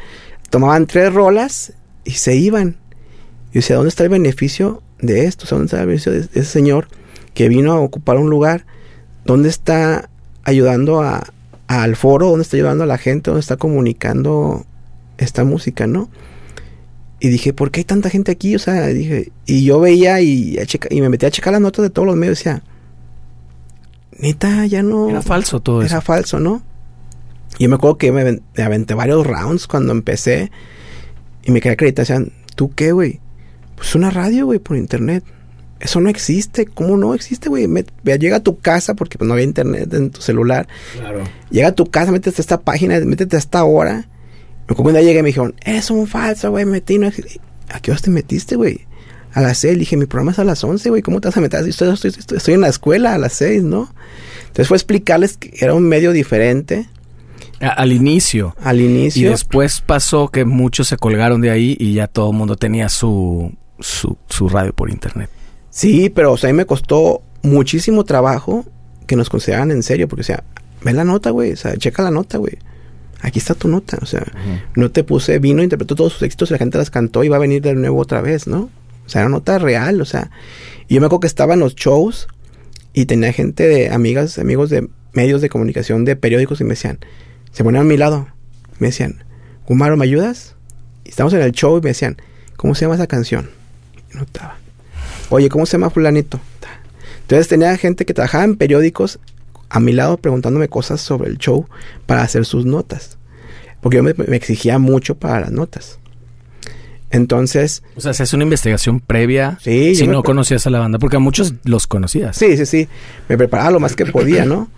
tomaban 0.51 0.87
tres 0.87 1.15
rolas 1.15 1.73
y 2.05 2.11
se 2.11 2.37
iban. 2.37 2.77
Y 3.53 3.55
decía, 3.55 3.77
¿dónde 3.77 3.89
está 3.89 4.03
el 4.03 4.11
beneficio 4.11 4.83
de 4.99 5.25
esto? 5.25 5.45
O 5.45 5.47
sea, 5.47 5.57
¿dónde 5.57 5.69
está 5.69 5.81
el 5.81 5.87
beneficio 5.87 6.12
de 6.12 6.19
ese 6.19 6.45
señor 6.45 6.89
que 7.33 7.49
vino 7.49 7.73
a 7.73 7.81
ocupar 7.81 8.19
un 8.19 8.29
lugar? 8.29 8.67
¿Dónde 9.25 9.49
está 9.49 10.11
ayudando 10.43 11.01
a, 11.01 11.33
al 11.67 11.97
foro? 11.97 12.29
¿Dónde 12.29 12.43
está 12.43 12.59
ayudando 12.59 12.85
a 12.85 12.87
la 12.87 12.99
gente? 12.99 13.31
¿Dónde 13.31 13.41
está 13.41 13.57
comunicando 13.57 14.67
esta 15.17 15.45
música, 15.45 15.87
no? 15.87 16.11
Y 17.19 17.29
dije, 17.29 17.55
¿por 17.55 17.71
qué 17.71 17.81
hay 17.81 17.85
tanta 17.85 18.11
gente 18.11 18.31
aquí? 18.31 18.55
O 18.55 18.59
sea, 18.59 18.89
dije, 18.89 19.33
y 19.47 19.65
yo 19.65 19.81
veía 19.81 20.21
y, 20.21 20.59
me 20.91 21.09
metí 21.09 21.25
a 21.25 21.31
checar 21.31 21.55
las 21.55 21.62
notas 21.62 21.83
de 21.83 21.89
todos 21.89 22.05
los 22.05 22.17
medios 22.17 22.43
y 22.43 22.45
decía, 22.45 22.62
neta, 24.19 24.67
ya 24.67 24.83
no... 24.83 25.09
Era 25.09 25.23
falso 25.23 25.61
todo 25.61 25.81
Era 25.81 25.97
eso. 25.97 26.01
falso, 26.03 26.41
¿no? 26.41 26.74
Yo 27.59 27.69
me 27.69 27.77
acuerdo 27.77 27.99
que 27.99 28.11
me, 28.13 28.25
me 28.57 28.63
aventé 28.63 28.95
varios 28.95 29.27
rounds 29.27 29.67
cuando 29.67 29.93
empecé 29.93 30.51
y 31.45 31.51
me 31.53 31.61
quedé 31.61 31.75
acreditar. 31.75 32.03
Decían, 32.07 32.33
¿tú 32.57 32.73
qué, 32.75 32.93
güey? 32.93 33.21
Pues 33.77 33.95
una 33.95 34.11
radio, 34.11 34.47
güey, 34.47 34.59
por 34.59 34.77
internet. 34.77 35.25
Eso 35.81 36.01
no 36.01 36.09
existe. 36.09 36.67
¿Cómo 36.67 36.97
no 36.97 37.15
existe, 37.15 37.49
güey? 37.49 37.69
Llega 38.05 38.37
a 38.37 38.43
tu 38.43 38.59
casa 38.59 38.95
porque 38.95 39.19
pues, 39.19 39.27
no 39.29 39.35
había 39.35 39.45
internet 39.45 39.93
en 39.93 40.11
tu 40.11 40.21
celular. 40.21 40.67
Claro. 40.99 41.25
Llega 41.51 41.69
a 41.69 41.73
tu 41.75 41.87
casa, 41.91 42.11
métete 42.13 42.41
a 42.41 42.43
esta 42.43 42.61
página, 42.61 42.99
métete 43.01 43.37
a 43.37 43.39
esta 43.39 43.65
hora. 43.65 44.09
Me 44.67 44.73
acuerdo 44.73 44.93
día 44.93 45.03
llegué 45.03 45.19
y 45.19 45.23
me 45.23 45.29
dijeron, 45.29 45.55
eres 45.65 45.91
un 45.91 46.07
falso, 46.07 46.51
güey, 46.51 46.65
me 46.65 46.73
metí. 46.73 46.99
No 46.99 47.07
exi-". 47.07 47.41
¿A 47.69 47.81
qué 47.81 47.91
horas 47.91 48.03
te 48.03 48.11
metiste, 48.11 48.57
güey? 48.57 48.87
A 49.33 49.41
las 49.43 49.59
6. 49.59 49.79
Dije, 49.79 49.97
mi 49.97 50.07
programa 50.07 50.33
es 50.33 50.39
a 50.39 50.45
las 50.45 50.63
11, 50.65 50.89
güey. 50.91 51.03
¿Cómo 51.03 51.21
te 51.21 51.29
vas 51.29 51.37
a 51.37 51.41
meter? 51.41 51.69
Estoy, 51.69 51.93
estoy, 51.93 52.11
estoy- 52.17 52.39
estoy 52.39 52.55
en 52.55 52.61
la 52.63 52.69
escuela 52.69 53.15
a 53.15 53.19
las 53.19 53.35
6, 53.35 53.63
¿no? 53.65 53.93
Entonces 54.47 54.69
fue 54.69 54.77
explicarles 54.77 55.37
que 55.37 55.53
era 55.61 55.75
un 55.75 55.83
medio 55.83 56.13
diferente 56.13 56.89
al 57.69 57.93
inicio. 57.93 58.55
al 58.62 58.81
Y 58.81 58.85
inicio. 58.87 59.31
después 59.31 59.81
pasó 59.81 60.29
que 60.29 60.45
muchos 60.45 60.89
se 60.89 60.97
colgaron 60.97 61.41
de 61.41 61.51
ahí 61.51 61.77
y 61.79 61.95
ya 61.95 62.07
todo 62.07 62.31
el 62.31 62.37
mundo 62.37 62.57
tenía 62.57 62.89
su, 62.89 63.53
su, 63.81 64.17
su 64.29 64.49
radio 64.49 64.73
por 64.73 64.91
internet. 64.91 65.31
Sí, 65.71 66.09
pero 66.11 66.33
o 66.33 66.37
sea, 66.37 66.51
a 66.51 66.53
mí 66.53 66.57
me 66.57 66.67
costó 66.67 67.23
muchísimo 67.43 68.05
trabajo 68.05 68.65
que 69.07 69.17
nos 69.17 69.29
consideraran 69.29 69.71
en 69.71 69.83
serio, 69.83 70.09
porque 70.09 70.23
o 70.23 70.25
sea, 70.25 70.45
ve 70.83 70.93
la 70.93 71.05
nota, 71.05 71.31
güey, 71.31 71.53
o 71.53 71.57
sea, 71.57 71.77
checa 71.77 72.03
la 72.03 72.11
nota, 72.11 72.39
güey. 72.39 72.59
Aquí 73.21 73.39
está 73.39 73.55
tu 73.55 73.69
nota. 73.69 73.99
O 74.03 74.07
sea, 74.07 74.23
no 74.77 74.91
te 74.91 75.03
puse, 75.03 75.39
vino, 75.39 75.62
interpretó 75.62 75.95
todos 75.95 76.12
sus 76.12 76.23
éxitos 76.23 76.51
y 76.51 76.53
la 76.55 76.59
gente 76.59 76.77
las 76.79 76.91
cantó 76.91 77.25
y 77.25 77.29
va 77.29 77.37
a 77.37 77.41
venir 77.41 77.62
de 77.62 77.75
nuevo 77.75 77.99
otra 77.99 78.21
vez, 78.21 78.47
¿no? 78.47 78.71
O 79.07 79.09
sea, 79.09 79.23
era 79.23 79.31
nota 79.31 79.59
real, 79.59 80.01
o 80.01 80.05
sea. 80.05 80.31
Y 80.89 80.95
yo 80.95 81.01
me 81.01 81.07
acuerdo 81.07 81.21
que 81.21 81.27
estaba 81.27 81.55
en 81.55 81.61
los 81.61 81.75
shows 81.75 82.29
y 82.93 83.07
tenía 83.07 83.33
gente 83.33 83.67
de 83.67 83.91
amigas, 83.91 84.39
amigos 84.39 84.69
de 84.71 84.89
medios 85.15 85.41
de 85.41 85.49
comunicación, 85.49 86.05
de 86.05 86.17
periódicos 86.17 86.61
y 86.61 86.65
me 86.65 86.71
decían, 86.71 86.99
se 87.55 87.63
ponían 87.63 87.85
a 87.85 87.89
mi 87.89 87.97
lado, 87.97 88.27
me 88.81 88.89
decían, 88.89 89.23
Gumaro, 89.67 89.97
¿me 89.97 90.05
ayudas? 90.05 90.57
Y 91.05 91.11
estamos 91.11 91.33
en 91.35 91.41
el 91.41 91.53
show 91.53 91.79
y 91.79 91.81
me 91.81 91.91
decían, 91.91 92.17
¿cómo 92.57 92.75
se 92.75 92.83
llama 92.83 92.97
esa 92.97 93.07
canción? 93.07 93.49
Y 94.13 94.17
no 94.17 94.25
estaba. 94.25 94.57
Oye, 95.31 95.49
¿cómo 95.49 95.65
se 95.65 95.73
llama 95.73 95.91
fulanito? 95.91 96.41
Entonces 97.23 97.47
tenía 97.47 97.77
gente 97.79 98.05
que 98.05 98.13
trabajaba 98.13 98.45
en 98.45 98.57
periódicos 98.57 99.21
a 99.71 99.79
mi 99.79 99.93
lado 99.93 100.17
preguntándome 100.17 100.69
cosas 100.69 101.01
sobre 101.01 101.31
el 101.31 101.39
show 101.39 101.67
para 102.07 102.23
hacer 102.23 102.45
sus 102.45 102.67
notas. 102.67 103.19
Porque 103.81 103.99
yo 103.99 104.03
me, 104.03 104.11
exigía 104.35 104.81
mucho 104.81 105.15
para 105.15 105.41
las 105.41 105.53
notas. 105.53 106.01
Entonces... 107.11 107.85
O 107.95 108.01
sea, 108.01 108.15
se 108.15 108.25
hace 108.25 108.35
una 108.35 108.43
investigación 108.43 108.99
previa 108.99 109.59
sí, 109.63 109.95
si 109.95 110.09
no 110.09 110.25
conocías 110.25 110.67
a 110.67 110.71
la 110.71 110.81
banda, 110.81 110.99
porque 110.99 111.17
a 111.17 111.21
muchos 111.21 111.55
los 111.63 111.87
conocías. 111.87 112.37
Sí, 112.37 112.57
sí, 112.57 112.67
sí. 112.67 112.89
Me 113.29 113.39
preparaba 113.39 113.71
lo 113.71 113.79
más 113.79 113.95
que 113.95 114.07
podía, 114.07 114.45
¿no? 114.45 114.69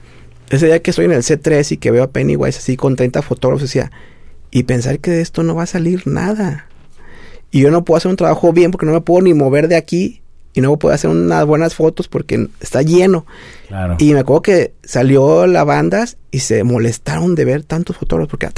Ese 0.51 0.67
día 0.67 0.81
que 0.81 0.91
estoy 0.91 1.07
en 1.07 1.13
el 1.13 1.23
C3 1.23 1.73
y 1.73 1.77
que 1.77 1.91
veo 1.91 2.05
a 2.05 2.11
Pennywise 2.11 2.59
así 2.59 2.77
con 2.77 2.97
30 2.97 3.23
fotógrafos, 3.23 3.63
decía, 3.63 3.91
y 4.51 4.63
pensar 4.63 5.01
que 5.01 5.11
de 5.11 5.21
esto 5.21 5.43
no 5.43 5.55
va 5.55 5.65
a 5.65 5.67
salir 5.67 6.07
nada. 6.07 6.67
Y 7.51 7.61
yo 7.61 7.71
no 7.71 7.85
puedo 7.85 7.99
hacer 7.99 8.11
un 8.11 8.17
trabajo 8.17 8.53
bien 8.53 8.71
porque 8.71 8.87
no 8.87 8.93
me 8.93 9.01
puedo 9.01 9.23
ni 9.23 9.35
mover 9.35 9.69
de 9.69 9.77
aquí 9.77 10.23
y 10.55 10.61
no 10.61 10.77
puedo 10.79 10.95
hacer 10.95 11.11
unas 11.11 11.45
buenas 11.45 11.75
fotos 11.75 12.09
porque 12.09 12.49
está 12.61 12.83
lleno. 12.83 13.27
Y 13.99 14.15
me 14.15 14.21
acuerdo 14.21 14.43
que 14.43 14.73
salió 14.85 15.47
la 15.47 15.65
banda 15.65 16.07
y 16.31 16.41
se 16.41 16.65
molestaron 16.65 17.35
de 17.35 17.45
ver 17.45 17.63
tantos 17.63 17.97
fotógrafos 17.97 18.31
porque 18.31 18.49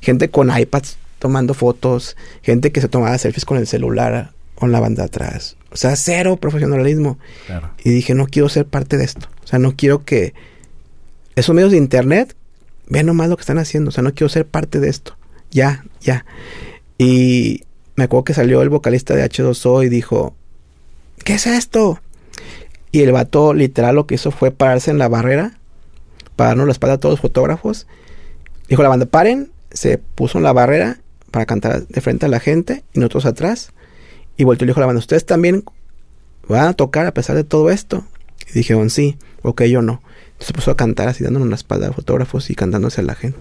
gente 0.00 0.30
con 0.30 0.56
iPads 0.56 0.98
tomando 1.18 1.54
fotos, 1.54 2.16
gente 2.42 2.70
que 2.70 2.80
se 2.80 2.88
tomaba 2.88 3.18
selfies 3.18 3.44
con 3.44 3.58
el 3.58 3.66
celular 3.66 4.32
con 4.54 4.72
la 4.72 4.80
banda 4.80 5.04
atrás. 5.04 5.56
O 5.70 5.76
sea, 5.76 5.96
cero 5.96 6.36
profesionalismo. 6.36 7.18
Y 7.84 7.90
dije, 7.90 8.14
no 8.14 8.26
quiero 8.26 8.48
ser 8.48 8.66
parte 8.66 8.96
de 8.96 9.04
esto. 9.04 9.28
O 9.44 9.46
sea, 9.46 9.58
no 9.58 9.76
quiero 9.76 10.04
que 10.04 10.34
esos 11.36 11.54
medios 11.54 11.70
de 11.70 11.78
internet 11.78 12.34
vean 12.88 13.06
nomás 13.06 13.28
lo 13.28 13.36
que 13.36 13.42
están 13.42 13.58
haciendo. 13.58 13.90
O 13.90 13.92
sea, 13.92 14.02
no 14.02 14.14
quiero 14.14 14.28
ser 14.28 14.46
parte 14.46 14.80
de 14.80 14.88
esto. 14.88 15.16
Ya, 15.50 15.84
ya. 16.00 16.24
Y 16.98 17.62
me 17.94 18.04
acuerdo 18.04 18.24
que 18.24 18.34
salió 18.34 18.62
el 18.62 18.68
vocalista 18.68 19.14
de 19.14 19.24
H2O 19.24 19.84
y 19.84 19.88
dijo, 19.88 20.34
¿qué 21.24 21.34
es 21.34 21.46
esto? 21.46 22.00
Y 22.90 23.02
el 23.02 23.12
vato 23.12 23.54
literal 23.54 23.94
lo 23.94 24.06
que 24.06 24.14
hizo 24.14 24.30
fue 24.30 24.50
pararse 24.50 24.90
en 24.90 24.98
la 24.98 25.08
barrera, 25.08 25.58
para 26.34 26.48
darnos 26.48 26.66
la 26.66 26.72
espalda 26.72 26.94
a 26.94 27.00
todos 27.00 27.14
los 27.14 27.20
fotógrafos. 27.20 27.86
Dijo 28.68 28.82
la 28.82 28.88
banda, 28.88 29.06
paren, 29.06 29.50
se 29.70 29.98
puso 29.98 30.38
en 30.38 30.44
la 30.44 30.52
barrera 30.52 31.00
para 31.30 31.46
cantar 31.46 31.86
de 31.86 32.00
frente 32.00 32.26
a 32.26 32.28
la 32.28 32.40
gente 32.40 32.84
y 32.92 33.00
nosotros 33.00 33.26
atrás. 33.26 33.72
Y 34.36 34.44
volvió 34.44 34.64
y 34.64 34.68
dijo 34.68 34.80
la 34.80 34.86
banda, 34.86 35.00
¿ustedes 35.00 35.26
también 35.26 35.64
van 36.48 36.68
a 36.68 36.72
tocar 36.72 37.06
a 37.06 37.14
pesar 37.14 37.36
de 37.36 37.44
todo 37.44 37.70
esto? 37.70 38.04
Y 38.48 38.52
dijeron, 38.52 38.90
sí, 38.90 39.18
ok, 39.42 39.64
yo 39.64 39.82
no. 39.82 40.02
Se 40.38 40.52
puso 40.52 40.70
a 40.70 40.76
cantar 40.76 41.08
así 41.08 41.24
dándonos 41.24 41.48
la 41.48 41.56
espalda 41.56 41.88
a 41.88 41.92
fotógrafos 41.92 42.50
y 42.50 42.54
cantándose 42.54 43.00
a 43.00 43.04
la 43.04 43.14
gente. 43.14 43.38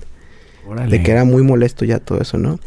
De 0.89 1.03
que 1.03 1.11
era 1.11 1.25
muy 1.25 1.43
molesto 1.43 1.85
ya 1.85 1.99
todo 1.99 2.21
eso, 2.21 2.37
¿no? 2.37 2.59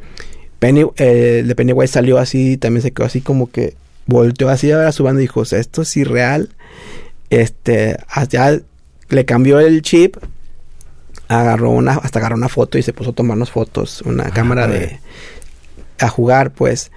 Penny, 0.60 0.86
eh, 0.96 1.42
de 1.46 1.54
Pennywise 1.54 1.92
salió 1.92 2.18
así, 2.18 2.56
también 2.56 2.82
se 2.82 2.92
quedó 2.92 3.06
así 3.06 3.20
como 3.20 3.50
que 3.50 3.74
volteó 4.06 4.48
así 4.48 4.70
a 4.70 4.78
ver 4.78 4.86
a 4.86 4.92
su 4.92 5.04
banda 5.04 5.20
y 5.20 5.24
dijo, 5.24 5.42
esto 5.42 5.82
es 5.82 5.96
irreal. 5.96 6.50
Este, 7.30 7.96
ya 8.30 8.58
le 9.08 9.24
cambió 9.24 9.60
el 9.60 9.82
chip, 9.82 10.16
agarró 11.28 11.70
una, 11.70 11.94
hasta 11.94 12.18
agarró 12.18 12.36
una 12.36 12.48
foto 12.48 12.78
y 12.78 12.82
se 12.82 12.92
puso 12.92 13.10
a 13.10 13.14
tomarnos 13.14 13.50
fotos, 13.50 14.02
una 14.02 14.24
ah, 14.24 14.30
cámara 14.30 14.66
de, 14.66 14.98
a 15.98 16.08
jugar, 16.08 16.52
pues. 16.52 16.90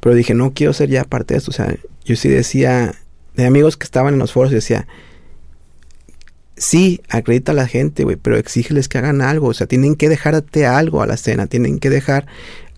Pero 0.00 0.14
dije, 0.14 0.34
no 0.34 0.52
quiero 0.52 0.72
ser 0.72 0.88
ya 0.90 1.04
parte 1.04 1.34
de 1.34 1.38
esto. 1.38 1.50
O 1.50 1.54
sea, 1.54 1.74
yo 2.04 2.16
sí 2.16 2.28
decía, 2.28 2.94
de 3.34 3.46
amigos 3.46 3.76
que 3.76 3.84
estaban 3.84 4.14
en 4.14 4.20
los 4.20 4.32
foros, 4.32 4.50
decía, 4.50 4.86
sí, 6.62 7.00
acredita 7.08 7.52
a 7.52 7.54
la 7.56 7.66
gente, 7.66 8.04
güey, 8.04 8.16
pero 8.16 8.36
exígeles 8.36 8.88
que 8.88 8.98
hagan 8.98 9.20
algo. 9.20 9.48
O 9.48 9.54
sea, 9.54 9.66
tienen 9.66 9.96
que 9.96 10.08
dejarte 10.08 10.64
algo 10.64 11.02
a 11.02 11.06
la 11.06 11.14
escena, 11.14 11.46
tienen 11.46 11.78
que 11.78 11.90
dejar 11.90 12.26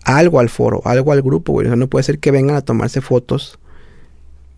algo 0.05 0.41
al 0.41 0.49
foro, 0.49 0.81
algo 0.85 1.13
al 1.13 1.23
grupo, 1.23 1.53
güey. 1.53 1.67
O 1.67 1.71
sea, 1.71 1.77
no 1.77 1.89
puede 1.89 2.03
ser 2.03 2.19
que 2.19 2.31
vengan 2.31 2.57
a 2.57 2.63
tomarse 2.63 3.01
fotos 3.01 3.59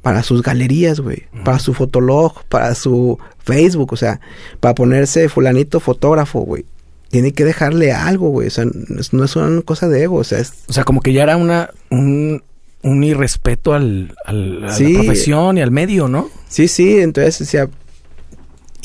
para 0.01 0.22
sus 0.22 0.43
galerías, 0.43 1.01
güey, 1.01 1.24
para 1.45 1.59
su 1.59 1.74
fotolog, 1.74 2.45
para 2.45 2.77
su 2.77 3.18
Facebook, 3.41 3.93
o 3.93 3.97
sea, 3.97 4.20
para 4.61 4.77
ponerse 4.77 5.29
fulanito 5.29 5.81
fotógrafo, 5.81 6.41
güey. 6.41 6.64
Tiene 7.09 7.33
que 7.33 7.45
dejarle 7.45 7.93
algo, 7.93 8.29
güey, 8.29 8.47
o 8.47 8.51
sea, 8.51 8.66
no 8.66 9.24
es 9.24 9.37
una 9.37 9.62
cosa 9.62 9.89
de 9.89 10.05
ego, 10.05 10.18
o 10.18 10.24
sea, 10.24 10.39
es... 10.39 10.53
O 10.68 10.72
sea, 10.72 10.85
como 10.85 11.01
que 11.01 11.12
ya 11.12 11.24
era 11.24 11.37
una, 11.37 11.70
un, 11.91 12.45
un 12.83 13.03
irrespeto 13.03 13.74
al, 13.74 14.14
al 14.24 14.64
a 14.64 14.79
la 14.79 14.89
profesión 14.95 15.59
y 15.59 15.62
al 15.62 15.72
medio, 15.72 16.07
¿no? 16.07 16.31
Sí, 16.49 16.68
sí, 16.68 17.01
entonces 17.01 17.41
decía, 17.41 17.68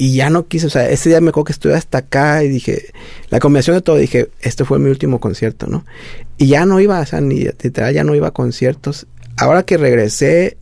y 0.01 0.15
ya 0.15 0.31
no 0.31 0.47
quise, 0.47 0.65
o 0.65 0.69
sea, 0.71 0.89
ese 0.89 1.09
día 1.09 1.21
me 1.21 1.29
acuerdo 1.29 1.45
que 1.45 1.51
estuve 1.53 1.75
hasta 1.75 1.99
acá 1.99 2.43
y 2.43 2.49
dije, 2.49 2.91
la 3.29 3.39
combinación 3.39 3.75
de 3.75 3.83
todo, 3.83 3.97
dije, 3.97 4.31
este 4.39 4.65
fue 4.65 4.79
mi 4.79 4.89
último 4.89 5.19
concierto, 5.19 5.67
¿no? 5.67 5.85
Y 6.39 6.47
ya 6.47 6.65
no 6.65 6.79
iba, 6.79 6.99
o 6.99 7.05
sea, 7.05 7.21
ni 7.21 7.41
literal, 7.41 7.93
ya 7.93 8.03
no 8.03 8.15
iba 8.15 8.29
a 8.29 8.31
conciertos. 8.31 9.05
Ahora 9.37 9.61
que 9.61 9.77
regresé, 9.77 10.57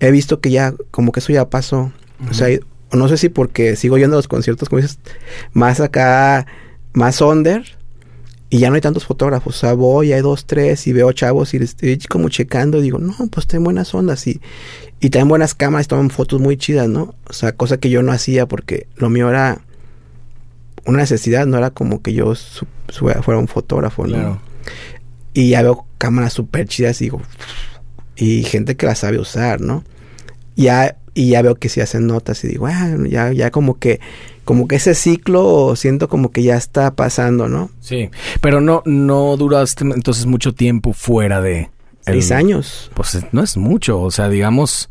he 0.00 0.10
visto 0.10 0.40
que 0.40 0.50
ya, 0.50 0.74
como 0.90 1.12
que 1.12 1.20
eso 1.20 1.32
ya 1.32 1.48
pasó. 1.48 1.92
O 2.28 2.34
sea, 2.34 2.48
no 2.90 3.06
sé 3.06 3.18
si 3.18 3.28
porque 3.28 3.76
sigo 3.76 3.98
yendo 3.98 4.16
a 4.16 4.18
los 4.18 4.26
conciertos, 4.26 4.68
como 4.68 4.82
dices, 4.82 4.98
más 5.52 5.78
acá, 5.78 6.48
más 6.92 7.20
under, 7.20 7.75
y 8.48 8.58
ya 8.58 8.68
no 8.68 8.76
hay 8.76 8.80
tantos 8.80 9.04
fotógrafos. 9.04 9.56
O 9.56 9.58
sea, 9.58 9.72
voy, 9.74 10.12
hay 10.12 10.22
dos, 10.22 10.46
tres, 10.46 10.86
y 10.86 10.92
veo 10.92 11.12
chavos 11.12 11.54
y 11.54 11.58
estoy 11.58 11.98
como 12.08 12.28
checando, 12.28 12.78
y 12.78 12.82
digo, 12.82 12.98
no, 12.98 13.14
pues 13.30 13.46
tengo 13.46 13.64
buenas 13.64 13.94
ondas, 13.94 14.26
y, 14.26 14.40
y 15.00 15.10
tienen 15.10 15.28
buenas 15.28 15.54
cámaras, 15.54 15.88
toman 15.88 16.10
fotos 16.10 16.40
muy 16.40 16.56
chidas, 16.56 16.88
¿no? 16.88 17.14
O 17.28 17.32
sea, 17.32 17.52
cosa 17.52 17.78
que 17.78 17.90
yo 17.90 18.02
no 18.02 18.12
hacía 18.12 18.46
porque 18.46 18.86
lo 18.96 19.10
mío 19.10 19.28
era 19.28 19.60
una 20.86 20.98
necesidad, 20.98 21.46
no 21.46 21.58
era 21.58 21.70
como 21.70 22.00
que 22.00 22.12
yo 22.12 22.32
fuera 22.92 23.38
un 23.38 23.48
fotógrafo, 23.48 24.06
¿no? 24.06 24.40
Y 25.34 25.50
ya 25.50 25.62
veo 25.62 25.84
cámaras 25.98 26.32
súper 26.32 26.66
chidas 26.66 27.00
y 27.00 27.06
digo, 27.06 27.20
y 28.16 28.42
gente 28.44 28.76
que 28.76 28.86
la 28.86 28.94
sabe 28.94 29.18
usar, 29.18 29.60
¿no? 29.60 29.84
Ya, 30.54 30.96
y 31.12 31.30
ya 31.30 31.42
veo 31.42 31.56
que 31.56 31.68
si 31.68 31.80
hacen 31.80 32.06
notas 32.06 32.42
y 32.44 32.48
digo, 32.48 32.66
ah, 32.66 32.96
ya, 33.08 33.32
ya 33.32 33.50
como 33.50 33.78
que, 33.78 34.00
como 34.46 34.68
que 34.68 34.76
ese 34.76 34.94
ciclo 34.94 35.74
siento 35.74 36.08
como 36.08 36.30
que 36.30 36.44
ya 36.44 36.56
está 36.56 36.94
pasando, 36.94 37.48
¿no? 37.48 37.68
Sí, 37.80 38.10
pero 38.40 38.60
no, 38.60 38.80
no 38.86 39.36
duraste 39.36 39.84
entonces 39.84 40.24
mucho 40.24 40.54
tiempo 40.54 40.92
fuera 40.94 41.42
de... 41.42 41.68
Seis 42.00 42.30
años. 42.30 42.92
Pues 42.94 43.18
no 43.32 43.42
es 43.42 43.56
mucho, 43.56 44.00
o 44.00 44.12
sea, 44.12 44.28
digamos, 44.28 44.88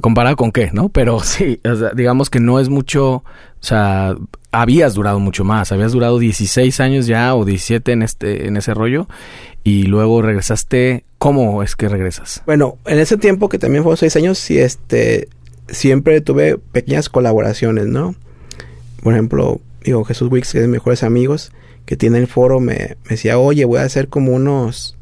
comparado 0.00 0.36
con 0.36 0.52
qué, 0.52 0.70
¿no? 0.72 0.88
Pero 0.88 1.18
sí, 1.24 1.60
digamos 1.96 2.30
que 2.30 2.38
no 2.38 2.60
es 2.60 2.68
mucho, 2.68 3.14
o 3.14 3.24
sea, 3.58 4.14
habías 4.52 4.94
durado 4.94 5.18
mucho 5.18 5.42
más, 5.42 5.72
habías 5.72 5.90
durado 5.90 6.20
16 6.20 6.78
años 6.78 7.08
ya 7.08 7.34
o 7.34 7.44
17 7.44 7.90
en 7.90 8.02
este 8.02 8.46
en 8.46 8.56
ese 8.56 8.74
rollo 8.74 9.08
y 9.64 9.82
luego 9.84 10.22
regresaste, 10.22 11.04
¿cómo 11.18 11.64
es 11.64 11.74
que 11.74 11.88
regresas? 11.88 12.44
Bueno, 12.46 12.78
en 12.86 13.00
ese 13.00 13.16
tiempo 13.16 13.48
que 13.48 13.58
también 13.58 13.82
fue 13.82 13.96
6 13.96 14.14
años, 14.14 14.38
sí 14.38 14.56
este 14.56 15.28
siempre 15.68 16.20
tuve 16.20 16.58
pequeñas 16.58 17.08
colaboraciones, 17.08 17.86
¿no? 17.86 18.14
Por 19.02 19.12
ejemplo, 19.12 19.60
digo, 19.82 20.04
Jesús 20.04 20.30
Wicks, 20.30 20.52
que 20.52 20.58
es 20.58 20.62
de 20.62 20.68
mis 20.68 20.74
mejores 20.74 21.02
amigos, 21.02 21.52
que 21.84 21.96
tiene 21.96 22.18
el 22.18 22.26
foro, 22.26 22.60
me, 22.60 22.96
me 23.04 23.10
decía, 23.10 23.38
oye, 23.38 23.64
voy 23.64 23.78
a 23.78 23.82
hacer 23.82 24.08
como 24.08 24.34
unos 24.34 24.96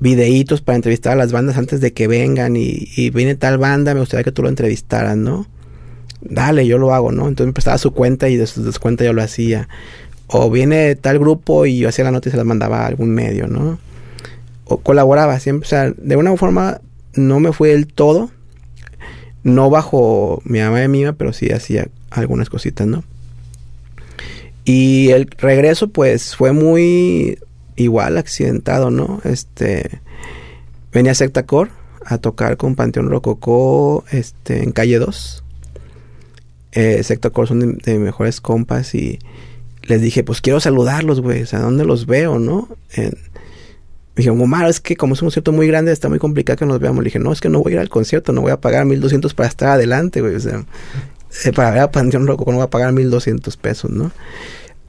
videitos 0.00 0.60
para 0.60 0.76
entrevistar 0.76 1.14
a 1.14 1.16
las 1.16 1.32
bandas 1.32 1.56
antes 1.56 1.80
de 1.80 1.92
que 1.92 2.06
vengan 2.06 2.56
y, 2.56 2.88
y 2.96 3.10
viene 3.10 3.34
tal 3.34 3.58
banda, 3.58 3.94
me 3.94 4.00
gustaría 4.00 4.24
que 4.24 4.32
tú 4.32 4.42
lo 4.42 4.48
entrevistaras, 4.48 5.16
¿no? 5.16 5.46
Dale, 6.20 6.66
yo 6.66 6.78
lo 6.78 6.94
hago, 6.94 7.12
¿no? 7.12 7.28
Entonces 7.28 7.46
me 7.46 7.52
prestaba 7.52 7.78
su 7.78 7.92
cuenta 7.92 8.28
y 8.28 8.36
de 8.36 8.46
su 8.46 8.72
cuenta 8.80 9.04
yo 9.04 9.12
lo 9.12 9.22
hacía. 9.22 9.68
O 10.26 10.50
viene 10.50 10.94
tal 10.94 11.18
grupo 11.18 11.66
y 11.66 11.78
yo 11.78 11.88
hacía 11.88 12.04
la 12.04 12.10
nota 12.10 12.28
y 12.28 12.32
se 12.32 12.36
las 12.36 12.46
mandaba 12.46 12.82
a 12.82 12.86
algún 12.86 13.10
medio, 13.10 13.46
¿no? 13.46 13.78
O 14.64 14.78
colaboraba 14.78 15.38
siempre, 15.40 15.66
o 15.66 15.68
sea, 15.68 15.92
de 15.96 16.16
una 16.16 16.36
forma 16.36 16.80
no 17.14 17.40
me 17.40 17.52
fue 17.52 17.70
del 17.70 17.86
todo, 17.86 18.30
no 19.48 19.70
bajo 19.70 20.40
mi 20.44 20.60
ama 20.60 20.80
de 20.80 20.88
mía, 20.88 21.12
pero 21.12 21.32
sí 21.32 21.50
hacía 21.50 21.88
algunas 22.10 22.50
cositas, 22.50 22.86
¿no? 22.86 23.04
Y 24.64 25.10
el 25.10 25.26
regreso 25.38 25.88
pues 25.88 26.36
fue 26.36 26.52
muy 26.52 27.38
igual 27.76 28.18
accidentado, 28.18 28.90
¿no? 28.90 29.20
Este 29.24 30.00
venía 30.92 31.14
Secta 31.14 31.46
Core 31.46 31.70
a 32.04 32.18
tocar 32.18 32.56
con 32.56 32.74
Panteón 32.74 33.10
Rococó 33.10 34.04
este, 34.10 34.62
en 34.62 34.72
calle 34.72 34.98
2. 34.98 35.44
Eh, 36.72 37.02
Secta 37.02 37.30
Core 37.30 37.48
son 37.48 37.60
de, 37.78 37.92
mis 37.94 37.98
mejores 37.98 38.40
compas 38.40 38.94
y 38.94 39.18
les 39.82 40.00
dije, 40.00 40.24
pues 40.24 40.40
quiero 40.40 40.60
saludarlos, 40.60 41.20
güey, 41.20 41.42
o 41.42 41.46
sea, 41.46 41.60
¿dónde 41.60 41.84
los 41.84 42.06
veo, 42.06 42.38
no? 42.38 42.68
me 42.96 43.10
dijeron, 44.22 44.40
Omar, 44.40 44.68
es 44.68 44.80
que 44.80 44.96
como 44.96 45.14
es 45.14 45.22
un 45.22 45.26
concierto 45.26 45.52
muy 45.52 45.66
grande, 45.66 45.92
está 45.92 46.08
muy 46.08 46.18
complicado 46.18 46.56
que 46.56 46.66
nos 46.66 46.80
veamos. 46.80 47.02
Le 47.02 47.08
dije, 47.08 47.18
no, 47.18 47.32
es 47.32 47.40
que 47.40 47.48
no 47.48 47.62
voy 47.62 47.72
a 47.72 47.74
ir 47.76 47.80
al 47.80 47.88
concierto, 47.88 48.32
no 48.32 48.40
voy 48.40 48.52
a 48.52 48.60
pagar 48.60 48.84
1200 48.84 49.32
para 49.34 49.48
estar 49.48 49.68
adelante, 49.70 50.20
güey, 50.20 50.34
o 50.34 50.40
sea, 50.40 50.64
eh, 51.44 51.52
para 51.52 51.70
ver 51.70 51.80
a 51.80 51.90
Panteón 51.90 52.26
Rococó 52.26 52.50
no 52.50 52.58
voy 52.58 52.64
a 52.64 52.70
pagar 52.70 52.92
1200 52.92 53.56
pesos, 53.56 53.90
¿no? 53.90 54.10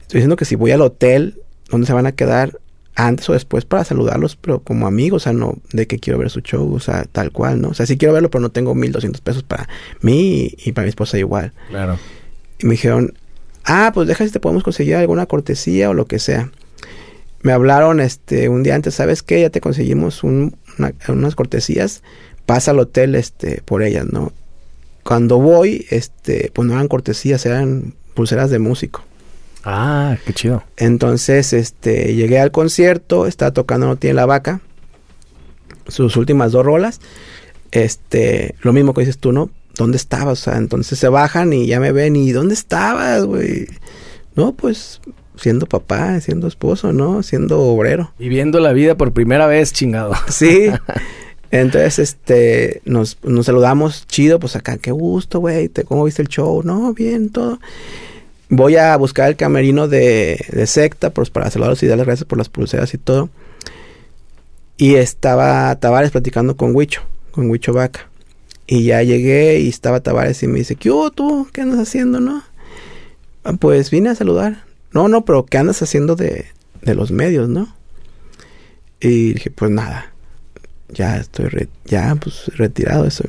Estoy 0.02 0.18
diciendo 0.18 0.36
que 0.36 0.44
si 0.44 0.56
voy 0.56 0.72
al 0.72 0.82
hotel, 0.82 1.40
¿dónde 1.70 1.86
se 1.86 1.92
van 1.92 2.06
a 2.06 2.12
quedar? 2.12 2.58
Antes 2.96 3.30
o 3.30 3.32
después 3.32 3.64
para 3.64 3.84
saludarlos, 3.84 4.36
pero 4.36 4.60
como 4.60 4.86
amigos, 4.86 5.22
o 5.22 5.24
sea, 5.24 5.32
no 5.32 5.58
de 5.72 5.86
que 5.86 6.00
quiero 6.00 6.18
ver 6.18 6.28
su 6.28 6.40
show, 6.40 6.74
o 6.74 6.80
sea, 6.80 7.04
tal 7.04 7.30
cual, 7.30 7.60
¿no? 7.60 7.68
O 7.68 7.74
sea, 7.74 7.86
sí 7.86 7.96
quiero 7.96 8.12
verlo, 8.12 8.30
pero 8.30 8.42
no 8.42 8.50
tengo 8.50 8.74
1200 8.74 9.20
pesos 9.20 9.42
para 9.44 9.68
mí 10.00 10.52
y, 10.58 10.72
para 10.72 10.84
mi 10.84 10.88
esposa 10.90 11.16
igual. 11.16 11.52
Claro. 11.68 11.98
Y 12.58 12.66
me 12.66 12.72
dijeron, 12.72 13.14
ah, 13.64 13.92
pues 13.94 14.08
deja 14.08 14.26
si 14.26 14.32
te 14.32 14.40
podemos 14.40 14.64
conseguir 14.64 14.96
alguna 14.96 15.26
cortesía 15.26 15.88
o 15.88 15.94
lo 15.94 16.06
que 16.06 16.18
sea. 16.18 16.50
Me 17.42 17.52
hablaron 17.52 18.00
este 18.00 18.48
un 18.48 18.62
día 18.62 18.74
antes, 18.74 18.94
¿sabes 18.94 19.22
qué? 19.22 19.40
Ya 19.40 19.50
te 19.50 19.60
conseguimos 19.60 20.22
unas 20.22 21.34
cortesías, 21.34 22.02
pasa 22.46 22.72
al 22.72 22.80
hotel 22.80 23.14
este 23.14 23.62
por 23.64 23.82
ellas, 23.82 24.06
¿no? 24.06 24.32
Cuando 25.02 25.38
voy, 25.38 25.86
este, 25.90 26.50
pues 26.52 26.68
no 26.68 26.74
eran 26.74 26.88
cortesías, 26.88 27.46
eran 27.46 27.94
pulseras 28.14 28.50
de 28.50 28.58
músico. 28.58 29.02
Ah, 29.64 30.16
qué 30.26 30.32
chido. 30.32 30.62
Entonces, 30.76 31.52
este, 31.52 32.14
llegué 32.14 32.38
al 32.38 32.50
concierto, 32.50 33.26
estaba 33.26 33.50
tocando 33.50 33.86
No 33.86 33.96
tiene 33.96 34.14
la 34.14 34.26
vaca, 34.26 34.60
sus 35.88 36.16
últimas 36.16 36.52
dos 36.52 36.64
rolas. 36.64 37.00
Este, 37.70 38.54
lo 38.60 38.72
mismo 38.72 38.94
que 38.94 39.02
dices 39.02 39.18
tú, 39.18 39.32
¿no? 39.32 39.50
¿Dónde 39.76 39.96
estabas? 39.96 40.40
O 40.40 40.42
sea, 40.42 40.56
entonces 40.58 40.98
se 40.98 41.08
bajan 41.08 41.52
y 41.52 41.66
ya 41.66 41.80
me 41.80 41.92
ven 41.92 42.16
y 42.16 42.32
¿dónde 42.32 42.54
estabas, 42.54 43.24
güey? 43.24 43.68
No, 44.34 44.52
pues 44.52 45.00
siendo 45.40 45.66
papá, 45.66 46.20
siendo 46.20 46.46
esposo, 46.46 46.92
¿no? 46.92 47.22
Siendo 47.22 47.60
obrero. 47.60 48.12
Viviendo 48.18 48.60
la 48.60 48.72
vida 48.72 48.96
por 48.96 49.12
primera 49.12 49.46
vez, 49.46 49.72
chingado. 49.72 50.12
Sí. 50.28 50.70
Entonces, 51.52 51.98
este, 51.98 52.80
nos, 52.84 53.18
nos 53.24 53.46
saludamos 53.46 54.06
chido, 54.06 54.38
pues 54.38 54.54
acá, 54.54 54.78
qué 54.78 54.92
gusto, 54.92 55.40
güey, 55.40 55.68
¿cómo 55.84 56.04
viste 56.04 56.22
el 56.22 56.28
show? 56.28 56.62
No, 56.62 56.94
bien, 56.94 57.30
todo 57.30 57.58
voy 58.50 58.76
a 58.76 58.96
buscar 58.96 59.28
el 59.28 59.36
camerino 59.36 59.88
de, 59.88 60.44
de 60.52 60.66
secta 60.66 61.10
pues, 61.10 61.30
para 61.30 61.50
saludarlos 61.50 61.82
y 61.82 61.86
darles 61.86 62.06
gracias 62.06 62.26
por 62.26 62.36
las 62.36 62.48
pulseras 62.48 62.92
y 62.92 62.98
todo. 62.98 63.30
Y 64.76 64.96
estaba 64.96 65.74
Tavares 65.76 66.10
platicando 66.10 66.56
con 66.56 66.74
Huicho, 66.74 67.02
con 67.30 67.48
Huicho 67.48 67.72
Vaca. 67.72 68.08
Y 68.66 68.84
ya 68.84 69.02
llegué 69.02 69.60
y 69.60 69.68
estaba 69.68 70.00
Tavares 70.00 70.42
y 70.42 70.46
me 70.46 70.58
dice, 70.58 70.76
¿qué 70.76 70.90
hubo 70.90 71.10
tú? 71.10 71.48
¿Qué 71.52 71.60
andas 71.60 71.80
haciendo, 71.80 72.20
no? 72.20 72.42
Ah, 73.44 73.52
pues 73.58 73.90
vine 73.90 74.10
a 74.10 74.14
saludar. 74.14 74.64
No, 74.92 75.08
no, 75.08 75.24
pero 75.24 75.46
¿qué 75.46 75.58
andas 75.58 75.82
haciendo 75.82 76.16
de, 76.16 76.46
de 76.82 76.94
los 76.94 77.10
medios, 77.10 77.48
no? 77.48 77.74
Y 79.00 79.34
dije, 79.34 79.50
pues 79.50 79.70
nada, 79.70 80.12
ya 80.88 81.16
estoy, 81.16 81.68
ya 81.84 82.14
pues 82.16 82.46
retirado. 82.56 83.06
Eso. 83.06 83.24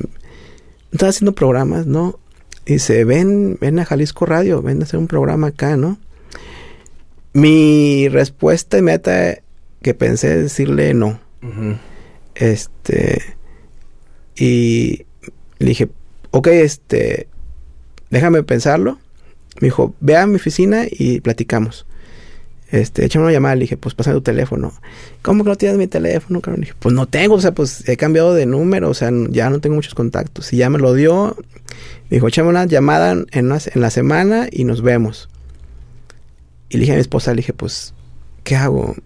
Estaba 0.92 1.10
haciendo 1.10 1.32
programas, 1.34 1.86
¿no? 1.86 2.18
Y 2.66 2.74
dice, 2.74 3.04
ven, 3.04 3.58
ven 3.60 3.78
a 3.78 3.84
Jalisco 3.84 4.26
Radio, 4.26 4.62
ven 4.62 4.80
a 4.80 4.84
hacer 4.84 4.98
un 4.98 5.08
programa 5.08 5.48
acá, 5.48 5.76
¿no? 5.76 5.98
Mi 7.32 8.08
respuesta 8.08 8.78
inmediata 8.78 9.38
que 9.80 9.94
pensé 9.94 10.42
decirle 10.42 10.94
no. 10.94 11.18
Este. 12.34 13.36
Y 14.36 15.06
le 15.58 15.68
dije, 15.68 15.88
ok, 16.30 16.46
este. 16.48 17.28
Déjame 18.10 18.42
pensarlo. 18.42 18.98
Me 19.60 19.66
dijo, 19.66 19.94
ve 20.00 20.16
a 20.16 20.26
mi 20.26 20.36
oficina 20.36 20.84
y 20.90 21.20
platicamos. 21.20 21.86
Este, 22.70 23.04
échame 23.04 23.26
una 23.26 23.32
llamada, 23.32 23.54
le 23.54 23.62
dije, 23.62 23.76
pues 23.76 23.94
pasa 23.94 24.12
tu 24.12 24.22
teléfono. 24.22 24.72
¿Cómo 25.20 25.44
que 25.44 25.50
no 25.50 25.56
tienes 25.56 25.76
mi 25.76 25.86
teléfono, 25.86 26.40
Le 26.46 26.56
dije, 26.56 26.74
pues 26.78 26.94
no 26.94 27.06
tengo, 27.06 27.34
o 27.34 27.40
sea, 27.40 27.52
pues 27.52 27.86
he 27.88 27.98
cambiado 27.98 28.32
de 28.32 28.46
número, 28.46 28.88
o 28.88 28.94
sea, 28.94 29.10
ya 29.28 29.50
no 29.50 29.60
tengo 29.60 29.76
muchos 29.76 29.94
contactos. 29.94 30.52
Y 30.52 30.56
ya 30.56 30.70
me 30.70 30.78
lo 30.78 30.94
dio, 30.94 31.36
me 32.08 32.16
dijo, 32.16 32.28
échame 32.28 32.48
una 32.48 32.64
llamada 32.64 33.12
en, 33.12 33.26
en 33.32 33.80
la 33.80 33.90
semana 33.90 34.48
y 34.50 34.64
nos 34.64 34.80
vemos. 34.80 35.28
Y 36.72 36.78
le 36.78 36.80
dije 36.80 36.92
a 36.92 36.94
mi 36.94 37.02
esposa, 37.02 37.32
le 37.32 37.36
dije, 37.36 37.52
pues, 37.52 37.92
¿qué 38.44 38.56
hago? 38.56 38.96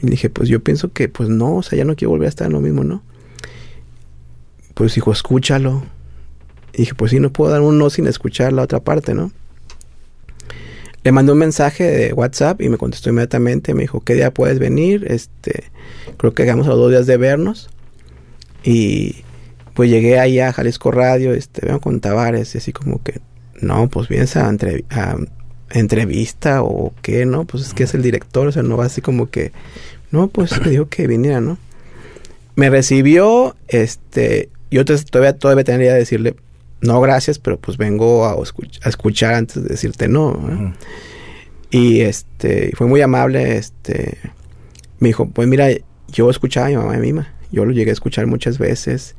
Le 0.00 0.10
dije, 0.10 0.30
pues 0.30 0.48
yo 0.48 0.62
pienso 0.62 0.92
que, 0.92 1.08
pues 1.08 1.28
no, 1.28 1.56
o 1.56 1.62
sea, 1.64 1.76
ya 1.76 1.84
no 1.84 1.96
quiero 1.96 2.10
volver 2.10 2.26
a 2.26 2.28
estar 2.28 2.46
en 2.46 2.52
lo 2.52 2.60
mismo, 2.60 2.84
¿no? 2.84 3.02
Pues 4.74 4.94
dijo, 4.94 5.10
escúchalo. 5.10 5.82
Y 6.72 6.82
dije, 6.82 6.94
pues 6.94 7.10
sí, 7.10 7.18
no 7.18 7.32
puedo 7.32 7.50
dar 7.50 7.62
un 7.62 7.78
no 7.78 7.90
sin 7.90 8.06
escuchar 8.06 8.52
la 8.52 8.62
otra 8.62 8.78
parte, 8.78 9.12
¿no? 9.12 9.32
Le 11.08 11.12
mandé 11.12 11.32
un 11.32 11.38
mensaje 11.38 11.84
de 11.84 12.12
WhatsApp 12.12 12.60
y 12.60 12.68
me 12.68 12.76
contestó 12.76 13.08
inmediatamente. 13.08 13.72
Me 13.72 13.80
dijo, 13.80 14.02
¿qué 14.02 14.12
día 14.12 14.30
puedes 14.30 14.58
venir? 14.58 15.06
Este, 15.08 15.64
creo 16.18 16.34
que 16.34 16.42
hagamos 16.42 16.66
a 16.66 16.70
los 16.72 16.80
dos 16.80 16.90
días 16.90 17.06
de 17.06 17.16
vernos. 17.16 17.70
Y 18.62 19.24
pues 19.72 19.88
llegué 19.88 20.18
ahí 20.18 20.38
a 20.38 20.52
Jalisco 20.52 20.90
Radio, 20.90 21.32
este, 21.32 21.64
veo 21.64 21.80
con 21.80 22.00
Tavares, 22.00 22.54
y 22.54 22.58
así 22.58 22.74
como 22.74 23.02
que, 23.02 23.22
no, 23.58 23.88
pues 23.88 24.08
vienes 24.08 24.36
a, 24.36 24.54
entrevista 25.70 26.62
o 26.62 26.92
qué, 27.00 27.24
¿no? 27.24 27.46
Pues 27.46 27.68
es 27.68 27.72
que 27.72 27.84
es 27.84 27.94
el 27.94 28.02
director, 28.02 28.46
o 28.46 28.52
sea, 28.52 28.62
no 28.62 28.76
va 28.76 28.84
así 28.84 29.00
como 29.00 29.30
que, 29.30 29.52
no, 30.10 30.28
pues 30.28 30.60
me 30.60 30.68
dijo 30.68 30.90
que 30.90 31.06
viniera, 31.06 31.40
¿no? 31.40 31.56
Me 32.54 32.68
recibió, 32.68 33.56
este, 33.68 34.50
yo 34.70 34.84
todavía, 34.84 35.38
todavía 35.38 35.64
tendría 35.64 35.92
que 35.92 36.00
decirle, 36.00 36.36
no 36.80 37.00
gracias, 37.00 37.38
pero 37.38 37.58
pues 37.58 37.76
vengo 37.76 38.26
a, 38.26 38.36
escuchar 38.84 39.34
antes 39.34 39.62
de 39.62 39.68
decirte 39.68 40.08
no. 40.08 40.74
Y 41.70 42.00
este, 42.00 42.72
fue 42.76 42.86
muy 42.86 43.00
amable, 43.02 43.56
este, 43.56 44.18
me 45.00 45.08
dijo, 45.08 45.28
pues 45.28 45.48
mira, 45.48 45.68
yo 46.08 46.30
escuchaba 46.30 46.66
a 46.66 46.70
mi 46.70 46.76
mamá 46.76 46.96
y 46.96 47.00
mi 47.00 47.12
mamá, 47.12 47.34
yo 47.50 47.64
lo 47.64 47.72
llegué 47.72 47.90
a 47.90 47.92
escuchar 47.92 48.26
muchas 48.26 48.58
veces 48.58 49.16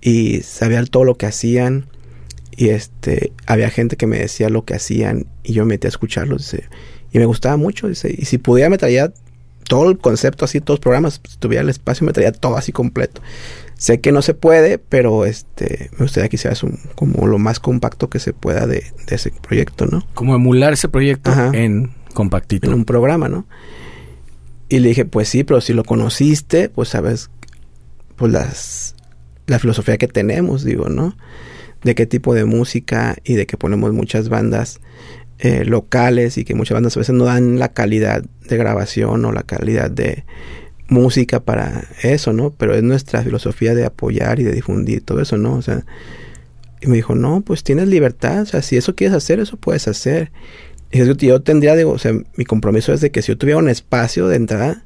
y 0.00 0.42
sabía 0.42 0.84
todo 0.84 1.04
lo 1.04 1.16
que 1.16 1.26
hacían 1.26 1.86
y 2.56 2.70
este, 2.70 3.32
había 3.46 3.70
gente 3.70 3.96
que 3.96 4.06
me 4.06 4.18
decía 4.18 4.48
lo 4.48 4.64
que 4.64 4.74
hacían 4.74 5.26
y 5.42 5.52
yo 5.52 5.64
me 5.64 5.74
metí 5.74 5.86
a 5.86 5.88
escucharlos, 5.88 6.54
y 7.12 7.18
me 7.18 7.26
gustaba 7.26 7.56
mucho, 7.56 7.88
dice, 7.88 8.14
y 8.16 8.24
si 8.24 8.38
pudiera 8.38 8.70
me 8.70 8.78
traía 8.78 9.12
todo 9.68 9.90
el 9.90 9.98
concepto 9.98 10.44
así, 10.44 10.60
todos 10.60 10.78
los 10.78 10.82
programas, 10.82 11.20
si 11.28 11.36
tuviera 11.38 11.62
el 11.62 11.68
espacio 11.68 12.06
me 12.06 12.12
traía 12.12 12.32
todo 12.32 12.56
así 12.56 12.72
completo. 12.72 13.20
Sé 13.76 14.00
que 14.00 14.10
no 14.10 14.22
se 14.22 14.32
puede, 14.32 14.78
pero 14.78 15.26
este 15.26 15.90
me 15.92 16.04
gustaría 16.04 16.28
que 16.28 16.36
hicieras 16.36 16.62
un, 16.62 16.78
como 16.94 17.26
lo 17.26 17.38
más 17.38 17.60
compacto 17.60 18.08
que 18.08 18.18
se 18.20 18.32
pueda 18.32 18.66
de, 18.66 18.84
ese 19.08 19.30
proyecto, 19.30 19.86
¿no? 19.86 20.06
Como 20.14 20.34
emular 20.34 20.72
ese 20.72 20.88
proyecto 20.88 21.30
en 21.52 21.92
compactito. 22.14 22.68
En 22.68 22.74
un 22.74 22.84
programa, 22.86 23.28
¿no? 23.28 23.46
Y 24.68 24.80
le 24.80 24.88
dije, 24.88 25.04
pues 25.04 25.28
sí, 25.28 25.44
pero 25.44 25.60
si 25.60 25.74
lo 25.74 25.84
conociste, 25.84 26.70
pues 26.70 26.88
sabes, 26.88 27.30
pues 28.16 28.32
las, 28.32 28.96
la 29.46 29.58
filosofía 29.58 29.98
que 29.98 30.08
tenemos, 30.08 30.64
digo, 30.64 30.88
¿no? 30.88 31.16
De 31.82 31.94
qué 31.94 32.06
tipo 32.06 32.34
de 32.34 32.46
música 32.46 33.16
y 33.24 33.34
de 33.34 33.46
que 33.46 33.58
ponemos 33.58 33.92
muchas 33.92 34.28
bandas 34.28 34.80
eh, 35.38 35.66
locales 35.66 36.38
y 36.38 36.44
que 36.44 36.54
muchas 36.54 36.76
bandas 36.76 36.96
a 36.96 37.00
veces 37.00 37.14
no 37.14 37.24
dan 37.24 37.58
la 37.58 37.68
calidad 37.68 38.24
de 38.48 38.56
grabación 38.56 39.22
o 39.26 39.32
la 39.32 39.42
calidad 39.42 39.90
de 39.90 40.24
música 40.88 41.40
para 41.40 41.88
eso, 42.02 42.32
¿no? 42.32 42.50
Pero 42.50 42.74
es 42.74 42.82
nuestra 42.82 43.22
filosofía 43.22 43.74
de 43.74 43.84
apoyar 43.84 44.40
y 44.40 44.44
de 44.44 44.52
difundir 44.52 45.02
todo 45.02 45.20
eso, 45.20 45.36
¿no? 45.36 45.54
O 45.54 45.62
sea, 45.62 45.84
y 46.80 46.86
me 46.88 46.96
dijo, 46.96 47.14
no, 47.14 47.40
pues 47.40 47.64
tienes 47.64 47.88
libertad, 47.88 48.42
o 48.42 48.46
sea, 48.46 48.62
si 48.62 48.76
eso 48.76 48.94
quieres 48.94 49.16
hacer, 49.16 49.40
eso 49.40 49.56
puedes 49.56 49.88
hacer. 49.88 50.30
Y 50.92 51.04
yo 51.04 51.42
tendría, 51.42 51.74
digo, 51.74 51.92
o 51.92 51.98
sea, 51.98 52.12
mi 52.36 52.44
compromiso 52.44 52.92
es 52.92 53.00
de 53.00 53.10
que 53.10 53.22
si 53.22 53.28
yo 53.28 53.38
tuviera 53.38 53.58
un 53.58 53.68
espacio 53.68 54.28
de 54.28 54.36
entrada, 54.36 54.84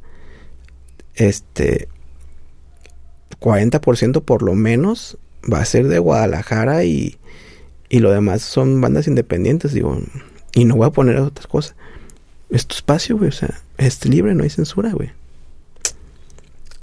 este, 1.15 1.89
40% 3.39 4.23
por 4.23 4.43
lo 4.43 4.55
menos 4.55 5.19
va 5.53 5.61
a 5.61 5.65
ser 5.65 5.89
de 5.89 5.99
Guadalajara 5.99 6.85
y, 6.85 7.19
y 7.89 7.99
lo 7.99 8.11
demás 8.11 8.43
son 8.43 8.81
bandas 8.81 9.07
independientes, 9.07 9.73
digo, 9.73 10.01
y 10.55 10.65
no 10.65 10.77
voy 10.77 10.87
a 10.87 10.91
poner 10.91 11.17
otras 11.17 11.47
cosas. 11.47 11.77
Es 12.51 12.67
tu 12.67 12.77
espacio, 12.77 13.19
güey, 13.19 13.29
o 13.29 13.33
sea, 13.33 13.61
es 13.79 14.05
libre, 14.07 14.35
no 14.35 14.43
hay 14.43 14.51
censura, 14.51 14.93
güey. 14.93 15.11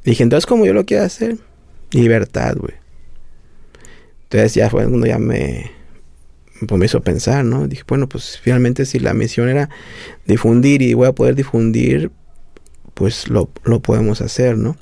Dije, 0.07 0.23
entonces 0.23 0.45
como 0.45 0.65
yo 0.65 0.73
lo 0.73 0.85
quiero 0.85 1.03
hacer, 1.03 1.37
libertad, 1.91 2.55
güey. 2.55 2.75
Entonces 4.23 4.53
ya 4.53 4.69
fue 4.69 4.85
cuando 4.85 5.05
ya 5.05 5.19
me, 5.19 5.69
pues 6.65 6.79
me 6.79 6.85
hizo 6.85 7.01
pensar, 7.01 7.43
¿no? 7.43 7.67
Dije, 7.67 7.83
bueno, 7.85 8.07
pues 8.07 8.39
finalmente 8.41 8.85
si 8.85 8.99
la 8.99 9.13
misión 9.13 9.49
era 9.49 9.69
difundir 10.25 10.81
y 10.81 10.93
voy 10.93 11.09
a 11.09 11.11
poder 11.11 11.35
difundir, 11.35 12.09
pues 12.93 13.27
lo, 13.27 13.49
lo 13.65 13.81
podemos 13.81 14.21
hacer, 14.21 14.57
¿no? 14.57 14.77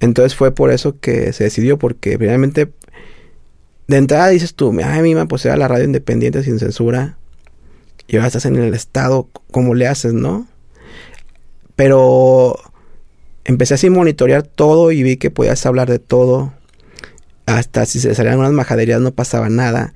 Entonces 0.00 0.34
fue 0.34 0.54
por 0.54 0.70
eso 0.70 0.98
que 1.00 1.34
se 1.34 1.44
decidió, 1.44 1.78
porque 1.78 2.16
finalmente 2.16 2.72
de 3.88 3.96
entrada 3.98 4.28
dices 4.28 4.54
tú, 4.54 4.74
ay, 4.82 5.02
mima, 5.02 5.26
pues 5.26 5.44
era 5.44 5.58
la 5.58 5.68
radio 5.68 5.84
independiente 5.84 6.42
sin 6.44 6.58
censura, 6.58 7.18
y 8.08 8.16
ahora 8.16 8.28
estás 8.28 8.46
en 8.46 8.56
el 8.56 8.72
estado, 8.72 9.28
¿cómo 9.50 9.74
le 9.74 9.86
haces, 9.86 10.14
no? 10.14 10.48
Pero 11.76 12.56
empecé 13.44 13.74
así 13.74 13.88
a 13.88 13.90
monitorear 13.90 14.42
todo 14.42 14.92
y 14.92 15.02
vi 15.02 15.16
que 15.16 15.30
podías 15.30 15.64
hablar 15.66 15.88
de 15.88 15.98
todo. 15.98 16.52
Hasta 17.46 17.86
si 17.86 18.00
se 18.00 18.14
salían 18.14 18.38
unas 18.38 18.52
majaderías 18.52 19.00
no 19.00 19.12
pasaba 19.12 19.48
nada 19.48 19.94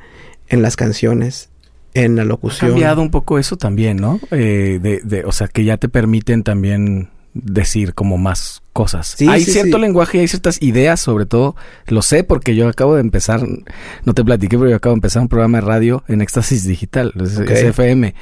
en 0.48 0.62
las 0.62 0.76
canciones, 0.76 1.50
en 1.94 2.16
la 2.16 2.24
locución. 2.24 2.70
Ha 2.70 2.72
cambiado 2.72 3.02
un 3.02 3.10
poco 3.10 3.38
eso 3.38 3.56
también, 3.56 3.96
¿no? 3.98 4.20
Eh, 4.30 4.78
de, 4.82 5.00
de, 5.04 5.24
o 5.24 5.32
sea, 5.32 5.48
que 5.48 5.64
ya 5.64 5.76
te 5.76 5.88
permiten 5.88 6.42
también 6.42 7.10
decir 7.34 7.94
como 7.94 8.16
más 8.16 8.62
cosas. 8.72 9.16
hay 9.28 9.44
cierto 9.44 9.78
lenguaje 9.78 10.18
y 10.18 10.20
hay 10.22 10.28
ciertas 10.28 10.62
ideas, 10.62 11.00
sobre 11.00 11.26
todo, 11.26 11.56
lo 11.86 12.00
sé 12.00 12.24
porque 12.24 12.54
yo 12.54 12.68
acabo 12.68 12.94
de 12.94 13.00
empezar, 13.00 13.42
no 14.04 14.14
te 14.14 14.24
platiqué, 14.24 14.56
pero 14.56 14.70
yo 14.70 14.76
acabo 14.76 14.94
de 14.94 14.98
empezar 14.98 15.22
un 15.22 15.28
programa 15.28 15.58
de 15.58 15.66
radio 15.66 16.04
en 16.08 16.22
Éxtasis 16.22 16.64
Digital, 16.64 17.12
SFM. 17.16 18.14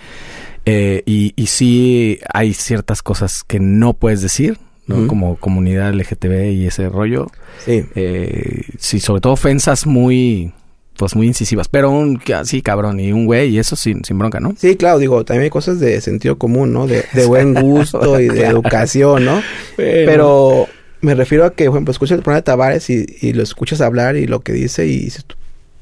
Eh, 0.65 1.03
y, 1.07 1.35
y 1.36 1.47
sí 1.49 2.20
hay 2.32 2.55
ciertas 2.55 3.03
cosas 3.03 3.44
que 3.44 3.61
no 3.61 3.94
puedes 3.94 4.23
decir, 4.23 4.59
¿no? 4.87 5.07
Como 5.07 5.37
comunidad 5.37 5.93
LGTB 5.95 6.53
y 6.53 6.67
ese 6.67 6.89
rollo. 6.89 7.29
Sí. 7.65 7.85
Eh, 7.95 8.63
sí, 8.79 9.01
sobre 9.01 9.21
todo 9.21 9.33
ofensas 9.33 9.87
muy, 9.87 10.53
pues 10.97 11.15
muy 11.17 11.27
incisivas. 11.27 11.69
Pero 11.69 11.91
un, 11.91 12.21
sí, 12.45 12.63
cabrón, 12.63 13.01
y 13.01 13.13
un 13.13 13.27
güey, 13.27 13.51
y 13.51 13.59
eso 13.59 13.77
sin, 13.77 14.05
sin 14.05 14.19
bronca, 14.19 14.41
¿no? 14.41 14.55
Sí, 14.57 14.77
claro, 14.77 14.99
digo, 14.99 15.25
también 15.25 15.45
hay 15.45 15.51
cosas 15.51 15.81
de 15.81 16.01
sentido 16.01 16.39
común, 16.39 16.73
¿no? 16.73 16.87
De, 16.87 17.05
de 17.13 17.27
buen 17.27 17.55
gusto 17.61 18.21
y 18.21 18.29
de 18.29 18.47
educación, 18.47 19.25
¿no? 19.25 19.43
Pero 19.77 20.67
me 21.01 21.15
refiero 21.15 21.45
a 21.45 21.53
que, 21.55 21.67
por 21.67 21.75
ejemplo, 21.75 21.93
escuchas 21.93 22.17
el 22.17 22.23
programa 22.23 22.41
de 22.41 22.45
Tavares 22.45 22.91
y, 22.91 23.07
y 23.21 23.33
lo 23.33 23.43
escuchas 23.43 23.81
hablar 23.81 24.17
y 24.17 24.27
lo 24.27 24.41
que 24.41 24.53
dice 24.53 24.87
y 24.87 24.99
dices, 24.99 25.25
tú, 25.25 25.37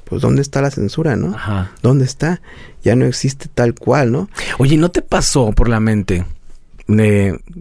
pues, 0.04 0.22
¿dónde 0.22 0.42
está 0.42 0.60
la 0.60 0.70
censura, 0.70 1.16
no? 1.16 1.34
Ajá. 1.34 1.72
¿Dónde 1.82 2.04
está? 2.04 2.42
Ya 2.82 2.96
no 2.96 3.06
existe 3.06 3.46
tal 3.52 3.74
cual, 3.74 4.10
¿no? 4.10 4.28
Oye, 4.58 4.76
¿no 4.76 4.90
te 4.90 5.02
pasó 5.02 5.52
por 5.52 5.68
la 5.68 5.78
mente? 5.78 6.24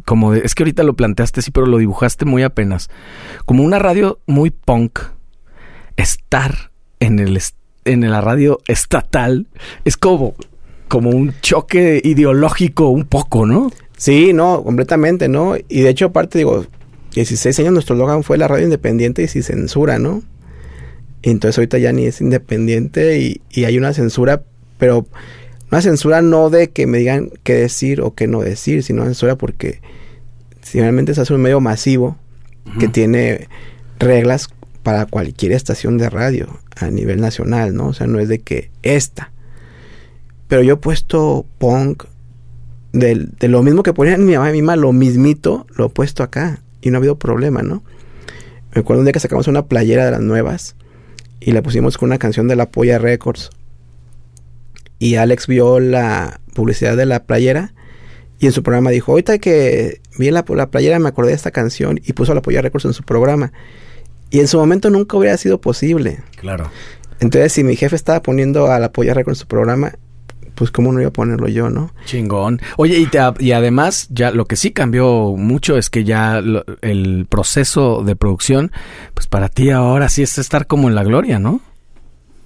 Como 0.06 0.34
es 0.34 0.56
que 0.56 0.64
ahorita 0.64 0.84
lo 0.84 0.96
planteaste 0.96 1.42
sí, 1.42 1.52
pero 1.52 1.66
lo 1.66 1.78
dibujaste 1.78 2.26
muy 2.26 2.44
apenas. 2.44 2.90
Como 3.46 3.64
una 3.64 3.80
radio 3.80 4.20
muy 4.26 4.50
punk, 4.52 5.00
estar 5.98 6.72
en 7.00 7.20
el 7.20 7.40
en 7.86 8.10
la 8.10 8.22
radio 8.22 8.60
estatal 8.68 9.48
es 9.86 9.98
como 9.98 10.36
como 10.88 11.12
un 11.12 11.34
choque 11.42 12.02
ideológico 12.04 12.90
un 12.90 13.06
poco, 13.06 13.46
¿no? 13.46 13.72
Sí, 13.96 14.34
no, 14.34 14.64
completamente, 14.64 15.28
¿no? 15.28 15.56
Y 15.68 15.82
de 15.82 15.90
hecho, 15.90 16.08
aparte, 16.08 16.40
digo, 16.40 16.66
16 17.14 17.60
años 17.60 17.74
nuestro 17.74 17.96
logan 17.96 18.24
fue 18.24 18.38
la 18.38 18.48
radio 18.48 18.64
independiente 18.64 19.22
y 19.22 19.28
sin 19.28 19.44
censura, 19.44 20.00
¿no? 20.00 20.24
Entonces 21.22 21.58
ahorita 21.58 21.78
ya 21.78 21.92
ni 21.92 22.06
es 22.06 22.22
independiente 22.22 23.20
y 23.20 23.64
hay 23.64 23.78
una 23.78 23.94
censura, 23.94 24.42
pero 24.78 25.06
una 25.72 25.82
censura 25.82 26.22
no 26.22 26.50
de 26.50 26.70
que 26.70 26.88
me 26.88 26.98
digan 27.00 27.30
qué 27.44 27.54
decir 27.54 28.02
o 28.02 28.16
qué 28.16 28.28
no 28.28 28.42
decir, 28.42 28.84
sino 28.84 29.02
una 29.02 29.12
censura 29.12 29.36
porque 29.36 29.82
finalmente 30.62 31.14
se 31.14 31.22
hace 31.22 31.34
un 31.34 31.42
medio 31.42 31.60
masivo 31.62 32.18
que 32.80 32.88
tiene 32.88 33.48
reglas 34.00 34.50
para 34.84 35.06
cualquier 35.06 35.52
estación 35.54 35.98
de 35.98 36.10
radio 36.10 36.60
a 36.76 36.90
nivel 36.90 37.20
nacional, 37.22 37.76
¿no? 37.76 37.88
O 37.88 37.94
sea, 37.94 38.08
no 38.08 38.20
es 38.20 38.28
de 38.30 38.40
que 38.40 38.70
esta. 38.84 39.32
Pero 40.48 40.62
yo 40.64 40.74
he 40.76 40.78
puesto 40.78 41.46
punk 41.58 42.04
del- 42.94 43.32
de, 43.40 43.48
lo 43.48 43.62
mismo 43.64 43.84
que 43.84 43.94
ponían 43.94 44.26
mi 44.26 44.34
mamá 44.34 44.50
y 44.50 44.54
mi 44.54 44.62
mamá, 44.62 44.76
lo 44.76 44.92
mismito, 44.94 45.68
lo 45.76 45.88
he 45.88 45.90
puesto 45.90 46.24
acá 46.24 46.62
y 46.82 46.90
no 46.90 46.98
ha 46.98 47.00
habido 47.00 47.18
problema, 47.20 47.62
¿no? 47.62 47.84
Me 48.74 48.82
acuerdo 48.82 49.02
un 49.02 49.06
día 49.06 49.14
que 49.14 49.20
sacamos 49.20 49.48
una 49.48 49.66
playera 49.66 50.06
de 50.06 50.12
las 50.12 50.22
nuevas 50.22 50.76
y 51.40 51.52
la 51.52 51.62
pusimos 51.62 51.98
con 51.98 52.10
una 52.10 52.18
canción 52.20 52.48
de 52.48 52.56
la 52.56 52.70
Polla 52.70 53.00
Records. 53.00 53.50
Y 55.00 55.16
Alex 55.16 55.48
vio 55.48 55.80
la 55.80 56.42
publicidad 56.54 56.98
de 56.98 57.06
la 57.06 57.24
playera 57.24 57.74
y 58.40 58.46
en 58.48 58.52
su 58.52 58.64
programa 58.64 58.90
dijo, 58.92 59.12
ahorita 59.14 59.38
que 59.40 60.02
vi 60.18 60.30
la, 60.32 60.44
la 60.50 60.70
playera 60.70 61.00
me 61.00 61.10
acordé 61.10 61.30
de 61.30 61.36
esta 61.36 61.52
canción 61.52 62.00
y 62.06 62.14
puso 62.14 62.34
la 62.34 62.42
Polla 62.42 62.62
Records 62.62 62.86
en 62.86 62.94
su 62.94 63.04
programa. 63.04 63.52
Y 64.30 64.40
en 64.42 64.48
su 64.48 64.58
momento 64.58 64.90
nunca 64.90 65.18
hubiera 65.18 65.38
sido 65.38 65.60
posible. 65.60 66.20
Claro. 66.38 66.70
Entonces, 67.20 67.52
si 67.54 67.64
mi 67.64 67.76
jefe 67.76 67.96
estaba 67.96 68.22
poniendo 68.22 68.72
a 68.72 68.80
la 68.80 68.92
Polla 68.92 69.14
Records 69.14 69.38
en 69.40 69.42
su 69.42 69.48
programa, 69.48 69.94
pues 70.56 70.72
cómo 70.72 70.92
no 70.92 71.00
iba 71.00 71.10
a 71.10 71.14
ponerlo 71.14 71.48
yo, 71.48 71.70
¿no? 71.70 71.92
Chingón. 72.06 72.62
Oye, 72.78 72.98
y, 73.00 73.06
te- 73.08 73.20
y 73.40 73.54
además, 73.54 74.08
ya 74.12 74.32
lo 74.32 74.46
que 74.46 74.56
sí 74.58 74.72
cambió 74.72 75.36
mucho 75.38 75.78
es 75.78 75.90
que 75.90 76.04
ya 76.04 76.42
lo- 76.42 76.66
el 76.82 77.26
proceso 77.30 78.04
de 78.04 78.16
producción, 78.18 78.72
pues 79.14 79.28
para 79.28 79.48
ti 79.50 79.70
ahora 79.70 80.10
sí 80.10 80.22
es 80.22 80.38
estar 80.38 80.68
como 80.68 80.90
en 80.90 80.96
la 80.96 81.04
gloria, 81.04 81.40
¿no? 81.40 81.62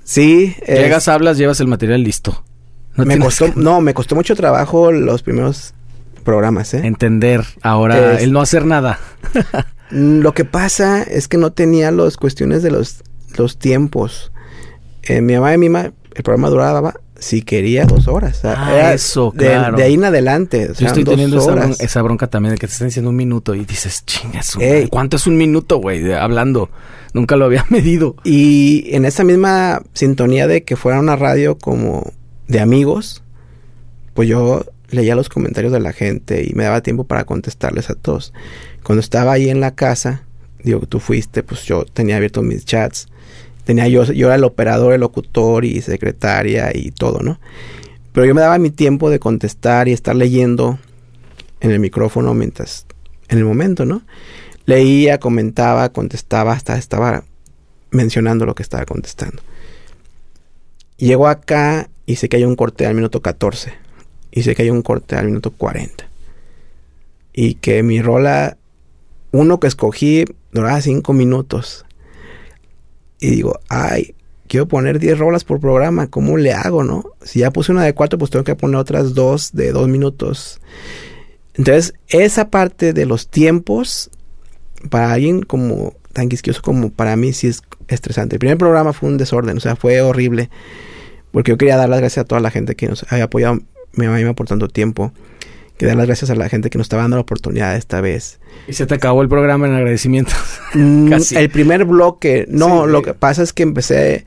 Sí, 0.03 0.55
es- 0.65 0.79
Llegas, 0.79 1.07
hablas, 1.07 1.37
llevas 1.37 1.59
el 1.59 1.67
material 1.67 2.03
listo. 2.03 2.43
No 2.95 3.05
me 3.05 3.17
costó, 3.17 3.45
que 3.45 3.59
no, 3.59 3.81
me 3.81 3.93
costó 3.93 4.15
mucho 4.15 4.35
trabajo 4.35 4.91
los 4.91 5.23
primeros 5.23 5.73
programas, 6.23 6.73
¿eh? 6.73 6.81
entender 6.85 7.43
ahora 7.61 8.13
Es- 8.15 8.23
el 8.23 8.31
no 8.31 8.41
hacer 8.41 8.65
nada. 8.65 8.99
Mm, 9.91 10.19
Lo 10.21 10.33
que 10.33 10.45
pasa 10.45 11.03
es 11.03 11.27
que 11.27 11.37
no 11.37 11.51
tenía 11.51 11.91
las 11.91 12.17
cuestiones 12.17 12.63
de 12.63 12.71
los, 12.71 13.03
los 13.37 13.57
tiempos. 13.57 14.31
Eh, 15.03 15.21
mi 15.21 15.33
mamá 15.33 15.53
y 15.53 15.57
mi 15.57 15.69
mamá, 15.69 15.91
el 16.15 16.23
programa 16.23 16.49
duraba, 16.49 16.93
si 17.17 17.41
quería, 17.41 17.85
dos 17.85 18.07
horas. 18.07 18.37
O 18.39 18.41
sea, 18.41 18.55
Ah, 18.57 18.73
era 18.75 18.93
eso, 18.93 19.31
de- 19.35 19.45
claro. 19.47 19.77
De, 19.77 19.83
ahí 19.83 19.93
en 19.95 20.03
adelante. 20.05 20.69
o 20.71 20.73
Yo 20.73 20.87
estoy 20.87 21.03
teniendo 21.03 21.37
esa, 21.39 21.51
bron- 21.51 21.63
horas. 21.65 21.79
esa 21.79 22.01
bronca 22.01 22.27
también 22.27 22.53
de 22.53 22.59
que 22.59 22.67
te 22.67 22.73
están 22.73 22.87
diciendo 22.87 23.09
un 23.09 23.15
minuto 23.15 23.53
y 23.55 23.65
dices, 23.65 24.03
chingas, 24.05 24.55
¿cuánto 24.89 25.17
es 25.17 25.27
un 25.27 25.35
minuto, 25.37 25.77
güey? 25.77 26.11
Hablando. 26.13 26.69
Nunca 27.13 27.35
lo 27.35 27.45
había 27.45 27.65
medido. 27.69 28.15
Y 28.23 28.85
en 28.95 29.05
esa 29.05 29.23
misma 29.23 29.81
sintonía 29.93 30.47
de 30.47 30.63
que 30.63 30.75
fuera 30.75 30.99
una 30.99 31.15
radio 31.15 31.57
como 31.57 32.11
de 32.47 32.59
amigos, 32.59 33.23
pues 34.13 34.27
yo 34.27 34.65
leía 34.89 35.15
los 35.15 35.29
comentarios 35.29 35.71
de 35.71 35.79
la 35.79 35.93
gente 35.93 36.43
y 36.47 36.53
me 36.53 36.63
daba 36.63 36.81
tiempo 36.81 37.05
para 37.05 37.25
contestarles 37.25 37.89
a 37.89 37.95
todos. 37.95 38.33
Cuando 38.83 38.99
estaba 38.99 39.33
ahí 39.33 39.49
en 39.49 39.59
la 39.59 39.75
casa, 39.75 40.23
digo, 40.63 40.81
tú 40.81 40.99
fuiste, 40.99 41.43
pues 41.43 41.63
yo 41.63 41.85
tenía 41.85 42.17
abiertos 42.17 42.43
mis 42.43 42.65
chats. 42.65 43.07
Tenía 43.63 43.87
yo, 43.87 44.03
yo 44.03 44.27
era 44.27 44.35
el 44.35 44.43
operador, 44.43 44.93
el 44.93 45.01
locutor 45.01 45.63
y 45.63 45.81
secretaria 45.81 46.71
y 46.73 46.91
todo, 46.91 47.21
¿no? 47.21 47.39
Pero 48.11 48.25
yo 48.25 48.35
me 48.35 48.41
daba 48.41 48.57
mi 48.59 48.69
tiempo 48.69 49.09
de 49.09 49.19
contestar 49.19 49.87
y 49.87 49.93
estar 49.93 50.15
leyendo 50.15 50.79
en 51.61 51.71
el 51.71 51.79
micrófono 51.79 52.33
mientras, 52.33 52.85
en 53.29 53.37
el 53.39 53.45
momento, 53.45 53.85
¿no? 53.85 54.03
Leía, 54.65 55.19
comentaba, 55.19 55.89
contestaba, 55.89 56.53
hasta 56.53 56.77
estaba 56.77 57.25
mencionando 57.91 58.45
lo 58.45 58.55
que 58.55 58.63
estaba 58.63 58.85
contestando. 58.85 59.41
Llego 60.97 61.27
acá 61.27 61.89
y 62.05 62.15
sé 62.15 62.29
que 62.29 62.37
hay 62.37 62.45
un 62.45 62.55
corte 62.55 62.85
al 62.85 62.95
minuto 62.95 63.21
14. 63.21 63.73
Y 64.31 64.43
sé 64.43 64.55
que 64.55 64.63
hay 64.63 64.69
un 64.69 64.81
corte 64.81 65.15
al 65.15 65.27
minuto 65.27 65.51
40. 65.51 66.07
Y 67.33 67.55
que 67.55 67.83
mi 67.83 68.01
rola, 68.01 68.57
uno 69.31 69.59
que 69.59 69.67
escogí, 69.67 70.25
duraba 70.51 70.81
5 70.81 71.13
minutos. 71.13 71.85
Y 73.19 73.29
digo, 73.29 73.59
ay, 73.69 74.15
quiero 74.47 74.67
poner 74.67 74.99
10 74.99 75.17
rolas 75.17 75.43
por 75.43 75.59
programa, 75.59 76.07
¿cómo 76.07 76.37
le 76.37 76.53
hago, 76.53 76.83
no? 76.83 77.05
Si 77.21 77.39
ya 77.39 77.51
puse 77.51 77.71
una 77.71 77.83
de 77.83 77.93
4, 77.93 78.19
pues 78.19 78.31
tengo 78.31 78.43
que 78.43 78.55
poner 78.55 78.77
otras 78.77 79.13
dos 79.13 79.51
de 79.53 79.71
2 79.71 79.87
minutos. 79.87 80.61
Entonces, 81.53 81.93
esa 82.07 82.49
parte 82.49 82.93
de 82.93 83.05
los 83.05 83.27
tiempos, 83.27 84.09
para 84.89 85.11
alguien 85.13 85.41
como 85.43 85.93
tan 86.13 86.29
quisquioso 86.29 86.61
como 86.61 86.89
para 86.91 87.15
mí, 87.15 87.33
sí 87.33 87.47
es 87.47 87.61
estresante. 87.87 88.35
El 88.35 88.39
primer 88.39 88.57
programa 88.57 88.93
fue 88.93 89.09
un 89.09 89.17
desorden, 89.17 89.57
o 89.57 89.59
sea, 89.59 89.75
fue 89.75 90.01
horrible. 90.01 90.49
Porque 91.31 91.51
yo 91.51 91.57
quería 91.57 91.77
dar 91.77 91.89
las 91.89 91.99
gracias 91.99 92.23
a 92.23 92.27
toda 92.27 92.41
la 92.41 92.51
gente 92.51 92.75
que 92.75 92.87
nos 92.87 93.05
había 93.11 93.23
apoyado 93.25 93.59
mi 93.93 94.05
mamá 94.05 94.19
y 94.21 94.25
mi 94.25 94.33
por 94.33 94.47
tanto 94.47 94.67
tiempo. 94.67 95.11
Quería 95.77 95.89
dar 95.93 95.97
las 95.97 96.07
gracias 96.07 96.29
a 96.29 96.35
la 96.35 96.49
gente 96.49 96.69
que 96.69 96.77
nos 96.77 96.85
estaba 96.85 97.01
dando 97.01 97.17
la 97.17 97.21
oportunidad 97.21 97.75
esta 97.75 97.99
vez. 98.01 98.39
Y 98.67 98.73
se 98.73 98.85
te 98.85 98.93
acabó 98.93 99.23
el 99.23 99.29
programa 99.29 99.67
en 99.67 99.73
agradecimientos. 99.73 100.35
Mm, 100.75 101.09
Casi. 101.11 101.35
El 101.35 101.49
primer 101.51 101.85
bloque, 101.85 102.45
no, 102.49 102.85
Sí. 102.85 102.91
lo 102.91 103.01
que 103.03 103.13
pasa 103.13 103.43
es 103.43 103.53
que 103.53 103.61
empecé 103.63 104.25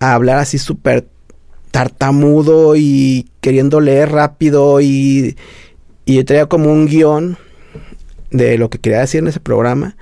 a 0.00 0.12
hablar 0.14 0.36
así 0.38 0.58
súper 0.58 1.06
tartamudo 1.70 2.76
y 2.76 3.30
queriendo 3.40 3.80
leer 3.80 4.12
rápido 4.12 4.80
y, 4.80 5.36
y 6.04 6.14
yo 6.16 6.24
traía 6.24 6.46
como 6.46 6.70
un 6.70 6.86
guion 6.86 7.36
de 8.36 8.58
lo 8.58 8.68
que 8.70 8.78
quería 8.78 9.00
decir 9.00 9.20
en 9.20 9.28
ese 9.28 9.40
programa 9.40 9.96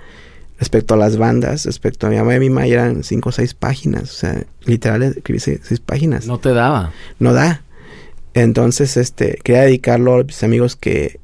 respecto 0.59 0.95
a 0.95 0.97
las 0.97 1.17
bandas, 1.17 1.67
respecto 1.67 2.07
a 2.07 2.11
mi 2.11 2.17
mamá 2.17 2.37
y 2.37 2.41
mi 2.41 2.49
mamá, 2.51 2.67
eran 2.67 3.03
cinco 3.05 3.29
o 3.31 3.33
seis 3.33 3.53
páginas, 3.55 4.03
o 4.05 4.15
sea, 4.15 4.45
literal 4.65 5.03
escribí 5.03 5.41
seis, 5.41 5.61
seis 5.65 5.81
páginas 5.81 6.27
No 6.27 6.39
te 6.39 6.51
daba. 6.55 6.93
no 7.19 7.33
da. 7.33 7.63
Entonces, 8.35 8.97
este, 8.97 9.39
quería 9.45 9.63
dedicarlo 9.63 10.15
a 10.21 10.25
mis 10.25 10.43
amigos 10.43 10.77
que, 10.77 11.21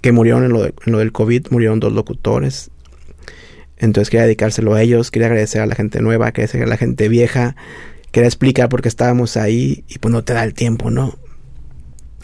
que 0.00 0.12
murieron 0.12 0.44
en 0.44 0.52
lo, 0.52 0.62
de- 0.62 0.74
en 0.86 0.92
lo 0.92 0.98
del 0.98 1.12
COVID, 1.12 1.48
murieron 1.50 1.80
dos 1.80 1.92
locutores. 1.92 2.70
Entonces 3.76 4.08
quería 4.08 4.24
dedicárselo 4.24 4.72
a 4.74 4.80
ellos, 4.82 5.10
quería 5.10 5.26
agradecer 5.28 5.60
a 5.60 5.66
la 5.66 5.74
gente 5.74 6.00
nueva, 6.00 6.32
quería 6.32 6.46
agradecer 6.46 6.62
a 6.62 6.66
la 6.70 6.76
gente 6.78 7.08
vieja, 7.10 7.56
quería 8.10 8.28
explicar 8.28 8.70
por 8.70 8.80
qué 8.80 8.88
estábamos 8.88 9.36
ahí 9.36 9.84
y 9.88 9.98
pues 9.98 10.10
no 10.12 10.24
te 10.24 10.32
da 10.32 10.44
el 10.44 10.54
tiempo, 10.54 10.90
¿no? 10.90 11.18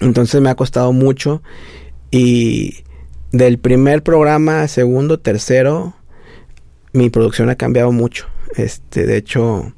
Entonces 0.00 0.40
me 0.40 0.48
ha 0.48 0.54
costado 0.54 0.92
mucho 0.94 1.42
y 2.10 2.84
del 3.32 3.58
primer 3.58 4.02
programa, 4.02 4.68
segundo, 4.68 5.18
tercero, 5.18 5.94
mi 6.92 7.10
producción 7.10 7.48
ha 7.50 7.56
cambiado 7.56 7.90
mucho. 7.92 8.26
Este, 8.56 9.06
de 9.06 9.16
hecho, 9.16 9.72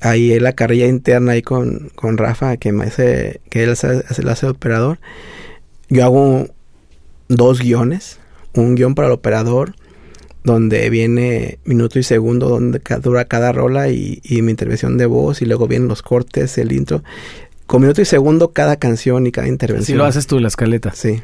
ahí 0.00 0.32
en 0.32 0.42
la 0.42 0.54
carrilla 0.54 0.86
interna 0.86 1.32
ahí 1.32 1.42
con, 1.42 1.90
con 1.94 2.18
Rafa, 2.18 2.56
que 2.56 2.72
me 2.72 2.86
hace, 2.86 3.40
que 3.50 3.62
él 3.64 3.70
hace, 3.70 4.02
hace- 4.08 4.22
lo 4.22 4.30
hace 4.32 4.46
de 4.46 4.52
operador. 4.52 4.98
Yo 5.88 6.04
hago 6.04 6.46
dos 7.28 7.60
guiones, 7.60 8.18
un 8.54 8.74
guion 8.74 8.94
para 8.94 9.08
el 9.08 9.14
operador, 9.14 9.74
donde 10.42 10.88
viene 10.90 11.58
minuto 11.64 11.98
y 11.98 12.02
segundo, 12.02 12.48
donde 12.48 12.80
dura 13.02 13.26
cada 13.26 13.52
rola 13.52 13.88
y, 13.90 14.20
y 14.24 14.42
mi 14.42 14.50
intervención 14.50 14.96
de 14.98 15.06
voz, 15.06 15.42
y 15.42 15.46
luego 15.46 15.68
vienen 15.68 15.88
los 15.88 16.02
cortes, 16.02 16.58
el 16.58 16.72
intro. 16.72 17.04
Con 17.66 17.82
minuto 17.82 18.00
y 18.00 18.04
segundo 18.04 18.50
cada 18.52 18.76
canción 18.76 19.26
y 19.28 19.32
cada 19.32 19.46
intervención. 19.46 19.84
Así 19.84 19.94
lo 19.94 20.04
haces 20.04 20.26
tú, 20.26 20.40
la 20.40 20.48
escaleta. 20.48 20.92
Sí. 20.92 21.22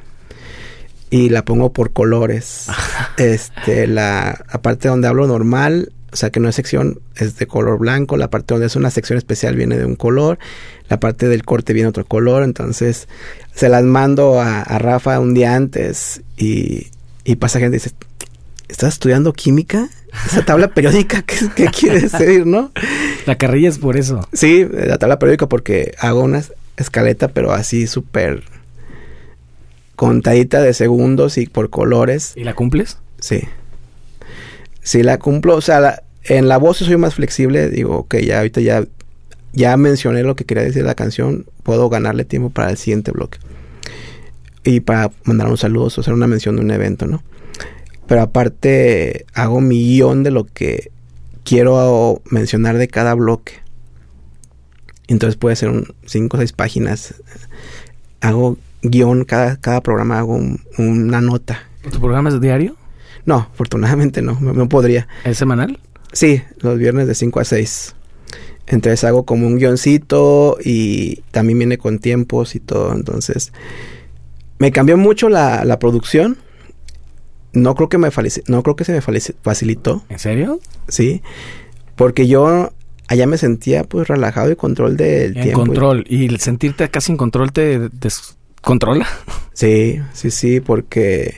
Y 1.10 1.28
la 1.28 1.44
pongo 1.44 1.72
por 1.72 1.92
colores. 1.92 2.66
este, 3.16 3.86
la, 3.86 4.44
la 4.52 4.62
parte 4.62 4.88
donde 4.88 5.08
hablo 5.08 5.26
normal 5.26 5.92
o 6.16 6.18
sea 6.18 6.30
que 6.30 6.40
no 6.40 6.48
es 6.48 6.54
sección, 6.54 7.00
es 7.16 7.36
de 7.36 7.46
color 7.46 7.78
blanco, 7.78 8.16
la 8.16 8.30
parte 8.30 8.54
donde 8.54 8.68
es 8.68 8.74
una 8.74 8.90
sección 8.90 9.18
especial 9.18 9.54
viene 9.54 9.76
de 9.76 9.84
un 9.84 9.96
color, 9.96 10.38
la 10.88 10.98
parte 10.98 11.28
del 11.28 11.44
corte 11.44 11.74
viene 11.74 11.90
otro 11.90 12.06
color, 12.06 12.42
entonces 12.42 13.06
se 13.54 13.68
las 13.68 13.84
mando 13.84 14.40
a, 14.40 14.64
Rafa 14.78 15.20
un 15.20 15.34
día 15.34 15.54
antes 15.54 16.22
y, 16.38 16.86
y 17.24 17.36
pasa 17.36 17.58
gente 17.58 17.76
y 17.76 17.80
dice, 17.80 17.94
¿estás 18.66 18.94
estudiando 18.94 19.34
química? 19.34 19.90
Esa 20.24 20.42
tabla 20.42 20.68
periódica, 20.68 21.20
¿qué, 21.20 21.36
qué 21.54 21.66
quiere 21.66 22.00
decir, 22.00 22.46
no? 22.46 22.72
La 23.26 23.36
carrilla 23.36 23.68
es 23.68 23.76
por 23.76 23.98
eso. 23.98 24.26
Sí, 24.32 24.66
la 24.72 24.96
tabla 24.96 25.18
periódica 25.18 25.50
porque 25.50 25.94
hago 25.98 26.20
una 26.22 26.42
escaleta, 26.78 27.28
pero 27.28 27.52
así 27.52 27.86
súper 27.86 28.44
contadita 29.96 30.62
de 30.62 30.74
segundos 30.74 31.38
y 31.38 31.46
por 31.46 31.70
colores. 31.70 32.32
¿Y 32.36 32.44
la 32.44 32.54
cumples? 32.54 32.98
Sí. 33.18 33.42
Sí, 34.82 35.02
la 35.02 35.18
cumplo. 35.18 35.56
O 35.56 35.60
sea, 35.60 36.02
en 36.24 36.48
la 36.48 36.58
voz 36.58 36.76
soy 36.76 36.96
más 36.96 37.14
flexible. 37.14 37.68
Digo, 37.70 37.96
ok, 37.96 38.16
ya 38.18 38.38
ahorita 38.38 38.60
ya, 38.60 38.84
ya 39.52 39.76
mencioné 39.76 40.22
lo 40.22 40.36
que 40.36 40.44
quería 40.44 40.62
decir 40.62 40.84
la 40.84 40.94
canción. 40.94 41.46
Puedo 41.62 41.88
ganarle 41.88 42.24
tiempo 42.24 42.50
para 42.50 42.70
el 42.70 42.76
siguiente 42.76 43.10
bloque. 43.10 43.38
Y 44.62 44.80
para 44.80 45.10
mandar 45.24 45.48
un 45.48 45.56
saludo 45.56 45.86
o 45.86 46.00
hacer 46.00 46.12
una 46.12 46.26
mención 46.26 46.56
de 46.56 46.62
un 46.62 46.70
evento, 46.70 47.06
¿no? 47.06 47.22
Pero 48.06 48.22
aparte 48.22 49.26
hago 49.34 49.60
mi 49.60 49.82
guion 49.82 50.22
de 50.22 50.30
lo 50.30 50.44
que 50.44 50.90
quiero 51.44 52.20
mencionar 52.30 52.76
de 52.76 52.88
cada 52.88 53.14
bloque. 53.14 53.54
Entonces 55.08 55.36
puede 55.36 55.56
ser 55.56 55.70
un 55.70 55.94
cinco 56.04 56.36
o 56.36 56.40
seis 56.40 56.52
páginas. 56.52 57.14
Hago 58.20 58.58
guion, 58.82 59.24
cada, 59.24 59.56
cada 59.56 59.80
programa 59.80 60.18
hago 60.18 60.40
una 60.78 61.20
nota. 61.20 61.62
¿Tu 61.90 62.00
programa 62.00 62.28
es 62.28 62.40
diario? 62.40 62.76
No, 63.24 63.48
afortunadamente 63.52 64.22
no, 64.22 64.38
no 64.40 64.68
podría. 64.68 65.08
¿Es 65.24 65.38
semanal? 65.38 65.80
Sí, 66.12 66.42
los 66.60 66.78
viernes 66.78 67.06
de 67.06 67.14
5 67.14 67.40
a 67.40 67.44
6. 67.44 67.94
Entonces 68.68 69.04
hago 69.04 69.24
como 69.24 69.46
un 69.46 69.56
guioncito 69.58 70.58
y 70.64 71.22
también 71.30 71.58
viene 71.58 71.78
con 71.78 71.98
tiempos 71.98 72.54
y 72.54 72.60
todo. 72.60 72.92
Entonces, 72.92 73.52
me 74.58 74.72
cambió 74.72 74.96
mucho 74.96 75.28
la, 75.28 75.64
la 75.64 75.78
producción 75.78 76.38
no 77.56 77.74
creo 77.74 77.88
que 77.88 77.98
me 77.98 78.10
no 78.46 78.62
creo 78.62 78.76
que 78.76 78.84
se 78.84 78.92
me 78.92 79.00
facilitó. 79.00 80.04
¿En 80.08 80.18
serio? 80.18 80.60
Sí. 80.88 81.22
Porque 81.96 82.28
yo 82.28 82.70
allá 83.08 83.26
me 83.26 83.38
sentía 83.38 83.84
pues 83.84 84.08
relajado 84.08 84.52
y 84.52 84.56
control 84.56 84.96
del 84.96 85.36
en 85.36 85.42
tiempo. 85.42 85.60
control. 85.60 86.04
Y... 86.08 86.26
el 86.26 86.38
sentirte 86.38 86.88
casi 86.90 87.12
en 87.12 87.18
control 87.18 87.52
te 87.52 87.88
descontrola. 88.66 89.06
Sí, 89.52 90.00
sí, 90.12 90.32
sí, 90.32 90.60
porque 90.60 91.36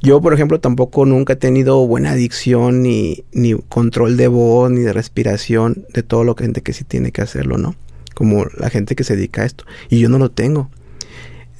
yo, 0.00 0.22
por 0.22 0.32
ejemplo, 0.32 0.58
tampoco 0.58 1.04
nunca 1.04 1.34
he 1.34 1.36
tenido 1.36 1.86
buena 1.86 2.12
adicción 2.12 2.82
ni, 2.82 3.24
ni 3.32 3.52
control 3.68 4.16
de 4.16 4.28
voz 4.28 4.70
ni 4.70 4.80
de 4.80 4.94
respiración 4.94 5.84
de 5.92 6.02
todo 6.02 6.24
lo 6.24 6.34
que 6.34 6.44
gente 6.44 6.62
que 6.62 6.72
sí 6.72 6.82
tiene 6.82 7.12
que 7.12 7.20
hacerlo, 7.20 7.58
¿no? 7.58 7.76
Como 8.14 8.46
la 8.56 8.70
gente 8.70 8.96
que 8.96 9.04
se 9.04 9.16
dedica 9.16 9.42
a 9.42 9.44
esto. 9.44 9.64
Y 9.90 9.98
yo 9.98 10.08
no 10.08 10.18
lo 10.18 10.30
tengo. 10.30 10.70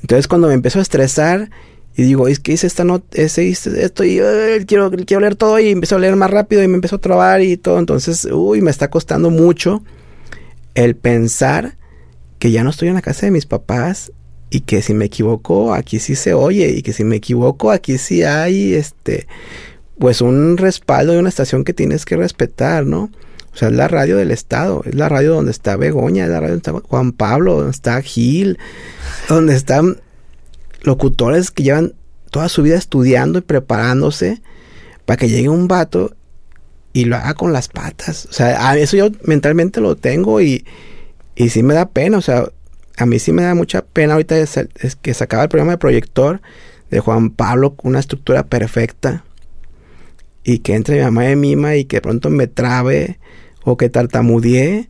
Entonces 0.01 0.27
cuando 0.27 0.48
me 0.48 0.55
empezó 0.55 0.78
a 0.78 0.82
estresar 0.82 1.51
y 1.94 2.05
digo, 2.05 2.27
es 2.27 2.40
que 2.40 2.52
hice 2.52 2.66
esta 2.66 2.85
nota, 2.85 3.20
ese, 3.20 3.51
esto 3.51 4.02
y 4.02 4.19
quiero, 4.66 4.90
quiero 4.90 5.20
leer 5.20 5.36
todo 5.36 5.59
y 5.61 5.69
empezó 5.69 5.97
a 5.97 5.98
leer 5.98 6.16
más 6.16 6.31
rápido 6.31 6.62
y 6.62 6.69
me 6.69 6.77
empezó 6.77 6.97
a 6.97 7.01
trabar 7.01 7.43
y 7.43 7.59
todo. 7.59 7.78
Entonces, 7.78 8.27
uy, 8.32 8.62
me 8.62 8.70
está 8.70 8.89
costando 8.89 9.28
mucho 9.28 9.85
el 10.74 10.97
pensar 10.97 11.77
que 12.39 12.51
ya 12.51 12.65
no 12.65 12.70
estoy 12.70 12.89
en 12.89 12.94
la 12.94 13.02
casa 13.02 13.27
de 13.27 13.32
mis 13.32 13.44
papás 13.44 14.11
y 14.51 14.60
que 14.60 14.82
si 14.82 14.94
me 14.94 15.06
equivoco, 15.06 15.72
aquí 15.72 16.01
sí 16.01 16.16
se 16.16 16.35
oye 16.35 16.70
y 16.70 16.82
que 16.82 16.93
si 16.93 17.05
me 17.05 17.16
equivoco, 17.16 17.70
aquí 17.70 17.98
sí 17.98 18.24
hay 18.24 18.74
este 18.74 19.27
pues 19.98 20.20
un 20.20 20.56
respaldo 20.56 21.12
de 21.12 21.18
una 21.18 21.28
estación 21.28 21.62
que 21.62 21.74
tienes 21.74 22.05
que 22.05 22.16
respetar, 22.16 22.86
¿no? 22.86 23.10
O 23.52 23.56
sea, 23.56 23.68
es 23.68 23.74
la 23.74 23.86
radio 23.86 24.16
del 24.16 24.31
estado, 24.31 24.82
es 24.86 24.94
la 24.94 25.09
radio 25.09 25.35
donde 25.35 25.51
está 25.51 25.77
Begoña, 25.77 26.24
es 26.24 26.31
la 26.31 26.40
radio 26.40 26.55
donde 26.55 26.70
está 26.70 26.89
Juan 26.89 27.12
Pablo, 27.12 27.56
donde 27.56 27.70
está 27.72 28.01
Gil, 28.01 28.59
donde 29.28 29.55
están 29.55 30.01
locutores 30.82 31.51
que 31.51 31.64
llevan 31.64 31.94
toda 32.31 32.48
su 32.48 32.62
vida 32.62 32.77
estudiando 32.77 33.39
y 33.39 33.43
preparándose 33.43 34.40
para 35.05 35.18
que 35.18 35.28
llegue 35.28 35.48
un 35.48 35.68
vato 35.68 36.14
y 36.93 37.05
lo 37.05 37.16
haga 37.16 37.35
con 37.35 37.52
las 37.52 37.68
patas. 37.68 38.27
O 38.27 38.32
sea, 38.32 38.77
eso 38.78 38.97
yo 38.97 39.09
mentalmente 39.24 39.81
lo 39.81 39.97
tengo 39.97 40.40
y, 40.40 40.64
y 41.35 41.51
sí 41.51 41.62
me 41.62 41.74
da 41.74 41.89
pena. 41.89 42.18
O 42.18 42.22
sea, 42.22 42.48
a 42.96 43.06
mí 43.06 43.18
sí 43.18 43.32
me 43.32 43.42
da 43.42 43.54
mucha 43.54 43.82
pena 43.84 44.14
ahorita 44.14 44.36
que 45.02 45.14
se 45.14 45.24
acaba 45.24 45.44
el 45.44 45.48
programa 45.48 45.72
de 45.72 45.78
proyector 45.78 46.40
de 46.90 47.00
Juan 47.00 47.30
Pablo 47.30 47.76
una 47.82 48.00
estructura 48.00 48.46
perfecta 48.46 49.24
y 50.44 50.58
que 50.58 50.74
entre 50.74 50.96
mi 50.96 51.02
mamá 51.02 51.30
y 51.30 51.36
mima 51.36 51.76
y 51.76 51.84
que 51.84 52.00
pronto 52.00 52.30
me 52.30 52.46
trabe 52.46 53.18
o 53.62 53.76
que 53.76 53.88
tartamudee. 53.88 54.88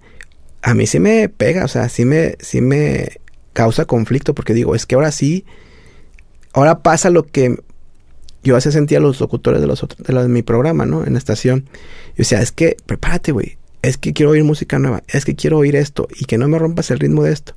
A 0.62 0.74
mí 0.74 0.86
sí 0.86 1.01
me 1.01 1.28
pega, 1.28 1.64
o 1.64 1.68
sea, 1.68 1.89
sí 1.89 2.05
me, 2.05 2.36
sí 2.40 2.60
me 2.60 3.20
causa 3.52 3.85
conflicto 3.85 4.35
porque 4.35 4.55
digo, 4.55 4.74
es 4.74 4.86
que 4.86 4.94
ahora 4.94 5.10
sí 5.10 5.44
ahora 6.52 6.82
pasa 6.82 7.10
lo 7.10 7.27
que 7.27 7.56
yo 8.43 8.56
hace 8.56 8.72
sentía 8.72 8.98
a 8.98 9.01
los 9.01 9.20
locutores 9.20 9.60
de 9.60 9.66
los 9.66 9.82
otros, 9.82 10.06
de, 10.06 10.14
de 10.14 10.28
mi 10.28 10.43
programa, 10.43 10.86
¿no? 10.86 11.05
En 11.05 11.12
la 11.12 11.18
estación. 11.18 11.68
Yo 12.10 12.18
decía, 12.18 12.40
es 12.40 12.52
que 12.52 12.77
prepárate, 12.86 13.32
güey. 13.32 13.59
Es 13.82 13.97
que 13.97 14.12
quiero 14.12 14.32
oír 14.32 14.44
música 14.44 14.78
nueva. 14.78 15.02
Es 15.09 15.24
que 15.24 15.35
quiero 15.35 15.59
oír 15.59 15.77
esto. 15.77 16.09
Y 16.19 16.24
que 16.24 16.39
no 16.39 16.48
me 16.48 16.59
rompas 16.59 16.90
el 16.90 16.98
ritmo 16.98 17.23
de 17.23 17.32
esto. 17.32 17.55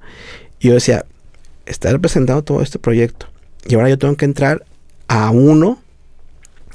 Y 0.59 0.69
yo 0.69 0.75
decía, 0.75 1.05
está 1.65 1.91
representando 1.91 2.43
todo 2.43 2.61
este 2.61 2.79
proyecto. 2.79 3.27
Y 3.65 3.75
ahora 3.75 3.89
yo 3.89 3.97
tengo 3.97 4.15
que 4.15 4.25
entrar 4.25 4.65
a 5.07 5.29
uno 5.31 5.81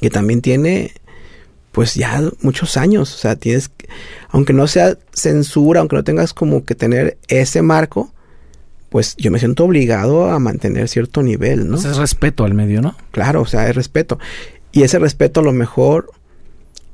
que 0.01 0.11
también 0.11 0.43
tiene, 0.43 0.93
pues 1.73 1.95
ya 1.95 2.23
muchos 2.43 2.77
años. 2.77 3.15
O 3.15 3.19
sea, 3.19 3.37
tienes, 3.37 3.71
aunque 4.29 4.53
no 4.53 4.67
sea 4.67 4.97
censura, 5.13 5.81
aunque 5.81 5.97
no 5.97 6.05
tengas 6.05 6.35
como 6.35 6.65
que 6.65 6.75
tener 6.75 7.19
ese 7.29 7.63
marco, 7.63 8.13
pues 8.89 9.17
yo 9.17 9.31
me 9.31 9.39
siento 9.39 9.65
obligado 9.65 10.31
a 10.31 10.39
mantener 10.39 10.89
cierto 10.89 11.23
nivel, 11.23 11.69
¿no? 11.69 11.77
Pues 11.77 11.85
es 11.85 11.97
respeto 11.97 12.45
al 12.45 12.55
medio, 12.55 12.81
¿no? 12.81 12.97
Claro, 13.11 13.43
o 13.43 13.47
sea, 13.47 13.69
es 13.69 13.77
respeto. 13.77 14.19
Y 14.73 14.83
ese 14.83 14.99
respeto 14.99 15.41
a 15.41 15.43
lo 15.43 15.53
mejor 15.53 16.11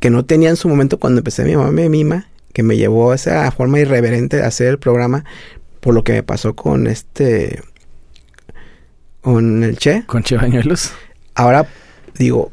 que 0.01 0.11
no 0.11 0.25
tenía 0.25 0.51
en 0.51 0.57
su 0.57 0.69
momento 0.69 0.99
cuando 0.99 1.21
empecé 1.21 1.45
mi 1.45 1.57
mamá 1.57 1.71
me 1.71 1.89
mima, 1.89 2.29
que 2.55 2.63
me 2.63 2.79
llevó 2.79 3.13
a 3.13 3.17
esa 3.17 3.51
forma 3.51 3.81
irreverente 3.81 4.39
de 4.39 4.45
hacer 4.45 4.69
el 4.69 4.79
programa 4.79 5.25
por 5.81 5.93
lo 5.93 6.03
que 6.03 6.15
me 6.15 6.23
pasó 6.23 6.55
con 6.55 6.87
este 6.87 7.61
con 9.21 9.63
el 9.63 9.77
Che. 9.77 10.05
Con 10.07 10.23
Che 10.23 10.37
Bañuelos. 10.37 10.93
Ahora 11.35 11.67
digo, 12.17 12.53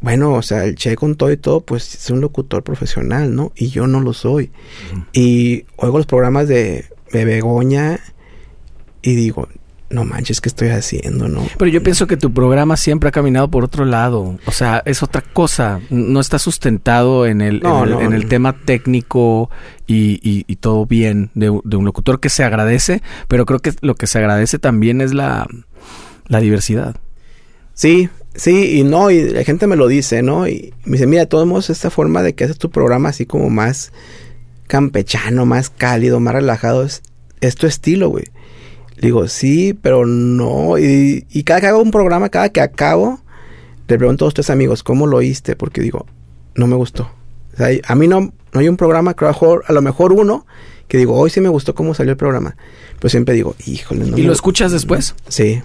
bueno, 0.00 0.32
o 0.34 0.42
sea, 0.42 0.64
el 0.64 0.76
Che 0.76 0.96
con 0.96 1.16
todo 1.16 1.32
y 1.32 1.36
todo, 1.36 1.60
pues 1.60 1.94
es 1.94 2.10
un 2.10 2.20
locutor 2.20 2.62
profesional, 2.62 3.34
¿no? 3.34 3.52
Y 3.56 3.68
yo 3.68 3.86
no 3.86 4.00
lo 4.00 4.12
soy. 4.12 4.52
Y 5.12 5.66
oigo 5.76 5.98
los 5.98 6.06
programas 6.06 6.46
de, 6.46 6.86
de 7.12 7.24
Begoña 7.24 7.98
y 9.02 9.14
digo, 9.14 9.48
no 9.90 10.04
manches, 10.04 10.40
¿qué 10.40 10.48
estoy 10.50 10.68
haciendo? 10.68 11.28
No. 11.28 11.46
Pero 11.58 11.70
yo 11.70 11.82
pienso 11.82 12.06
que 12.06 12.16
tu 12.16 12.32
programa 12.32 12.76
siempre 12.76 13.08
ha 13.08 13.12
caminado 13.12 13.50
por 13.50 13.64
otro 13.64 13.84
lado. 13.84 14.38
O 14.46 14.52
sea, 14.52 14.82
es 14.84 15.02
otra 15.02 15.22
cosa. 15.22 15.80
No 15.88 16.20
está 16.20 16.38
sustentado 16.38 17.26
en 17.26 17.40
el, 17.40 17.62
en, 17.64 18.12
el 18.12 18.28
tema 18.28 18.54
técnico 18.64 19.50
y, 19.86 20.20
y, 20.22 20.56
todo 20.56 20.84
bien 20.84 21.30
de, 21.34 21.48
un 21.48 21.84
locutor 21.84 22.20
que 22.20 22.28
se 22.28 22.44
agradece, 22.44 23.02
pero 23.28 23.46
creo 23.46 23.60
que 23.60 23.72
lo 23.80 23.94
que 23.94 24.06
se 24.06 24.18
agradece 24.18 24.58
también 24.58 25.00
es 25.00 25.14
la, 25.14 25.46
la 26.26 26.40
diversidad. 26.40 26.96
Sí, 27.72 28.10
sí, 28.34 28.78
y 28.78 28.82
no, 28.82 29.10
y 29.10 29.30
la 29.30 29.44
gente 29.44 29.66
me 29.66 29.76
lo 29.76 29.86
dice, 29.86 30.22
¿no? 30.22 30.48
Y 30.48 30.74
me 30.84 30.92
dice, 30.92 31.06
mira, 31.06 31.22
de 31.22 31.28
todos 31.28 31.46
modos, 31.46 31.70
esta 31.70 31.90
forma 31.90 32.22
de 32.22 32.34
que 32.34 32.44
haces 32.44 32.58
tu 32.58 32.70
programa 32.70 33.08
así 33.08 33.24
como 33.24 33.48
más 33.48 33.92
campechano, 34.66 35.46
más 35.46 35.70
cálido, 35.70 36.20
más 36.20 36.34
relajado, 36.34 36.82
es, 36.82 37.02
es 37.40 37.54
tu 37.54 37.66
estilo, 37.66 38.10
güey 38.10 38.26
digo, 39.00 39.28
sí, 39.28 39.78
pero 39.80 40.06
no. 40.06 40.78
Y, 40.78 41.24
cada 41.44 41.60
que 41.60 41.66
hago 41.68 41.82
un 41.82 41.90
programa, 41.90 42.28
cada 42.28 42.50
que 42.50 42.60
acabo, 42.60 43.20
le 43.86 43.98
pregunto 43.98 44.24
a 44.24 44.26
los 44.26 44.34
tres 44.34 44.50
amigos, 44.50 44.82
¿cómo 44.82 45.06
lo 45.06 45.18
oíste? 45.18 45.56
Porque 45.56 45.80
digo, 45.80 46.06
no 46.54 46.66
me 46.66 46.76
gustó. 46.76 47.10
O 47.54 47.56
sea, 47.56 47.68
a 47.86 47.94
mí 47.94 48.08
no, 48.08 48.32
no 48.52 48.60
hay 48.60 48.68
un 48.68 48.76
programa, 48.76 49.14
creo 49.14 49.30
a 49.66 49.72
lo 49.72 49.82
mejor 49.82 50.12
uno, 50.12 50.46
que 50.86 50.98
digo, 50.98 51.14
hoy 51.14 51.30
sí 51.30 51.40
me 51.40 51.48
gustó 51.48 51.74
cómo 51.74 51.94
salió 51.94 52.12
el 52.12 52.16
programa. 52.16 52.56
Pero 52.98 53.10
siempre 53.10 53.34
digo, 53.34 53.54
híjole, 53.66 54.06
no. 54.06 54.18
¿Y 54.18 54.22
lo 54.22 54.32
escuchas 54.32 54.72
después? 54.72 55.14
Sí. 55.28 55.62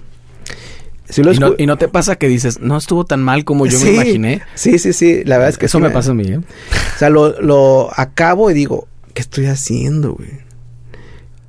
¿Y, 1.58 1.66
no, 1.66 1.78
te 1.78 1.88
pasa 1.90 2.16
que 2.16 2.28
dices, 2.28 2.60
no 2.60 2.78
estuvo 2.78 3.06
tan 3.06 3.22
mal 3.22 3.44
como 3.44 3.66
yo 3.66 3.80
me 3.80 3.92
imaginé? 3.92 4.42
Sí, 4.56 4.80
sí, 4.80 4.94
sí. 4.94 5.24
La 5.26 5.38
verdad 5.38 5.50
es 5.50 5.58
que 5.58 5.66
eso 5.68 5.80
me 5.80 5.90
pasa 5.90 6.12
a 6.12 6.14
mí. 6.14 6.28
¿eh? 6.28 6.38
O 6.38 6.98
sea, 6.98 7.10
lo, 7.10 7.40
lo 7.42 7.90
acabo 7.96 8.50
y 8.50 8.54
digo, 8.54 8.88
¿qué 9.14 9.22
estoy 9.22 9.46
haciendo, 9.46 10.14
güey? 10.14 10.43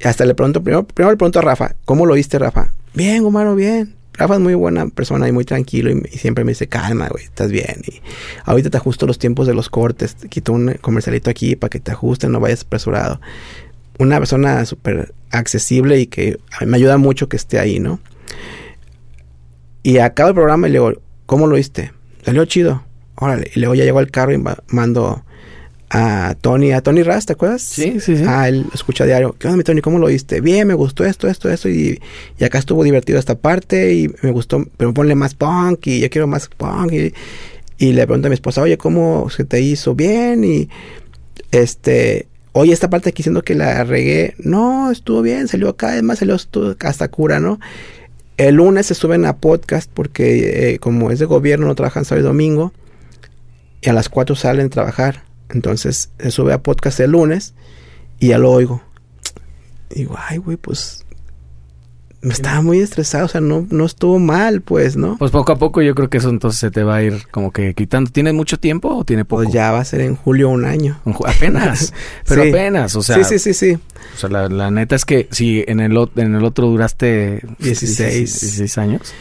Hasta 0.08 0.24
le 0.24 0.34
pregunto, 0.34 0.62
primero, 0.62 0.86
primero 0.86 1.12
le 1.12 1.16
pregunto 1.16 1.38
a 1.38 1.42
Rafa, 1.42 1.74
¿cómo 1.84 2.06
lo 2.06 2.14
viste, 2.14 2.38
Rafa? 2.38 2.72
Bien, 2.94 3.24
Omar, 3.24 3.54
bien. 3.54 3.94
Rafa 4.16 4.34
es 4.34 4.40
muy 4.40 4.54
buena 4.54 4.86
persona 4.88 5.26
y 5.28 5.32
muy 5.32 5.44
tranquilo 5.44 5.90
y, 5.90 6.00
siempre 6.18 6.44
me 6.44 6.52
dice, 6.52 6.68
calma, 6.68 7.08
güey, 7.08 7.24
estás 7.24 7.50
bien. 7.50 7.82
Y 7.86 8.00
ahorita 8.44 8.70
te 8.70 8.76
ajusto 8.76 9.06
los 9.06 9.18
tiempos 9.18 9.46
de 9.48 9.54
los 9.54 9.68
cortes, 9.70 10.14
te 10.14 10.28
quito 10.28 10.52
un 10.52 10.74
comercialito 10.80 11.30
aquí 11.30 11.56
para 11.56 11.68
que 11.70 11.80
te 11.80 11.90
ajusten, 11.90 12.30
no 12.30 12.38
vayas 12.38 12.62
apresurado. 12.62 13.20
Una 13.98 14.18
persona 14.18 14.64
súper 14.66 15.14
accesible 15.30 15.98
y 15.98 16.06
que 16.06 16.38
me 16.64 16.76
ayuda 16.76 16.96
mucho 16.96 17.28
que 17.28 17.36
esté 17.36 17.58
ahí, 17.58 17.80
¿no? 17.80 17.98
Y 19.82 19.98
acabo 19.98 20.28
el 20.30 20.34
programa 20.34 20.68
y 20.68 20.70
le 20.72 20.78
digo, 20.78 20.92
¿cómo 21.26 21.46
lo 21.46 21.56
viste? 21.56 21.92
Salió 22.24 22.44
chido. 22.44 22.84
órale. 23.16 23.50
Y 23.54 23.60
luego 23.60 23.74
ya 23.74 23.84
llegó 23.84 23.98
al 23.98 24.10
carro 24.10 24.32
y 24.32 24.38
ma- 24.38 24.58
mando 24.68 25.24
a 25.96 26.34
Tony, 26.40 26.72
a 26.72 26.80
Tony 26.80 27.04
Raz, 27.04 27.24
¿te 27.24 27.34
acuerdas? 27.34 27.62
Sí, 27.62 28.00
sí, 28.00 28.16
sí. 28.16 28.24
Ah, 28.26 28.48
él 28.48 28.66
escucha 28.74 29.04
diario. 29.04 29.36
¿Qué 29.38 29.46
onda, 29.46 29.56
mi 29.56 29.62
Tony? 29.62 29.80
¿Cómo 29.80 30.00
lo 30.00 30.06
oíste? 30.06 30.40
Bien, 30.40 30.66
me 30.66 30.74
gustó 30.74 31.04
esto, 31.04 31.28
esto, 31.28 31.48
esto. 31.48 31.68
Y, 31.68 32.00
y 32.36 32.44
acá 32.44 32.58
estuvo 32.58 32.82
divertido 32.82 33.16
esta 33.16 33.36
parte. 33.36 33.94
Y 33.94 34.10
me 34.22 34.32
gustó, 34.32 34.66
pero 34.76 34.92
ponle 34.92 35.14
más 35.14 35.36
punk. 35.36 35.86
Y 35.86 36.00
yo 36.00 36.10
quiero 36.10 36.26
más 36.26 36.48
punk. 36.48 36.92
Y, 36.92 37.14
y 37.78 37.92
le 37.92 38.04
pregunto 38.08 38.26
a 38.26 38.30
mi 38.30 38.34
esposa, 38.34 38.60
oye, 38.60 38.76
¿cómo 38.76 39.30
se 39.30 39.44
te 39.44 39.60
hizo? 39.60 39.94
Bien. 39.94 40.42
Y 40.42 40.68
este, 41.52 42.26
oye, 42.50 42.72
esta 42.72 42.90
parte 42.90 43.10
aquí 43.10 43.18
diciendo 43.18 43.42
que 43.42 43.54
la 43.54 43.84
regué. 43.84 44.34
No, 44.38 44.90
estuvo 44.90 45.22
bien, 45.22 45.46
salió 45.46 45.68
acá. 45.68 45.90
Además, 45.90 46.18
salió 46.18 46.36
hasta 46.80 47.06
cura, 47.06 47.38
¿no? 47.38 47.60
El 48.36 48.56
lunes 48.56 48.86
se 48.86 48.94
suben 48.94 49.26
a 49.26 49.36
podcast 49.36 49.88
porque 49.94 50.72
eh, 50.72 50.78
como 50.80 51.12
es 51.12 51.20
de 51.20 51.26
gobierno 51.26 51.68
no 51.68 51.76
trabajan 51.76 52.04
sábado 52.04 52.26
y 52.26 52.28
domingo 52.28 52.72
y 53.80 53.90
a 53.90 53.92
las 53.92 54.08
4 54.08 54.34
salen 54.34 54.66
a 54.66 54.70
trabajar. 54.70 55.33
Entonces 55.50 56.10
se 56.18 56.30
sube 56.30 56.52
a 56.52 56.62
podcast 56.62 57.00
el 57.00 57.12
lunes 57.12 57.54
y 58.18 58.28
ya 58.28 58.38
lo 58.38 58.50
oigo. 58.50 58.82
Y 59.90 60.00
digo, 60.00 60.16
ay, 60.28 60.38
güey, 60.38 60.56
pues 60.56 61.04
me 62.22 62.32
estaba 62.32 62.62
muy 62.62 62.78
estresado, 62.78 63.26
o 63.26 63.28
sea, 63.28 63.42
no, 63.42 63.66
no 63.68 63.84
estuvo 63.84 64.18
mal, 64.18 64.62
pues, 64.62 64.96
¿no? 64.96 65.18
Pues 65.18 65.30
poco 65.30 65.52
a 65.52 65.58
poco 65.58 65.82
yo 65.82 65.94
creo 65.94 66.08
que 66.08 66.16
eso 66.16 66.30
entonces 66.30 66.58
se 66.58 66.70
te 66.70 66.82
va 66.82 66.96
a 66.96 67.02
ir 67.02 67.26
como 67.30 67.52
que 67.52 67.74
quitando. 67.74 68.10
¿Tiene 68.10 68.32
mucho 68.32 68.58
tiempo 68.58 68.88
o 68.96 69.04
tiene 69.04 69.26
poco? 69.26 69.42
Pues 69.42 69.52
ya 69.52 69.72
va 69.72 69.80
a 69.80 69.84
ser 69.84 70.00
en 70.00 70.16
julio 70.16 70.48
un 70.48 70.64
año. 70.64 70.98
Apenas. 71.26 71.92
Pero 72.26 72.44
Sí. 72.44 72.48
apenas, 72.48 72.96
o 72.96 73.02
sea. 73.02 73.22
sí, 73.22 73.24
sí, 73.24 73.38
sí, 73.38 73.52
sí. 73.52 73.78
O 74.14 74.18
sea, 74.18 74.30
la, 74.30 74.48
la 74.48 74.70
neta 74.70 74.96
es 74.96 75.04
que 75.04 75.28
si 75.32 75.64
en 75.68 75.80
el, 75.80 75.94
en 76.16 76.34
el 76.34 76.44
otro 76.44 76.66
duraste 76.66 77.42
16. 77.58 78.40
16 78.40 78.78
años. 78.78 79.12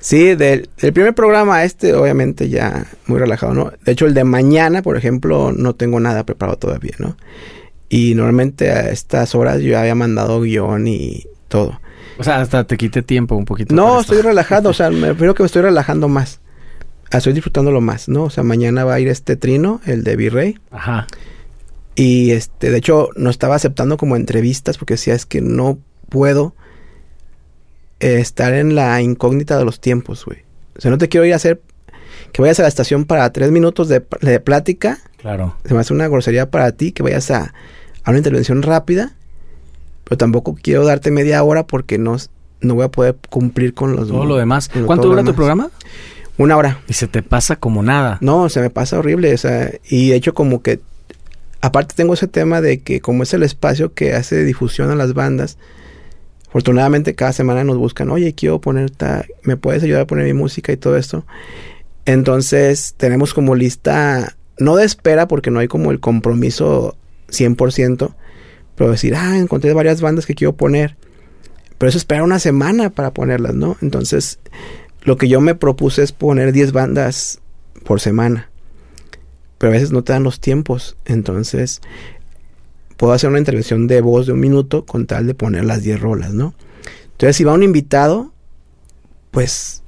Sí, 0.00 0.34
del, 0.36 0.68
del 0.80 0.92
primer 0.92 1.14
programa 1.14 1.64
este, 1.64 1.94
obviamente 1.94 2.48
ya 2.48 2.86
muy 3.06 3.18
relajado, 3.18 3.54
¿no? 3.54 3.72
De 3.84 3.92
hecho, 3.92 4.06
el 4.06 4.14
de 4.14 4.24
mañana, 4.24 4.82
por 4.82 4.96
ejemplo, 4.96 5.52
no 5.52 5.74
tengo 5.74 5.98
nada 5.98 6.24
preparado 6.24 6.58
todavía, 6.58 6.94
¿no? 6.98 7.16
Y 7.88 8.14
normalmente 8.14 8.70
a 8.70 8.90
estas 8.90 9.34
horas 9.34 9.60
yo 9.60 9.78
había 9.78 9.94
mandado 9.94 10.40
guion 10.40 10.86
y 10.86 11.26
todo. 11.48 11.80
O 12.18 12.24
sea, 12.24 12.40
hasta 12.40 12.64
te 12.64 12.76
quité 12.76 13.02
tiempo 13.02 13.34
un 13.34 13.44
poquito. 13.44 13.74
No, 13.74 14.00
estoy 14.00 14.20
relajado, 14.20 14.70
o 14.70 14.74
sea, 14.74 14.90
me 14.90 15.08
refiero 15.08 15.34
que 15.34 15.42
me 15.42 15.46
estoy 15.46 15.62
relajando 15.62 16.08
más. 16.08 16.40
Ah, 17.10 17.18
Estoy 17.18 17.32
disfrutándolo 17.32 17.80
más, 17.80 18.08
¿no? 18.08 18.24
O 18.24 18.30
sea, 18.30 18.44
mañana 18.44 18.84
va 18.84 18.94
a 18.94 19.00
ir 19.00 19.08
este 19.08 19.36
trino, 19.36 19.80
el 19.86 20.04
de 20.04 20.16
Virrey. 20.16 20.58
Ajá. 20.70 21.06
Y 21.94 22.32
este, 22.32 22.70
de 22.70 22.76
hecho, 22.78 23.08
no 23.16 23.30
estaba 23.30 23.54
aceptando 23.54 23.96
como 23.96 24.14
entrevistas 24.14 24.76
porque 24.76 24.94
decía 24.94 25.14
es 25.14 25.24
que 25.24 25.40
no 25.40 25.78
puedo 26.10 26.54
eh, 28.00 28.18
estar 28.20 28.52
en 28.54 28.74
la 28.74 29.00
incógnita 29.02 29.58
de 29.58 29.64
los 29.64 29.80
tiempos, 29.80 30.24
güey. 30.24 30.38
O 30.76 30.80
sea, 30.80 30.90
no 30.90 30.98
te 30.98 31.08
quiero 31.08 31.26
ir 31.26 31.32
a 31.32 31.36
hacer 31.36 31.60
que 32.32 32.42
vayas 32.42 32.58
a 32.60 32.62
la 32.62 32.68
estación 32.68 33.04
para 33.04 33.30
tres 33.32 33.50
minutos 33.50 33.88
de, 33.88 34.04
de 34.20 34.40
plática. 34.40 34.98
Claro. 35.18 35.56
Se 35.64 35.74
me 35.74 35.80
hace 35.80 35.92
una 35.92 36.08
grosería 36.08 36.50
para 36.50 36.72
ti 36.72 36.92
que 36.92 37.02
vayas 37.02 37.30
a, 37.30 37.52
a 38.04 38.10
una 38.10 38.18
intervención 38.18 38.62
rápida. 38.62 39.14
Pero 40.04 40.16
tampoco 40.18 40.56
quiero 40.60 40.84
darte 40.84 41.10
media 41.10 41.42
hora 41.42 41.66
porque 41.66 41.98
no, 41.98 42.16
no 42.60 42.74
voy 42.74 42.84
a 42.84 42.88
poder 42.90 43.16
cumplir 43.28 43.74
con 43.74 43.94
los... 43.96 44.08
Todo 44.08 44.24
lo 44.24 44.36
demás. 44.36 44.70
lo- 44.74 44.86
¿Cuánto 44.86 45.08
dura 45.08 45.22
tu 45.24 45.34
programa? 45.34 45.70
Una 46.38 46.56
hora. 46.56 46.80
Y 46.88 46.92
se 46.94 47.08
te 47.08 47.22
pasa 47.22 47.56
como 47.56 47.82
nada. 47.82 48.18
No, 48.20 48.48
se 48.48 48.60
me 48.60 48.70
pasa 48.70 48.98
horrible, 48.98 49.34
o 49.34 49.38
sea, 49.38 49.72
y 49.88 50.10
de 50.10 50.16
hecho 50.16 50.34
como 50.34 50.62
que 50.62 50.80
aparte 51.60 51.94
tengo 51.96 52.14
ese 52.14 52.28
tema 52.28 52.60
de 52.60 52.80
que 52.80 53.00
como 53.00 53.24
es 53.24 53.34
el 53.34 53.42
espacio 53.42 53.92
que 53.92 54.14
hace 54.14 54.44
difusión 54.44 54.90
a 54.90 54.94
las 54.94 55.14
bandas, 55.14 55.58
afortunadamente 56.48 57.14
cada 57.14 57.32
semana 57.32 57.64
nos 57.64 57.76
buscan, 57.76 58.10
oye, 58.10 58.34
quiero 58.34 58.60
poner, 58.60 58.90
me 59.42 59.56
puedes 59.56 59.82
ayudar 59.82 60.02
a 60.02 60.06
poner 60.06 60.24
mi 60.24 60.32
música 60.32 60.72
y 60.72 60.76
todo 60.76 60.96
esto. 60.96 61.24
Entonces 62.04 62.94
tenemos 62.96 63.34
como 63.34 63.54
lista, 63.54 64.36
no 64.58 64.76
de 64.76 64.84
espera 64.84 65.28
porque 65.28 65.50
no 65.50 65.60
hay 65.60 65.68
como 65.68 65.90
el 65.90 66.00
compromiso 66.00 66.96
100%, 67.28 68.14
pero 68.74 68.90
decir, 68.90 69.14
ah, 69.14 69.36
encontré 69.36 69.72
varias 69.72 70.00
bandas 70.00 70.24
que 70.24 70.34
quiero 70.34 70.54
poner. 70.56 70.96
Pero 71.76 71.90
eso 71.90 71.98
espera 71.98 72.24
una 72.24 72.38
semana 72.38 72.90
para 72.90 73.12
ponerlas, 73.12 73.54
¿no? 73.54 73.76
Entonces, 73.82 74.40
lo 75.02 75.16
que 75.16 75.28
yo 75.28 75.40
me 75.40 75.54
propuse 75.54 76.02
es 76.02 76.12
poner 76.12 76.52
10 76.52 76.72
bandas 76.72 77.40
por 77.84 78.00
semana. 78.00 78.50
Pero 79.58 79.72
a 79.72 79.74
veces 79.74 79.92
no 79.92 80.02
te 80.02 80.12
dan 80.12 80.22
los 80.22 80.40
tiempos. 80.40 80.96
Entonces, 81.04 81.80
puedo 82.98 83.14
hacer 83.14 83.30
una 83.30 83.38
intervención 83.38 83.86
de 83.86 84.02
voz 84.02 84.26
de 84.26 84.32
un 84.34 84.40
minuto 84.40 84.84
con 84.84 85.06
tal 85.06 85.26
de 85.26 85.34
poner 85.34 85.64
las 85.64 85.82
10 85.82 85.98
rolas, 86.00 86.34
¿no? 86.34 86.52
Entonces, 87.12 87.36
si 87.36 87.44
va 87.44 87.54
un 87.54 87.62
invitado, 87.62 88.32
pues, 89.30 89.82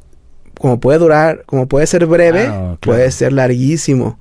como 0.59 0.81
puede 0.81 0.99
durar, 0.99 1.43
como 1.47 1.67
puede 1.69 1.87
ser 1.87 2.07
breve, 2.07 2.45
claro. 2.47 2.79
puede 2.81 3.11
ser 3.11 3.33
larguísimo. 3.33 4.19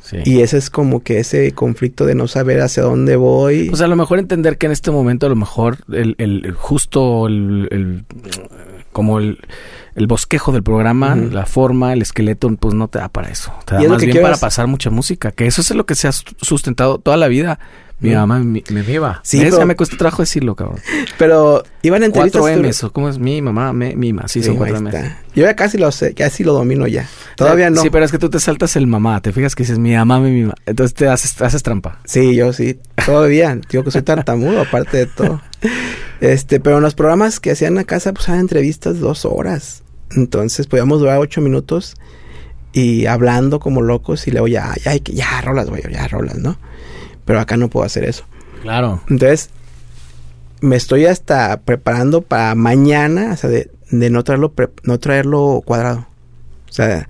Sí. 0.00 0.18
Y 0.24 0.40
ese 0.42 0.58
es 0.58 0.68
como 0.68 1.02
que 1.02 1.18
ese 1.18 1.50
conflicto 1.52 2.04
de 2.04 2.14
no 2.14 2.28
saber 2.28 2.60
hacia 2.60 2.82
dónde 2.82 3.16
voy. 3.16 3.70
Pues 3.70 3.80
a 3.80 3.86
lo 3.86 3.96
mejor 3.96 4.18
entender 4.18 4.58
que 4.58 4.66
en 4.66 4.72
este 4.72 4.90
momento 4.90 5.24
a 5.24 5.30
lo 5.30 5.36
mejor 5.36 5.78
el, 5.92 6.14
el 6.18 6.52
justo 6.52 7.26
el, 7.26 7.68
el- 7.70 8.04
como 8.92 9.18
el, 9.18 9.38
el 9.96 10.06
bosquejo 10.06 10.52
del 10.52 10.62
programa, 10.62 11.16
la 11.16 11.46
forma, 11.46 11.92
el 11.94 12.02
esqueleto, 12.02 12.54
pues 12.56 12.74
no 12.74 12.86
te 12.88 12.98
da 12.98 13.08
para 13.08 13.28
eso. 13.30 13.52
Te 13.64 13.74
da 13.76 13.82
más 13.88 14.02
bien 14.04 14.20
para 14.22 14.34
es- 14.34 14.40
pasar 14.40 14.66
mucha 14.66 14.90
música, 14.90 15.32
que 15.32 15.46
eso 15.46 15.62
es 15.62 15.70
lo 15.74 15.86
que 15.86 15.94
se 15.94 16.06
ha 16.06 16.12
sustentado 16.12 16.98
toda 16.98 17.16
la 17.16 17.26
vida. 17.28 17.58
Mi 18.00 18.10
Ujú. 18.10 18.18
mamá 18.18 18.40
me, 18.40 18.62
me 18.70 18.82
viva. 18.82 19.20
Sí, 19.22 19.38
pero- 19.40 19.58
Ya 19.58 19.66
me 19.66 19.76
cuesta 19.76 19.96
trabajo 19.96 20.22
decirlo, 20.22 20.54
cabrón. 20.56 20.78
Pero 21.16 21.62
iban 21.82 22.02
a 22.02 22.06
entrevistas. 22.06 22.40
Cuatro 22.42 22.60
dur- 22.62 22.66
M's, 22.66 22.84
¿o 22.84 22.92
¿cómo 22.92 23.08
es? 23.08 23.18
Mi 23.18 23.40
mamá, 23.40 23.72
me, 23.72 23.94
mima. 23.96 24.26
Sí, 24.28 24.42
son 24.42 24.56
Sí, 24.56 24.60
M's. 24.72 24.94
está. 24.94 25.22
Yo 25.34 25.44
ya 25.44 25.54
casi 25.56 25.78
lo 25.78 25.90
sé, 25.92 26.12
casi 26.14 26.44
lo 26.44 26.52
domino 26.52 26.86
ya. 26.86 27.08
Todavía 27.36 27.70
no. 27.70 27.80
Sí, 27.80 27.90
pero 27.90 28.04
es 28.04 28.10
que 28.10 28.18
tú 28.18 28.28
te 28.30 28.40
saltas 28.40 28.76
el 28.76 28.86
mamá. 28.86 29.20
Te 29.22 29.32
fijas 29.32 29.54
que 29.54 29.62
dices 29.62 29.78
mi 29.78 29.94
mamá, 29.94 30.20
mi 30.20 30.30
mima. 30.32 30.54
Entonces 30.66 30.92
te 30.94 31.08
haces, 31.08 31.40
haces 31.40 31.62
trampa. 31.62 32.00
Sí, 32.04 32.34
yo 32.34 32.52
sí, 32.52 32.78
todavía. 33.06 33.58
Digo 33.70 33.84
que 33.84 33.90
soy 33.90 34.02
tartamudo, 34.02 34.60
aparte 34.62 34.96
de 34.98 35.06
todo. 35.06 35.40
Este, 36.20 36.60
pero 36.60 36.76
en 36.78 36.82
los 36.82 36.94
programas 36.94 37.40
que 37.40 37.52
hacían 37.52 37.78
a 37.78 37.84
casa, 37.84 38.12
pues 38.12 38.28
eran 38.28 38.40
entrevistas 38.40 38.98
dos 38.98 39.24
horas. 39.24 39.82
Entonces 40.16 40.66
podíamos 40.66 41.00
durar 41.00 41.18
ocho 41.18 41.40
minutos 41.40 41.94
y 42.72 43.06
hablando 43.06 43.60
como 43.60 43.82
locos 43.82 44.26
y 44.26 44.30
luego 44.30 44.48
ya, 44.48 44.74
ya, 44.84 44.98
que- 44.98 45.12
ya, 45.14 45.40
rolas, 45.42 45.68
güey, 45.70 45.82
ya, 45.90 46.06
rolas, 46.08 46.36
¿no? 46.38 46.56
Pero 47.24 47.40
acá 47.40 47.56
no 47.56 47.68
puedo 47.68 47.86
hacer 47.86 48.04
eso. 48.04 48.24
Claro. 48.62 49.02
Entonces, 49.08 49.50
me 50.60 50.76
estoy 50.76 51.06
hasta 51.06 51.60
preparando 51.60 52.22
para 52.22 52.54
mañana, 52.54 53.32
o 53.32 53.36
sea, 53.36 53.50
de, 53.50 53.70
de 53.90 54.10
no 54.10 54.24
traerlo, 54.24 54.52
pre- 54.52 54.70
no 54.82 54.98
traerlo 54.98 55.62
cuadrado. 55.64 56.06
O 56.68 56.72
sea, 56.72 57.08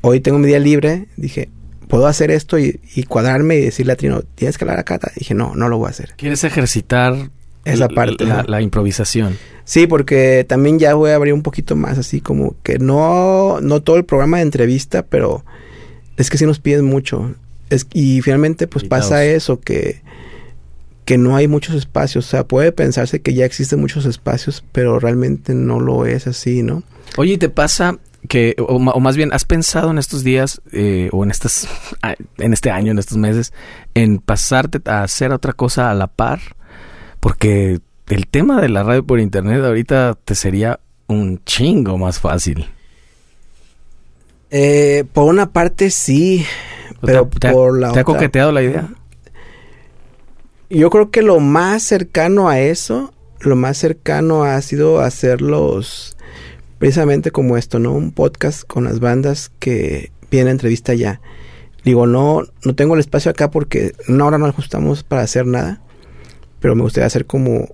hoy 0.00 0.20
tengo 0.20 0.38
mi 0.38 0.46
día 0.46 0.58
libre, 0.58 1.06
dije, 1.16 1.48
puedo 1.88 2.06
hacer 2.06 2.30
esto 2.30 2.58
y, 2.58 2.80
y 2.94 3.04
cuadrarme 3.04 3.56
y 3.56 3.60
decirle 3.62 3.92
a 3.92 3.96
Trino, 3.96 4.22
tienes 4.34 4.58
que 4.58 4.64
hablar 4.64 4.78
acá. 4.78 4.98
Dije, 5.16 5.34
no, 5.34 5.54
no 5.54 5.68
lo 5.68 5.78
voy 5.78 5.86
a 5.88 5.90
hacer. 5.90 6.14
Quieres 6.16 6.44
ejercitar 6.44 7.30
Esa 7.64 7.88
parte, 7.88 8.24
la, 8.24 8.40
ajá. 8.40 8.44
la 8.48 8.60
improvisación. 8.62 9.36
Sí, 9.64 9.86
porque 9.86 10.44
también 10.48 10.78
ya 10.78 10.94
voy 10.94 11.10
a 11.10 11.14
abrir 11.16 11.32
un 11.34 11.42
poquito 11.42 11.76
más, 11.76 11.96
así 11.98 12.20
como 12.20 12.56
que 12.62 12.78
no, 12.78 13.60
no 13.60 13.80
todo 13.80 13.96
el 13.96 14.04
programa 14.04 14.38
de 14.38 14.42
entrevista, 14.44 15.02
pero 15.04 15.44
es 16.16 16.28
que 16.30 16.36
sí 16.38 16.44
nos 16.46 16.58
piden 16.58 16.84
mucho. 16.84 17.34
Es, 17.72 17.86
y 17.92 18.20
finalmente 18.20 18.66
pues 18.66 18.84
Invitados. 18.84 19.04
pasa 19.06 19.24
eso, 19.24 19.60
que, 19.60 20.02
que 21.04 21.18
no 21.18 21.36
hay 21.36 21.48
muchos 21.48 21.74
espacios. 21.74 22.26
O 22.26 22.28
sea, 22.28 22.46
puede 22.46 22.72
pensarse 22.72 23.20
que 23.22 23.34
ya 23.34 23.44
existen 23.44 23.80
muchos 23.80 24.06
espacios, 24.06 24.64
pero 24.72 24.98
realmente 24.98 25.54
no 25.54 25.80
lo 25.80 26.06
es 26.06 26.26
así, 26.26 26.62
¿no? 26.62 26.82
Oye, 27.16 27.34
¿y 27.34 27.38
te 27.38 27.48
pasa 27.48 27.98
que, 28.28 28.54
o, 28.58 28.78
más 28.78 29.16
bien, 29.16 29.32
has 29.32 29.44
pensado 29.44 29.90
en 29.90 29.98
estos 29.98 30.22
días 30.22 30.60
eh, 30.72 31.08
o 31.12 31.24
en 31.24 31.30
estas, 31.30 31.68
en 32.38 32.52
este 32.52 32.70
año, 32.70 32.92
en 32.92 32.98
estos 32.98 33.18
meses, 33.18 33.52
en 33.94 34.18
pasarte 34.18 34.80
a 34.90 35.02
hacer 35.02 35.32
otra 35.32 35.52
cosa 35.52 35.90
a 35.90 35.94
la 35.94 36.06
par? 36.06 36.40
Porque 37.20 37.80
el 38.08 38.26
tema 38.26 38.60
de 38.60 38.68
la 38.68 38.82
radio 38.82 39.06
por 39.06 39.20
internet 39.20 39.64
ahorita 39.64 40.18
te 40.24 40.34
sería 40.34 40.80
un 41.06 41.40
chingo 41.44 41.98
más 41.98 42.20
fácil. 42.20 42.66
Eh, 44.50 45.04
por 45.12 45.24
una 45.24 45.50
parte 45.50 45.90
sí, 45.90 46.44
pero 47.02 47.26
¿Te, 47.28 47.38
te 47.40 47.48
ha- 47.48 47.52
por 47.52 47.78
la 47.78 47.92
¿Te 47.92 47.98
ha 47.98 48.02
otra... 48.02 48.14
coqueteado 48.14 48.52
la 48.52 48.62
idea? 48.62 48.88
Yo 50.70 50.88
creo 50.90 51.10
que 51.10 51.22
lo 51.22 51.38
más 51.40 51.82
cercano 51.82 52.48
a 52.48 52.58
eso, 52.60 53.12
lo 53.40 53.56
más 53.56 53.76
cercano 53.76 54.44
ha 54.44 54.60
sido 54.62 55.00
hacerlos 55.00 56.16
precisamente 56.78 57.30
como 57.30 57.56
esto, 57.56 57.78
¿no? 57.78 57.92
Un 57.92 58.10
podcast 58.10 58.64
con 58.66 58.84
las 58.84 58.98
bandas 58.98 59.50
que 59.58 60.10
vienen 60.30 60.48
a 60.48 60.52
entrevista 60.52 60.94
ya. 60.94 61.20
Digo, 61.84 62.06
no, 62.06 62.42
no 62.64 62.74
tengo 62.74 62.94
el 62.94 63.00
espacio 63.00 63.30
acá 63.30 63.50
porque 63.50 63.92
una 64.08 64.24
hora 64.24 64.38
no 64.38 64.46
ajustamos 64.46 65.02
para 65.02 65.22
hacer 65.22 65.46
nada, 65.46 65.82
pero 66.60 66.74
me 66.74 66.82
gustaría 66.82 67.06
hacer 67.06 67.26
como 67.26 67.68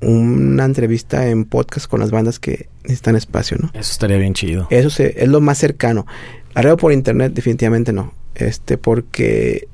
una 0.00 0.64
entrevista 0.64 1.28
en 1.28 1.44
podcast 1.44 1.86
con 1.86 2.00
las 2.00 2.10
bandas 2.10 2.38
que 2.38 2.68
necesitan 2.82 3.14
espacio, 3.16 3.56
¿no? 3.60 3.68
Eso 3.72 3.92
estaría 3.92 4.16
bien 4.18 4.34
chido. 4.34 4.66
Eso 4.70 4.90
se- 4.90 5.22
es 5.22 5.28
lo 5.28 5.40
más 5.40 5.58
cercano. 5.58 6.06
Radio 6.54 6.76
por 6.76 6.92
internet 6.92 7.32
definitivamente 7.34 7.92
no. 7.92 8.12
Este, 8.36 8.78
porque 8.78 9.68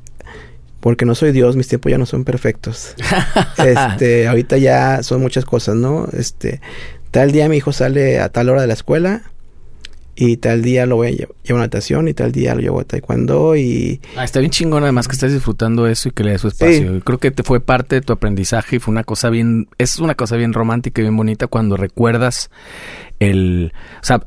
porque 0.81 1.05
no 1.05 1.15
soy 1.15 1.31
Dios, 1.31 1.55
mis 1.55 1.69
tiempos 1.69 1.93
ya 1.93 1.99
no 1.99 2.07
son 2.07 2.25
perfectos. 2.25 2.97
este, 3.59 4.27
ahorita 4.27 4.59
ya 4.59 5.03
son 5.05 5.21
muchas 5.21 5.45
cosas, 5.45 5.77
¿no? 5.77 6.09
Este, 6.13 6.61
tal 7.13 7.31
día 7.31 7.49
mi 7.49 7.59
hijo 7.59 7.73
sale 7.73 8.19
a 8.19 8.31
tal 8.31 8.49
hora 8.49 8.63
de 8.63 8.67
la 8.67 8.75
escuela 8.75 9.23
y 10.15 10.37
tal 10.37 10.63
día 10.63 10.85
lo 10.85 10.97
voy 10.97 11.09
a 11.09 11.11
llevar 11.11 11.35
a 11.49 11.55
natación 11.65 12.07
y 12.09 12.15
tal 12.15 12.33
día 12.33 12.55
lo 12.55 12.61
llevo 12.61 12.81
a 12.81 12.85
taekwondo 12.85 13.57
y... 13.57 14.01
Ah, 14.17 14.25
está 14.25 14.41
bien 14.41 14.51
chingón 14.51 14.83
además 14.83 15.09
que 15.09 15.15
estés 15.15 15.33
disfrutando 15.33 15.87
eso 15.87 16.11
y 16.11 16.13
que 16.13 16.23
le 16.23 16.33
des 16.33 16.41
su 16.41 16.49
espacio. 16.49 17.01
Creo 17.01 17.19
que 17.19 17.31
te 17.31 17.43
fue 17.43 17.61
parte 17.61 17.97
de 17.97 18.01
tu 18.03 18.13
aprendizaje 18.13 18.77
y 18.77 18.79
fue 18.79 18.93
una 18.93 19.05
cosa 19.05 19.31
bien... 19.31 19.69
Es 19.79 19.99
una 19.99 20.15
cosa 20.15 20.37
bien 20.37 20.53
romántica 20.53 21.01
y 21.01 21.05
bien 21.05 21.17
bonita 21.17 21.47
cuando 21.47 21.77
recuerdas 21.77 22.51
el... 23.21 23.73
O 24.03 24.05
sea, 24.05 24.21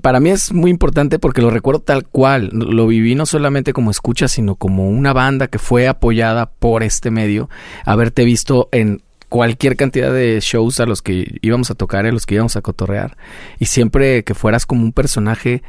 para 0.00 0.20
mí 0.20 0.30
es 0.30 0.52
muy 0.52 0.70
importante 0.70 1.18
porque 1.18 1.42
lo 1.42 1.50
recuerdo 1.50 1.80
tal 1.80 2.06
cual. 2.06 2.50
Lo 2.52 2.86
viví 2.86 3.16
no 3.16 3.26
solamente 3.26 3.72
como 3.72 3.90
escucha, 3.90 4.28
sino 4.28 4.54
como 4.54 4.88
una 4.88 5.12
banda 5.12 5.48
que 5.48 5.58
fue 5.58 5.88
apoyada 5.88 6.46
por 6.46 6.84
este 6.84 7.10
medio. 7.10 7.48
Haberte 7.84 8.24
visto 8.24 8.68
en 8.70 9.02
cualquier 9.28 9.76
cantidad 9.76 10.12
de 10.12 10.38
shows 10.40 10.80
a 10.80 10.86
los 10.86 11.02
que 11.02 11.38
íbamos 11.42 11.70
a 11.70 11.74
tocar, 11.74 12.06
a 12.06 12.12
los 12.12 12.26
que 12.26 12.36
íbamos 12.36 12.56
a 12.56 12.62
cotorrear. 12.62 13.16
Y 13.58 13.66
siempre 13.66 14.24
que 14.24 14.34
fueras 14.34 14.66
como 14.66 14.82
un 14.82 14.92
personaje 14.92 15.62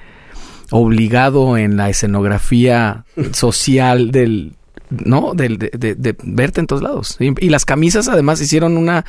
obligado 0.71 1.57
en 1.57 1.77
la 1.77 1.89
escenografía 1.89 3.05
social 3.31 4.11
del, 4.11 4.55
¿no? 4.89 5.33
De, 5.33 5.49
de, 5.49 6.15
verte 6.23 6.59
en 6.61 6.67
todos 6.67 6.81
lados. 6.81 7.17
Y, 7.19 7.49
las 7.49 7.65
camisas 7.65 8.07
además 8.07 8.41
hicieron 8.41 8.77
una, 8.77 9.05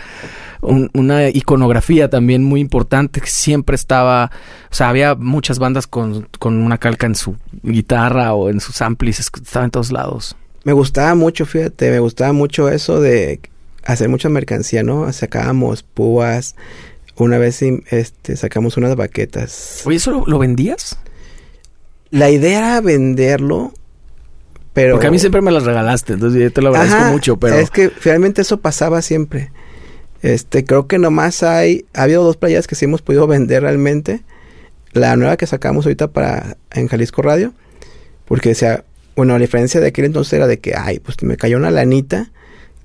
una 0.61 1.29
iconografía 1.29 2.11
también 2.11 2.45
muy 2.45 2.61
importante 2.61 3.21
siempre 3.25 3.77
estaba, 3.77 4.31
o 4.71 4.75
sea, 4.75 4.89
había 4.89 5.15
muchas 5.15 5.59
bandas 5.59 5.87
con, 5.87 6.29
con 6.39 6.59
una 6.59 6.79
calca 6.79 7.07
en 7.07 7.15
su 7.15 7.37
guitarra 7.63 8.35
o 8.35 8.51
en 8.51 8.61
sus 8.61 8.81
amplis, 8.83 9.21
estaba 9.21 9.65
en 9.65 9.71
todos 9.71 9.93
lados. 9.93 10.37
Me 10.65 10.73
gustaba 10.73 11.15
mucho, 11.15 11.47
fíjate, 11.47 11.91
me 11.91 12.01
gustaba 12.01 12.33
mucho 12.33 12.69
eso 12.69 13.01
de 13.01 13.41
hacer 13.93 14.09
mucha 14.09 14.29
mercancía, 14.29 14.83
¿no? 14.83 15.13
Sacábamos 15.13 15.83
púas, 15.83 16.55
una 17.17 17.39
vez 17.39 17.63
este, 17.63 18.37
sacamos 18.37 18.77
unas 18.77 18.97
baquetas. 18.97 19.83
Oye, 19.85 19.97
¿eso 19.97 20.25
lo, 20.27 20.39
vendías? 20.39 20.99
La 22.11 22.31
idea 22.31 22.59
era 22.59 22.81
venderlo, 22.81 23.73
pero... 24.73 24.95
Porque 24.95 25.07
a 25.07 25.11
mí 25.11 25.19
siempre 25.19 25.41
me 25.41 25.51
las 25.51 25.65
regalaste, 25.65 26.15
entonces 26.15 26.43
yo 26.43 26.53
te 26.53 26.63
lo 26.63 26.71
agradezco 26.71 27.05
mucho, 27.13 27.37
pero... 27.37 27.57
Es 27.57 27.71
que 27.71 27.91
finalmente 27.91 28.43
eso 28.43 28.61
pasaba 28.61 29.03
siempre. 29.03 29.53
Este, 30.23 30.65
creo 30.65 30.87
que 30.87 30.99
nomás 30.99 31.43
hay... 31.43 31.87
Ha 31.95 32.03
habido 32.03 32.25
dos 32.25 32.37
playas 32.37 32.67
que 32.67 32.75
sí 32.75 32.85
hemos 32.87 33.03
podido 33.03 33.27
vender 33.27 33.63
realmente. 33.63 34.23
La 34.93 35.17
nueva 35.17 35.37
que 35.37 35.47
sacamos 35.47 35.87
ahorita 35.87 36.09
para... 36.09 36.57
En 36.73 36.89
Jalisco 36.89 37.23
Radio. 37.23 37.53
Porque, 38.27 38.53
o 38.53 38.55
sea... 38.55 38.85
Bueno, 39.17 39.35
la 39.35 39.41
diferencia 39.41 39.81
de 39.81 39.89
aquel 39.89 40.07
entonces 40.07 40.33
era 40.33 40.47
de 40.47 40.59
que... 40.59 40.75
Ay, 40.77 41.01
pues 41.01 41.23
me 41.23 41.37
cayó 41.37 41.57
una 41.57 41.71
lanita 41.71 42.31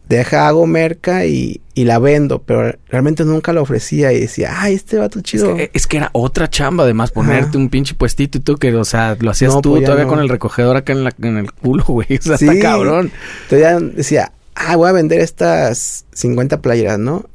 deja, 0.08 0.48
hago 0.48 0.68
merca 0.68 1.26
y, 1.26 1.62
la 1.76 2.00
vendo, 2.00 2.42
pero 2.42 2.78
realmente 2.88 3.26
nunca 3.26 3.54
la 3.54 3.62
ofrecía 3.62 4.14
y 4.14 4.22
decía, 4.22 4.54
ay, 4.56 4.76
este 4.76 4.98
vato 4.98 5.22
chido. 5.22 5.56
Es 5.74 5.88
que, 5.88 5.98
era 5.98 6.10
otra 6.14 6.50
chamba, 6.50 6.84
además, 6.84 7.12
ponerte 7.12 7.58
un 7.58 7.70
pinche 7.70 7.96
puestito 7.96 8.38
y 8.38 8.42
tú 8.42 8.56
que, 8.56 8.74
o 8.74 8.86
sea, 8.86 9.18
lo 9.20 9.32
hacías 9.32 9.60
tú 9.62 9.72
pues 9.72 9.84
todavía 9.84 10.08
con 10.08 10.20
el 10.20 10.30
recogedor 10.30 10.78
acá 10.78 10.94
en, 10.94 11.08
en 11.22 11.38
el 11.38 11.52
culo, 11.52 11.84
güey. 11.88 12.08
O 12.18 12.22
sea, 12.22 12.36
está 12.36 12.60
cabrón. 12.60 13.12
Entonces 13.44 13.60
ya 13.60 13.80
decía, 13.80 14.32
ah, 14.56 14.76
voy 14.76 14.90
a 14.90 14.94
vender 14.94 15.20
estas 15.20 16.06
50 16.14 16.62
playeras, 16.62 17.00
¿no? 17.00 17.30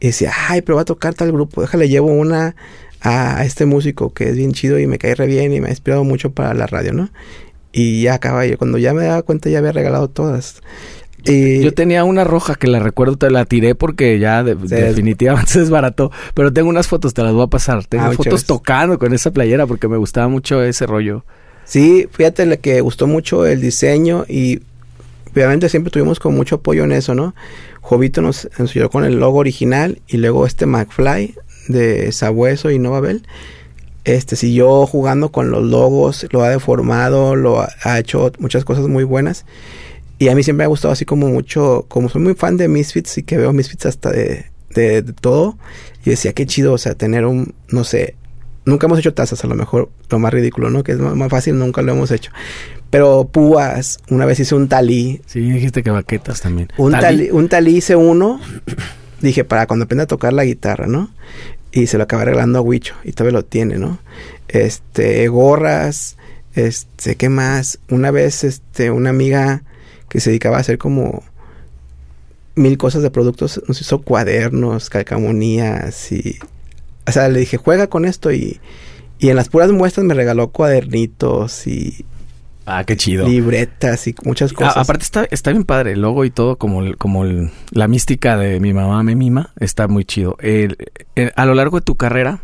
Y 0.00 0.08
decía, 0.08 0.32
ay, 0.48 0.62
pero 0.62 0.76
va 0.76 0.82
a 0.82 0.86
tocar 0.86 1.14
tal 1.14 1.32
grupo, 1.32 1.60
déjale, 1.60 1.88
llevo 1.88 2.08
una 2.08 2.56
a, 3.00 3.44
este 3.44 3.66
músico 3.66 4.12
que 4.12 4.30
es 4.30 4.36
bien 4.36 4.52
chido 4.52 4.78
y 4.78 4.86
me 4.86 4.98
cae 4.98 5.14
re 5.14 5.26
bien 5.26 5.52
y 5.52 5.60
me 5.60 5.68
ha 5.68 5.70
inspirado 5.70 6.04
mucho 6.04 6.32
para 6.32 6.54
la 6.54 6.66
radio, 6.66 6.92
¿no? 6.92 7.10
Y 7.72 8.02
ya 8.02 8.14
acaba, 8.14 8.44
yo 8.46 8.58
cuando 8.58 8.78
ya 8.78 8.94
me 8.94 9.04
daba 9.04 9.22
cuenta 9.22 9.48
ya 9.48 9.58
había 9.58 9.72
regalado 9.72 10.08
todas. 10.08 10.60
Yo 11.24 11.72
tenía 11.72 12.04
una 12.04 12.24
roja 12.24 12.54
que 12.54 12.66
la 12.66 12.80
recuerdo, 12.80 13.16
te 13.16 13.30
la 13.30 13.44
tiré 13.44 13.74
porque 13.74 14.18
ya 14.18 14.42
definitivamente 14.42 15.52
se 15.52 15.60
desbarató. 15.60 16.10
Pero 16.34 16.52
tengo 16.52 16.68
unas 16.68 16.88
fotos, 16.88 17.14
te 17.14 17.22
las 17.22 17.32
voy 17.32 17.44
a 17.44 17.48
pasar. 17.48 17.84
Tengo 17.86 18.04
ah, 18.04 18.12
fotos 18.12 18.44
tocando 18.44 18.98
con 18.98 19.12
esa 19.12 19.30
playera 19.30 19.66
porque 19.66 19.88
me 19.88 19.96
gustaba 19.96 20.28
mucho 20.28 20.62
ese 20.62 20.86
rollo. 20.86 21.24
Sí, 21.64 22.08
fíjate 22.10 22.46
la 22.46 22.56
que 22.56 22.80
gustó 22.80 23.06
mucho 23.06 23.46
el 23.46 23.60
diseño 23.60 24.24
y 24.28 24.60
obviamente 25.32 25.68
siempre 25.68 25.90
tuvimos 25.90 26.18
con 26.18 26.34
mucho 26.34 26.56
apoyo 26.56 26.84
en 26.84 26.92
eso, 26.92 27.14
¿no? 27.14 27.34
Jovito 27.80 28.22
nos, 28.22 28.48
enseñó 28.58 28.90
con 28.90 29.04
el 29.04 29.18
logo 29.18 29.38
original 29.38 30.00
y 30.06 30.16
luego 30.16 30.46
este 30.46 30.66
McFly 30.66 31.34
de 31.68 32.10
Sabueso 32.12 32.70
y 32.70 32.78
Novabel. 32.78 33.26
Este 34.04 34.34
siguió 34.34 34.86
jugando 34.86 35.30
con 35.30 35.50
los 35.50 35.62
logos, 35.62 36.26
lo 36.30 36.42
ha 36.42 36.48
deformado, 36.48 37.36
lo 37.36 37.60
ha 37.60 37.98
hecho 37.98 38.32
muchas 38.38 38.64
cosas 38.64 38.88
muy 38.88 39.04
buenas. 39.04 39.44
Y 40.22 40.28
a 40.28 40.36
mí 40.36 40.44
siempre 40.44 40.58
me 40.58 40.64
ha 40.66 40.68
gustado 40.68 40.92
así 40.92 41.04
como 41.04 41.26
mucho, 41.26 41.84
como 41.88 42.08
soy 42.08 42.22
muy 42.22 42.34
fan 42.34 42.56
de 42.56 42.68
Misfits 42.68 43.18
y 43.18 43.24
que 43.24 43.36
veo 43.36 43.52
Misfits 43.52 43.86
hasta 43.86 44.12
de, 44.12 44.46
de, 44.72 45.02
todo. 45.02 45.58
Y 46.04 46.10
decía, 46.10 46.32
qué 46.32 46.46
chido, 46.46 46.74
o 46.74 46.78
sea, 46.78 46.94
tener 46.94 47.26
un, 47.26 47.56
no 47.70 47.82
sé, 47.82 48.14
nunca 48.64 48.86
hemos 48.86 49.00
hecho 49.00 49.14
tazas, 49.14 49.42
a 49.42 49.48
lo 49.48 49.56
mejor 49.56 49.90
lo 50.08 50.20
más 50.20 50.32
ridículo, 50.32 50.70
¿no? 50.70 50.84
Que 50.84 50.92
es 50.92 50.98
más, 50.98 51.28
fácil, 51.28 51.58
nunca 51.58 51.82
lo 51.82 51.90
hemos 51.90 52.12
hecho. 52.12 52.30
Pero 52.88 53.24
púas, 53.32 53.98
una 54.10 54.24
vez 54.24 54.38
hice 54.38 54.54
un 54.54 54.68
talí. 54.68 55.20
Sí, 55.26 55.40
dijiste 55.40 55.82
que 55.82 55.90
baquetas 55.90 56.40
también. 56.40 56.68
Un 56.76 56.92
talí, 56.92 57.28
un 57.32 57.48
talí 57.48 57.78
hice 57.78 57.96
uno, 57.96 58.40
dije, 59.20 59.42
para 59.42 59.66
cuando 59.66 59.86
aprenda 59.86 60.04
a 60.04 60.06
tocar 60.06 60.32
la 60.32 60.44
guitarra, 60.44 60.86
¿no? 60.86 61.10
Y 61.72 61.88
se 61.88 61.98
lo 61.98 62.04
acabé 62.04 62.26
regalando 62.26 62.60
a 62.60 62.62
Huicho, 62.62 62.94
y 63.02 63.10
todavía 63.10 63.38
lo 63.40 63.44
tiene, 63.44 63.76
¿no? 63.76 63.98
Este, 64.46 65.26
gorras, 65.26 66.16
este, 66.54 67.16
¿qué 67.16 67.28
más? 67.28 67.80
Una 67.88 68.12
vez, 68.12 68.44
este, 68.44 68.92
una 68.92 69.10
amiga 69.10 69.64
que 70.12 70.20
se 70.20 70.28
dedicaba 70.28 70.58
a 70.58 70.60
hacer 70.60 70.76
como 70.76 71.22
mil 72.54 72.76
cosas 72.76 73.02
de 73.02 73.10
productos, 73.10 73.62
nos 73.66 73.80
hizo 73.80 74.02
cuadernos, 74.02 74.90
calcamonías 74.90 76.12
y... 76.12 76.38
O 77.06 77.12
sea, 77.12 77.30
le 77.30 77.40
dije, 77.40 77.56
juega 77.56 77.86
con 77.86 78.04
esto 78.04 78.30
y, 78.30 78.60
y 79.18 79.30
en 79.30 79.36
las 79.36 79.48
puras 79.48 79.72
muestras 79.72 80.04
me 80.04 80.12
regaló 80.12 80.48
cuadernitos 80.48 81.66
y... 81.66 82.04
Ah, 82.66 82.84
qué 82.84 82.94
chido. 82.94 83.26
Libretas 83.26 84.06
y 84.06 84.14
muchas 84.22 84.52
cosas. 84.52 84.76
aparte 84.76 85.02
está, 85.02 85.26
está 85.30 85.50
bien 85.50 85.64
padre 85.64 85.92
el 85.92 86.02
logo 86.02 86.26
y 86.26 86.30
todo, 86.30 86.58
como, 86.58 86.94
como 86.98 87.24
la 87.70 87.88
mística 87.88 88.36
de 88.36 88.60
mi 88.60 88.74
mamá 88.74 89.02
me 89.02 89.16
mima, 89.16 89.54
está 89.60 89.88
muy 89.88 90.04
chido. 90.04 90.36
a 91.36 91.46
lo 91.46 91.54
largo 91.54 91.78
de 91.78 91.84
tu 91.86 91.96
carrera, 91.96 92.40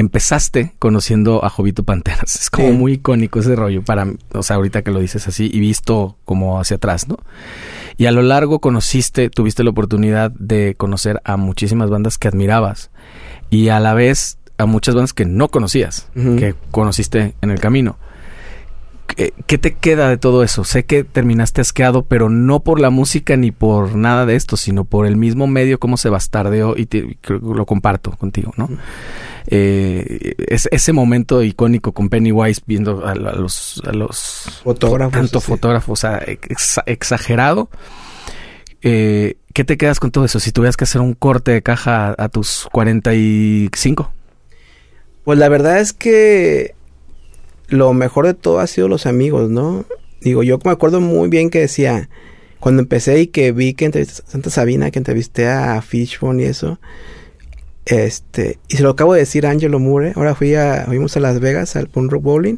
empezaste 0.00 0.72
conociendo 0.78 1.44
a 1.44 1.50
Jovito 1.50 1.84
Panteras. 1.84 2.34
Es 2.34 2.50
como 2.50 2.72
muy 2.72 2.94
icónico 2.94 3.38
ese 3.38 3.54
rollo 3.54 3.82
para, 3.82 4.06
o 4.32 4.42
sea, 4.42 4.56
ahorita 4.56 4.82
que 4.82 4.90
lo 4.90 5.00
dices 5.00 5.28
así 5.28 5.50
y 5.52 5.60
visto 5.60 6.16
como 6.24 6.58
hacia 6.58 6.76
atrás, 6.76 7.06
¿no? 7.06 7.18
Y 7.96 8.06
a 8.06 8.10
lo 8.10 8.22
largo 8.22 8.60
conociste, 8.60 9.30
tuviste 9.30 9.62
la 9.62 9.70
oportunidad 9.70 10.30
de 10.32 10.74
conocer 10.76 11.20
a 11.24 11.36
muchísimas 11.36 11.90
bandas 11.90 12.18
que 12.18 12.28
admirabas 12.28 12.90
y 13.50 13.68
a 13.68 13.78
la 13.78 13.94
vez 13.94 14.38
a 14.56 14.66
muchas 14.66 14.94
bandas 14.94 15.12
que 15.12 15.26
no 15.26 15.48
conocías, 15.48 16.08
que 16.14 16.54
conociste 16.70 17.34
en 17.40 17.50
el 17.50 17.60
camino. 17.60 17.98
¿Qué, 19.16 19.58
te 19.58 19.74
queda 19.74 20.08
de 20.08 20.16
todo 20.16 20.42
eso? 20.42 20.64
Sé 20.64 20.84
que 20.84 21.04
terminaste 21.04 21.60
asqueado, 21.60 22.04
pero 22.04 22.28
no 22.28 22.60
por 22.60 22.80
la 22.80 22.90
música 22.90 23.36
ni 23.36 23.50
por 23.50 23.94
nada 23.96 24.26
de 24.26 24.36
esto, 24.36 24.56
sino 24.56 24.84
por 24.84 25.06
el 25.06 25.16
mismo 25.16 25.46
medio, 25.46 25.78
cómo 25.78 25.96
se 25.96 26.08
bastardeó 26.08 26.74
y 26.76 26.88
lo 27.28 27.66
comparto 27.66 28.12
contigo, 28.12 28.52
¿no? 28.56 28.68
Eh, 29.46 30.34
es, 30.46 30.68
ese 30.70 30.92
momento 30.92 31.42
icónico 31.42 31.92
con 31.92 32.08
Pennywise 32.08 32.62
viendo 32.66 33.06
a, 33.06 33.14
los, 33.14 33.82
a 33.86 33.92
los 33.92 34.60
fotógrafos. 34.62 35.12
Tanto 35.12 35.40
fotógrafos, 35.40 35.98
o 35.98 36.00
sea, 36.00 36.22
exagerado. 36.86 37.68
Eh, 38.82 39.36
¿Qué 39.52 39.64
te 39.64 39.76
quedas 39.76 40.00
con 40.00 40.10
todo 40.10 40.24
eso? 40.24 40.40
Si 40.40 40.52
tuvieras 40.52 40.76
que 40.76 40.84
hacer 40.84 41.00
un 41.00 41.14
corte 41.14 41.50
de 41.50 41.62
caja 41.62 42.14
a, 42.16 42.28
tus 42.28 42.68
45. 42.72 44.12
Pues 45.24 45.38
la 45.38 45.48
verdad 45.48 45.80
es 45.80 45.92
que 45.92 46.74
lo 47.70 47.92
mejor 47.94 48.26
de 48.26 48.34
todo 48.34 48.58
ha 48.58 48.66
sido 48.66 48.88
los 48.88 49.06
amigos, 49.06 49.50
¿no? 49.50 49.84
Digo, 50.20 50.42
yo 50.42 50.58
me 50.64 50.70
acuerdo 50.70 51.00
muy 51.00 51.28
bien 51.28 51.48
que 51.48 51.60
decía, 51.60 52.10
cuando 52.58 52.82
empecé 52.82 53.20
y 53.20 53.26
que 53.28 53.52
vi 53.52 53.72
que 53.74 53.86
entrevisté 53.86 54.22
a 54.26 54.30
Santa 54.30 54.50
Sabina, 54.50 54.90
que 54.90 54.98
entrevisté 54.98 55.48
a 55.48 55.80
Fishbone 55.80 56.42
y 56.42 56.46
eso, 56.46 56.78
este, 57.86 58.58
y 58.68 58.76
se 58.76 58.82
lo 58.82 58.90
acabo 58.90 59.14
de 59.14 59.20
decir 59.20 59.46
a 59.46 59.50
Angelo 59.50 59.78
Moore, 59.80 60.12
ahora 60.14 60.34
fui 60.34 60.54
a, 60.54 60.84
fuimos 60.86 61.16
a 61.16 61.20
Las 61.20 61.40
Vegas 61.40 61.74
al 61.76 61.88
Punk 61.88 62.12
Rock 62.12 62.22
Bowling 62.22 62.56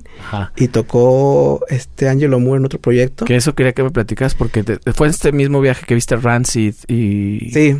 y 0.57 0.69
tocó 0.69 1.61
este 1.69 2.09
Angelo 2.09 2.41
Moore 2.41 2.59
en 2.59 2.67
otro 2.67 2.81
proyecto. 2.81 3.25
Que 3.25 3.37
eso 3.37 3.55
quería 3.55 3.73
que 3.73 3.83
me 3.83 3.91
platicas 3.91 4.35
porque 4.35 4.65
fue 4.95 5.09
este 5.09 5.33
mismo 5.33 5.61
viaje 5.61 5.87
que 5.87 5.95
viste 5.95 6.17
Rancid 6.17 6.75
y... 6.89 7.51
Sí. 7.53 7.79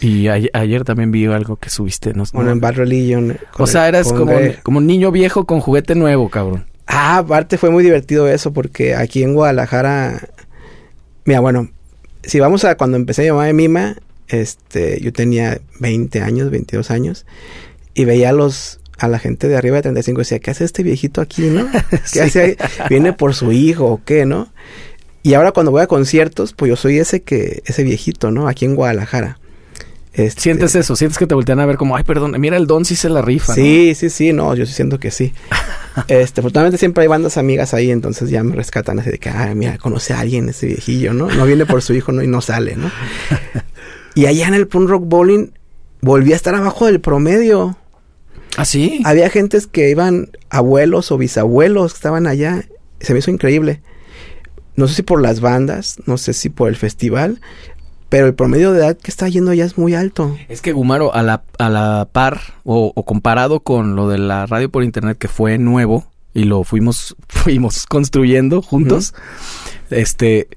Y 0.00 0.28
ayer 0.28 0.84
también 0.84 1.10
vi 1.10 1.26
algo 1.26 1.56
que 1.56 1.68
subiste, 1.68 2.14
¿no? 2.14 2.24
Bueno, 2.32 2.50
en 2.50 2.60
Bad 2.60 2.76
Religion. 2.76 3.38
O 3.58 3.66
sea, 3.66 3.86
eras 3.86 4.12
como, 4.12 4.32
como 4.62 4.78
un 4.78 4.86
niño 4.86 5.10
viejo 5.10 5.44
con 5.44 5.60
juguete 5.60 5.94
nuevo, 5.94 6.28
cabrón. 6.30 6.64
Ah, 6.86 7.18
aparte 7.18 7.58
fue 7.58 7.70
muy 7.70 7.84
divertido 7.84 8.26
eso 8.28 8.52
porque 8.52 8.94
aquí 8.94 9.22
en 9.22 9.34
Guadalajara... 9.34 10.28
Mira, 11.24 11.40
bueno, 11.40 11.68
si 12.22 12.40
vamos 12.40 12.64
a 12.64 12.76
cuando 12.76 12.96
empecé 12.96 13.22
a 13.22 13.24
llamar 13.26 13.46
de 13.46 13.52
Mima, 13.52 13.96
este, 14.28 15.00
yo 15.00 15.12
tenía 15.12 15.60
20 15.80 16.22
años, 16.22 16.50
22 16.50 16.90
años, 16.90 17.26
y 17.94 18.04
veía 18.04 18.30
a 18.30 18.32
los, 18.32 18.80
a 18.98 19.08
la 19.08 19.18
gente 19.18 19.48
de 19.48 19.56
arriba 19.56 19.76
de 19.76 19.82
35 19.82 20.20
y 20.20 20.22
decía, 20.22 20.38
¿qué 20.38 20.50
hace 20.50 20.64
este 20.64 20.82
viejito 20.82 21.20
aquí, 21.20 21.42
no? 21.42 21.68
¿Qué 22.12 22.22
hace 22.22 22.56
¿Viene 22.88 23.12
por 23.12 23.34
su 23.34 23.52
hijo 23.52 23.86
o 23.86 24.00
qué, 24.04 24.26
no? 24.26 24.52
Y 25.22 25.34
ahora 25.34 25.52
cuando 25.52 25.72
voy 25.72 25.82
a 25.82 25.86
conciertos, 25.86 26.54
pues 26.54 26.70
yo 26.70 26.76
soy 26.76 26.98
ese 26.98 27.20
que, 27.20 27.62
ese 27.66 27.82
viejito, 27.82 28.30
¿no? 28.30 28.48
Aquí 28.48 28.64
en 28.64 28.74
Guadalajara. 28.74 29.39
Este, 30.12 30.40
Sientes 30.40 30.74
eso, 30.74 30.96
sientes 30.96 31.18
que 31.18 31.26
te 31.26 31.34
voltean 31.34 31.60
a 31.60 31.66
ver 31.66 31.76
como, 31.76 31.96
ay, 31.96 32.02
perdón, 32.02 32.34
mira 32.38 32.56
el 32.56 32.66
don 32.66 32.84
sí 32.84 32.96
se 32.96 33.08
la 33.08 33.22
rifa. 33.22 33.54
Sí, 33.54 33.94
sí, 33.94 34.10
sí, 34.10 34.32
no, 34.32 34.54
yo 34.56 34.66
sí 34.66 34.72
siento 34.72 34.98
que 34.98 35.12
sí. 35.12 35.32
este, 36.08 36.40
afortunadamente 36.40 36.78
siempre 36.78 37.02
hay 37.02 37.08
bandas 37.08 37.36
amigas 37.36 37.74
ahí, 37.74 37.90
entonces 37.90 38.28
ya 38.28 38.42
me 38.42 38.56
rescatan 38.56 38.98
así 38.98 39.10
de 39.10 39.18
que, 39.18 39.30
ay, 39.30 39.54
mira, 39.54 39.78
conoce 39.78 40.12
a 40.12 40.20
alguien 40.20 40.48
ese 40.48 40.66
viejillo, 40.66 41.12
¿no? 41.12 41.28
No 41.28 41.46
viene 41.46 41.64
por 41.64 41.80
su 41.82 41.94
hijo, 41.94 42.10
¿no? 42.10 42.22
Y 42.22 42.26
no 42.26 42.40
sale, 42.40 42.74
¿no? 42.74 42.90
y 44.16 44.26
allá 44.26 44.48
en 44.48 44.54
el 44.54 44.66
Punk 44.66 44.88
Rock 44.88 45.04
Bowling 45.06 45.52
volví 46.00 46.32
a 46.32 46.36
estar 46.36 46.56
abajo 46.56 46.86
del 46.86 47.00
promedio. 47.00 47.76
¿Ah, 48.56 48.64
sí? 48.64 49.00
Había 49.04 49.30
gentes 49.30 49.68
que 49.68 49.90
iban 49.90 50.30
abuelos 50.48 51.12
o 51.12 51.18
bisabuelos 51.18 51.92
que 51.92 51.98
estaban 51.98 52.26
allá. 52.26 52.64
Se 52.98 53.12
me 53.12 53.20
hizo 53.20 53.30
increíble. 53.30 53.80
No 54.74 54.88
sé 54.88 54.94
si 54.94 55.02
por 55.02 55.22
las 55.22 55.40
bandas, 55.40 55.98
no 56.06 56.18
sé 56.18 56.32
si 56.32 56.48
por 56.48 56.68
el 56.68 56.76
festival, 56.76 57.40
pero 58.10 58.26
el 58.26 58.34
promedio 58.34 58.72
de 58.72 58.80
edad 58.80 58.98
que 58.98 59.10
está 59.10 59.28
yendo 59.28 59.52
allá 59.52 59.64
es 59.64 59.78
muy 59.78 59.94
alto. 59.94 60.36
Es 60.48 60.60
que 60.60 60.72
Gumaro, 60.72 61.14
a 61.14 61.22
la, 61.22 61.44
a 61.58 61.70
la 61.70 62.08
par 62.12 62.40
o, 62.64 62.92
o 62.94 63.04
comparado 63.04 63.60
con 63.60 63.94
lo 63.94 64.08
de 64.08 64.18
la 64.18 64.46
radio 64.46 64.68
por 64.68 64.82
internet 64.82 65.16
que 65.16 65.28
fue 65.28 65.58
nuevo 65.58 66.04
y 66.34 66.44
lo 66.44 66.64
fuimos, 66.64 67.16
fuimos 67.28 67.86
construyendo 67.86 68.62
juntos, 68.62 69.14
este, 69.90 70.48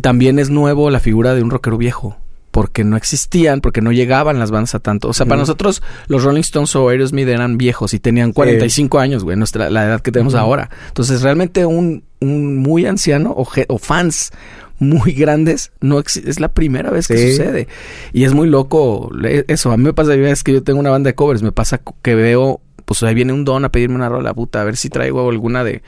también 0.00 0.38
es 0.38 0.50
nuevo 0.50 0.88
la 0.88 1.00
figura 1.00 1.34
de 1.34 1.42
un 1.42 1.50
rockero 1.50 1.76
viejo. 1.76 2.16
Porque 2.52 2.82
no 2.82 2.96
existían, 2.96 3.60
porque 3.60 3.80
no 3.80 3.92
llegaban 3.92 4.40
las 4.40 4.50
bandas 4.50 4.74
a 4.74 4.80
tanto. 4.80 5.06
O 5.06 5.12
sea, 5.12 5.24
para 5.24 5.38
nosotros 5.38 5.84
los 6.08 6.24
Rolling 6.24 6.40
Stones 6.40 6.74
o 6.74 6.88
Aerosmith 6.88 7.28
eran 7.28 7.58
viejos 7.58 7.94
y 7.94 8.00
tenían 8.00 8.32
45 8.32 8.98
años, 8.98 9.22
güey, 9.22 9.36
nuestra, 9.36 9.70
la 9.70 9.84
edad 9.84 10.00
que 10.00 10.10
tenemos 10.10 10.34
ahora. 10.34 10.68
Entonces, 10.88 11.22
realmente 11.22 11.64
un, 11.64 12.02
un 12.20 12.56
muy 12.56 12.86
anciano 12.86 13.32
o 13.36 13.78
fans 13.78 14.32
muy 14.80 15.12
grandes 15.12 15.70
no 15.80 16.00
es 16.00 16.40
la 16.40 16.48
primera 16.52 16.90
vez 16.90 17.06
que 17.06 17.16
Sí. 17.16 17.30
sucede. 17.36 17.68
Y 18.12 18.24
es 18.24 18.34
muy 18.34 18.48
loco 18.48 19.10
eso. 19.46 19.70
A 19.70 19.76
mí 19.76 19.84
me 19.84 19.92
pasa, 19.92 20.14
es 20.14 20.42
que 20.42 20.52
yo 20.54 20.62
tengo 20.62 20.80
una 20.80 20.90
banda 20.90 21.08
de 21.10 21.14
covers, 21.14 21.42
me 21.42 21.52
pasa 21.52 21.80
que 22.02 22.14
veo, 22.16 22.60
pues 22.86 23.02
ahí 23.04 23.14
viene 23.14 23.32
un 23.32 23.44
don 23.44 23.64
a 23.64 23.68
pedirme 23.70 23.94
una 23.94 24.08
rola, 24.08 24.34
puta, 24.34 24.60
a 24.62 24.64
ver 24.64 24.76
si 24.76 24.88
traigo 24.88 25.28
alguna 25.30 25.62
de, 25.62 25.82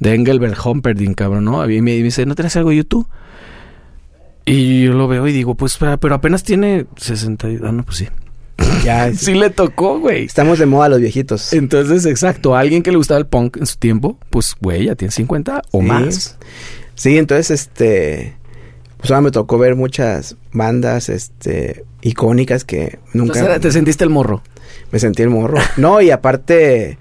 de 0.00 0.14
Engelbert 0.14 0.56
Humperdinck, 0.64 1.16
cabrón, 1.18 1.44
¿no? 1.44 1.62
Y 1.68 1.82
me, 1.82 1.92
me 1.92 2.02
dice, 2.02 2.24
¿no 2.24 2.34
tienes 2.34 2.56
algo 2.56 2.70
de 2.70 2.76
YouTube? 2.76 3.06
Y 4.46 4.84
yo 4.84 4.94
lo 4.94 5.08
veo 5.08 5.26
y 5.28 5.32
digo, 5.32 5.54
pues, 5.56 5.76
pero, 6.00 6.14
apenas 6.14 6.42
tiene 6.42 6.86
60 6.96 7.50
y... 7.50 7.58
Ah, 7.62 7.72
no, 7.72 7.84
pues 7.84 7.98
sí. 7.98 8.08
Ya, 8.84 9.12
Sí 9.14 9.34
le 9.34 9.50
tocó, 9.50 9.98
güey. 9.98 10.24
estamos 10.24 10.58
de 10.58 10.64
moda 10.66 10.88
los 10.88 11.00
viejitos. 11.00 11.52
Entonces, 11.52 12.06
exacto, 12.06 12.56
a 12.56 12.60
alguien 12.60 12.82
que 12.82 12.90
le 12.90 12.96
gustaba 12.96 13.18
el 13.20 13.26
punk 13.26 13.58
en 13.58 13.66
su 13.66 13.76
tiempo, 13.76 14.18
pues, 14.30 14.54
güey, 14.60 14.86
ya 14.86 14.94
tiene 14.94 15.12
50 15.12 15.62
o 15.70 15.80
Sí. 15.80 15.86
más. 15.86 16.38
Sí, 16.98 17.16
entonces, 17.16 17.50
este, 17.52 18.34
pues 18.98 19.10
ahora 19.10 19.22
me 19.22 19.30
tocó 19.30 19.56
ver 19.56 19.76
muchas 19.76 20.36
bandas, 20.52 21.08
este, 21.08 21.84
icónicas 22.02 22.64
que 22.64 22.98
nunca 23.14 23.38
Entonces, 23.38 23.60
te 23.62 23.72
sentiste 23.72 24.04
el 24.04 24.10
morro. 24.10 24.42
me 24.92 24.98
sentí 24.98 25.22
el 25.22 25.30
morro. 25.30 25.58
No, 25.76 26.00
y 26.02 26.10
aparte, 26.10 26.98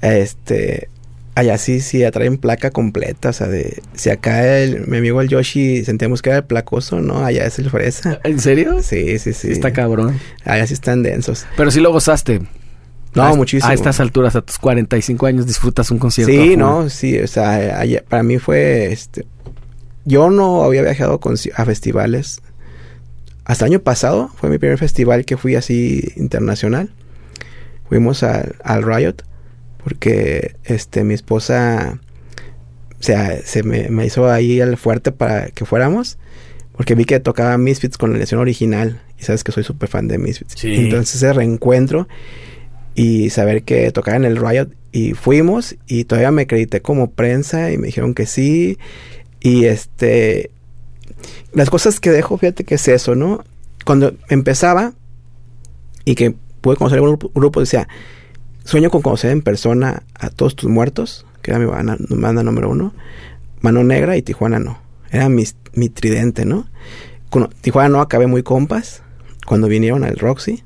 este, 0.00 0.88
allá 1.34 1.58
sí, 1.58 1.80
sí, 1.80 2.04
atraen 2.04 2.38
placa 2.38 2.70
completa, 2.70 3.30
o 3.30 3.32
sea, 3.32 3.48
de, 3.48 3.82
si 3.94 4.10
acá 4.10 4.58
el, 4.58 4.86
mi 4.86 4.98
amigo 4.98 5.20
el 5.20 5.28
Yoshi 5.28 5.84
sentíamos 5.84 6.22
que 6.22 6.30
era 6.30 6.38
el 6.38 6.44
placoso, 6.44 7.00
¿no? 7.00 7.24
Allá 7.24 7.44
es 7.44 7.58
el 7.58 7.68
fresa. 7.70 8.20
¿En 8.24 8.38
serio? 8.38 8.82
Sí, 8.82 9.18
sí, 9.18 9.32
sí. 9.32 9.50
Está 9.50 9.72
cabrón. 9.72 10.18
Allá 10.44 10.66
sí 10.66 10.74
están 10.74 11.02
densos. 11.02 11.46
Pero 11.56 11.70
sí 11.70 11.80
lo 11.80 11.92
gozaste. 11.92 12.42
No, 13.14 13.24
A 13.24 13.34
muchísimo. 13.34 13.70
A 13.70 13.74
estas 13.74 14.00
alturas, 14.00 14.34
a 14.36 14.40
tus 14.40 14.56
45 14.58 15.26
años, 15.26 15.46
disfrutas 15.46 15.90
un 15.90 15.98
concierto. 15.98 16.32
Sí, 16.32 16.56
no, 16.56 16.88
sí, 16.88 17.18
o 17.18 17.26
sea, 17.26 17.78
allá- 17.78 18.02
para 18.08 18.22
mí 18.22 18.38
fue, 18.38 18.90
este, 18.90 19.26
yo 20.04 20.30
no 20.30 20.62
había 20.64 20.82
viajado 20.82 21.20
con- 21.20 21.36
a 21.54 21.64
festivales. 21.64 22.40
Hasta 23.44 23.66
el 23.66 23.72
año 23.72 23.80
pasado 23.82 24.30
fue 24.36 24.50
mi 24.50 24.58
primer 24.58 24.78
festival 24.78 25.24
que 25.24 25.36
fui 25.36 25.54
así 25.56 26.12
internacional. 26.16 26.90
Fuimos 27.88 28.22
al, 28.22 28.56
al 28.64 28.82
Riot 28.82 29.16
porque, 29.82 30.54
este, 30.64 31.02
mi 31.04 31.14
esposa, 31.14 31.98
o 32.98 33.02
sea, 33.02 33.36
se 33.44 33.62
me, 33.64 33.88
me 33.88 34.06
hizo 34.06 34.30
ahí 34.30 34.60
el 34.60 34.76
fuerte 34.76 35.10
para 35.12 35.48
que 35.48 35.64
fuéramos 35.64 36.18
porque 36.76 36.94
vi 36.94 37.04
que 37.04 37.20
tocaba 37.20 37.58
Misfits 37.58 37.98
con 37.98 38.12
la 38.12 38.18
lección 38.18 38.40
original 38.40 39.02
y 39.18 39.24
sabes 39.24 39.44
que 39.44 39.52
soy 39.52 39.62
súper 39.64 39.88
fan 39.88 40.08
de 40.08 40.18
Misfits. 40.18 40.54
Sí. 40.56 40.74
Entonces 40.74 41.16
ese 41.16 41.32
reencuentro 41.32 42.08
y 42.94 43.30
saber 43.30 43.64
que 43.64 43.90
tocaban 43.90 44.24
el 44.24 44.36
Riot 44.36 44.68
y 44.92 45.14
fuimos 45.14 45.76
y 45.86 46.04
todavía 46.04 46.30
me 46.30 46.42
acredité 46.42 46.80
como 46.80 47.10
prensa 47.10 47.72
y 47.72 47.78
me 47.78 47.86
dijeron 47.88 48.14
que 48.14 48.26
sí 48.26 48.78
y 49.42 49.64
este 49.64 50.50
las 51.52 51.68
cosas 51.68 52.00
que 52.00 52.10
dejo 52.10 52.38
fíjate 52.38 52.64
que 52.64 52.76
es 52.76 52.88
eso 52.88 53.14
no 53.14 53.44
cuando 53.84 54.14
empezaba 54.28 54.92
y 56.04 56.14
que 56.14 56.34
pude 56.60 56.76
conocer 56.76 57.00
un 57.00 57.18
grupo, 57.34 57.60
decía 57.60 57.88
sueño 58.64 58.90
con 58.90 59.02
conocer 59.02 59.32
en 59.32 59.42
persona 59.42 60.04
a 60.14 60.30
todos 60.30 60.54
tus 60.54 60.70
muertos 60.70 61.26
que 61.42 61.50
era 61.50 61.58
mi 61.58 61.66
banda, 61.66 62.42
número 62.44 62.70
uno. 62.70 62.94
Mano 63.60 63.82
Negra 63.82 64.16
y 64.16 64.22
Tijuana 64.22 64.60
no. 64.60 64.78
Era 65.10 65.28
mi, 65.28 65.44
mi 65.74 65.88
tridente 65.88 66.44
no 66.44 66.68
Tijuana 67.60 67.88
no 67.88 68.00
acabé 68.00 68.26
muy 68.26 68.42
compas 68.42 69.02
cuando 69.46 69.66
vinieron 69.66 70.04
al 70.04 70.16
Roxy. 70.16 70.62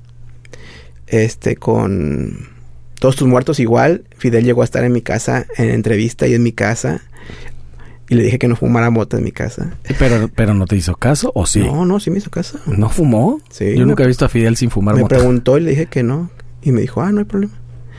Este 1.06 1.56
con 1.56 2.48
todos 2.98 3.16
tus 3.16 3.28
muertos 3.28 3.60
igual 3.60 4.04
Fidel 4.16 4.44
llegó 4.44 4.62
a 4.62 4.64
estar 4.64 4.82
en 4.84 4.92
mi 4.92 5.02
casa 5.02 5.46
en 5.56 5.70
entrevista 5.70 6.26
y 6.26 6.34
en 6.34 6.42
mi 6.42 6.52
casa 6.52 7.02
y 8.08 8.14
le 8.14 8.22
dije 8.24 8.38
que 8.38 8.48
no 8.48 8.56
fumara 8.56 8.90
mota 8.90 9.16
en 9.18 9.24
mi 9.24 9.32
casa 9.32 9.74
Pero, 9.98 10.28
pero 10.34 10.54
no 10.54 10.66
te 10.66 10.76
hizo 10.76 10.94
caso, 10.96 11.32
¿o 11.34 11.46
sí? 11.46 11.60
no 11.60 11.84
no 11.84 11.98
sí 12.00 12.10
me 12.10 12.18
hizo 12.18 12.30
caso 12.30 12.58
¿No 12.66 12.88
fumó? 12.88 13.40
Sí, 13.50 13.72
Yo 13.72 13.80
me- 13.80 13.86
nunca 13.86 14.04
he 14.04 14.06
visto 14.06 14.24
a 14.24 14.28
Fidel 14.28 14.56
sin 14.56 14.70
fumar 14.70 14.94
me 14.94 15.02
mota. 15.02 15.16
preguntó 15.16 15.58
y 15.58 15.62
le 15.62 15.70
dije 15.70 15.86
que 15.86 16.02
no 16.02 16.30
y 16.62 16.72
me 16.72 16.80
dijo 16.82 17.00
ah 17.02 17.10
no 17.12 17.18
hay 17.18 17.24
problema 17.24 17.52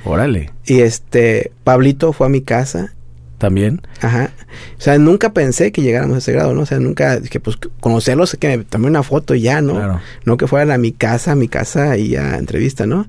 Órale. 0.05 0.51
y 0.65 0.79
este 0.79 1.51
Pablito 1.63 2.13
fue 2.13 2.27
a 2.27 2.29
mi 2.29 2.41
casa 2.41 2.93
También. 3.37 3.81
Ajá. 4.01 4.31
O 4.79 4.81
sea, 4.81 4.97
nunca 4.97 5.31
pensé 5.33 5.71
que 5.71 5.81
llegáramos 5.83 6.15
a 6.15 6.17
ese 6.19 6.31
grado, 6.31 6.53
¿no? 6.55 6.61
O 6.61 6.65
sea, 6.65 6.79
nunca 6.79 7.19
dije, 7.19 7.39
pues 7.39 7.57
conocerlos, 7.81 8.35
que 8.39 8.57
me 8.57 8.63
tomé 8.63 8.87
una 8.87 9.03
foto 9.03 9.35
y 9.35 9.41
ya, 9.41 9.61
¿no? 9.61 9.73
Claro. 9.75 9.99
No 10.25 10.37
que 10.37 10.47
fueran 10.47 10.71
a 10.71 10.77
mi 10.79 10.91
casa, 10.91 11.33
a 11.33 11.35
mi 11.35 11.47
casa 11.47 11.97
y 11.97 12.09
ya 12.09 12.37
entrevista, 12.37 12.87
¿no? 12.87 13.05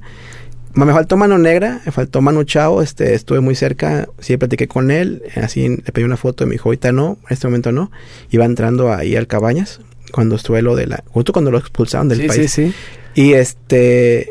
Me 0.74 0.92
faltó 0.92 1.16
Mano 1.16 1.38
Negra, 1.38 1.80
me 1.84 1.92
faltó 1.92 2.20
Manu 2.20 2.44
Chao, 2.44 2.82
este, 2.82 3.14
estuve 3.14 3.40
muy 3.40 3.54
cerca, 3.54 4.08
sí 4.20 4.36
platiqué 4.36 4.68
con 4.68 4.90
él, 4.90 5.22
así 5.36 5.68
le 5.68 5.92
pedí 5.92 6.04
una 6.04 6.16
foto 6.16 6.44
y 6.44 6.46
me 6.46 6.52
dijo, 6.52 6.68
ahorita 6.68 6.92
no, 6.92 7.18
en 7.28 7.32
este 7.34 7.46
momento 7.48 7.72
no. 7.72 7.90
Iba 8.30 8.44
entrando 8.44 8.92
ahí 8.92 9.16
al 9.16 9.26
Cabañas, 9.26 9.80
cuando 10.12 10.36
estuve 10.36 10.62
lo 10.62 10.76
de 10.76 10.86
la, 10.86 11.02
justo 11.08 11.32
cuando 11.32 11.50
lo 11.50 11.58
expulsaron 11.58 12.08
del 12.08 12.20
Sí, 12.22 12.26
país. 12.28 12.50
sí, 12.52 12.68
sí. 12.68 12.74
Y 13.14 13.32
este. 13.32 14.30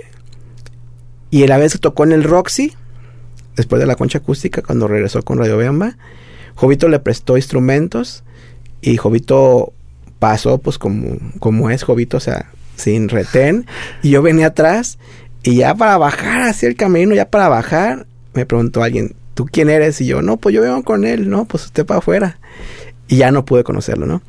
Y 1.29 1.45
la 1.47 1.57
vez 1.57 1.73
que 1.73 1.79
tocó 1.79 2.03
en 2.05 2.13
el 2.13 2.23
Roxy, 2.23 2.73
después 3.57 3.79
de 3.81 3.85
la 3.87 3.95
concha 3.95 4.19
acústica, 4.19 4.61
cuando 4.61 4.87
regresó 4.87 5.23
con 5.23 5.39
Radio 5.39 5.57
Bamba, 5.57 5.97
Jovito 6.55 6.87
le 6.87 6.99
prestó 6.99 7.35
instrumentos 7.35 8.23
y 8.81 8.95
Jovito 8.97 9.73
pasó, 10.19 10.59
pues 10.59 10.77
como, 10.77 11.17
como 11.39 11.69
es 11.69 11.83
Jovito, 11.83 12.17
o 12.17 12.21
sea, 12.21 12.51
sin 12.77 13.09
retén. 13.09 13.65
Y 14.03 14.11
yo 14.11 14.21
venía 14.21 14.47
atrás 14.47 14.99
y 15.43 15.55
ya 15.57 15.75
para 15.75 15.97
bajar 15.97 16.43
hacia 16.49 16.67
el 16.69 16.75
camino, 16.75 17.15
ya 17.15 17.29
para 17.29 17.47
bajar, 17.49 18.05
me 18.33 18.45
preguntó 18.45 18.83
alguien, 18.83 19.15
¿tú 19.33 19.45
quién 19.45 19.69
eres? 19.69 19.99
Y 20.01 20.05
yo, 20.07 20.21
no, 20.21 20.37
pues 20.37 20.53
yo 20.55 20.61
vengo 20.61 20.83
con 20.83 21.05
él, 21.05 21.29
no, 21.29 21.45
pues 21.45 21.65
usted 21.65 21.85
para 21.85 21.99
afuera. 21.99 22.39
Y 23.07 23.17
ya 23.17 23.31
no 23.31 23.45
pude 23.45 23.63
conocerlo, 23.63 24.05
¿no? 24.05 24.21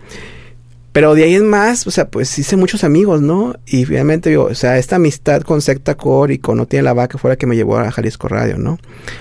Pero 0.93 1.15
de 1.15 1.25
ahí 1.25 1.35
en 1.35 1.47
más, 1.47 1.87
o 1.87 1.91
sea, 1.91 2.09
pues 2.09 2.39
hice 2.39 2.57
muchos 2.57 2.83
amigos, 2.83 3.21
¿no? 3.21 3.55
Y 3.67 3.85
finalmente, 3.85 4.31
digo, 4.31 4.45
o 4.45 4.55
sea, 4.55 4.79
esta 4.79 4.97
amistad 4.97 5.43
con 5.43 5.61
Secta 5.61 5.97
Core 5.97 6.35
y 6.35 6.39
con 6.39 6.57
No 6.57 6.67
Tiene 6.67 6.85
la 6.85 6.93
Vaca 6.95 7.19
fue 7.19 7.31
la 7.31 7.37
que 7.37 7.47
me 7.47 7.57
llevó 7.57 7.79
a 7.79 7.91
Jalisco 7.91 8.27
Radio, 8.29 8.59
¿no? 8.59 8.79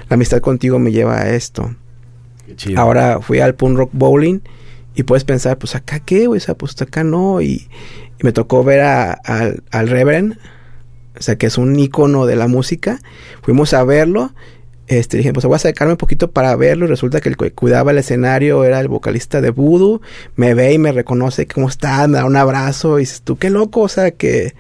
La 0.10 0.16
amistad 0.16 0.40
contigo 0.40 0.80
me 0.80 0.92
lleva 0.92 1.20
a 1.22 1.30
esto. 1.30 1.76
Qué 2.46 2.56
chido. 2.56 2.80
Ahora 2.82 3.20
fui 3.22 3.40
al 3.42 3.56
Punk 3.56 3.78
Rock 3.78 3.90
Bowling 3.94 4.40
y 4.96 5.04
puedes 5.04 5.24
pensar, 5.24 5.58
pues 5.58 5.76
acá 5.76 6.00
qué, 6.00 6.28
güey, 6.28 6.38
o 6.38 6.42
sea, 6.42 6.56
pues 6.56 6.80
acá 6.82 7.04
no. 7.04 7.42
Y, 7.42 7.68
y 8.20 8.24
me 8.24 8.32
tocó 8.32 8.64
ver 8.64 8.82
a- 8.82 9.12
al, 9.14 9.62
al 9.70 9.88
Reverend, 9.90 10.38
o 11.20 11.22
sea, 11.22 11.38
que 11.38 11.48
es 11.48 11.58
un 11.58 11.78
ícono 11.78 12.26
de 12.26 12.36
la 12.36 12.48
música. 12.48 13.00
Fuimos 13.42 13.74
a 13.74 13.84
verlo. 13.84 14.34
Este, 14.88 15.18
dije, 15.18 15.34
pues 15.34 15.46
voy 15.46 15.54
a 15.54 15.58
acercarme 15.58 15.94
un 15.94 15.98
poquito 15.98 16.32
para 16.32 16.56
verlo. 16.56 16.86
Y 16.86 16.88
resulta 16.88 17.20
que 17.20 17.30
el 17.30 17.38
que 17.38 17.52
cuidaba 17.52 17.92
el 17.92 17.98
escenario 17.98 18.64
era 18.64 18.80
el 18.80 18.88
vocalista 18.88 19.42
de 19.42 19.50
Voodoo. 19.50 20.02
Me 20.36 20.54
ve 20.54 20.74
y 20.74 20.78
me 20.78 20.92
reconoce, 20.92 21.48
¿cómo 21.48 21.68
estás? 21.68 22.08
Me 22.08 22.18
da 22.18 22.26
un 22.26 22.36
abrazo. 22.36 22.98
Y 22.98 23.02
dices, 23.02 23.22
tú, 23.22 23.38
qué 23.38 23.50
loco, 23.50 23.82
o 23.82 23.90
sea, 23.90 24.12
que, 24.12 24.54